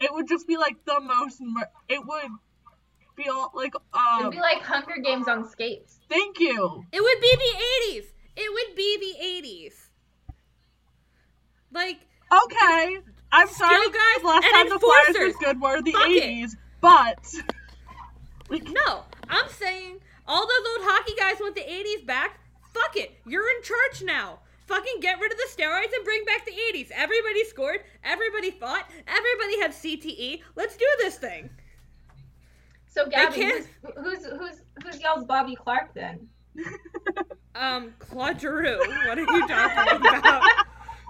It 0.00 0.12
would 0.12 0.28
just 0.28 0.46
be 0.46 0.58
like 0.58 0.84
the 0.84 1.00
most. 1.00 1.38
Mur- 1.40 1.70
it 1.88 2.06
would 2.06 2.30
be 3.18 3.28
all 3.28 3.50
like. 3.54 3.74
Um, 3.92 4.20
It'd 4.20 4.32
be 4.32 4.38
like 4.40 4.62
Hunger 4.62 4.96
Games 5.02 5.28
on 5.28 5.48
skates. 5.48 5.98
thank 6.08 6.38
you. 6.40 6.84
It 6.92 7.00
would 7.02 7.20
be 7.20 7.36
the 7.36 8.00
80s. 8.00 8.04
It 8.36 8.52
would 8.52 8.76
be 8.76 8.96
the 9.42 9.48
80s. 9.48 9.74
Like, 11.72 11.98
Okay, 12.30 12.98
I'm 13.32 13.48
sorry. 13.48 13.76
Skill 13.76 13.90
guys 13.90 14.24
last 14.24 14.44
and 14.44 14.52
time 14.54 14.68
the 14.68 14.78
Flyers 14.78 15.08
enforcers. 15.08 15.34
was 15.34 15.36
good 15.44 15.60
were 15.62 15.82
the 15.82 15.92
Fuck 15.92 16.08
it. 16.10 16.22
80s, 16.22 16.56
but 16.80 17.34
no, 18.70 19.04
I'm 19.28 19.48
saying 19.50 20.00
all 20.26 20.42
those 20.46 20.66
old 20.76 20.86
hockey 20.88 21.14
guys 21.18 21.36
want 21.40 21.54
the 21.54 21.62
80s 21.62 22.06
back. 22.06 22.38
Fuck 22.74 22.96
it. 22.96 23.12
You're 23.26 23.48
in 23.50 23.62
charge 23.62 24.02
now. 24.04 24.40
Fucking 24.66 25.00
get 25.00 25.18
rid 25.18 25.32
of 25.32 25.38
the 25.38 25.48
steroids 25.50 25.94
and 25.94 26.04
bring 26.04 26.24
back 26.26 26.44
the 26.44 26.52
80s. 26.52 26.90
Everybody 26.94 27.44
scored. 27.44 27.80
Everybody 28.04 28.50
fought. 28.50 28.84
Everybody 29.06 29.60
had 29.62 29.70
CTE. 29.72 30.42
Let's 30.54 30.76
do 30.76 30.86
this 30.98 31.16
thing. 31.16 31.48
So 32.90 33.06
Gabby, 33.08 33.44
who's, 33.44 33.66
who's 33.96 34.24
who's 34.26 34.62
who's 34.82 35.00
y'all's 35.00 35.24
Bobby 35.24 35.54
Clarke 35.54 35.94
then? 35.94 36.28
Um, 37.58 37.94
Claude 37.98 38.40
Giroux. 38.40 38.78
What 38.78 39.18
are 39.18 39.22
you 39.22 39.48
talking 39.48 39.96
about? 39.96 40.42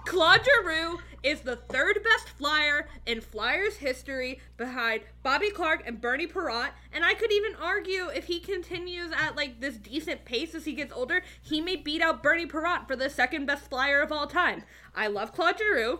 Claude 0.05 0.41
Giroux 0.43 0.99
is 1.21 1.41
the 1.41 1.57
third 1.57 1.99
best 2.03 2.29
flyer 2.29 2.87
in 3.05 3.21
Flyers 3.21 3.75
history 3.75 4.39
behind 4.57 5.01
Bobby 5.21 5.51
Clarke 5.51 5.83
and 5.85 6.01
Bernie 6.01 6.25
Parent. 6.25 6.71
And 6.91 7.05
I 7.05 7.13
could 7.13 7.31
even 7.31 7.53
argue 7.61 8.07
if 8.07 8.25
he 8.25 8.39
continues 8.39 9.11
at 9.15 9.35
like 9.35 9.61
this 9.61 9.75
decent 9.77 10.25
pace 10.25 10.55
as 10.55 10.65
he 10.65 10.73
gets 10.73 10.91
older, 10.91 11.21
he 11.39 11.61
may 11.61 11.75
beat 11.75 12.01
out 12.01 12.23
Bernie 12.23 12.47
Parent 12.47 12.87
for 12.87 12.95
the 12.95 13.11
second 13.11 13.45
best 13.45 13.69
flyer 13.69 14.01
of 14.01 14.11
all 14.11 14.25
time. 14.25 14.63
I 14.95 15.05
love 15.05 15.33
Claude 15.33 15.59
Giroux. 15.59 15.99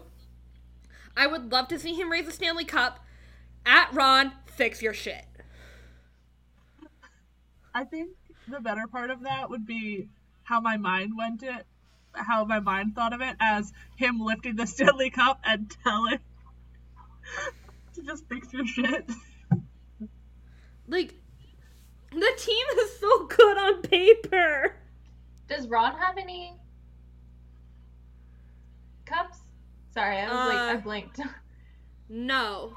I 1.16 1.28
would 1.28 1.52
love 1.52 1.68
to 1.68 1.78
see 1.78 1.94
him 1.94 2.10
raise 2.10 2.28
a 2.28 2.32
Stanley 2.32 2.66
Cup. 2.66 3.06
At 3.68 3.94
Ron, 3.94 4.32
fix 4.48 4.82
your 4.82 4.94
shit. 4.94 5.26
I 7.74 7.84
think 7.84 8.10
the 8.48 8.60
better 8.60 8.88
part 8.88 9.10
of 9.10 9.24
that 9.24 9.50
would 9.50 9.66
be 9.66 10.10
how 10.44 10.60
my 10.60 10.78
mind 10.78 11.14
went 11.18 11.44
it, 11.44 11.66
how 12.14 12.44
my 12.46 12.60
mind 12.60 12.96
thought 12.96 13.14
of 13.14 13.22
it 13.22 13.36
as 13.40 13.72
him 13.96 14.20
lifting 14.20 14.56
the 14.56 14.66
Stanley 14.68 15.10
Cup 15.10 15.40
and 15.44 15.70
telling 15.84 16.20
to 17.96 18.02
just 18.04 18.28
fix 18.28 18.52
your 18.54 18.66
shit. 18.66 19.10
Like, 20.88 21.14
the 22.12 22.32
team 22.38 22.66
is 22.80 23.00
so 23.00 23.28
good 23.28 23.58
on 23.58 23.82
paper. 23.84 24.76
Does 25.48 25.68
Ron 25.68 25.96
have 25.98 26.18
any 26.18 26.56
cups? 29.06 29.38
Sorry, 29.94 30.18
I 30.18 30.24
was 30.26 30.48
like 30.54 30.58
I 30.58 30.74
Uh, 30.76 30.78
blinked. 30.78 31.20
No. 32.12 32.74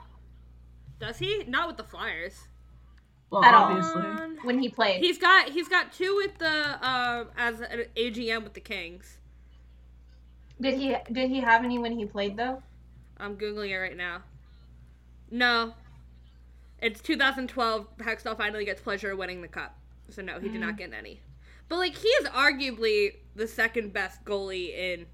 Does 0.99 1.18
he? 1.18 1.45
Not 1.49 1.66
with 1.66 1.78
the 1.78 1.84
Flyers. 1.84 2.34
Well, 3.32 3.42
At 3.42 3.54
obviously. 3.54 4.02
Um, 4.02 4.36
when 4.42 4.58
he 4.58 4.68
played. 4.68 5.00
he's 5.00 5.16
got 5.16 5.48
he's 5.48 5.66
got 5.66 5.90
two 5.90 6.14
with 6.16 6.36
the 6.36 6.86
um 6.86 7.28
as 7.38 7.60
an 7.62 7.84
AGM 7.96 8.44
with 8.44 8.52
the 8.52 8.60
Kings. 8.60 9.16
Did 10.60 10.78
he 10.78 10.94
did 11.10 11.30
he 11.30 11.40
have 11.40 11.64
any 11.64 11.78
when 11.78 11.92
he 11.92 12.04
played 12.04 12.36
though? 12.36 12.62
I'm 13.16 13.36
googling 13.36 13.70
it 13.70 13.78
right 13.78 13.96
now. 13.96 14.22
No. 15.30 15.72
It's 16.82 17.00
2012. 17.00 17.96
Hextall 17.98 18.36
finally 18.36 18.66
gets 18.66 18.82
pleasure 18.82 19.12
of 19.12 19.18
winning 19.18 19.40
the 19.40 19.48
cup. 19.48 19.78
So 20.10 20.20
no, 20.20 20.38
he 20.38 20.50
did 20.50 20.60
not 20.60 20.76
get 20.76 20.92
any. 20.92 21.20
But 21.70 21.78
like 21.78 21.96
he 21.96 22.08
is 22.08 22.28
arguably 22.28 23.14
the 23.34 23.48
second 23.48 23.94
best 23.94 24.22
goalie 24.26 24.76
in. 24.76 25.06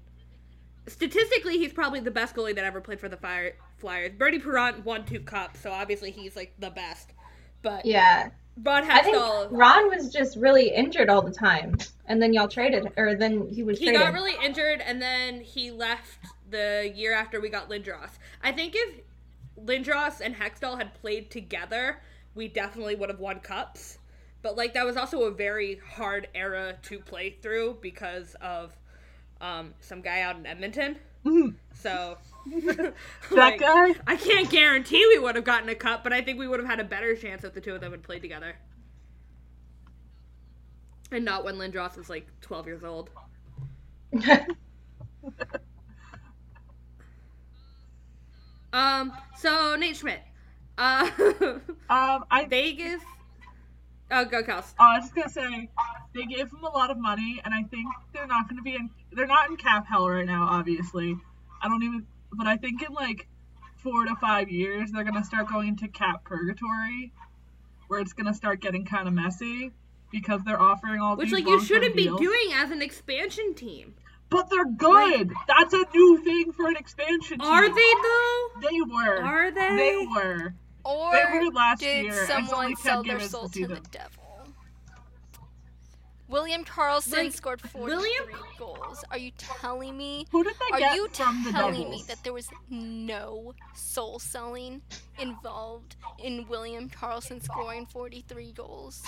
Statistically, 0.87 1.57
he's 1.57 1.71
probably 1.71 2.01
the 2.01 2.11
best 2.11 2.35
goalie 2.35 2.53
that 2.55 2.65
ever 2.65 2.81
played 2.81 2.99
for 2.99 3.07
the 3.07 3.15
Fire 3.15 3.55
Flyers. 3.77 4.11
Bernie 4.17 4.39
Parent 4.39 4.83
won 4.83 5.05
two 5.05 5.21
cups, 5.21 5.61
so 5.61 5.71
obviously 5.71 6.11
he's 6.11 6.35
like 6.35 6.53
the 6.59 6.71
best. 6.71 7.13
But 7.61 7.85
Yeah. 7.85 8.29
Ron 8.61 8.89
I 8.89 9.01
think 9.01 9.15
Hextall, 9.15 9.47
Ron 9.51 9.87
was 9.89 10.11
just 10.11 10.35
really 10.35 10.69
injured 10.69 11.09
all 11.09 11.21
the 11.21 11.31
time. 11.31 11.77
And 12.07 12.21
then 12.21 12.33
y'all 12.33 12.47
traded 12.49 12.91
or 12.97 13.15
then 13.15 13.47
he 13.47 13.63
was 13.63 13.79
he 13.79 13.85
traded. 13.85 14.01
got 14.01 14.13
really 14.13 14.35
injured, 14.43 14.81
and 14.81 15.01
then 15.01 15.39
he 15.41 15.71
left 15.71 16.17
the 16.49 16.91
year 16.95 17.13
after 17.13 17.39
we 17.39 17.49
got 17.49 17.69
Lindros. 17.69 18.09
I 18.43 18.51
think 18.51 18.73
if 18.75 18.95
Lindros 19.63 20.19
and 20.19 20.35
Hextall 20.35 20.77
had 20.77 20.93
played 20.95 21.29
together, 21.31 22.01
we 22.35 22.47
definitely 22.47 22.95
would 22.95 23.09
have 23.09 23.19
won 23.19 23.39
cups. 23.39 23.97
But 24.41 24.57
like 24.57 24.73
that 24.73 24.85
was 24.85 24.97
also 24.97 25.23
a 25.23 25.31
very 25.31 25.79
hard 25.93 26.27
era 26.33 26.75
to 26.83 26.99
play 26.99 27.29
through 27.41 27.77
because 27.81 28.35
of 28.41 28.75
um, 29.41 29.73
some 29.79 30.01
guy 30.01 30.21
out 30.21 30.35
in 30.37 30.45
Edmonton. 30.45 30.97
Mhm. 31.25 31.55
So 31.75 32.17
That 32.71 32.93
like, 33.31 33.59
guy? 33.59 33.93
I 34.07 34.15
can't 34.15 34.49
guarantee 34.49 35.05
we 35.09 35.19
would 35.19 35.35
have 35.35 35.45
gotten 35.45 35.69
a 35.69 35.75
cup, 35.75 36.03
but 36.03 36.13
I 36.13 36.21
think 36.21 36.39
we 36.39 36.47
would 36.47 36.59
have 36.59 36.69
had 36.69 36.79
a 36.79 36.83
better 36.83 37.15
chance 37.15 37.43
if 37.43 37.53
the 37.53 37.61
two 37.61 37.75
of 37.75 37.81
them 37.81 37.91
had 37.91 38.03
played 38.03 38.21
together. 38.21 38.55
And 41.11 41.25
not 41.25 41.43
when 41.43 41.55
Lindros 41.55 41.97
was 41.97 42.09
like 42.09 42.27
12 42.41 42.65
years 42.67 42.83
old. 42.83 43.09
Um, 48.71 49.13
so 49.37 49.75
Nate 49.75 49.95
Schmidt. 49.95 50.21
Uh, 50.77 51.09
Um, 51.89 52.25
I 52.29 52.45
Vegas. 52.47 53.01
Oh, 54.11 54.25
go 54.25 54.43
Kels. 54.43 54.73
I 54.79 54.97
was 54.97 55.05
just 55.05 55.15
gonna 55.15 55.29
say 55.29 55.69
they 56.13 56.25
gave 56.25 56.51
him 56.51 56.63
a 56.63 56.69
lot 56.69 56.91
of 56.91 56.97
money, 56.97 57.41
and 57.43 57.53
I 57.53 57.63
think 57.63 57.87
they're 58.13 58.27
not 58.27 58.47
gonna 58.47 58.61
be 58.61 58.75
in. 58.75 58.89
They're 59.11 59.27
not 59.27 59.49
in 59.49 59.57
cap 59.57 59.87
hell 59.87 60.07
right 60.07 60.25
now, 60.25 60.47
obviously. 60.49 61.17
I 61.61 61.67
don't 61.67 61.81
even. 61.83 62.07
But 62.31 62.47
I 62.47 62.57
think 62.57 62.81
in 62.81 62.93
like 62.93 63.27
four 63.77 64.05
to 64.05 64.15
five 64.15 64.49
years, 64.49 64.91
they're 64.91 65.03
gonna 65.03 65.23
start 65.23 65.47
going 65.49 65.69
into 65.69 65.87
cap 65.87 66.23
purgatory, 66.23 67.11
where 67.87 67.99
it's 67.99 68.13
gonna 68.13 68.33
start 68.33 68.61
getting 68.61 68.85
kind 68.85 69.07
of 69.07 69.13
messy 69.13 69.71
because 70.11 70.41
they're 70.43 70.61
offering 70.61 70.99
all 70.99 71.15
Which, 71.15 71.27
these 71.27 71.33
like, 71.33 71.47
you 71.47 71.63
shouldn't 71.63 71.95
be 71.95 72.03
deals. 72.03 72.19
doing 72.19 72.51
as 72.53 72.71
an 72.71 72.81
expansion 72.81 73.53
team. 73.53 73.95
But 74.29 74.49
they're 74.49 74.65
good. 74.65 75.31
That's 75.47 75.73
a 75.73 75.85
new 75.93 76.23
thing 76.23 76.51
for 76.51 76.67
an 76.67 76.75
expansion 76.75 77.39
team. 77.39 77.47
Are 77.47 77.67
they, 77.67 77.93
though? 78.03 78.69
They 78.69 78.81
were. 78.81 79.23
Are 79.23 79.51
they? 79.51 79.75
They 79.75 80.07
were. 80.07 80.53
Or 80.85 81.11
they 81.11 81.39
were 81.39 81.51
last 81.51 81.79
did 81.79 82.05
year, 82.05 82.25
and 82.31 82.43
it's 82.43 82.53
only 82.53 82.75
someone 82.75 82.75
10 82.75 82.77
sell 82.77 83.03
their 83.03 83.19
soul 83.19 83.49
to 83.49 83.67
the 83.67 83.81
devil? 83.91 84.18
William 86.29 86.63
Karlsson 86.63 87.11
Like, 87.25 87.33
scored 87.33 87.59
43 87.59 87.95
William- 87.97 88.43
goals. 88.57 89.03
Are 89.11 89.17
you 89.17 89.31
telling 89.37 89.97
me? 89.97 90.27
Who 90.31 90.43
did 90.43 90.53
they 90.59 90.75
Are 90.75 90.79
get 90.79 90.95
you 90.95 91.07
from 91.09 91.43
the 91.43 91.51
telling 91.51 91.89
me 91.89 92.03
that 92.07 92.23
there 92.23 92.33
was 92.33 92.47
no 92.69 93.53
soul 93.73 94.19
selling 94.19 94.81
involved 95.17 95.95
in 96.19 96.47
William 96.47 96.89
Karlsson 96.89 97.41
scoring 97.43 97.85
43 97.87 98.51
goals? 98.53 99.03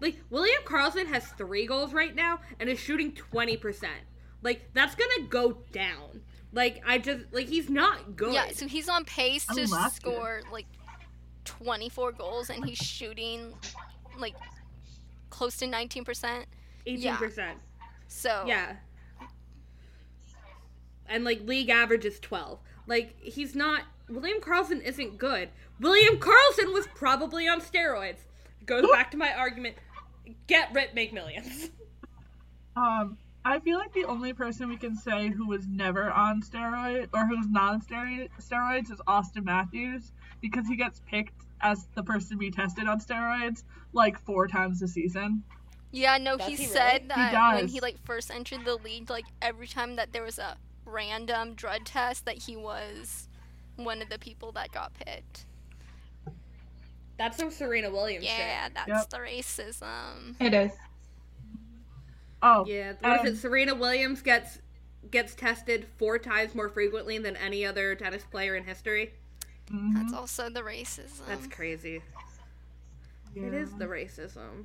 Like 0.00 0.16
William 0.30 0.62
Karlsson 0.64 1.06
has 1.08 1.26
three 1.26 1.66
goals 1.66 1.92
right 1.92 2.14
now 2.14 2.40
and 2.60 2.68
is 2.68 2.78
shooting 2.78 3.12
twenty 3.12 3.56
percent. 3.56 4.00
Like 4.42 4.70
that's 4.72 4.94
gonna 4.94 5.26
go 5.28 5.58
down. 5.72 6.22
Like 6.52 6.80
I 6.86 6.98
just 6.98 7.24
like 7.32 7.48
he's 7.48 7.68
not 7.68 8.14
good. 8.14 8.32
Yeah, 8.32 8.50
so 8.52 8.68
he's 8.68 8.88
on 8.88 9.04
pace 9.04 9.44
to 9.46 9.66
score 9.66 10.42
like 10.52 10.66
24 11.46 12.12
goals 12.12 12.48
and 12.50 12.64
he's 12.64 12.78
shooting 12.78 13.52
like 14.18 14.34
close 15.30 15.56
to 15.58 15.66
19%. 15.66 16.44
eighteen 16.86 17.16
percent. 17.16 17.58
So 18.08 18.44
Yeah. 18.46 18.76
And 21.08 21.24
like 21.24 21.40
league 21.42 21.70
average 21.70 22.04
is 22.04 22.20
twelve. 22.20 22.60
Like 22.86 23.16
he's 23.20 23.54
not. 23.54 23.82
William 24.08 24.40
Karlsson 24.40 24.82
isn't 24.82 25.18
good. 25.18 25.50
William 25.80 26.16
Karlsson 26.16 26.72
was 26.72 26.86
probably 26.94 27.46
on 27.48 27.60
steroids. 27.60 28.20
Goes 28.66 28.86
back 28.90 29.10
to 29.12 29.16
my 29.16 29.32
argument. 29.34 29.76
Get 30.46 30.72
Rip 30.74 30.94
McMillions. 30.94 31.70
Um, 32.76 33.18
I 33.44 33.58
feel 33.58 33.76
like 33.76 33.92
the 33.92 34.04
only 34.04 34.32
person 34.32 34.68
we 34.68 34.76
can 34.76 34.94
say 34.94 35.30
who 35.30 35.48
was 35.48 35.66
never 35.66 36.10
on 36.10 36.42
steroids 36.42 37.08
or 37.12 37.26
who's 37.26 37.48
not 37.48 37.72
on 37.74 37.80
steroids 37.80 38.92
is 38.92 39.00
Auston 39.08 39.44
Matthews 39.44 40.12
because 40.40 40.66
he 40.68 40.76
gets 40.76 41.00
picked 41.00 41.44
as 41.60 41.86
the 41.94 42.02
person 42.02 42.30
to 42.32 42.36
be 42.36 42.50
tested 42.50 42.86
on 42.88 43.00
steroids 43.00 43.64
like 43.92 44.18
four 44.24 44.46
times 44.48 44.82
a 44.82 44.88
season. 44.88 45.44
Yeah, 45.90 46.18
no, 46.18 46.36
Does 46.36 46.56
he, 46.56 46.56
he 46.56 46.66
really? 46.66 46.66
said 46.66 47.08
He 47.14 47.28
that 47.28 47.32
when 47.48 47.68
he 47.68 47.80
like 47.80 47.98
first 48.04 48.30
entered 48.30 48.64
the 48.64 48.76
league, 48.76 49.10
like 49.10 49.26
every 49.40 49.66
time 49.66 49.96
that 49.96 50.12
there 50.12 50.22
was 50.22 50.38
a 50.38 50.58
random 50.84 51.54
drug 51.54 51.84
test, 51.84 52.24
that 52.26 52.38
he 52.38 52.56
was 52.56 53.28
one 53.76 54.02
of 54.02 54.08
the 54.08 54.18
people 54.18 54.52
that 54.52 54.72
got 54.72 54.92
picked. 54.94 55.46
That's 57.18 57.36
some 57.36 57.50
Serena 57.50 57.90
Williams 57.90 58.24
Yeah, 58.24 58.68
that's 58.74 58.88
Yep. 58.88 59.10
the 59.10 59.18
racism. 59.18 60.36
It 60.40 60.54
is. 60.54 60.72
Oh. 62.42 62.64
Yeah. 62.64 62.92
What 63.00 63.14
is 63.14 63.20
Um, 63.20 63.26
it? 63.26 63.36
Serena 63.36 63.74
Williams 63.74 64.22
gets 64.22 64.58
gets 65.10 65.34
tested 65.34 65.86
four 65.96 66.18
times 66.18 66.54
more 66.54 66.68
frequently 66.68 67.18
than 67.18 67.36
any 67.36 67.64
other 67.64 67.94
tennis 67.94 68.24
player 68.24 68.56
in 68.56 68.64
history. 68.64 69.14
Mhm, 69.70 69.92
That's 69.94 70.12
also 70.12 70.48
the 70.50 70.60
racism. 70.60 71.26
That's 71.26 71.46
crazy. 71.46 72.02
It 73.34 73.54
is 73.54 73.72
the 73.74 73.86
racism. 73.86 74.64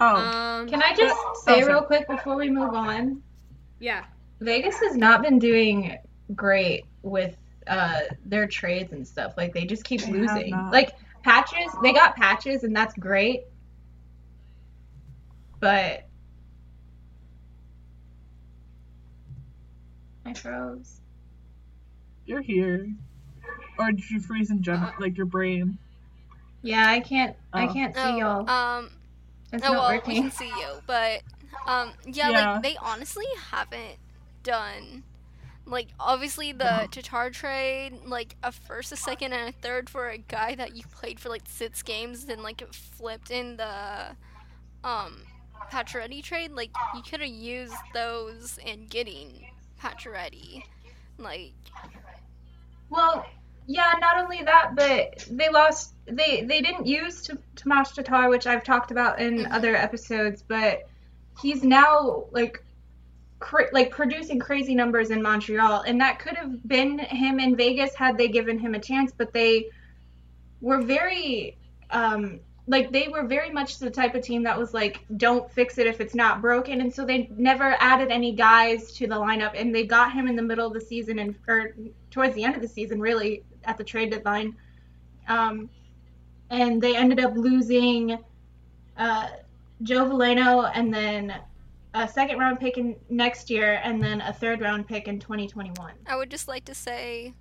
Oh, 0.00 0.16
Um. 0.16 0.68
Can 0.68 0.82
I 0.82 0.94
just 0.94 1.16
say 1.44 1.60
sorry. 1.60 1.72
real 1.72 1.82
quick 1.82 2.06
before 2.08 2.36
we 2.36 2.50
move 2.50 2.74
on? 2.74 3.22
Yeah. 3.78 4.04
Vegas 4.40 4.78
has 4.80 4.96
not 4.96 5.22
been 5.22 5.38
doing 5.38 5.96
great 6.34 6.84
with 7.02 7.36
uh, 7.66 8.00
their 8.24 8.46
trades 8.46 8.92
and 8.92 9.06
stuff. 9.06 9.34
Like 9.36 9.52
they 9.54 9.64
just 9.64 9.84
keep 9.84 10.00
They 10.02 10.12
losing. 10.12 10.50
Like 10.70 10.94
patches, 11.22 11.72
they 11.82 11.92
got 11.92 12.16
patches, 12.16 12.64
and 12.64 12.74
that's 12.76 12.94
great. 12.94 13.44
But 15.60 16.06
I 20.26 20.34
froze. 20.34 21.00
you're 22.26 22.42
here. 22.42 22.88
Or 23.78 23.92
did 23.92 24.10
you 24.10 24.20
freeze 24.20 24.50
in 24.50 24.62
general, 24.62 24.92
like 24.98 25.16
your 25.16 25.26
brain? 25.26 25.78
Yeah, 26.62 26.88
I 26.88 27.00
can't. 27.00 27.36
I 27.52 27.66
Oh. 27.66 27.72
can't 27.72 27.94
see 27.94 28.00
Oh, 28.00 28.16
y'all. 28.18 28.50
um, 28.50 28.90
It's 29.52 29.64
oh 29.66 29.72
not 29.72 29.88
well, 29.88 30.02
we 30.06 30.14
can 30.14 30.30
see 30.30 30.48
you, 30.48 30.82
but 30.86 31.22
um, 31.66 31.92
yeah, 32.06 32.30
Yeah. 32.30 32.52
like 32.54 32.62
they 32.62 32.76
honestly 32.78 33.26
haven't 33.50 33.98
done. 34.42 35.04
Like 35.64 35.88
obviously 35.98 36.52
the 36.52 36.88
Tatar 36.90 37.30
trade, 37.30 38.00
like 38.04 38.36
a 38.42 38.52
first, 38.52 38.92
a 38.92 38.96
second, 38.96 39.32
and 39.32 39.48
a 39.48 39.52
third 39.52 39.88
for 39.90 40.08
a 40.08 40.18
guy 40.18 40.54
that 40.54 40.76
you 40.76 40.82
played 40.92 41.18
for 41.20 41.28
like 41.28 41.42
six 41.46 41.82
games, 41.82 42.26
then 42.26 42.42
like 42.42 42.62
it 42.62 42.74
flipped 42.74 43.30
in 43.30 43.56
the 43.56 44.16
um 44.84 45.22
Pacioretty 45.72 46.22
trade. 46.22 46.52
Like 46.52 46.70
you 46.94 47.02
could 47.02 47.20
have 47.20 47.28
used 47.28 47.74
those 47.94 48.58
in 48.64 48.86
getting 48.86 49.46
Pacioretty. 49.80 50.62
Like 51.18 51.52
Well, 52.90 53.26
yeah, 53.66 53.92
not 54.00 54.18
only 54.18 54.42
that, 54.44 54.74
but 54.76 55.26
they 55.30 55.50
lost. 55.50 55.94
They 56.06 56.42
they 56.42 56.60
didn't 56.60 56.86
use 56.86 57.22
T- 57.22 57.34
Tomas 57.56 57.92
Tatar, 57.92 58.28
which 58.28 58.46
I've 58.46 58.64
talked 58.64 58.90
about 58.92 59.20
in 59.20 59.38
Mhm. 59.38 59.52
other 59.52 59.74
episodes, 59.76 60.42
but 60.42 60.80
he's 61.42 61.64
now 61.64 62.26
like 62.30 62.64
cra- 63.40 63.72
like 63.72 63.90
producing 63.90 64.38
crazy 64.38 64.74
numbers 64.74 65.10
in 65.10 65.22
Montreal, 65.22 65.82
and 65.82 66.00
that 66.00 66.18
could 66.20 66.36
have 66.36 66.66
been 66.68 66.98
him 66.98 67.40
in 67.40 67.56
Vegas 67.56 67.94
had 67.94 68.16
they 68.18 68.28
given 68.28 68.58
him 68.58 68.74
a 68.74 68.80
chance, 68.80 69.12
but 69.16 69.32
they 69.32 69.66
were 70.60 70.82
very 70.82 71.58
um 71.90 72.40
like 72.68 72.90
they 72.90 73.08
were 73.08 73.24
very 73.24 73.50
much 73.50 73.78
the 73.78 73.90
type 73.90 74.14
of 74.14 74.22
team 74.22 74.42
that 74.42 74.58
was 74.58 74.74
like 74.74 75.04
don't 75.16 75.50
fix 75.52 75.78
it 75.78 75.86
if 75.86 76.00
it's 76.00 76.14
not 76.14 76.40
broken 76.42 76.80
and 76.80 76.92
so 76.92 77.04
they 77.04 77.28
never 77.36 77.76
added 77.80 78.10
any 78.10 78.32
guys 78.32 78.92
to 78.92 79.06
the 79.06 79.14
lineup 79.14 79.52
and 79.54 79.74
they 79.74 79.86
got 79.86 80.12
him 80.12 80.26
in 80.26 80.34
the 80.34 80.42
middle 80.42 80.66
of 80.66 80.72
the 80.72 80.80
season 80.80 81.18
and 81.20 81.34
or 81.46 81.74
towards 82.10 82.34
the 82.34 82.42
end 82.42 82.56
of 82.56 82.62
the 82.62 82.68
season 82.68 83.00
really 83.00 83.44
at 83.64 83.76
the 83.78 83.84
trade 83.84 84.10
deadline 84.10 84.54
um, 85.28 85.68
and 86.50 86.80
they 86.80 86.96
ended 86.96 87.20
up 87.20 87.36
losing 87.36 88.18
uh, 88.96 89.28
Joe 89.82 90.06
Valeno 90.06 90.70
and 90.74 90.92
then 90.92 91.34
a 91.94 92.08
second 92.08 92.38
round 92.38 92.58
pick 92.60 92.78
in 92.78 92.96
next 93.10 93.48
year 93.50 93.80
and 93.84 94.02
then 94.02 94.20
a 94.20 94.32
third 94.32 94.60
round 94.60 94.86
pick 94.88 95.06
in 95.08 95.18
2021 95.20 95.92
I 96.06 96.16
would 96.16 96.30
just 96.30 96.48
like 96.48 96.64
to 96.66 96.74
say, 96.74 97.32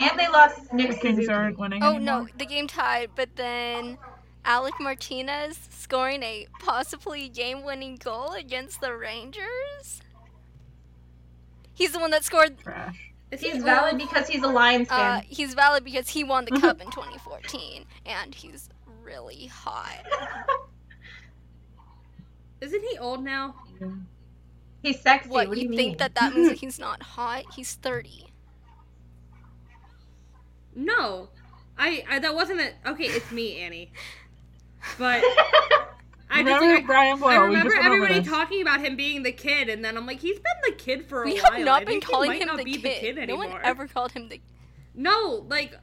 and 0.00 0.18
they 0.18 0.28
lost 0.28 0.70
The 0.70 0.76
Nick 0.76 1.00
Kings 1.00 1.16
Suzuki. 1.16 1.28
aren't 1.28 1.58
winning 1.58 1.82
oh 1.82 1.94
anymore. 1.96 2.22
no, 2.22 2.28
the 2.38 2.46
game 2.46 2.66
tied, 2.66 3.10
but 3.14 3.34
then. 3.36 3.98
Alec 4.44 4.74
Martinez 4.80 5.58
scoring 5.70 6.22
a 6.22 6.46
possibly 6.60 7.28
game 7.28 7.62
winning 7.62 7.96
goal 7.96 8.32
against 8.32 8.80
the 8.80 8.94
Rangers? 8.96 10.02
He's 11.74 11.92
the 11.92 11.98
one 11.98 12.10
that 12.10 12.24
scored 12.24 12.58
Trash. 12.58 13.12
Is 13.30 13.40
he's 13.40 13.54
he 13.54 13.58
valid 13.60 13.94
old? 13.94 13.98
because 13.98 14.28
he's 14.28 14.42
a 14.42 14.48
Lions 14.48 14.88
Uh, 14.90 15.20
fan 15.20 15.22
he's 15.28 15.54
valid 15.54 15.84
because 15.84 16.08
he 16.08 16.24
won 16.24 16.44
the 16.44 16.50
cup 16.52 16.80
in 16.80 16.90
2014, 16.90 17.86
and 18.04 18.34
he's 18.34 18.68
really 19.02 19.46
hot. 19.46 20.04
Isn't 22.60 22.82
he 22.82 22.98
old 22.98 23.24
now? 23.24 23.54
he's 24.82 25.00
sexy 25.00 25.28
What, 25.28 25.48
what, 25.48 25.54
do 25.54 25.60
you, 25.60 25.70
you 25.70 25.76
think 25.76 25.88
mean 25.92 25.96
that 25.98 26.14
that 26.16 26.34
means 26.34 26.48
that 26.48 26.58
he's 26.58 26.78
not 26.78 27.02
hot? 27.02 27.44
He's 27.54 27.74
30. 27.74 28.26
No. 30.74 31.28
I, 31.78 32.04
I 32.08 32.18
that 32.18 32.34
wasn't 32.34 32.60
a 32.60 32.90
okay. 32.90 33.04
It's 33.04 33.30
me, 33.32 33.58
Annie. 33.58 33.92
But 34.98 35.22
I 36.30 36.42
just 36.42 36.60
Remember 36.60 36.74
like, 36.74 36.86
Brian 36.86 37.16
I 37.18 37.20
Boyle? 37.20 37.40
We 37.42 37.46
remember 37.48 37.70
just 37.74 37.84
everybody 37.84 38.14
this. 38.20 38.28
talking 38.28 38.62
about 38.62 38.80
him 38.80 38.96
being 38.96 39.22
the 39.22 39.32
kid, 39.32 39.68
and 39.68 39.84
then 39.84 39.96
I'm 39.96 40.06
like, 40.06 40.20
he's 40.20 40.36
been 40.38 40.44
the 40.70 40.72
kid 40.72 41.06
for 41.06 41.22
a 41.22 41.26
while. 41.26 41.34
We 41.34 41.40
while. 41.40 41.52
have 41.52 41.60
not 41.64 41.82
I 41.82 41.84
been 41.84 41.88
think 42.00 42.04
he 42.04 42.12
calling 42.12 42.32
him 42.40 42.56
the 42.56 42.64
be 42.64 42.72
kid. 42.74 42.82
the 43.16 43.20
kid 43.20 43.28
no 43.28 43.36
one 43.36 43.52
ever 43.62 43.86
called 43.86 44.12
him 44.12 44.28
the. 44.28 44.40
No, 44.94 45.46
like, 45.48 45.74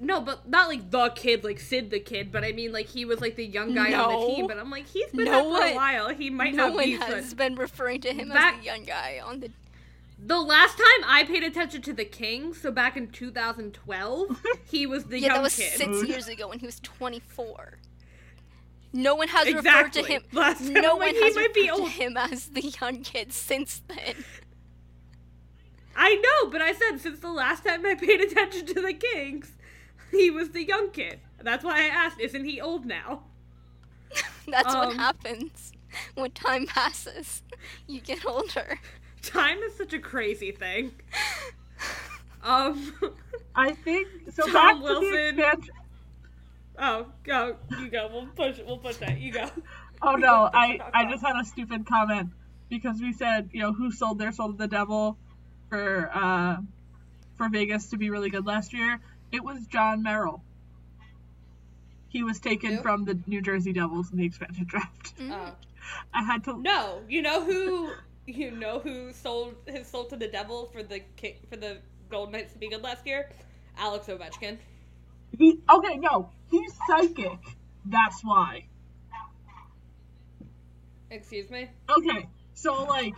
no, 0.00 0.20
but 0.20 0.48
not 0.48 0.68
like 0.68 0.90
the 0.90 1.08
kid, 1.10 1.44
like 1.44 1.58
Sid 1.60 1.90
the 1.90 2.00
kid. 2.00 2.30
But 2.30 2.44
I 2.44 2.52
mean, 2.52 2.72
like 2.72 2.86
he 2.86 3.04
was 3.04 3.20
like 3.20 3.36
the 3.36 3.44
young 3.46 3.74
guy 3.74 3.92
on 3.94 4.20
the 4.20 4.34
team. 4.34 4.46
But 4.46 4.58
I'm 4.58 4.70
like, 4.70 4.86
he's 4.86 5.10
been 5.10 5.24
No 5.24 5.50
there 5.52 5.60
for 5.68 5.72
a 5.72 5.74
while. 5.74 6.08
He 6.10 6.30
might 6.30 6.54
no 6.54 6.68
not 6.68 6.74
one 6.76 6.84
be. 6.84 6.92
No 6.94 7.00
one 7.00 7.12
has 7.12 7.28
such- 7.30 7.36
been 7.36 7.54
referring 7.54 8.00
to 8.02 8.12
him 8.12 8.28
Back- 8.28 8.54
as 8.54 8.60
the 8.60 8.66
young 8.66 8.84
guy 8.84 9.20
on 9.24 9.40
the. 9.40 9.50
The 10.26 10.40
last 10.40 10.78
time 10.78 11.04
I 11.06 11.24
paid 11.24 11.42
attention 11.42 11.82
to 11.82 11.92
the 11.92 12.04
King, 12.04 12.54
so 12.54 12.70
back 12.70 12.96
in 12.96 13.08
2012, 13.08 14.42
he 14.64 14.86
was 14.86 15.04
the 15.04 15.18
yeah, 15.18 15.26
young 15.28 15.36
that 15.36 15.42
was 15.42 15.56
kid. 15.56 15.72
six 15.72 16.04
years 16.08 16.28
ago 16.28 16.48
when 16.48 16.60
he 16.60 16.66
was 16.66 16.80
24. 16.80 17.78
No 18.94 19.16
one 19.16 19.26
has 19.28 19.52
referred 19.52 19.92
to 19.94 20.04
him. 20.04 20.22
Last 20.32 20.60
time, 20.64 20.72
no 20.74 20.92
I'm 20.92 20.98
like, 21.00 21.14
one 21.14 21.22
has 21.24 21.34
might 21.34 21.52
be 21.52 21.68
referred 21.68 21.84
to 21.84 21.90
him 21.90 22.16
as 22.16 22.46
the 22.46 22.62
young 22.80 23.02
kid 23.02 23.32
since 23.32 23.82
then. 23.88 24.14
I 25.96 26.14
know, 26.14 26.50
but 26.50 26.62
I 26.62 26.72
said 26.72 26.98
since 27.00 27.18
the 27.20 27.30
last 27.30 27.64
time 27.64 27.84
I 27.84 27.94
paid 27.96 28.20
attention 28.20 28.66
to 28.66 28.80
the 28.80 28.92
Kings, 28.92 29.52
he 30.10 30.30
was 30.30 30.50
the 30.50 30.64
young 30.64 30.90
kid. 30.90 31.20
That's 31.42 31.64
why 31.64 31.82
I 31.84 31.86
asked, 31.86 32.20
isn't 32.20 32.44
he 32.44 32.60
old 32.60 32.86
now? 32.86 33.24
That's 34.48 34.74
what 34.74 34.88
Um, 34.90 34.96
happens 34.98 35.72
when 36.14 36.30
time 36.30 36.66
passes. 36.66 37.42
You 37.88 38.00
get 38.00 38.24
older. 38.24 38.78
Time 39.22 39.58
is 39.58 39.76
such 39.76 39.92
a 39.92 39.98
crazy 39.98 40.52
thing. 40.52 40.92
Um. 42.42 42.94
I 43.56 43.72
think 43.72 44.08
so. 44.32 44.42
Tom 44.44 44.52
back 44.52 44.76
to 44.76 44.82
Wilson. 44.82 45.70
The 46.76 46.82
expansion. 46.82 47.06
Oh, 47.06 47.12
go. 47.24 47.56
You 47.80 47.90
go. 47.90 48.08
We'll 48.12 48.26
push. 48.26 48.60
We'll 48.64 48.78
push 48.78 48.96
that. 48.96 49.18
You 49.18 49.32
go. 49.32 49.50
Oh 50.02 50.16
no, 50.16 50.50
I 50.54 50.80
I 50.92 51.10
just 51.10 51.24
had 51.24 51.36
a 51.40 51.44
stupid 51.44 51.86
comment 51.86 52.30
because 52.68 53.00
we 53.00 53.12
said 53.12 53.50
you 53.52 53.60
know 53.60 53.72
who 53.72 53.90
sold 53.90 54.18
their 54.18 54.32
soul 54.32 54.52
to 54.52 54.56
the 54.56 54.68
devil 54.68 55.16
for 55.68 56.10
uh 56.12 56.56
for 57.36 57.48
Vegas 57.48 57.90
to 57.90 57.96
be 57.96 58.10
really 58.10 58.30
good 58.30 58.46
last 58.46 58.72
year. 58.72 59.00
It 59.32 59.42
was 59.42 59.66
Jon 59.66 60.02
Merrill. 60.02 60.42
He 62.08 62.22
was 62.22 62.38
taken 62.38 62.76
Who? 62.76 62.82
from 62.82 63.04
the 63.04 63.18
New 63.26 63.42
Jersey 63.42 63.72
Devils 63.72 64.12
in 64.12 64.18
the 64.18 64.24
expansion 64.24 64.66
draft. 64.66 65.14
Oh. 65.20 65.52
I 66.12 66.22
had 66.22 66.44
to. 66.44 66.60
No, 66.62 67.02
you 67.08 67.22
know 67.22 67.44
who 67.44 67.92
you 68.26 68.52
know 68.52 68.78
who 68.78 69.12
sold 69.12 69.56
his 69.66 69.86
soul 69.88 70.04
to 70.06 70.16
the 70.16 70.28
devil 70.28 70.70
for 70.72 70.82
the 70.82 71.00
Ki- 71.16 71.36
for 71.50 71.56
the 71.56 71.78
Golden 72.10 72.32
Knights 72.32 72.52
to 72.52 72.58
be 72.58 72.68
good 72.68 72.82
last 72.82 73.06
year? 73.06 73.30
Alex 73.76 74.06
Ovechkin. 74.06 74.58
He, 75.38 75.58
okay, 75.68 75.96
no, 75.96 76.30
he's 76.50 76.72
psychic. 76.86 77.38
That's 77.86 78.22
why. 78.22 78.66
Excuse 81.10 81.50
me. 81.50 81.70
Okay, 81.88 82.28
so 82.54 82.84
like, 82.84 83.14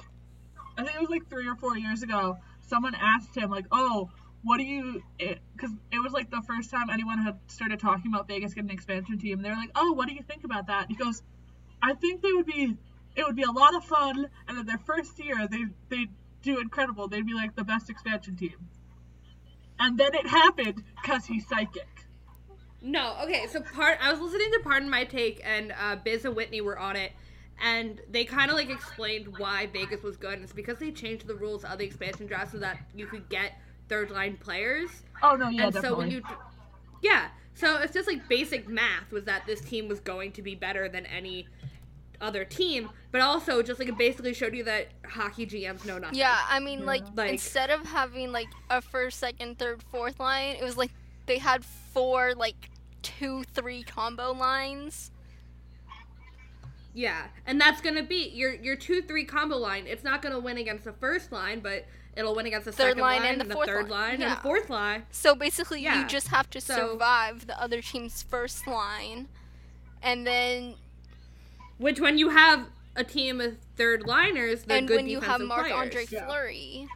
I 0.76 0.82
think 0.82 0.96
it 0.96 1.00
was 1.00 1.10
like 1.10 1.28
three 1.30 1.48
or 1.48 1.56
four 1.56 1.76
years 1.78 2.02
ago. 2.02 2.38
Someone 2.62 2.94
asked 2.94 3.34
him 3.34 3.50
like, 3.50 3.66
"Oh, 3.70 4.10
what 4.42 4.58
do 4.58 4.64
you?" 4.64 5.02
Because 5.18 5.70
it, 5.92 5.98
was 6.02 6.12
like 6.12 6.30
the 6.30 6.42
first 6.46 6.70
time 6.70 6.90
anyone 6.90 7.18
had 7.18 7.38
started 7.46 7.80
talking 7.80 8.12
about 8.12 8.28
Vegas 8.28 8.54
getting 8.54 8.70
an 8.70 8.74
expansion 8.74 9.18
team. 9.18 9.40
They 9.40 9.48
were 9.48 9.56
like, 9.56 9.70
"Oh, 9.74 9.92
what 9.92 10.08
do 10.08 10.14
you 10.14 10.22
think 10.22 10.44
about 10.44 10.66
that?" 10.66 10.88
He 10.88 10.94
goes, 10.94 11.22
"I 11.82 11.94
think 11.94 12.22
they 12.22 12.32
would 12.32 12.46
be. 12.46 12.76
It 13.14 13.24
would 13.24 13.36
be 13.36 13.44
a 13.44 13.50
lot 13.50 13.74
of 13.74 13.84
fun, 13.84 14.28
and 14.46 14.58
in 14.58 14.66
their 14.66 14.78
first 14.78 15.18
year, 15.18 15.46
they 15.48 15.64
they 15.88 16.08
do 16.42 16.58
incredible. 16.58 17.08
They'd 17.08 17.24
be 17.24 17.34
like 17.34 17.54
the 17.56 17.64
best 17.64 17.88
expansion 17.88 18.36
team." 18.36 18.68
And 19.78 19.96
then 19.98 20.14
it 20.14 20.26
happened 20.26 20.82
because 21.00 21.24
he's 21.26 21.46
psychic. 21.46 21.95
No, 22.86 23.16
okay, 23.24 23.46
so 23.48 23.60
part 23.60 23.98
I 24.00 24.12
was 24.12 24.20
listening 24.20 24.52
to 24.52 24.60
Pardon 24.62 24.88
My 24.88 25.04
Take 25.04 25.40
and 25.44 25.72
uh, 25.78 25.96
Biz 25.96 26.24
and 26.24 26.36
Whitney 26.36 26.60
were 26.60 26.78
on 26.78 26.96
it 26.96 27.12
and 27.62 28.00
they 28.10 28.24
kind 28.24 28.50
of 28.50 28.56
like 28.56 28.70
explained 28.70 29.38
why 29.38 29.66
Vegas 29.66 30.02
was 30.02 30.16
good. 30.16 30.40
It's 30.42 30.52
because 30.52 30.78
they 30.78 30.90
changed 30.92 31.26
the 31.26 31.34
rules 31.34 31.64
of 31.64 31.78
the 31.78 31.84
expansion 31.84 32.26
draft 32.26 32.52
so 32.52 32.58
that 32.58 32.78
you 32.94 33.06
could 33.06 33.28
get 33.28 33.52
third 33.88 34.10
line 34.10 34.36
players. 34.36 34.90
Oh 35.22 35.36
no, 35.36 35.48
yeah, 35.48 35.64
and 35.64 35.72
definitely. 35.72 35.88
so 35.88 35.96
when 35.96 36.10
you 36.10 36.22
Yeah, 37.02 37.28
so 37.54 37.78
it's 37.78 37.94
just 37.94 38.06
like 38.06 38.28
basic 38.28 38.68
math 38.68 39.10
was 39.10 39.24
that 39.24 39.46
this 39.46 39.60
team 39.60 39.88
was 39.88 40.00
going 40.00 40.32
to 40.32 40.42
be 40.42 40.54
better 40.54 40.88
than 40.88 41.06
any 41.06 41.48
other 42.20 42.44
team, 42.44 42.90
but 43.10 43.20
also 43.20 43.62
just 43.62 43.78
like 43.78 43.88
it 43.88 43.98
basically 43.98 44.34
showed 44.34 44.54
you 44.54 44.64
that 44.64 44.88
hockey 45.06 45.46
GMs 45.46 45.84
know 45.84 45.98
nothing. 45.98 46.18
Yeah, 46.18 46.38
I 46.48 46.60
mean, 46.60 46.86
like, 46.86 47.04
Like- 47.14 47.32
instead 47.32 47.70
of 47.70 47.86
having 47.86 48.32
like 48.32 48.48
a 48.70 48.80
first, 48.80 49.18
second, 49.18 49.58
third, 49.58 49.82
fourth 49.82 50.20
line, 50.20 50.56
it 50.56 50.62
was 50.62 50.76
like 50.76 50.90
they 51.26 51.38
had 51.38 51.64
four, 51.64 52.34
like 52.34 52.70
two, 53.18 53.44
three 53.54 53.82
combo 53.82 54.32
lines. 54.32 55.10
Yeah, 56.94 57.26
and 57.46 57.60
that's 57.60 57.80
gonna 57.80 58.02
be 58.02 58.28
your 58.30 58.54
your 58.54 58.74
two 58.76 59.02
three 59.02 59.24
combo 59.24 59.56
line. 59.56 59.86
It's 59.86 60.02
not 60.04 60.22
gonna 60.22 60.38
win 60.40 60.56
against 60.56 60.84
the 60.84 60.92
first 60.94 61.30
line, 61.30 61.60
but 61.60 61.84
it'll 62.16 62.34
win 62.34 62.46
against 62.46 62.64
the 62.64 62.72
Third 62.72 62.90
second 62.92 63.02
line 63.02 63.20
line, 63.20 63.28
and 63.32 63.40
the 63.40 63.44
and 63.44 63.52
fourth 63.52 63.66
third 63.68 63.88
line. 63.88 63.90
line, 63.90 64.10
and 64.14 64.20
Yeah. 64.22 64.34
the 64.36 64.40
fourth 64.40 64.70
line. 64.70 65.04
So 65.10 65.34
basically, 65.34 65.82
Yeah, 65.82 66.00
you 66.00 66.06
just 66.06 66.28
have 66.28 66.48
to 66.50 66.60
so- 66.60 66.74
survive 66.92 67.46
the 67.46 67.60
other 67.60 67.82
team's 67.82 68.22
first 68.22 68.66
line, 68.66 69.28
and 70.02 70.26
then 70.26 70.76
Which 71.78 72.00
when 72.00 72.16
you 72.16 72.30
have 72.30 72.68
a 72.94 73.04
team 73.04 73.42
of 73.42 73.58
third 73.76 74.06
liners, 74.06 74.62
they're 74.62 74.78
and 74.78 74.88
good 74.88 74.96
when 74.96 75.06
you 75.08 75.20
have 75.20 75.42
Mark. 75.42 75.70
Andre 75.70 76.06
Yeah. 76.08 76.24
Fleury, 76.26 76.88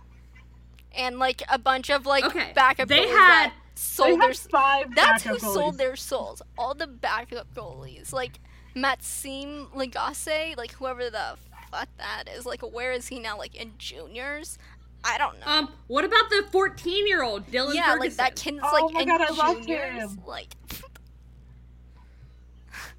and 0.94 1.18
like 1.18 1.42
a 1.50 1.58
bunch 1.58 1.90
of 1.90 2.06
like 2.06 2.24
Okay, 2.24 2.52
backup 2.54 2.88
they 2.88 3.06
had- 3.08 3.52
sold 3.74 4.20
had 4.20 4.20
their. 4.20 4.34
five 4.34 4.94
That's 4.94 5.22
who 5.22 5.34
backup 5.34 5.52
sold 5.54 5.78
their 5.78 5.96
souls. 5.96 6.42
All 6.58 6.74
the 6.74 6.86
backup 6.86 7.52
goalies, 7.54 8.12
like 8.12 8.40
Maxime 8.74 9.66
Lagacé, 9.74 10.56
like 10.56 10.72
whoever 10.72 11.10
the 11.10 11.36
fuck 11.70 11.88
that 11.98 12.24
is. 12.34 12.46
Like, 12.46 12.62
where 12.62 12.92
is 12.92 13.08
he 13.08 13.18
now? 13.20 13.36
Like 13.38 13.54
in 13.54 13.72
juniors? 13.78 14.58
I 15.02 15.16
don't 15.18 15.38
know. 15.40 15.46
Um, 15.46 15.72
what 15.86 16.04
about 16.04 16.28
the 16.30 16.44
fourteen-year-old 16.52 17.46
Dylan 17.50 17.74
yeah, 17.74 17.92
Ferguson? 17.94 17.98
like 18.00 18.16
that 18.16 18.36
kid's 18.36 18.60
Oh 18.62 18.70
like 18.84 18.94
my 18.94 19.00
in 19.00 19.08
God, 19.08 19.62
juniors. 19.66 20.12
him. 20.12 20.18
Like, 20.26 20.54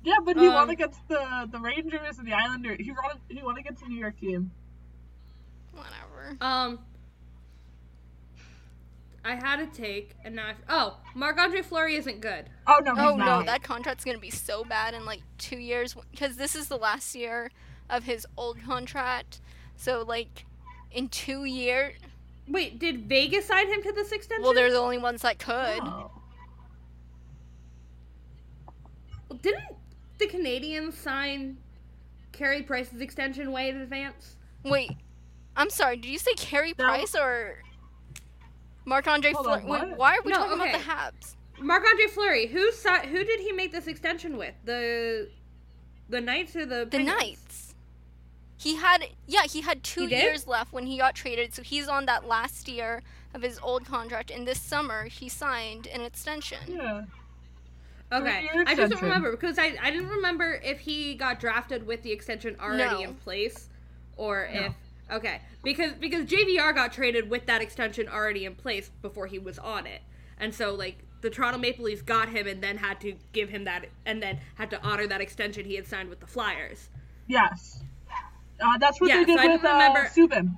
Yeah, 0.03 0.15
but 0.23 0.35
he 0.35 0.48
won 0.48 0.64
Um, 0.64 0.69
against 0.72 0.99
the 1.07 1.48
the 1.52 1.60
Rangers 1.60 2.18
and 2.18 2.27
the 2.27 2.34
Islanders. 2.34 2.80
He 2.80 2.91
won 2.91 3.19
he 3.30 3.41
won 3.43 3.57
against 3.57 3.84
the 3.84 3.89
New 3.89 3.99
York 3.99 4.19
team. 4.19 4.52
whatever. 5.73 6.38
Um, 6.41 6.80
I 9.23 9.35
had 9.35 9.60
a 9.60 9.68
take, 9.68 10.15
and 10.26 10.35
now 10.35 10.48
I, 10.48 10.53
oh, 10.68 10.98
Marc 11.14 11.38
Andre 11.38 11.61
Fleury 11.61 11.95
isn't 11.95 12.22
good. 12.22 12.49
Oh 12.65 12.80
no, 12.84 12.95
he's 12.95 13.03
Oh 13.03 13.15
not. 13.15 13.39
no, 13.41 13.45
that 13.45 13.61
contract's 13.61 14.03
gonna 14.03 14.18
be 14.18 14.31
so 14.31 14.64
bad 14.64 14.93
in 14.95 15.06
like 15.06 15.22
two 15.38 15.57
years 15.57 15.95
because 16.11 16.38
this 16.38 16.56
is 16.56 16.68
the 16.68 16.77
last 16.77 17.14
year 17.14 17.52
of 17.89 18.03
his 18.03 18.26
old 18.38 18.60
contract. 18.64 19.39
So 19.76 20.03
like, 20.07 20.45
in 20.91 21.07
two 21.10 21.45
years, 21.45 21.95
Wait, 22.48 22.80
did 22.80 23.07
Vegas 23.07 23.45
sign 23.45 23.68
him 23.72 23.84
to 23.84 23.91
this 23.93 24.11
extension? 24.11 24.43
well, 24.43 24.53
they're 24.53 24.72
the 24.72 24.77
only 24.80 24.98
ones 24.98 25.22
that 25.22 25.38
could. 25.39 25.80
Oh. 25.81 26.10
didn't 29.41 29.64
the 30.18 30.27
Canadiens 30.27 30.93
sign 30.93 31.57
Carey 32.31 32.64
Price's 32.64 33.02
extension 33.02 33.52
way 33.52 33.69
in 33.69 33.77
advance? 33.81 34.35
Wait, 34.64 34.91
I'm 35.56 35.69
sorry. 35.69 35.98
Did 35.98 36.10
you 36.10 36.18
say 36.19 36.34
Carey 36.35 36.73
No. 36.77 36.85
Price 36.85 37.15
or 37.15 37.61
Marc 38.91 39.07
Andre 39.07 39.31
Hold 39.31 39.45
Fleury? 39.45 39.81
on, 39.91 39.97
why 39.97 40.18
are 40.18 40.22
we 40.26 40.31
No, 40.34 40.38
talking 40.39 40.59
okay. 40.61 40.69
about 40.72 41.13
the 41.13 41.26
Habs? 41.26 41.35
Marc 41.61 41.85
Andre 41.89 42.07
Fleury, 42.07 42.45
who 42.47 42.72
si- 42.73 43.07
who 43.07 43.23
did 43.23 43.39
he 43.39 43.53
make 43.53 43.72
this 43.72 43.88
extension 43.88 44.35
with? 44.38 44.53
The 44.65 45.30
the 46.09 46.19
Knights 46.19 46.55
or 46.57 46.65
the 46.65 46.80
The 46.84 46.97
Penguins? 46.97 47.18
Knights. 47.18 47.76
He 48.57 48.76
had 48.76 49.07
yeah, 49.27 49.43
he 49.49 49.61
had 49.61 49.81
two 49.81 50.07
He 50.07 50.15
years 50.18 50.45
left 50.45 50.73
when 50.73 50.85
he 50.85 50.97
got 50.97 51.15
traded, 51.15 51.53
so 51.53 51.61
he's 51.63 51.88
on 51.88 52.05
that 52.07 52.27
last 52.27 52.68
year 52.68 53.01
of 53.34 53.41
his 53.41 53.59
old 53.63 53.85
contract. 53.85 54.30
And 54.30 54.45
this 54.45 54.59
summer, 54.59 55.05
he 55.05 55.30
signed 55.30 55.88
an 55.88 56.01
extension. 56.01 56.59
Yeah. 56.68 57.05
Okay, 58.11 58.49
I 58.68 58.76
just 58.76 58.91
don't 58.91 59.01
remember 59.03 59.31
because 59.31 59.57
I, 59.57 59.73
I 59.81 59.89
didn't 59.89 60.09
remember 60.09 60.59
if 60.65 60.80
he 60.81 61.15
got 61.15 61.39
drafted 61.39 61.88
with 61.88 62.03
the 62.03 62.11
extension 62.11 62.57
already 62.61 62.84
No. 63.03 63.09
in 63.09 63.13
place, 63.15 63.69
or 64.18 64.49
No. 64.53 64.59
if 64.65 64.73
okay 65.11 65.41
because 65.63 65.93
because 65.93 66.25
JVR 66.25 66.73
got 66.73 66.91
traded 66.93 67.29
with 67.29 67.45
that 67.47 67.61
extension 67.61 68.07
already 68.07 68.45
in 68.45 68.55
place 68.55 68.89
before 69.01 69.27
he 69.27 69.39
was 69.39 69.59
on 69.59 69.85
it, 69.85 70.01
and 70.39 70.53
so 70.53 70.73
like 70.73 70.97
the 71.21 71.29
Toronto 71.29 71.59
Maple 71.59 71.85
Leafs 71.85 72.01
got 72.01 72.29
him 72.29 72.47
and 72.47 72.63
then 72.63 72.77
had 72.77 72.99
to 73.01 73.13
give 73.31 73.49
him 73.49 73.65
that 73.65 73.85
and 74.05 74.23
then 74.23 74.39
had 74.55 74.69
to 74.71 74.81
honor 74.81 75.05
that 75.07 75.21
extension 75.21 75.65
he 75.65 75.75
had 75.75 75.85
signed 75.85 76.09
with 76.09 76.19
the 76.19 76.25
Flyers. 76.27 76.89
Yes. 77.27 77.83
Uh, 78.59 78.77
that's 78.79 78.99
what 78.99 79.09
Yeah, 79.09 79.17
they 79.17 79.25
did 79.25 79.38
so 79.38 79.43
I 79.43 79.47
with 79.47 79.61
didn't 79.61 79.71
uh, 79.71 79.73
remember- 79.73 80.09
Subin. 80.15 80.57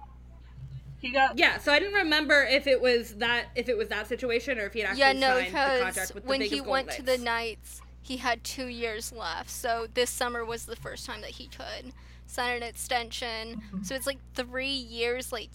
He 1.00 1.12
got 1.12 1.38
Yeah, 1.38 1.58
so 1.58 1.74
I 1.74 1.80
didn't 1.80 1.96
remember 1.96 2.44
if 2.44 2.66
it 2.66 2.80
was 2.82 3.16
that 3.16 3.48
if 3.56 3.68
it 3.68 3.76
was 3.78 3.90
that 3.90 4.08
situation 4.08 4.58
or 4.58 4.68
if 4.68 4.74
he 4.74 4.80
had 4.80 4.92
actually 4.92 5.00
Yeah, 5.02 5.12
no, 5.14 5.28
signed 5.40 5.40
the 5.40 5.44
because 5.52 5.82
contract 5.82 6.14
with 6.16 6.24
the 6.24 6.30
Vegas 6.30 6.30
when 6.30 6.42
he 6.42 6.50
Golden 6.58 6.72
went 6.72 6.90
to 6.92 7.02
the 7.02 7.18
Knights. 7.18 7.24
Knights, 7.26 7.82
he 8.02 8.18
had 8.18 8.44
two 8.46 8.68
years 8.68 9.12
left. 9.12 9.50
So 9.50 9.88
this 9.94 10.10
summer 10.10 10.46
was 10.46 10.66
the 10.66 10.78
first 10.78 11.06
time 11.06 11.20
that 11.22 11.32
he 11.32 11.48
could 11.48 11.92
sign 12.26 12.58
an 12.58 12.64
extension. 12.64 13.62
Mm-hmm. 13.62 13.84
So 13.84 13.96
it's 13.96 14.08
like 14.08 14.20
three 14.34 14.68
years, 14.68 15.32
like 15.32 15.50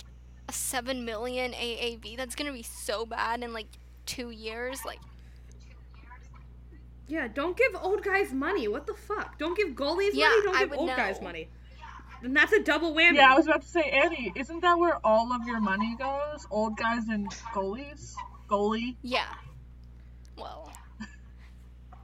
a 0.49 0.53
seven 0.53 1.05
million 1.05 1.53
AAV. 1.53 2.17
That's 2.17 2.35
gonna 2.35 2.53
be 2.53 2.63
so 2.63 3.07
bad 3.07 3.43
in 3.43 3.53
like 3.53 3.69
two 4.07 4.31
years. 4.31 4.85
Like, 4.85 5.01
Yeah, 7.07 7.29
don't 7.29 7.57
give 7.57 7.75
old 7.83 8.03
guys 8.03 8.33
money. 8.33 8.69
What 8.69 8.87
the 8.87 8.95
fuck? 8.95 9.39
Don't 9.39 9.57
give 9.57 9.71
goalies 9.71 10.11
Yeah, 10.13 10.29
money. 10.29 10.43
Don't 10.43 10.57
I 10.57 10.61
give 10.61 10.71
would 10.71 10.79
old 10.79 10.89
guys 10.91 11.21
money. 11.21 11.49
And 12.23 12.37
that's 12.37 12.53
a 12.53 12.63
double 12.63 12.93
whammy. 12.95 13.17
Yeah, 13.17 13.33
I 13.33 13.37
was 13.37 13.47
about 13.47 13.63
to 13.63 13.69
say, 13.69 13.83
Annie, 13.83 14.33
isn't 14.35 14.61
that 14.61 14.77
where 14.79 14.99
all 15.07 15.33
of 15.33 15.47
your 15.47 15.61
money 15.61 15.95
goes? 15.97 16.47
Old 16.51 16.77
guys 16.77 17.07
and 17.09 17.31
goalies? 17.55 18.15
Goalie? 18.49 18.97
yeah. 19.03 19.27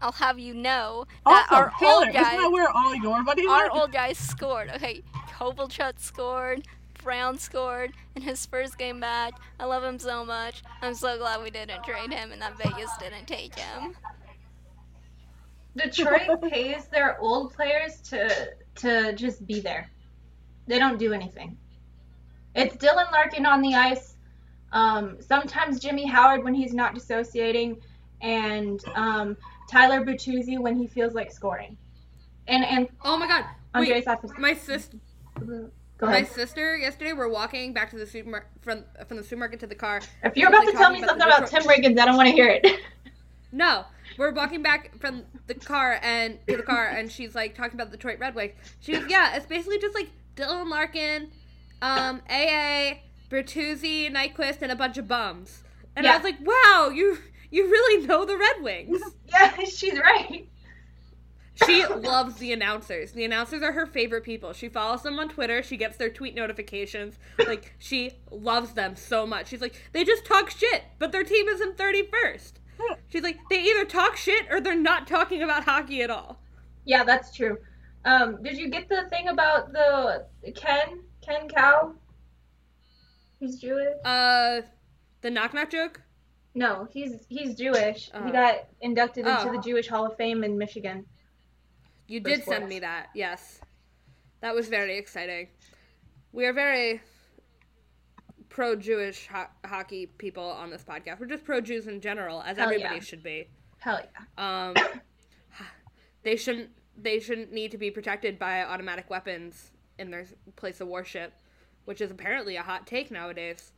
Well, 0.00 0.08
I'll 0.08 0.12
have 0.12 0.38
you 0.38 0.54
know 0.54 1.06
that 1.26 1.46
Also, 1.50 1.54
our 1.54 1.72
Taylor, 1.78 2.06
old 2.06 2.08
isn't 2.08 2.12
guys, 2.12 2.36
that 2.38 2.50
where 2.50 2.68
all 2.70 2.94
your 2.96 3.22
money 3.22 3.46
our 3.46 3.62
went? 3.62 3.72
old 3.72 3.92
guys 3.92 4.18
scored. 4.18 4.70
Okay, 4.76 5.02
Kovalchuk 5.28 5.98
scored. 5.98 6.66
Brown 7.02 7.38
scored 7.38 7.92
in 8.14 8.22
his 8.22 8.46
first 8.46 8.78
game 8.78 8.98
back. 9.00 9.34
I 9.60 9.66
love 9.66 9.84
him 9.84 9.98
so 9.98 10.24
much. 10.24 10.62
I'm 10.80 10.94
so 10.94 11.18
glad 11.18 11.42
we 11.42 11.50
didn't 11.50 11.84
trade 11.84 12.10
him 12.12 12.32
and 12.32 12.40
that 12.40 12.56
Vegas 12.56 12.90
didn't 12.98 13.26
take 13.26 13.54
him. 13.58 13.94
Detroit 15.76 16.40
pays 16.50 16.86
their 16.86 17.18
old 17.20 17.52
players 17.52 18.00
to 18.02 18.52
to 18.76 19.12
just 19.14 19.46
be 19.46 19.60
there. 19.60 19.90
They 20.66 20.78
don't 20.78 20.98
do 20.98 21.12
anything. 21.12 21.58
It's 22.54 22.76
Dylan 22.76 23.10
Larkin 23.12 23.44
on 23.46 23.60
the 23.60 23.74
ice. 23.74 24.16
Um, 24.72 25.18
sometimes 25.20 25.80
Jimmy 25.80 26.06
Howard 26.06 26.42
when 26.42 26.54
he's 26.54 26.72
not 26.72 26.94
dissociating, 26.94 27.80
and 28.22 28.80
um, 28.94 29.36
Tyler 29.70 30.04
Bertuzzi 30.04 30.58
when 30.58 30.76
he 30.76 30.86
feels 30.86 31.14
like 31.14 31.32
scoring. 31.32 31.76
And 32.48 32.64
and 32.64 32.88
Oh 33.04 33.16
my 33.16 33.26
god. 33.26 33.44
Andre 33.74 34.04
Wait, 34.06 34.38
my 34.38 34.54
sister, 34.54 34.98
my 36.00 36.22
sister 36.22 36.76
yesterday 36.76 37.12
we're 37.12 37.28
walking 37.28 37.72
back 37.72 37.90
to 37.90 37.96
the 37.96 38.06
supermarket 38.06 38.50
from 38.60 38.84
from 39.08 39.16
the 39.16 39.24
supermarket 39.24 39.60
to 39.60 39.66
the 39.66 39.74
car. 39.74 40.00
If 40.22 40.36
you're 40.36 40.48
about 40.48 40.66
to 40.66 40.72
tell 40.72 40.90
me 40.92 41.02
about 41.02 41.18
something 41.18 41.26
about 41.26 41.46
Tim 41.48 41.62
Riggins, 41.62 41.98
I 41.98 42.04
don't 42.04 42.16
want 42.16 42.28
to 42.28 42.34
hear 42.34 42.48
it. 42.48 42.80
No, 43.54 43.84
we're 44.18 44.32
walking 44.32 44.62
back 44.62 44.98
from 44.98 45.22
the 45.46 45.54
car 45.54 46.00
and 46.02 46.44
to 46.48 46.56
the 46.56 46.64
car, 46.64 46.88
and 46.88 47.10
she's 47.10 47.36
like 47.36 47.54
talking 47.54 47.74
about 47.74 47.92
the 47.92 47.96
Detroit 47.96 48.18
Red 48.18 48.34
Wings. 48.34 48.54
She 48.80 48.92
goes, 48.92 49.04
"Yeah, 49.08 49.36
it's 49.36 49.46
basically 49.46 49.78
just 49.78 49.94
like 49.94 50.10
Dylan 50.34 50.68
Larkin, 50.68 51.30
um, 51.80 52.20
AA, 52.28 52.94
Bertuzzi, 53.30 54.12
Nyquist, 54.12 54.60
and 54.60 54.72
a 54.72 54.76
bunch 54.76 54.98
of 54.98 55.06
bums." 55.06 55.62
And 55.94 56.04
I 56.04 56.16
was 56.16 56.24
like, 56.24 56.38
"Wow, 56.40 56.90
you 56.92 57.18
you 57.54 57.64
really 57.70 58.06
know 58.06 58.24
the 58.24 58.36
Red 58.36 58.62
Wings." 58.62 59.00
yeah, 59.28 59.56
she's 59.64 59.98
right. 59.98 60.48
She 61.66 61.86
loves 61.86 62.36
the 62.36 62.52
announcers. 62.52 63.12
The 63.12 63.24
announcers 63.24 63.62
are 63.62 63.70
her 63.72 63.86
favorite 63.86 64.24
people. 64.24 64.52
She 64.52 64.68
follows 64.68 65.02
them 65.02 65.20
on 65.20 65.28
Twitter. 65.28 65.62
She 65.62 65.76
gets 65.76 65.96
their 65.96 66.10
tweet 66.10 66.34
notifications. 66.34 67.16
Like 67.38 67.74
she 67.78 68.12
loves 68.30 68.72
them 68.72 68.96
so 68.96 69.24
much. 69.24 69.48
She's 69.48 69.60
like, 69.60 69.74
they 69.92 70.04
just 70.04 70.24
talk 70.24 70.50
shit, 70.50 70.82
but 70.98 71.12
their 71.12 71.22
team 71.22 71.46
is 71.46 71.60
in 71.60 71.74
31st. 71.74 72.54
She's 73.08 73.22
like, 73.22 73.38
they 73.50 73.62
either 73.62 73.84
talk 73.84 74.16
shit 74.16 74.46
or 74.50 74.60
they're 74.60 74.74
not 74.74 75.06
talking 75.06 75.42
about 75.42 75.64
hockey 75.64 76.02
at 76.02 76.10
all. 76.10 76.40
Yeah, 76.84 77.04
that's 77.04 77.34
true. 77.34 77.56
Um, 78.04 78.42
did 78.42 78.58
you 78.58 78.68
get 78.68 78.88
the 78.88 79.06
thing 79.10 79.28
about 79.28 79.72
the 79.72 80.26
Ken 80.54 81.00
Ken 81.24 81.48
Cow? 81.48 81.94
He's 83.38 83.60
Jewish. 83.60 83.94
Uh, 84.04 84.62
the 85.20 85.30
knock 85.30 85.54
knock 85.54 85.70
joke. 85.70 86.00
No, 86.54 86.86
he's 86.92 87.24
he's 87.28 87.54
Jewish. 87.56 88.10
Oh. 88.14 88.24
He 88.24 88.30
got 88.32 88.68
inducted 88.80 89.26
into 89.26 89.48
Oh. 89.48 89.52
the 89.52 89.58
Jewish 89.58 89.88
Hall 89.88 90.06
of 90.06 90.16
Fame 90.16 90.44
in 90.44 90.56
Michigan. 90.56 91.04
You 92.06 92.20
did 92.20 92.42
sports. 92.42 92.58
send 92.58 92.68
me 92.68 92.78
that. 92.80 93.08
Yes, 93.14 93.60
that 94.40 94.54
was 94.54 94.68
very 94.68 94.96
exciting. 94.98 95.48
We 96.32 96.44
are 96.46 96.52
very 96.52 97.00
pro-Jewish 98.48 99.26
ho- 99.28 99.46
hockey 99.64 100.06
people 100.06 100.44
on 100.44 100.70
this 100.70 100.84
podcast. 100.84 101.18
We're 101.18 101.26
just 101.26 101.44
pro-Jews 101.44 101.86
in 101.88 102.00
general, 102.00 102.42
as 102.42 102.56
Hell 102.56 102.66
everybody 102.66 102.96
yeah. 102.96 103.00
should 103.00 103.22
be. 103.22 103.48
Hell 103.78 104.00
yeah. 104.38 104.68
Um, 104.68 104.74
they 106.22 106.36
shouldn't. 106.36 106.70
They 106.96 107.18
shouldn't 107.18 107.52
need 107.52 107.72
to 107.72 107.78
be 107.78 107.90
protected 107.90 108.38
by 108.38 108.62
automatic 108.62 109.10
weapons 109.10 109.72
in 109.98 110.12
their 110.12 110.26
place 110.54 110.80
of 110.80 110.86
worship, 110.86 111.32
which 111.86 112.00
is 112.00 112.12
apparently 112.12 112.54
a 112.54 112.62
hot 112.62 112.86
take 112.86 113.10
nowadays. 113.10 113.72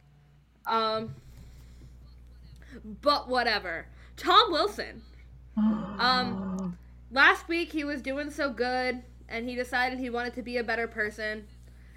Um, 0.67 1.15
but 2.85 3.29
whatever. 3.29 3.87
Tom 4.17 4.53
Wilson. 4.53 5.03
Um, 5.57 6.77
last 7.11 7.49
week 7.49 7.73
he 7.73 7.85
was 7.85 8.03
doing 8.03 8.31
so 8.31 8.51
good, 8.51 9.03
and 9.29 9.49
he 9.49 9.55
decided 9.55 9.99
he 9.99 10.11
wanted 10.11 10.35
to 10.35 10.43
be 10.43 10.59
a 10.59 10.65
better 10.65 10.87
person. 10.87 11.47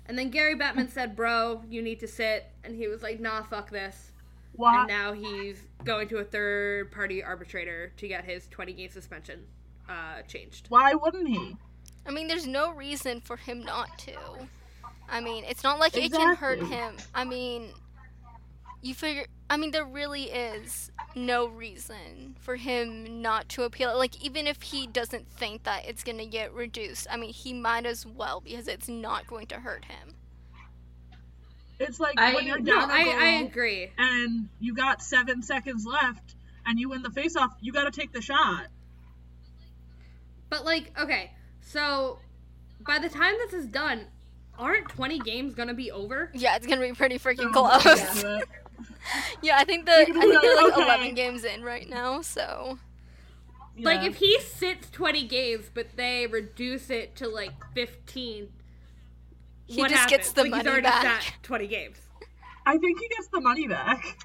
And 0.06 0.18
then 0.18 0.30
Gary 0.30 0.56
Bettman 0.56 0.90
said, 0.90 1.16
"Bro, 1.16 1.64
you 1.70 1.82
need 1.82 2.00
to 2.00 2.08
sit," 2.08 2.52
and 2.64 2.76
he 2.76 2.88
was 2.88 3.04
like, 3.04 3.20
"Nah, 3.20 3.44
fuck 3.44 3.70
this." 3.70 4.12
Why? 4.54 4.80
And 4.80 4.88
now 4.88 5.14
he's 5.14 5.62
going 5.84 6.08
to 6.10 6.18
a 6.18 6.24
third 6.24 6.92
party 6.92 7.24
arbitrator 7.24 7.94
to 7.98 8.08
get 8.08 8.26
his 8.26 8.48
20 8.48 8.74
game 8.74 8.90
suspension 8.90 9.46
uh, 9.88 10.22
changed. 10.28 10.68
Why 10.70 10.94
wouldn't 10.96 11.28
he? 11.28 11.56
I 12.06 12.12
mean, 12.12 12.28
there's 12.28 12.48
no 12.48 12.74
reason 12.74 13.22
for 13.22 13.38
him 13.38 13.64
not 13.64 13.98
to. 14.00 14.18
I 15.10 15.22
mean, 15.22 15.44
it's 15.48 15.64
not 15.64 15.80
like 15.80 15.96
it 15.96 16.12
can 16.12 16.36
hurt 16.36 16.62
him. 16.64 16.96
I 17.14 17.24
mean, 17.24 17.70
you 18.82 18.94
figure. 18.94 19.26
I 19.50 19.58
mean, 19.58 19.72
there 19.72 19.84
really 19.86 20.26
is 20.26 20.92
no 21.16 21.48
reason 21.48 22.36
for 22.40 22.56
him 22.56 23.22
not 23.22 23.50
to 23.50 23.64
appeal. 23.64 23.98
Like, 23.98 24.24
even 24.24 24.46
if 24.48 24.62
he 24.62 24.86
doesn't 24.88 25.28
think 25.28 25.64
that 25.64 25.86
it's 25.88 26.04
gonna 26.04 26.26
get 26.28 26.54
reduced, 26.54 27.08
I 27.10 27.18
mean, 27.18 27.34
he 27.34 27.54
might 27.54 27.86
as 27.86 28.06
well 28.06 28.42
because 28.42 28.68
it's 28.68 28.88
not 28.88 29.26
going 29.28 29.48
to 29.48 29.56
hurt 29.56 29.86
him. 29.86 30.16
It's 31.80 32.00
like 32.00 32.20
I- 32.20 32.34
when 32.36 32.46
you're 32.46 32.60
No, 32.60 32.74
down 32.80 32.90
a 32.90 32.94
I, 32.94 33.04
goal 33.06 33.14
I 33.14 33.26
agree. 33.48 33.92
and 33.98 34.50
you 34.60 34.74
got 34.76 35.02
seven 35.02 35.42
seconds 35.42 35.86
left 35.86 36.36
and 36.66 36.78
you 36.80 36.90
win 36.90 37.02
the 37.02 37.10
faceoff, 37.10 37.50
you 37.62 37.72
got 37.72 37.86
to 37.86 37.92
take 38.00 38.12
the 38.12 38.22
shot. 38.22 38.68
But, 40.50 40.66
like, 40.66 40.92
okay, 41.00 41.32
so 41.62 42.20
by 42.82 43.00
the 43.00 43.10
time 43.10 43.34
this 43.38 43.54
is 43.54 43.66
done, 43.68 44.06
aren't 44.58 44.90
20 44.90 45.20
games 45.20 45.54
gonna 45.56 45.74
be 45.74 45.90
over? 45.92 46.32
Yeah, 46.34 46.56
it's 46.58 46.68
gonna 46.68 46.82
be 46.82 46.92
pretty 46.94 47.18
freaking 47.18 47.54
So, 47.54 47.62
close. 47.80 48.44
yeah. 48.80 49.22
Yeah, 49.42 49.58
I 49.58 49.64
think 49.66 49.86
the 49.86 49.92
I 49.94 50.06
think 50.06 50.18
they're 50.42 50.56
like 50.56 50.74
Okay. 50.74 50.84
11 50.84 51.14
games 51.16 51.44
in 51.44 51.64
right 51.64 51.88
now. 51.90 52.22
So 52.22 52.78
Like, 53.78 54.04
if 54.04 54.18
he 54.18 54.40
sits 54.42 54.90
20 54.90 55.24
games, 55.28 55.70
but 55.74 55.96
they 55.96 56.28
reduce 56.28 56.90
it 56.90 57.16
to, 57.18 57.30
like, 57.30 57.54
15, 57.74 58.50
he 59.68 59.80
what 59.80 59.90
just 59.90 60.02
happens? 60.02 60.18
gets 60.18 60.32
the 60.34 60.42
like, 60.44 60.52
money 60.52 60.68
already 60.68 60.82
back. 60.84 61.22
sat 61.22 61.34
20 61.44 61.68
games. 61.68 61.98
I 62.66 62.78
think 62.78 63.00
he 63.00 63.08
gets 63.08 63.30
the 63.30 63.40
money 63.40 63.68
back. 63.70 64.18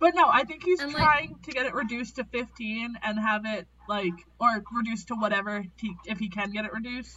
But 0.00 0.16
no, 0.16 0.28
I 0.28 0.42
think 0.42 0.64
he's 0.64 0.80
And, 0.80 0.92
like- 0.92 1.00
trying 1.02 1.36
to 1.44 1.52
get 1.52 1.66
it 1.66 1.74
reduced 1.74 2.16
to 2.16 2.24
15 2.24 2.96
and 3.04 3.18
have 3.20 3.42
it 3.46 3.68
like 3.88 4.14
or 4.40 4.62
reduced 4.74 5.08
to 5.08 5.14
whatever 5.14 5.64
he, 5.76 5.94
if 6.06 6.18
he 6.18 6.28
can 6.28 6.50
get 6.50 6.64
it 6.64 6.72
reduced 6.72 7.16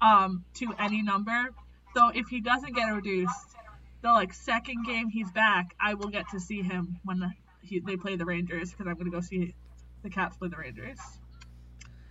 um 0.00 0.44
to 0.54 0.72
any 0.78 1.02
number. 1.02 1.50
So 1.94 2.08
if 2.08 2.26
he 2.28 2.40
doesn't 2.40 2.74
get 2.74 2.88
it 2.88 2.92
reduced, 2.92 3.54
the 4.02 4.08
like 4.08 4.32
second 4.32 4.84
game 4.86 5.08
he's 5.08 5.30
back, 5.32 5.74
I 5.80 5.94
will 5.94 6.08
get 6.08 6.28
to 6.30 6.40
see 6.40 6.62
him 6.62 6.98
when 7.04 7.18
the, 7.18 7.32
he, 7.62 7.80
they 7.80 7.96
play 7.96 8.16
the 8.16 8.24
Rangers 8.24 8.70
because 8.70 8.86
I'm 8.86 8.94
going 8.94 9.06
to 9.06 9.10
go 9.10 9.20
see 9.20 9.54
the 10.02 10.10
Caps 10.10 10.36
play 10.36 10.48
the 10.48 10.56
Rangers. 10.56 10.98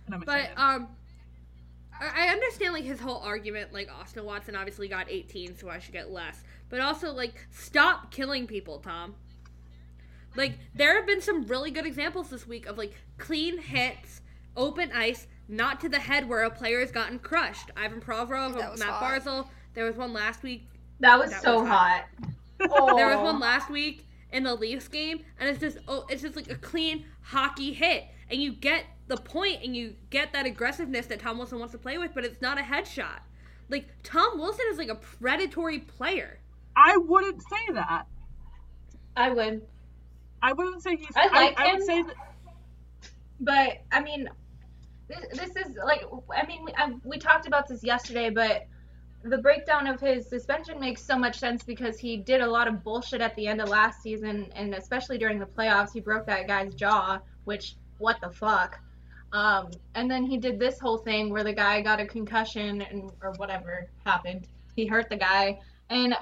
And 0.06 0.14
I'm 0.14 0.20
But 0.20 0.50
um, 0.56 0.88
I 2.00 2.28
I 2.28 2.28
understand 2.28 2.74
like 2.74 2.84
his 2.84 3.00
whole 3.00 3.18
argument. 3.18 3.72
Like 3.72 3.90
Austin 3.90 4.24
Watson 4.24 4.54
obviously 4.54 4.88
got 4.88 5.10
18, 5.10 5.56
so 5.56 5.68
I 5.68 5.78
should 5.78 5.92
get 5.92 6.10
less. 6.10 6.42
But 6.68 6.80
also 6.80 7.12
like 7.12 7.46
stop 7.50 8.10
killing 8.10 8.46
people, 8.46 8.78
Tom. 8.78 9.14
Like 10.36 10.58
there 10.74 10.96
have 10.96 11.06
been 11.06 11.22
some 11.22 11.46
really 11.46 11.70
good 11.70 11.86
examples 11.86 12.28
this 12.30 12.46
week 12.46 12.66
of 12.66 12.76
like 12.76 12.92
clean 13.16 13.58
hits, 13.58 14.20
open 14.56 14.92
ice, 14.92 15.26
not 15.48 15.80
to 15.80 15.88
the 15.88 15.98
head 15.98 16.28
where 16.28 16.42
a 16.42 16.50
player 16.50 16.80
has 16.80 16.92
gotten 16.92 17.18
crushed. 17.18 17.70
Ivan 17.76 18.00
Provorov, 18.00 18.54
Matt 18.78 18.88
hot. 18.88 19.02
Barzal. 19.02 19.48
There 19.74 19.84
was 19.84 19.96
one 19.96 20.12
last 20.12 20.42
week 20.42 20.68
That 21.00 21.18
was 21.18 21.30
That 21.30 21.42
so 21.42 21.60
was 21.60 21.68
hot. 21.68 22.04
Oh. 22.60 22.96
there 22.96 23.08
was 23.08 23.24
one 23.24 23.40
last 23.40 23.70
week 23.70 24.06
in 24.32 24.42
the 24.42 24.54
Leafs 24.54 24.88
game, 24.88 25.20
and 25.38 25.48
it's 25.48 25.60
just 25.60 25.78
oh, 25.86 26.04
it's 26.08 26.22
just 26.22 26.36
like 26.36 26.50
a 26.50 26.56
clean 26.56 27.04
hockey 27.22 27.72
hit, 27.72 28.04
and 28.30 28.42
you 28.42 28.52
get 28.52 28.84
the 29.06 29.16
point, 29.16 29.62
and 29.64 29.76
you 29.76 29.94
get 30.10 30.32
that 30.32 30.46
aggressiveness 30.46 31.06
that 31.06 31.20
Tom 31.20 31.38
Wilson 31.38 31.58
wants 31.58 31.72
to 31.72 31.78
play 31.78 31.98
with, 31.98 32.12
but 32.14 32.24
it's 32.24 32.42
not 32.42 32.58
a 32.58 32.62
headshot. 32.62 33.20
Like 33.68 33.86
Tom 34.02 34.38
Wilson 34.38 34.64
is 34.70 34.78
like 34.78 34.88
a 34.88 34.94
predatory 34.94 35.80
player. 35.80 36.38
I 36.76 36.96
wouldn't 36.96 37.42
say 37.42 37.72
that. 37.74 38.06
I 39.16 39.30
would. 39.30 39.62
I 40.42 40.52
wouldn't 40.52 40.82
say 40.82 40.96
he's. 40.96 41.08
I 41.16 41.26
like 41.28 41.58
I, 41.58 41.72
would 41.72 41.80
him. 41.80 41.86
say 41.86 42.02
that 42.02 42.14
But 43.40 43.82
I 43.90 44.00
mean, 44.00 44.28
this, 45.08 45.18
this 45.32 45.56
is 45.56 45.76
like 45.84 46.04
I 46.34 46.46
mean 46.46 46.64
we, 46.64 46.72
I, 46.76 46.92
we 47.04 47.18
talked 47.18 47.46
about 47.46 47.68
this 47.68 47.82
yesterday, 47.82 48.30
but 48.30 48.66
the 49.24 49.38
breakdown 49.38 49.86
of 49.86 50.00
his 50.00 50.28
suspension 50.28 50.78
makes 50.78 51.02
so 51.02 51.18
much 51.18 51.38
sense 51.38 51.62
because 51.62 51.98
he 51.98 52.16
did 52.16 52.40
a 52.40 52.46
lot 52.46 52.68
of 52.68 52.84
bullshit 52.84 53.20
at 53.20 53.34
the 53.34 53.46
end 53.46 53.60
of 53.60 53.68
last 53.68 54.02
season, 54.02 54.50
and 54.54 54.74
especially 54.74 55.18
during 55.18 55.38
the 55.38 55.46
playoffs, 55.46 55.92
he 55.92 56.00
broke 56.00 56.26
that 56.26 56.46
guy's 56.46 56.74
jaw. 56.74 57.18
Which 57.44 57.74
what 57.98 58.20
the 58.20 58.30
fuck? 58.30 58.78
Um, 59.32 59.70
and 59.94 60.10
then 60.10 60.24
he 60.24 60.38
did 60.38 60.58
this 60.58 60.78
whole 60.78 60.98
thing 60.98 61.30
where 61.30 61.44
the 61.44 61.52
guy 61.52 61.82
got 61.82 62.00
a 62.00 62.06
concussion 62.06 62.82
and 62.82 63.10
or 63.22 63.32
whatever 63.32 63.90
happened. 64.06 64.46
He 64.76 64.86
hurt 64.86 65.08
the 65.10 65.16
guy, 65.16 65.58
and 65.90 66.14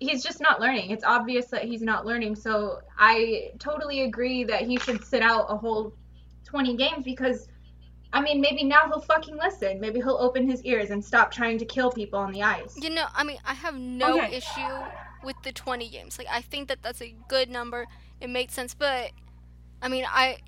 he's 0.00 0.22
just 0.22 0.40
not 0.40 0.60
learning. 0.60 0.90
It's 0.90 1.04
obvious 1.04 1.46
that 1.46 1.64
he's 1.64 1.82
not 1.82 2.06
learning. 2.06 2.36
So 2.36 2.80
I 2.98 3.52
totally 3.58 4.02
agree 4.02 4.44
that 4.44 4.62
he 4.62 4.78
should 4.78 5.04
sit 5.04 5.22
out 5.22 5.46
a 5.48 5.56
whole 5.56 5.94
20 6.46 6.76
games 6.76 7.04
because 7.04 7.48
I 8.14 8.20
mean 8.20 8.40
maybe 8.40 8.62
now 8.62 8.82
he'll 8.86 9.00
fucking 9.00 9.36
listen. 9.36 9.80
Maybe 9.80 9.98
he'll 9.98 10.16
open 10.18 10.48
his 10.48 10.62
ears 10.62 10.90
and 10.90 11.04
stop 11.04 11.32
trying 11.32 11.58
to 11.58 11.64
kill 11.64 11.90
people 11.90 12.18
on 12.20 12.30
the 12.32 12.42
ice. 12.44 12.78
You 12.80 12.90
know, 12.90 13.06
I 13.14 13.24
mean, 13.24 13.38
I 13.44 13.54
have 13.54 13.74
no 13.74 14.18
Okay. 14.20 14.36
issue 14.36 14.72
with 15.24 15.36
the 15.42 15.50
20 15.52 15.88
games. 15.90 16.16
Like, 16.16 16.28
I 16.30 16.40
think 16.40 16.68
that 16.68 16.80
that's 16.80 17.02
a 17.02 17.14
good 17.28 17.50
number. 17.50 17.86
It 18.20 18.30
makes 18.30 18.54
sense, 18.54 18.72
but 18.72 19.10
I 19.82 19.88
mean, 19.88 20.06
I 20.08 20.38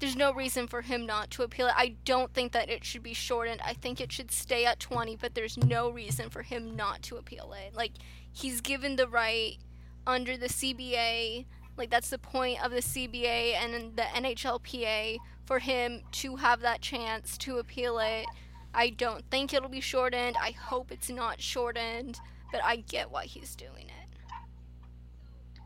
there's 0.00 0.16
no 0.16 0.32
reason 0.32 0.66
for 0.68 0.80
him 0.80 1.04
not 1.04 1.30
to 1.32 1.42
appeal 1.42 1.66
it. 1.66 1.74
I 1.76 1.96
don't 2.04 2.32
think 2.32 2.52
that 2.52 2.70
it 2.70 2.84
should 2.84 3.02
be 3.02 3.14
shortened. 3.14 3.60
I 3.64 3.74
think 3.74 4.00
it 4.00 4.12
should 4.12 4.30
stay 4.30 4.64
at 4.64 4.78
20, 4.80 5.16
but 5.16 5.34
there's 5.34 5.56
no 5.58 5.90
reason 5.90 6.30
for 6.30 6.42
him 6.42 6.76
not 6.76 7.02
to 7.02 7.16
appeal 7.16 7.52
it. 7.52 7.74
Like, 7.74 7.92
he's 8.32 8.60
given 8.60 8.94
the 8.96 9.08
right 9.08 9.58
under 10.06 10.36
the 10.36 10.46
CBA. 10.48 11.46
Like, 11.78 11.90
that's 11.90 12.10
the 12.10 12.18
point 12.18 12.62
of 12.64 12.72
the 12.72 12.78
CBA 12.82 13.54
and 13.54 13.96
the 13.96 14.02
NHLPA 14.02 15.18
for 15.46 15.60
him 15.60 16.02
to 16.12 16.36
have 16.36 16.60
that 16.60 16.80
chance 16.82 17.38
to 17.38 17.58
appeal 17.58 17.98
it. 18.00 18.26
I 18.74 18.90
don't 18.90 19.24
think 19.30 19.54
it'll 19.54 19.68
be 19.68 19.80
shortened. 19.80 20.36
I 20.40 20.50
hope 20.50 20.92
it's 20.92 21.08
not 21.08 21.40
shortened, 21.40 22.20
but 22.52 22.62
I 22.62 22.76
get 22.76 23.10
why 23.10 23.24
he's 23.24 23.56
doing 23.56 23.86
it. 23.86 24.08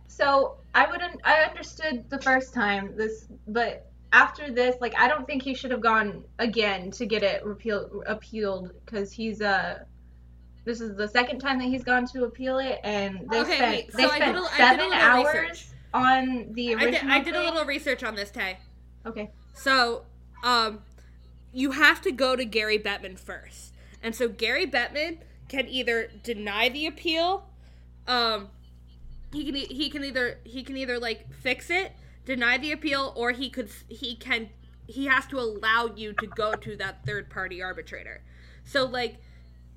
So 0.07 0.59
I 0.75 0.87
wouldn't 0.91 1.21
I 1.25 1.43
understood 1.45 2.09
the 2.11 2.21
first 2.21 2.53
time 2.55 2.95
this 2.97 3.27
but 3.49 3.91
after 4.13 4.53
this 4.53 4.77
like 4.81 4.95
I 4.99 5.09
don't 5.09 5.27
think 5.27 5.43
he 5.43 5.55
should 5.55 5.71
have 5.71 5.81
gone 5.81 6.25
again 6.39 6.91
to 6.93 7.07
get 7.07 7.23
it 7.23 7.45
repealed 7.45 8.03
appealed 8.07 8.73
cuz 8.87 9.11
he's 9.11 9.41
uh 9.41 9.81
this 10.65 10.81
is 10.81 10.97
the 10.97 11.09
second 11.09 11.41
time 11.41 11.59
that 11.59 11.67
he's 11.67 11.85
gone 11.85 12.07
to 12.09 12.25
appeal 12.25 12.59
it 12.59 12.79
and 12.85 13.29
they 13.31 13.41
Okay, 13.41 13.55
spent 13.55 13.87
wait, 13.87 13.93
they 13.95 14.03
so 14.03 14.11
I 14.11 14.21
did 14.21 14.35
spent 14.35 14.37
a- 14.37 14.55
I 14.55 14.65
did 14.65 14.81
a 14.81 14.85
7 14.85 14.91
little 14.91 15.09
hours 15.09 15.35
research. 15.35 15.72
On 15.93 16.53
the 16.53 16.75
I 16.75 16.91
did, 16.91 17.05
I 17.05 17.21
did 17.21 17.35
a 17.35 17.43
little 17.43 17.65
research 17.65 18.03
on 18.03 18.15
this, 18.15 18.31
Tay. 18.31 18.59
Okay. 19.05 19.31
So, 19.55 20.05
um, 20.43 20.83
you 21.53 21.73
have 21.73 22.01
to 22.03 22.13
go 22.13 22.37
to 22.37 22.45
Gary 22.45 22.79
Bettman 22.79 23.19
first, 23.19 23.75
and 24.03 24.15
so 24.15 24.29
Gary 24.29 24.67
Bettman 24.67 25.19
can 25.49 25.69
either 25.69 26.11
deny 26.23 26.69
the 26.71 26.87
appeal, 26.87 27.47
um, 28.07 28.49
he 29.33 29.45
can 29.45 29.55
he 29.55 29.91
can 29.91 30.05
either 30.05 30.39
he 30.45 30.63
can 30.63 30.77
either 30.77 30.99
like 30.99 31.33
fix 31.33 31.71
it, 31.71 31.93
deny 32.25 32.59
the 32.59 32.73
appeal, 32.73 33.13
or 33.17 33.33
he 33.33 33.49
could 33.49 33.71
he 33.89 34.15
can 34.17 34.51
he 34.87 35.07
has 35.07 35.27
to 35.27 35.39
allow 35.39 35.91
you 35.95 36.13
to 36.15 36.27
go 36.27 36.55
to 36.55 36.77
that 36.77 37.05
third 37.07 37.31
party 37.31 37.63
arbitrator. 37.63 38.23
So 38.65 38.85
like 38.85 39.17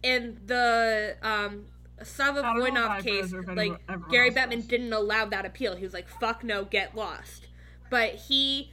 in 0.04 0.40
the 0.46 1.16
um 1.22 1.66
Slava 2.04 2.40
I 2.40 2.54
don't 2.54 2.74
know 2.74 2.96
if 2.96 3.04
Voinov 3.04 3.04
case, 3.04 3.34
like 3.56 4.10
Gary 4.10 4.28
else 4.28 4.38
Bettman 4.38 4.58
does. 4.58 4.68
didn't 4.68 4.94
allow 4.94 5.26
that 5.26 5.46
appeal. 5.46 5.76
He 5.76 5.84
was 5.84 5.94
like, 5.94 6.08
"Fuck 6.08 6.44
no, 6.44 6.66
get 6.66 6.96
lost." 6.96 7.48
But 7.90 8.16
he 8.16 8.72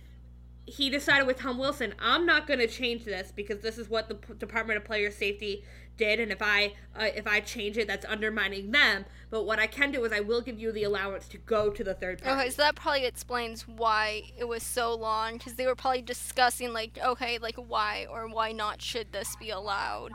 he 0.67 0.91
decided 0.91 1.27
with 1.27 1.39
Tom 1.39 1.59
Wilson, 1.59 1.95
I'm 1.99 2.25
not 2.25 2.47
going 2.47 2.61
to 2.61 2.69
change 2.69 3.05
this 3.05 3.33
because 3.35 3.61
this 3.61 3.79
is 3.79 3.89
what 3.89 4.09
the 4.09 4.15
P- 4.15 4.35
Department 4.35 4.77
of 4.77 4.85
Player 4.85 5.11
Safety 5.11 5.65
did, 5.97 6.21
and 6.21 6.33
if 6.33 6.41
I 6.41 6.75
uh, 6.97 7.09
if 7.15 7.27
I 7.27 7.41
change 7.41 7.77
it, 7.77 7.87
that's 7.87 8.07
undermining 8.07 8.71
them. 8.71 9.05
But 9.31 9.45
what 9.45 9.59
I 9.59 9.67
can 9.67 9.91
do 9.93 10.05
is 10.05 10.13
I 10.13 10.21
will 10.21 10.41
give 10.41 10.59
you 10.59 10.73
the 10.73 10.85
allowance 10.85 11.29
to 11.29 11.39
go 11.39 11.71
to 11.71 11.85
the 11.85 11.95
third 11.95 12.23
party. 12.23 12.41
Okay, 12.41 12.51
so 12.51 12.63
that 12.63 12.77
probably 12.77 13.05
explains 13.05 13.67
why 13.69 14.23
it 14.39 14.45
was 14.45 14.63
so 14.63 14.95
long 14.95 15.35
because 15.35 15.55
they 15.55 15.67
were 15.67 15.75
probably 15.75 16.03
discussing 16.03 16.73
like, 16.73 16.99
okay, 17.05 17.39
like 17.39 17.57
why 17.57 18.07
or 18.11 18.29
why 18.29 18.53
not 18.53 18.81
should 18.81 19.13
this 19.13 19.37
be 19.37 19.51
allowed 19.51 20.13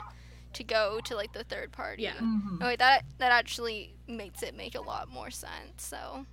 to 0.57 0.63
go 0.63 0.99
to 1.05 1.15
like 1.15 1.33
the 1.33 1.43
third 1.43 1.71
party. 1.71 2.03
Yeah. 2.03 2.15
Mhm. 2.15 2.61
Okay, 2.61 2.75
that 2.77 3.03
that 3.19 3.31
actually 3.31 3.95
makes 4.07 4.41
it 4.43 4.55
make 4.55 4.73
a 4.75 4.81
lot 4.81 5.07
more 5.09 5.29
sense. 5.29 5.83
So 5.83 6.25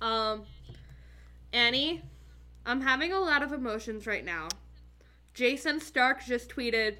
Um, 0.00 0.44
Annie, 1.52 2.00
I'm 2.64 2.80
having 2.80 3.12
a 3.12 3.20
lot 3.20 3.42
of 3.42 3.52
emotions 3.52 4.06
right 4.06 4.24
now. 4.24 4.48
Jayson 5.34 5.78
Stark 5.80 6.24
just 6.24 6.48
tweeted 6.48 6.96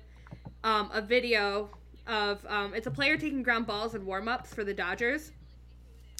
um, 0.65 0.91
a 0.93 1.01
video 1.01 1.71
of 2.07 2.45
um, 2.47 2.75
it's 2.75 2.87
a 2.87 2.91
player 2.91 3.17
taking 3.17 3.43
ground 3.43 3.67
balls 3.67 3.95
and 3.95 4.05
warm 4.05 4.29
ups 4.29 4.53
for 4.53 4.65
the 4.65 4.75
Dodgers. 4.75 5.33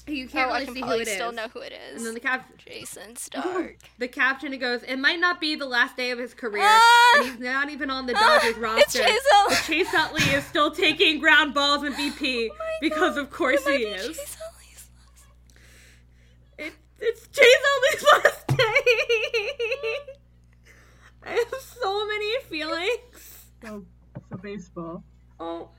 You 0.07 0.27
can't 0.27 0.49
oh, 0.49 0.53
I 0.53 0.59
really 0.59 0.65
can 0.65 0.73
see 0.75 0.79
who 0.81 0.85
probably 0.87 1.01
it 1.03 1.07
is. 1.09 1.13
still 1.13 1.31
know 1.31 1.47
who 1.49 1.59
it 1.59 1.73
is. 1.73 1.97
And 1.97 2.05
then 2.07 2.13
the 2.15 2.19
cap 2.19 2.49
Jayson 2.57 3.15
Stark. 3.17 3.77
the 3.99 4.07
caption 4.07 4.53
it 4.53 4.57
goes, 4.57 4.83
it 4.83 4.97
might 4.97 5.19
not 5.19 5.39
be 5.39 5.55
the 5.55 5.65
last 5.65 5.95
day 5.95 6.11
of 6.11 6.19
his 6.19 6.33
career, 6.33 6.63
Ah! 6.65 7.13
and 7.19 7.25
he's 7.29 7.39
not 7.39 7.69
even 7.69 7.89
on 7.91 8.05
the 8.07 8.13
Ah, 8.15 8.19
Dodgers 8.39 8.49
it's 8.51 8.59
roster. 8.59 8.99
Chase 9.03 9.21
but 9.29 9.37
Utley. 9.51 9.55
Chase 9.83 9.93
Utley 9.93 10.23
is 10.35 10.43
still 10.45 10.71
taking 10.71 11.19
ground 11.19 11.53
balls 11.53 11.83
and 11.83 11.93
BP 11.95 12.49
Oh 12.51 12.55
because 12.81 13.15
God, 13.15 13.21
of 13.23 13.29
course 13.31 13.61
it 13.65 13.69
might 13.69 13.77
he 13.79 13.85
be 13.85 13.91
is. 13.91 14.17
Chase 14.17 14.37
Utley's 14.47 14.89
last- 14.97 15.27
It, 16.57 16.73
it's 16.99 17.27
Chase 17.27 17.63
Utley's 17.75 18.03
last 18.23 18.47
day. 18.47 18.55
I 21.23 21.29
have 21.31 21.53
so 21.61 22.07
many 22.07 22.39
feelings. 22.49 23.45
So, 23.63 23.85
so 24.31 24.37
baseball. 24.37 25.03
Oh, 25.39 25.69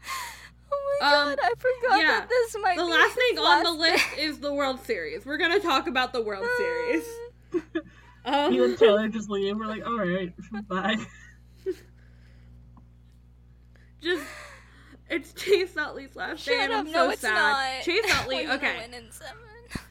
Oh 0.75 0.99
my 1.01 1.07
Um, 1.09 1.29
god, 1.31 1.39
I 1.43 1.53
forgot 1.59 2.01
yeah. 2.01 2.07
that 2.21 2.29
this 2.29 2.57
might 2.63 2.77
the 2.79 2.85
be 2.87 2.91
last 2.91 3.05
his 3.09 3.15
thing 3.15 3.39
on 3.39 3.63
the 3.65 3.73
list 3.73 4.07
is 4.19 4.39
the 4.39 4.53
World 4.55 4.81
Series. 4.85 5.27
We're 5.27 5.37
gonna 5.39 5.61
talk 5.61 5.87
about 5.87 6.13
the 6.13 6.23
World 6.23 6.47
Series. 6.57 7.05
Um, 8.25 8.53
You 8.53 8.63
and 8.63 8.79
Taylor 8.79 9.09
just 9.09 9.29
leave. 9.29 9.57
We're 9.59 9.67
like, 9.67 9.85
all 9.85 9.99
right, 9.99 10.33
bye. 10.69 10.97
just 14.01 14.25
it's 15.11 15.33
Chase 15.33 15.77
Utley's 15.77 16.15
last 16.17 16.47
day, 16.47 16.59
and 16.63 16.73
up, 16.73 16.87
I'm 16.87 16.93
no 16.93 17.07
so 17.07 17.11
it's 17.11 17.21
sad. 17.23 17.35
not. 17.35 17.83
Chase 17.83 18.05
We're 18.07 18.15
Utley, 18.21 18.49
okay. 18.49 18.77
win 18.79 18.95
in 18.95 19.11
seven. 19.11 19.37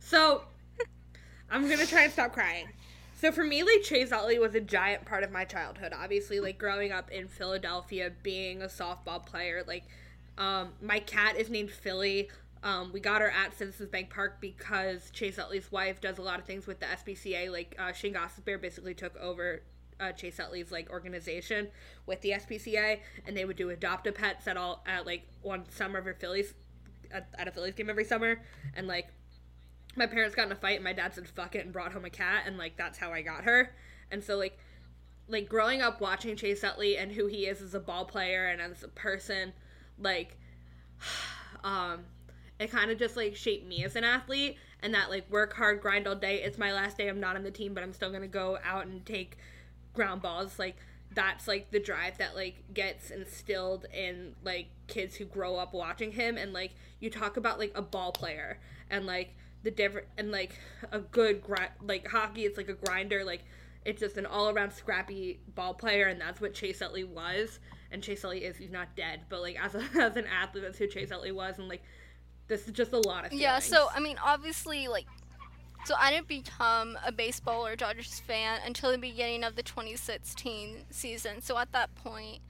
So 0.00 0.42
I'm 1.50 1.68
gonna 1.68 1.84
try 1.86 2.04
and 2.04 2.12
stop 2.12 2.32
crying. 2.32 2.66
So 3.20 3.32
for 3.32 3.42
me, 3.42 3.64
like 3.64 3.82
Chase 3.82 4.12
Utley 4.12 4.38
was 4.38 4.54
a 4.54 4.60
giant 4.60 5.04
part 5.04 5.24
of 5.24 5.32
my 5.32 5.44
childhood. 5.44 5.92
Obviously, 5.92 6.38
like 6.38 6.56
growing 6.56 6.92
up 6.92 7.10
in 7.10 7.26
Philadelphia, 7.26 8.12
being 8.22 8.62
a 8.62 8.66
softball 8.66 9.26
player, 9.26 9.64
like 9.66 9.82
um, 10.38 10.68
my 10.80 11.00
cat 11.00 11.36
is 11.36 11.50
named 11.50 11.72
Philly. 11.72 12.28
Um, 12.62 12.92
we 12.92 13.00
got 13.00 13.20
her 13.20 13.30
at 13.30 13.58
Citizens 13.58 13.88
Bank 13.88 14.10
Park 14.10 14.40
because 14.40 15.10
Chase 15.10 15.36
Utley's 15.36 15.72
wife 15.72 16.00
does 16.00 16.18
a 16.18 16.22
lot 16.22 16.38
of 16.38 16.44
things 16.44 16.68
with 16.68 16.78
the 16.78 16.86
SPCA. 16.86 17.50
Like 17.50 17.74
uh, 17.76 17.92
Shane 17.92 18.16
Bear 18.44 18.56
basically 18.56 18.94
took 18.94 19.16
over 19.16 19.62
uh, 19.98 20.12
Chase 20.12 20.38
Utley's 20.38 20.70
like 20.70 20.88
organization 20.88 21.66
with 22.06 22.20
the 22.20 22.30
SPCA, 22.30 23.00
and 23.26 23.36
they 23.36 23.44
would 23.44 23.56
do 23.56 23.70
adopt 23.70 24.06
a 24.06 24.12
pets 24.12 24.46
at 24.46 24.56
all 24.56 24.84
at 24.86 25.06
like 25.06 25.26
one 25.42 25.64
summer 25.70 26.00
for 26.00 26.14
Phillies 26.14 26.54
at, 27.10 27.28
at 27.36 27.48
a 27.48 27.50
Phillies 27.50 27.74
game 27.74 27.90
every 27.90 28.04
summer, 28.04 28.40
and 28.76 28.86
like 28.86 29.08
my 29.98 30.06
parents 30.06 30.34
got 30.34 30.46
in 30.46 30.52
a 30.52 30.56
fight 30.56 30.76
and 30.76 30.84
my 30.84 30.92
dad 30.92 31.14
said 31.14 31.28
fuck 31.28 31.54
it 31.54 31.64
and 31.64 31.72
brought 31.72 31.92
home 31.92 32.04
a 32.04 32.10
cat 32.10 32.44
and 32.46 32.56
like 32.56 32.76
that's 32.76 32.98
how 32.98 33.12
I 33.12 33.22
got 33.22 33.44
her. 33.44 33.74
And 34.10 34.22
so 34.22 34.36
like 34.36 34.58
like 35.28 35.48
growing 35.48 35.82
up 35.82 36.00
watching 36.00 36.36
Chase 36.36 36.64
Utley 36.64 36.96
and 36.96 37.12
who 37.12 37.26
he 37.26 37.46
is 37.46 37.60
as 37.60 37.74
a 37.74 37.80
ball 37.80 38.04
player 38.04 38.46
and 38.46 38.62
as 38.62 38.82
a 38.82 38.88
person, 38.88 39.52
like 39.98 40.38
um 41.64 42.00
it 42.58 42.70
kind 42.70 42.90
of 42.90 42.98
just 42.98 43.16
like 43.16 43.36
shaped 43.36 43.66
me 43.66 43.84
as 43.84 43.94
an 43.94 44.04
athlete 44.04 44.56
and 44.80 44.94
that 44.94 45.10
like 45.10 45.30
work 45.30 45.54
hard, 45.54 45.80
grind 45.80 46.06
all 46.06 46.14
day. 46.14 46.42
It's 46.42 46.58
my 46.58 46.72
last 46.72 46.96
day. 46.96 47.08
I'm 47.08 47.20
not 47.20 47.36
on 47.36 47.44
the 47.44 47.50
team, 47.50 47.74
but 47.74 47.82
I'm 47.82 47.92
still 47.92 48.10
going 48.10 48.22
to 48.22 48.28
go 48.28 48.58
out 48.64 48.86
and 48.86 49.04
take 49.04 49.36
ground 49.94 50.22
balls 50.22 50.58
like 50.58 50.76
that's 51.12 51.48
like 51.48 51.70
the 51.70 51.80
drive 51.80 52.18
that 52.18 52.36
like 52.36 52.62
gets 52.72 53.10
instilled 53.10 53.86
in 53.92 54.34
like 54.44 54.68
kids 54.86 55.16
who 55.16 55.24
grow 55.24 55.56
up 55.56 55.72
watching 55.72 56.12
him 56.12 56.36
and 56.36 56.52
like 56.52 56.72
you 57.00 57.10
talk 57.10 57.36
about 57.36 57.58
like 57.58 57.72
a 57.74 57.82
ball 57.82 58.12
player 58.12 58.58
and 58.90 59.06
like 59.06 59.34
the 59.62 59.70
different 59.70 60.06
and 60.16 60.30
like 60.30 60.58
a 60.92 61.00
good 61.00 61.42
grind 61.42 61.70
like 61.82 62.06
hockey 62.06 62.44
it's 62.44 62.56
like 62.56 62.68
a 62.68 62.74
grinder 62.74 63.24
like 63.24 63.44
it's 63.84 64.00
just 64.00 64.16
an 64.16 64.26
all-around 64.26 64.72
scrappy 64.72 65.40
ball 65.54 65.74
player 65.74 66.06
and 66.06 66.20
that's 66.20 66.40
what 66.40 66.54
Chase 66.54 66.80
Utley 66.82 67.04
was 67.04 67.58
and 67.90 68.02
Chase 68.02 68.24
Utley 68.24 68.44
is 68.44 68.56
he's 68.56 68.70
not 68.70 68.94
dead 68.96 69.20
but 69.28 69.40
like 69.40 69.58
as, 69.62 69.74
a, 69.74 69.78
as 70.00 70.16
an 70.16 70.26
athlete 70.26 70.64
that's 70.64 70.78
who 70.78 70.86
Chase 70.86 71.10
Utley 71.10 71.32
was 71.32 71.58
and 71.58 71.68
like 71.68 71.82
this 72.48 72.66
is 72.66 72.72
just 72.72 72.92
a 72.92 72.98
lot 72.98 73.24
of 73.24 73.30
feelings. 73.30 73.42
Yeah, 73.42 73.58
so 73.60 73.88
I 73.94 74.00
mean, 74.00 74.16
obviously, 74.24 74.88
like, 74.88 75.06
so 75.84 75.94
I 75.98 76.10
didn't 76.10 76.28
become 76.28 76.98
a 77.06 77.12
baseball 77.12 77.64
or 77.64 77.76
Dodgers 77.76 78.20
fan 78.20 78.60
until 78.66 78.90
the 78.90 78.98
beginning 78.98 79.44
of 79.44 79.54
the 79.54 79.62
2016 79.62 80.86
season. 80.90 81.40
So 81.40 81.56
at 81.58 81.70
that 81.72 81.94
point, 81.94 82.40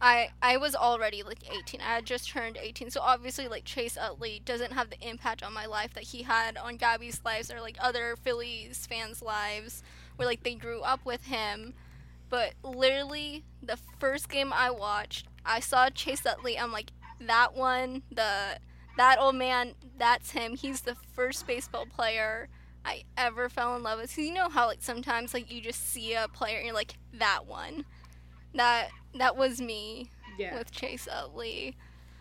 I 0.00 0.30
I 0.42 0.56
was 0.56 0.74
already 0.74 1.22
like 1.22 1.38
18. 1.50 1.80
I 1.80 1.94
had 1.94 2.04
just 2.06 2.28
turned 2.30 2.58
18. 2.60 2.90
So 2.90 3.00
obviously, 3.00 3.48
like 3.48 3.64
Chase 3.64 3.96
Utley 3.96 4.42
doesn't 4.44 4.72
have 4.72 4.90
the 4.90 5.00
impact 5.08 5.42
on 5.42 5.52
my 5.52 5.66
life 5.66 5.94
that 5.94 6.04
he 6.04 6.22
had 6.22 6.56
on 6.56 6.76
Gabby's 6.76 7.20
lives 7.24 7.50
or 7.50 7.60
like 7.60 7.76
other 7.80 8.16
Phillies 8.16 8.86
fans' 8.86 9.22
lives, 9.22 9.82
where 10.16 10.28
like 10.28 10.42
they 10.42 10.54
grew 10.54 10.80
up 10.82 11.04
with 11.04 11.24
him. 11.24 11.74
But 12.28 12.54
literally, 12.62 13.44
the 13.62 13.78
first 13.98 14.28
game 14.28 14.52
I 14.52 14.70
watched, 14.70 15.28
I 15.44 15.60
saw 15.60 15.88
Chase 15.90 16.26
Utley. 16.26 16.58
I'm 16.58 16.72
like, 16.72 16.90
that 17.20 17.54
one, 17.54 18.02
the 18.10 18.58
that 18.96 19.18
old 19.18 19.36
man, 19.36 19.74
that's 19.98 20.32
him. 20.32 20.56
He's 20.56 20.82
the 20.82 20.94
first 20.94 21.46
baseball 21.46 21.86
player 21.86 22.48
I 22.84 23.04
ever 23.16 23.48
fell 23.48 23.74
in 23.76 23.82
love 23.82 24.00
with. 24.00 24.10
'Cause 24.10 24.18
you 24.24 24.34
know 24.34 24.48
how 24.48 24.66
like 24.66 24.82
sometimes 24.82 25.32
like 25.34 25.50
you 25.50 25.60
just 25.60 25.80
see 25.88 26.14
a 26.14 26.28
player 26.28 26.56
and 26.58 26.66
you're 26.66 26.74
like, 26.74 26.94
that 27.12 27.46
one. 27.46 27.84
That 28.54 28.90
that 29.16 29.36
was 29.36 29.60
me 29.60 30.10
yeah. 30.38 30.56
with 30.58 30.70
Chase 30.70 31.08
Utley. 31.10 31.76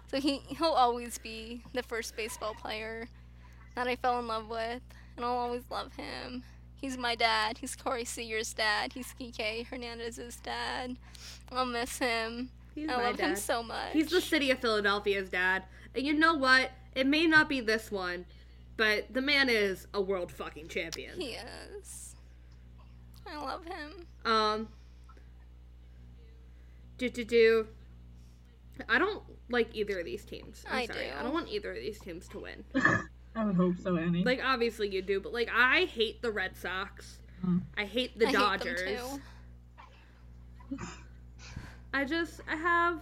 So 0.08 0.20
he 0.20 0.42
he'll 0.48 0.68
always 0.68 1.18
be 1.18 1.64
the 1.74 1.84
first 1.84 2.16
baseball 2.16 2.54
player 2.54 3.08
that 3.76 3.88
I 3.88 3.96
fell 3.96 4.20
in 4.20 4.28
love 4.28 4.50
with, 4.50 4.82
and 5.16 5.26
I'll 5.26 5.32
always 5.32 5.64
love 5.70 5.94
him. 5.96 6.44
He's 6.76 6.98
my 6.98 7.16
dad. 7.16 7.58
He's 7.60 7.76
Corey 7.76 8.06
Seager's 8.06 8.54
dad. 8.54 8.94
He's 8.94 9.16
Kike 9.20 9.66
Hernandez's 9.68 10.36
dad. 10.38 10.98
I'll 11.52 11.66
miss 11.66 11.98
him. 11.98 12.50
He's 12.76 12.90
I 12.90 12.98
my 12.98 13.04
love 13.04 13.20
him 13.20 13.30
dad. 13.30 13.38
so 13.38 13.64
much. 13.64 13.94
He's 13.94 14.10
the 14.10 14.22
city 14.22 14.52
of 14.52 14.60
Philadelphia's 14.60 15.30
dad. 15.30 15.64
And 15.96 16.06
you 16.06 16.14
know 16.14 16.34
what? 16.34 16.72
It 16.94 17.08
may 17.08 17.26
not 17.26 17.48
be 17.48 17.62
this 17.62 17.90
one, 17.90 18.26
but 18.78 19.14
the 19.14 19.22
man 19.22 19.50
is 19.50 19.88
a 19.94 20.02
world 20.02 20.32
fucking 20.32 20.68
champion. 20.68 21.20
He 21.20 21.38
is. 21.82 22.16
I 23.26 23.38
love 23.38 23.64
him. 23.66 24.06
Um. 24.26 24.68
Do 26.98 27.10
do 27.10 27.24
do. 27.24 27.68
I 28.90 28.98
don't 28.98 29.24
like 29.50 29.70
either 29.76 30.00
of 30.00 30.06
these 30.06 30.26
teams. 30.26 30.64
I'm 30.70 30.80
I 30.80 30.86
sorry. 30.86 31.06
do. 31.06 31.12
I 31.20 31.24
don't 31.24 31.34
want 31.34 31.50
either 31.50 31.72
of 31.72 31.78
these 31.78 32.00
teams 32.00 32.28
to 32.30 32.40
win. 32.40 32.64
I 33.36 33.46
would 33.46 33.56
hope 33.56 33.76
so, 33.82 33.98
Annie. 33.98 34.24
Like 34.24 34.42
obviously 34.44 34.90
you 34.90 35.02
do, 35.02 35.20
but 35.20 35.34
like 35.34 35.50
I 35.54 35.86
hate 35.86 36.22
the 36.22 36.32
Red 36.32 36.56
Sox. 36.56 37.20
Mm. 37.46 37.62
I 37.78 37.86
hate 37.86 38.18
the 38.18 38.28
I 38.28 38.32
Dodgers. 38.32 38.82
Hate 38.82 38.98
them 38.98 39.22
too. 40.78 40.78
I 41.94 42.06
just 42.06 42.42
I 42.48 42.56
have 42.56 43.00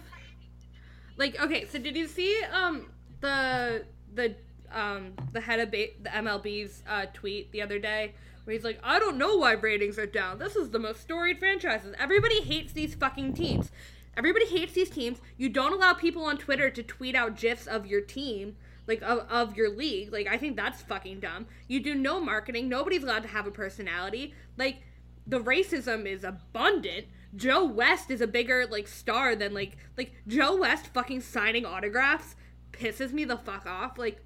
like 1.16 1.40
okay, 1.40 1.66
so 1.66 1.78
did 1.78 1.96
you 1.96 2.06
see 2.06 2.42
um 2.52 2.90
the 3.20 3.84
the 4.14 4.34
um 4.72 5.12
the 5.32 5.40
head 5.40 5.60
of 5.60 5.70
ba- 5.70 5.94
the 6.02 6.10
MLB's 6.10 6.82
uh 6.88 7.06
tweet 7.12 7.50
the 7.52 7.62
other 7.62 7.78
day 7.78 8.14
where 8.44 8.54
he's 8.54 8.64
like, 8.64 8.78
"I 8.82 8.98
don't 8.98 9.18
know 9.18 9.36
why 9.36 9.52
ratings 9.52 9.98
are 9.98 10.06
down. 10.06 10.38
This 10.38 10.56
is 10.56 10.70
the 10.70 10.78
most 10.78 11.00
storied 11.00 11.38
franchises. 11.38 11.94
Everybody 11.98 12.42
hates 12.42 12.72
these 12.72 12.94
fucking 12.94 13.34
teams. 13.34 13.70
Everybody 14.16 14.46
hates 14.46 14.72
these 14.72 14.90
teams. 14.90 15.18
You 15.36 15.48
don't 15.48 15.72
allow 15.72 15.94
people 15.94 16.24
on 16.24 16.36
Twitter 16.36 16.70
to 16.70 16.82
tweet 16.82 17.14
out 17.14 17.36
gifs 17.36 17.66
of 17.66 17.86
your 17.86 18.00
team." 18.00 18.56
Like 18.84 19.00
of, 19.02 19.20
of 19.30 19.56
your 19.56 19.70
league, 19.70 20.12
like 20.12 20.26
I 20.26 20.36
think 20.36 20.56
that's 20.56 20.82
fucking 20.82 21.20
dumb. 21.20 21.46
You 21.68 21.78
do 21.78 21.94
no 21.94 22.20
marketing. 22.20 22.68
Nobody's 22.68 23.04
allowed 23.04 23.22
to 23.22 23.28
have 23.28 23.46
a 23.46 23.52
personality. 23.52 24.34
Like 24.58 24.82
the 25.24 25.38
racism 25.38 26.04
is 26.04 26.24
abundant. 26.24 27.06
Joe 27.34 27.64
West 27.64 28.10
is 28.10 28.20
a 28.20 28.26
bigger 28.26 28.66
like 28.66 28.88
star 28.88 29.36
than 29.36 29.54
like 29.54 29.76
like 29.96 30.12
Joe 30.26 30.56
West 30.56 30.88
fucking 30.88 31.20
signing 31.20 31.64
autographs 31.64 32.34
pisses 32.72 33.12
me 33.12 33.24
the 33.24 33.36
fuck 33.36 33.66
off. 33.66 33.98
Like 33.98 34.22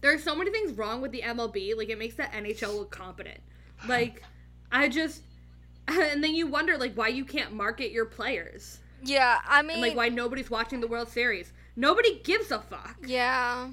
there 0.00 0.12
are 0.12 0.18
so 0.18 0.34
many 0.34 0.50
things 0.50 0.72
wrong 0.72 1.00
with 1.00 1.12
the 1.12 1.22
MLB. 1.22 1.76
Like 1.76 1.88
it 1.88 1.98
makes 1.98 2.14
the 2.14 2.24
NHL 2.24 2.76
look 2.76 2.90
competent. 2.90 3.40
Like 3.86 4.22
I 4.70 4.88
just 4.88 5.22
and 5.88 6.22
then 6.22 6.34
you 6.34 6.46
wonder 6.46 6.76
like 6.76 6.94
why 6.94 7.08
you 7.08 7.24
can't 7.24 7.52
market 7.52 7.90
your 7.92 8.04
players 8.06 8.78
Yeah, 9.02 9.40
I 9.46 9.62
mean, 9.62 9.72
and 9.72 9.80
like 9.80 9.96
why 9.96 10.08
nobody's 10.08 10.50
watching 10.50 10.80
the 10.80 10.88
World 10.88 11.08
Series. 11.08 11.52
Nobody 11.76 12.20
gives 12.24 12.50
a 12.50 12.58
fuck. 12.60 12.96
yeah, 13.06 13.68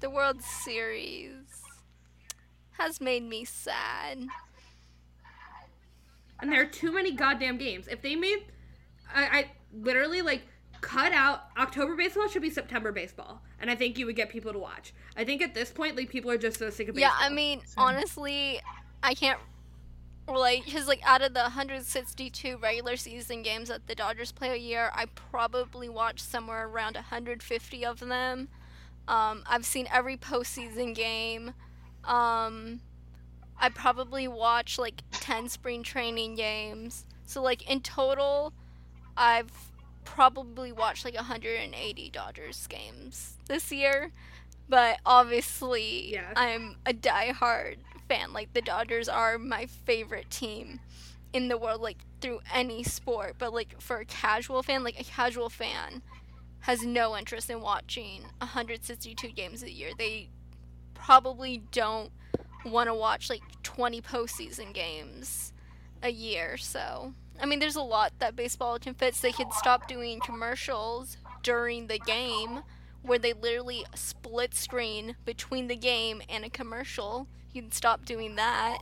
the 0.00 0.10
World 0.10 0.42
Series 0.42 1.32
has 2.72 3.00
made 3.00 3.24
me 3.24 3.44
sad. 3.44 4.26
And 6.40 6.52
there 6.52 6.62
are 6.62 6.66
too 6.66 6.92
many 6.92 7.10
goddamn 7.12 7.58
games. 7.58 7.88
If 7.88 8.00
they 8.00 8.14
made, 8.14 8.44
I, 9.12 9.24
I 9.24 9.50
literally 9.72 10.22
like 10.22 10.42
cut 10.80 11.12
out 11.12 11.46
October 11.56 11.96
baseball 11.96 12.28
should 12.28 12.42
be 12.42 12.50
September 12.50 12.92
baseball, 12.92 13.42
and 13.60 13.70
I 13.70 13.74
think 13.74 13.98
you 13.98 14.06
would 14.06 14.16
get 14.16 14.30
people 14.30 14.52
to 14.52 14.58
watch. 14.58 14.92
I 15.16 15.24
think 15.24 15.42
at 15.42 15.54
this 15.54 15.70
point, 15.70 15.96
like 15.96 16.08
people 16.08 16.30
are 16.30 16.38
just 16.38 16.58
so 16.58 16.70
sick 16.70 16.88
of 16.88 16.94
Baseball. 16.94 17.14
Yeah. 17.18 17.26
I 17.26 17.28
mean, 17.28 17.62
honestly, 17.76 18.60
I 19.02 19.14
can't 19.14 19.38
relate 20.28 20.64
because 20.64 20.86
like 20.86 21.00
out 21.04 21.22
of 21.22 21.34
the 21.34 21.40
162 21.40 22.58
regular 22.58 22.96
season 22.96 23.42
games 23.42 23.68
that 23.68 23.86
the 23.86 23.94
Dodgers 23.94 24.32
play 24.32 24.50
a 24.50 24.56
year, 24.56 24.90
I 24.94 25.06
probably 25.06 25.88
watch 25.88 26.20
somewhere 26.20 26.68
around 26.68 26.94
150 26.94 27.84
of 27.84 28.00
them. 28.00 28.48
Um, 29.08 29.42
I've 29.46 29.64
seen 29.64 29.88
every 29.92 30.16
postseason 30.16 30.94
game. 30.94 31.54
Um, 32.04 32.80
I 33.58 33.70
probably 33.70 34.28
watch 34.28 34.78
like 34.78 35.02
10 35.12 35.48
spring 35.48 35.82
training 35.82 36.36
games. 36.36 37.06
So 37.24 37.42
like 37.42 37.68
in 37.68 37.80
total, 37.80 38.52
I've 39.16 39.67
probably 40.14 40.72
watched 40.72 41.04
like 41.04 41.14
180 41.14 42.10
Dodgers 42.10 42.66
games 42.66 43.36
this 43.46 43.70
year. 43.70 44.10
But 44.68 44.98
obviously. 45.04 46.18
I'm 46.36 46.76
a 46.86 46.92
diehard 46.92 47.76
fan. 48.08 48.32
Like 48.32 48.52
the 48.54 48.62
Dodgers 48.62 49.08
are 49.08 49.38
my 49.38 49.66
favorite 49.66 50.30
team 50.30 50.80
in 51.32 51.48
the 51.48 51.58
world, 51.58 51.82
like 51.82 51.98
through 52.20 52.40
any 52.52 52.82
sport. 52.82 53.36
But 53.38 53.52
like 53.52 53.80
for 53.80 53.98
a 53.98 54.04
casual 54.04 54.62
fan, 54.62 54.82
like 54.82 54.98
a 54.98 55.04
casual 55.04 55.50
fan 55.50 56.02
has 56.60 56.82
no 56.82 57.16
interest 57.16 57.50
in 57.50 57.60
watching 57.60 58.22
162 58.38 59.28
games 59.28 59.62
a 59.62 59.70
year. 59.70 59.90
They 59.96 60.30
probably 60.94 61.62
don't 61.70 62.10
want 62.64 62.88
to 62.88 62.94
watch 62.94 63.30
like 63.30 63.42
20 63.62 64.00
postseason 64.00 64.72
games 64.72 65.52
a 66.02 66.10
year. 66.10 66.56
So, 66.56 67.12
I 67.40 67.46
mean, 67.46 67.58
there's 67.60 67.76
a 67.76 67.82
lot 67.82 68.12
that 68.18 68.34
baseball 68.36 68.78
can 68.78 68.94
fix. 68.94 69.20
They 69.20 69.32
could 69.32 69.52
stop 69.52 69.86
doing 69.88 70.20
commercials 70.20 71.16
during 71.42 71.86
the 71.86 71.98
game 71.98 72.60
where 73.02 73.18
they 73.18 73.32
literally 73.32 73.84
split 73.94 74.54
screen 74.54 75.14
between 75.24 75.68
the 75.68 75.76
game 75.76 76.20
and 76.28 76.44
a 76.44 76.50
commercial. 76.50 77.28
You 77.52 77.62
can 77.62 77.72
stop 77.72 78.04
doing 78.04 78.34
that. 78.36 78.78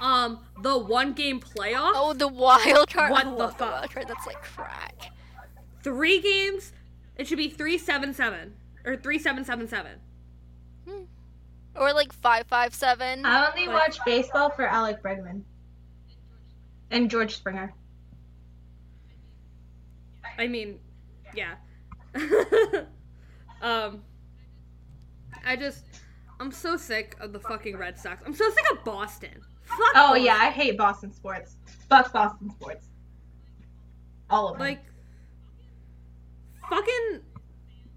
um, 0.00 0.40
the 0.62 0.76
one 0.78 1.12
game 1.12 1.38
playoff, 1.40 1.92
Oh, 1.94 2.12
the 2.14 2.28
wild 2.28 2.90
card. 2.90 3.10
What 3.12 3.24
the 3.24 3.30
love 3.30 3.56
fuck? 3.58 3.70
wild 3.72 3.90
card. 3.92 4.08
That's 4.08 4.26
like 4.26 4.42
crack. 4.42 5.10
three 5.82 6.20
games. 6.20 6.72
It 7.16 7.26
should 7.28 7.38
be 7.38 7.48
three 7.50 7.76
seven 7.78 8.14
seven 8.14 8.54
or 8.84 8.96
three 8.96 9.18
seven 9.18 9.44
seven 9.44 9.68
seven. 9.68 9.92
Or 11.74 11.92
like 11.94 12.12
557. 12.12 13.24
I 13.24 13.48
only 13.48 13.66
Like- 13.66 13.88
watch 13.88 13.98
baseball 14.04 14.50
for 14.50 14.66
Alex 14.66 15.00
Bregman 15.02 15.42
and 16.92 17.10
George 17.10 17.34
Springer. 17.34 17.74
I 20.38 20.46
mean, 20.46 20.78
yeah. 21.34 21.54
um, 23.62 24.02
I 25.44 25.56
just, 25.56 25.84
I'm 26.38 26.52
so 26.52 26.76
sick 26.76 27.16
of 27.20 27.32
the 27.32 27.40
fucking 27.40 27.76
Red 27.76 27.98
Sox. 27.98 28.22
I'm 28.24 28.34
so 28.34 28.48
sick 28.50 28.64
of 28.70 28.84
Boston. 28.84 29.40
Fuck. 29.64 29.78
Oh 29.94 30.08
Boston. 30.08 30.24
yeah, 30.24 30.36
I 30.36 30.50
hate 30.50 30.76
Boston 30.76 31.12
sports. 31.12 31.56
Fuck 31.88 32.12
Boston 32.12 32.50
sports. 32.50 32.86
All 34.30 34.48
of 34.48 34.58
them. 34.58 34.66
Like, 34.66 34.84
fucking 36.68 37.20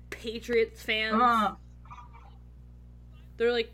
Patriots 0.09 0.81
fans. 0.81 1.21
Uh, 1.21 1.53
They're 3.37 3.51
like, 3.51 3.71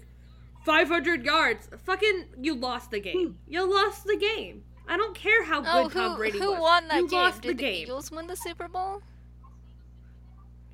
500 0.65 1.25
yards. 1.25 1.69
Fucking, 1.85 2.25
you 2.39 2.55
lost 2.55 2.91
the 2.91 2.99
game. 2.99 3.37
You 3.47 3.71
lost 3.71 4.05
the 4.05 4.17
game. 4.17 4.63
I 4.91 4.97
don't 4.97 5.15
care 5.15 5.43
how 5.45 5.61
good 5.61 5.69
Oh, 5.71 5.87
Tom 5.89 6.17
Brady 6.17 6.37
who 6.37 6.51
was. 6.51 6.59
won 6.59 6.87
that 6.89 6.97
you 6.97 7.07
game? 7.07 7.19
lost 7.19 7.41
Did 7.41 7.51
the 7.51 7.53
the 7.55 7.63
game. 7.63 7.83
Eagles 7.83 8.11
win 8.11 8.27
the 8.27 8.35
Super 8.35 8.67
Bowl? 8.67 9.01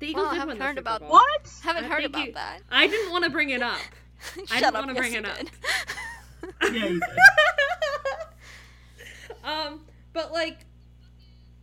the 0.00 0.08
Eagles 0.08 0.24
Well, 0.24 0.30
I 0.30 0.34
did 0.34 0.38
haven't 0.40 0.48
win 0.54 0.58
the 0.58 0.64
heard 0.64 0.70
Super 0.72 0.80
about 0.80 1.00
Bowl. 1.02 1.10
what? 1.10 1.52
Haven't 1.62 1.84
I 1.84 1.88
heard 1.88 2.04
about 2.04 2.26
you- 2.26 2.32
that. 2.32 2.60
I 2.70 2.86
didn't 2.88 3.12
want 3.12 3.24
to 3.24 3.30
bring 3.30 3.50
it 3.50 3.62
up. 3.62 3.78
Shut 4.34 4.48
didn't 4.48 4.74
wanna 4.74 4.94
yes, 4.94 5.00
bring 5.00 5.14
it 5.14 5.24
up. 5.24 5.38
Yeah, 6.62 6.68
you 6.70 7.00
did. 7.00 7.02
um, 9.44 9.80
but 10.12 10.32
like 10.32 10.58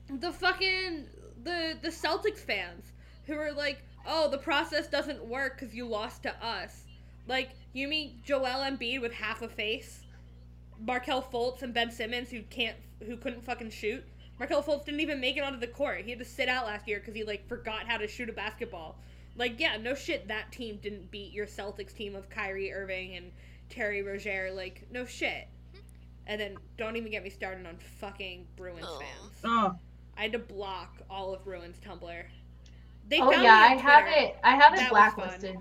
the 0.10 0.32
fucking 0.32 1.06
the 1.44 1.78
the 1.82 1.90
Celtics 1.90 2.40
fans 2.40 2.92
who 3.26 3.34
are 3.36 3.52
like, 3.52 3.84
"Oh, 4.06 4.30
the 4.30 4.38
process 4.38 4.88
doesn't 4.88 5.24
work 5.26 5.60
because 5.60 5.76
you 5.76 5.86
lost 5.86 6.24
to 6.24 6.46
us." 6.46 6.84
Like, 7.28 7.50
you 7.74 7.88
mean 7.88 8.20
Joel 8.24 8.64
Embiid 8.64 9.02
with 9.02 9.14
half 9.14 9.42
a 9.42 9.48
face, 9.50 10.02
Markelle 10.80 11.22
Fultz 11.22 11.62
and 11.62 11.74
Ben 11.74 11.92
Simmons 11.92 12.30
who 12.30 12.42
can't 12.44 12.78
who 13.06 13.18
couldn't 13.18 13.44
fucking 13.44 13.70
shoot. 13.70 14.04
Markelle 14.40 14.64
Fultz 14.64 14.86
didn't 14.86 15.00
even 15.00 15.22
make 15.22 15.38
it 15.38 15.44
onto 15.44 15.60
the 15.60 15.68
court. 15.68 16.02
He 16.04 16.10
had 16.10 16.20
to 16.20 16.26
sit 16.26 16.50
out 16.50 16.66
last 16.66 16.88
year 16.88 17.00
because 17.00 17.16
he 17.16 17.24
like 17.24 17.48
forgot 17.48 17.88
how 17.88 17.98
to 17.98 18.08
shoot 18.08 18.30
a 18.30 18.34
basketball. 18.34 18.98
Like, 19.38 19.60
yeah, 19.60 19.78
no 19.78 19.96
shit, 19.96 20.28
that 20.30 20.52
team 20.52 20.80
didn't 20.82 21.12
beat 21.12 21.34
your 21.34 21.46
Celtics 21.46 21.94
team 21.94 22.16
of 22.16 22.30
Kyrie 22.30 22.72
Irving 22.72 23.18
and 23.18 23.32
Terry 23.70 24.02
Rozier. 24.02 24.52
Like, 24.54 24.88
no 24.92 25.06
shit. 25.06 25.48
And 26.28 26.40
then 26.40 26.58
don't 26.78 26.96
even 26.96 27.12
get 27.12 27.24
me 27.24 27.30
started 27.30 27.66
on 27.68 27.78
fucking 28.00 28.48
Bruins 28.56 28.86
Ugh. 28.88 29.00
fans. 29.02 29.34
Oh, 29.44 29.76
I 30.18 30.24
had 30.24 30.32
to 30.32 30.40
block 30.40 31.02
all 31.10 31.34
of 31.34 31.44
Bruins 31.44 31.76
Tumblr. 31.86 32.24
They 33.08 33.20
oh 33.20 33.32
yeah, 33.32 33.56
I 33.56 33.76
have 33.76 34.08
it. 34.08 34.38
I 34.44 34.56
have 34.56 34.74
it 34.74 34.78
That 34.78 34.90
blacklisted. 34.90 35.58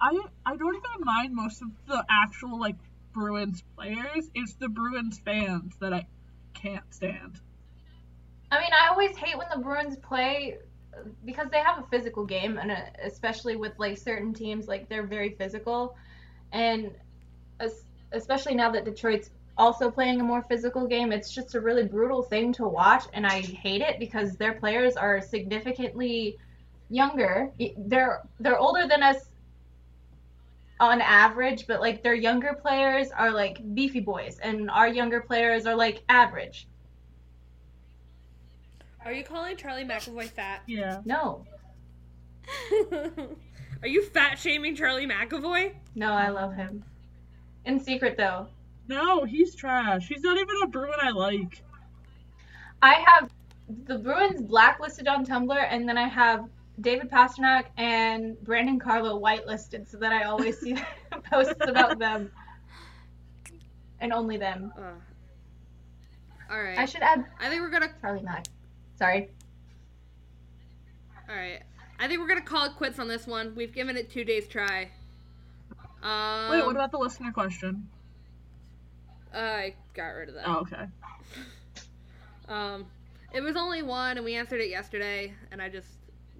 I 0.00 0.20
I 0.44 0.56
don't 0.56 0.74
even 0.74 1.04
mind 1.04 1.34
most 1.34 1.62
of 1.62 1.68
the 1.86 2.04
actual 2.10 2.58
like 2.58 2.74
Bruins 3.12 3.62
players. 3.76 4.30
It's 4.34 4.54
the 4.54 4.68
Bruins 4.68 5.18
fans 5.18 5.74
that 5.80 5.92
I 5.92 6.06
can't 6.54 6.92
stand. 6.94 7.40
I 8.50 8.60
mean, 8.60 8.70
I 8.72 8.88
always 8.88 9.16
hate 9.16 9.36
when 9.36 9.46
the 9.54 9.60
Bruins 9.60 9.96
play 9.96 10.58
because 11.24 11.48
they 11.50 11.58
have 11.58 11.78
a 11.78 11.86
physical 11.88 12.24
game, 12.24 12.58
and 12.58 12.70
uh, 12.70 12.76
especially 13.02 13.56
with 13.56 13.72
like 13.78 13.96
certain 13.96 14.34
teams, 14.34 14.68
like 14.68 14.88
they're 14.88 15.06
very 15.06 15.30
physical, 15.30 15.96
and 16.52 16.92
especially 18.12 18.54
now 18.54 18.70
that 18.70 18.84
Detroit's 18.84 19.30
also 19.56 19.90
playing 19.90 20.20
a 20.20 20.24
more 20.24 20.42
physical 20.42 20.86
game, 20.86 21.12
it's 21.12 21.30
just 21.30 21.54
a 21.54 21.60
really 21.60 21.84
brutal 21.84 22.22
thing 22.22 22.52
to 22.54 22.66
watch, 22.66 23.04
and 23.12 23.26
I 23.26 23.40
hate 23.40 23.80
it 23.80 23.98
because 23.98 24.36
their 24.36 24.52
players 24.54 24.96
are 24.96 25.20
significantly 25.20 26.38
younger. 26.90 27.50
They're 27.76 28.22
they're 28.38 28.58
older 28.58 28.86
than 28.86 29.02
us 29.02 29.31
on 30.82 31.00
average, 31.00 31.68
but 31.68 31.80
like 31.80 32.02
their 32.02 32.14
younger 32.14 32.54
players 32.60 33.10
are 33.16 33.30
like 33.30 33.62
beefy 33.74 34.00
boys, 34.00 34.38
and 34.42 34.68
our 34.68 34.88
younger 34.88 35.20
players 35.20 35.64
are 35.64 35.76
like 35.76 36.02
average. 36.08 36.66
Are 39.04 39.12
you 39.12 39.22
calling 39.22 39.56
Charlie 39.56 39.84
McAvoy 39.84 40.28
fat? 40.28 40.62
Yeah. 40.66 41.00
No, 41.04 41.44
Are 43.82 43.88
you 43.88 44.02
fat 44.06 44.38
shaming 44.38 44.74
Charlie 44.74 45.06
McAvoy? 45.06 45.72
no, 45.94 46.12
I 46.12 46.28
love 46.28 46.54
him. 46.54 46.84
In 47.64 47.78
secret 47.78 48.16
though, 48.16 48.48
No, 48.88 49.24
he's 49.24 49.54
trash. 49.54 50.08
He's 50.08 50.22
not 50.22 50.36
even 50.36 50.56
a 50.64 50.66
Bruin 50.66 50.98
I 51.00 51.10
like. 51.10 51.62
I 52.82 52.94
have 53.06 53.30
the 53.86 53.98
Bruins 53.98 54.42
blacklisted 54.42 55.06
on 55.06 55.24
Tumblr, 55.24 55.66
and 55.70 55.88
then 55.88 55.96
I 55.96 56.08
have 56.08 56.48
David 56.82 57.10
Pastrnak 57.10 57.66
and 57.76 58.40
Brandon 58.42 58.78
Carlo 58.78 59.20
whitelisted, 59.20 59.88
so 59.88 59.96
that 59.98 60.12
I 60.12 60.24
always 60.24 60.58
see 60.58 60.76
posts 61.30 61.54
about 61.60 61.98
them, 61.98 62.30
and 64.00 64.12
only 64.12 64.36
them. 64.36 64.72
Uh, 64.76 64.92
all 66.52 66.62
right. 66.62 66.78
I 66.78 66.84
should 66.84 67.02
add 67.02 67.24
I 67.40 67.48
think 67.48 67.62
we're 67.62 67.70
gonna. 67.70 67.92
Charlie 68.00 68.22
Mack. 68.22 68.46
Sorry. 68.98 69.30
All 71.28 71.36
right. 71.36 71.62
I 71.98 72.08
think 72.08 72.20
we're 72.20 72.28
gonna 72.28 72.42
call 72.42 72.66
it 72.66 72.72
quits 72.76 72.98
on 72.98 73.08
this 73.08 73.26
one. 73.26 73.54
We've 73.54 73.72
given 73.72 73.96
it 73.96 74.10
two 74.10 74.24
days 74.24 74.48
try. 74.48 74.90
Um, 76.02 76.50
Wait, 76.50 76.64
what 76.66 76.74
about 76.74 76.90
the 76.90 76.98
listener 76.98 77.32
question? 77.32 77.88
I 79.32 79.74
got 79.94 80.08
rid 80.08 80.28
of 80.28 80.34
that. 80.34 80.48
Oh, 80.48 80.56
okay. 80.56 80.84
Um, 82.48 82.86
it 83.32 83.40
was 83.40 83.56
only 83.56 83.82
one, 83.82 84.16
and 84.16 84.24
we 84.24 84.34
answered 84.34 84.60
it 84.60 84.68
yesterday, 84.68 85.32
and 85.52 85.62
I 85.62 85.68
just 85.68 85.88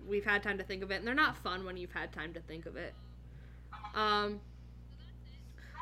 we've 0.08 0.24
had 0.24 0.42
time 0.42 0.58
to 0.58 0.64
think 0.64 0.82
of 0.82 0.90
it, 0.90 0.96
and 0.96 1.06
they're 1.06 1.14
not 1.14 1.36
fun 1.36 1.64
when 1.64 1.76
you've 1.76 1.92
had 1.92 2.12
time 2.12 2.32
to 2.34 2.40
think 2.40 2.66
of 2.66 2.76
it. 2.76 2.94
Um, 3.94 4.40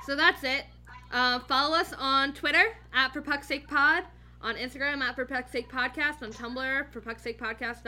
so 0.06 0.16
that's 0.16 0.42
it. 0.44 0.64
Uh, 1.12 1.40
follow 1.40 1.76
us 1.76 1.92
on 1.98 2.32
Twitter 2.32 2.64
at 2.94 3.12
For 3.12 3.20
Puck's 3.20 3.47
Sake 3.48 3.66
Pod, 3.68 4.05
on 4.42 4.55
Instagram 4.55 5.01
at 5.01 5.14
For 5.14 5.24
Puck's 5.24 5.51
Sake 5.52 5.70
Podcast, 5.70 6.22
on 6.22 6.32
Tumblr 6.32 6.92
For 6.92 7.01
Puck's 7.01 7.22
Sake 7.22 7.40
Podcast 7.40 7.82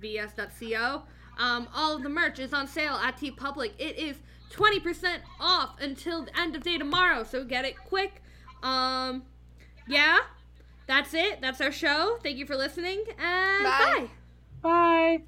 vs.co. 0.00 1.02
Um, 1.38 1.68
all 1.74 1.96
of 1.96 2.02
the 2.02 2.08
merch 2.08 2.38
is 2.38 2.52
on 2.52 2.66
sale 2.66 2.94
at 2.94 3.16
TeePublic. 3.16 3.72
It 3.78 3.98
is 3.98 4.18
20% 4.52 5.18
off 5.40 5.80
until 5.80 6.24
the 6.24 6.38
end 6.38 6.54
of 6.54 6.62
day 6.62 6.76
tomorrow, 6.78 7.24
so 7.24 7.44
get 7.44 7.64
it 7.64 7.76
quick. 7.78 8.22
Um, 8.62 9.22
yeah, 9.88 10.18
that's 10.86 11.14
it. 11.14 11.40
That's 11.40 11.60
our 11.60 11.72
show. 11.72 12.18
Thank 12.22 12.36
you 12.36 12.46
for 12.46 12.56
listening, 12.56 13.02
and 13.18 13.64
Bye. 13.64 13.94
bye. 13.98 14.21
Bye. 14.62 15.22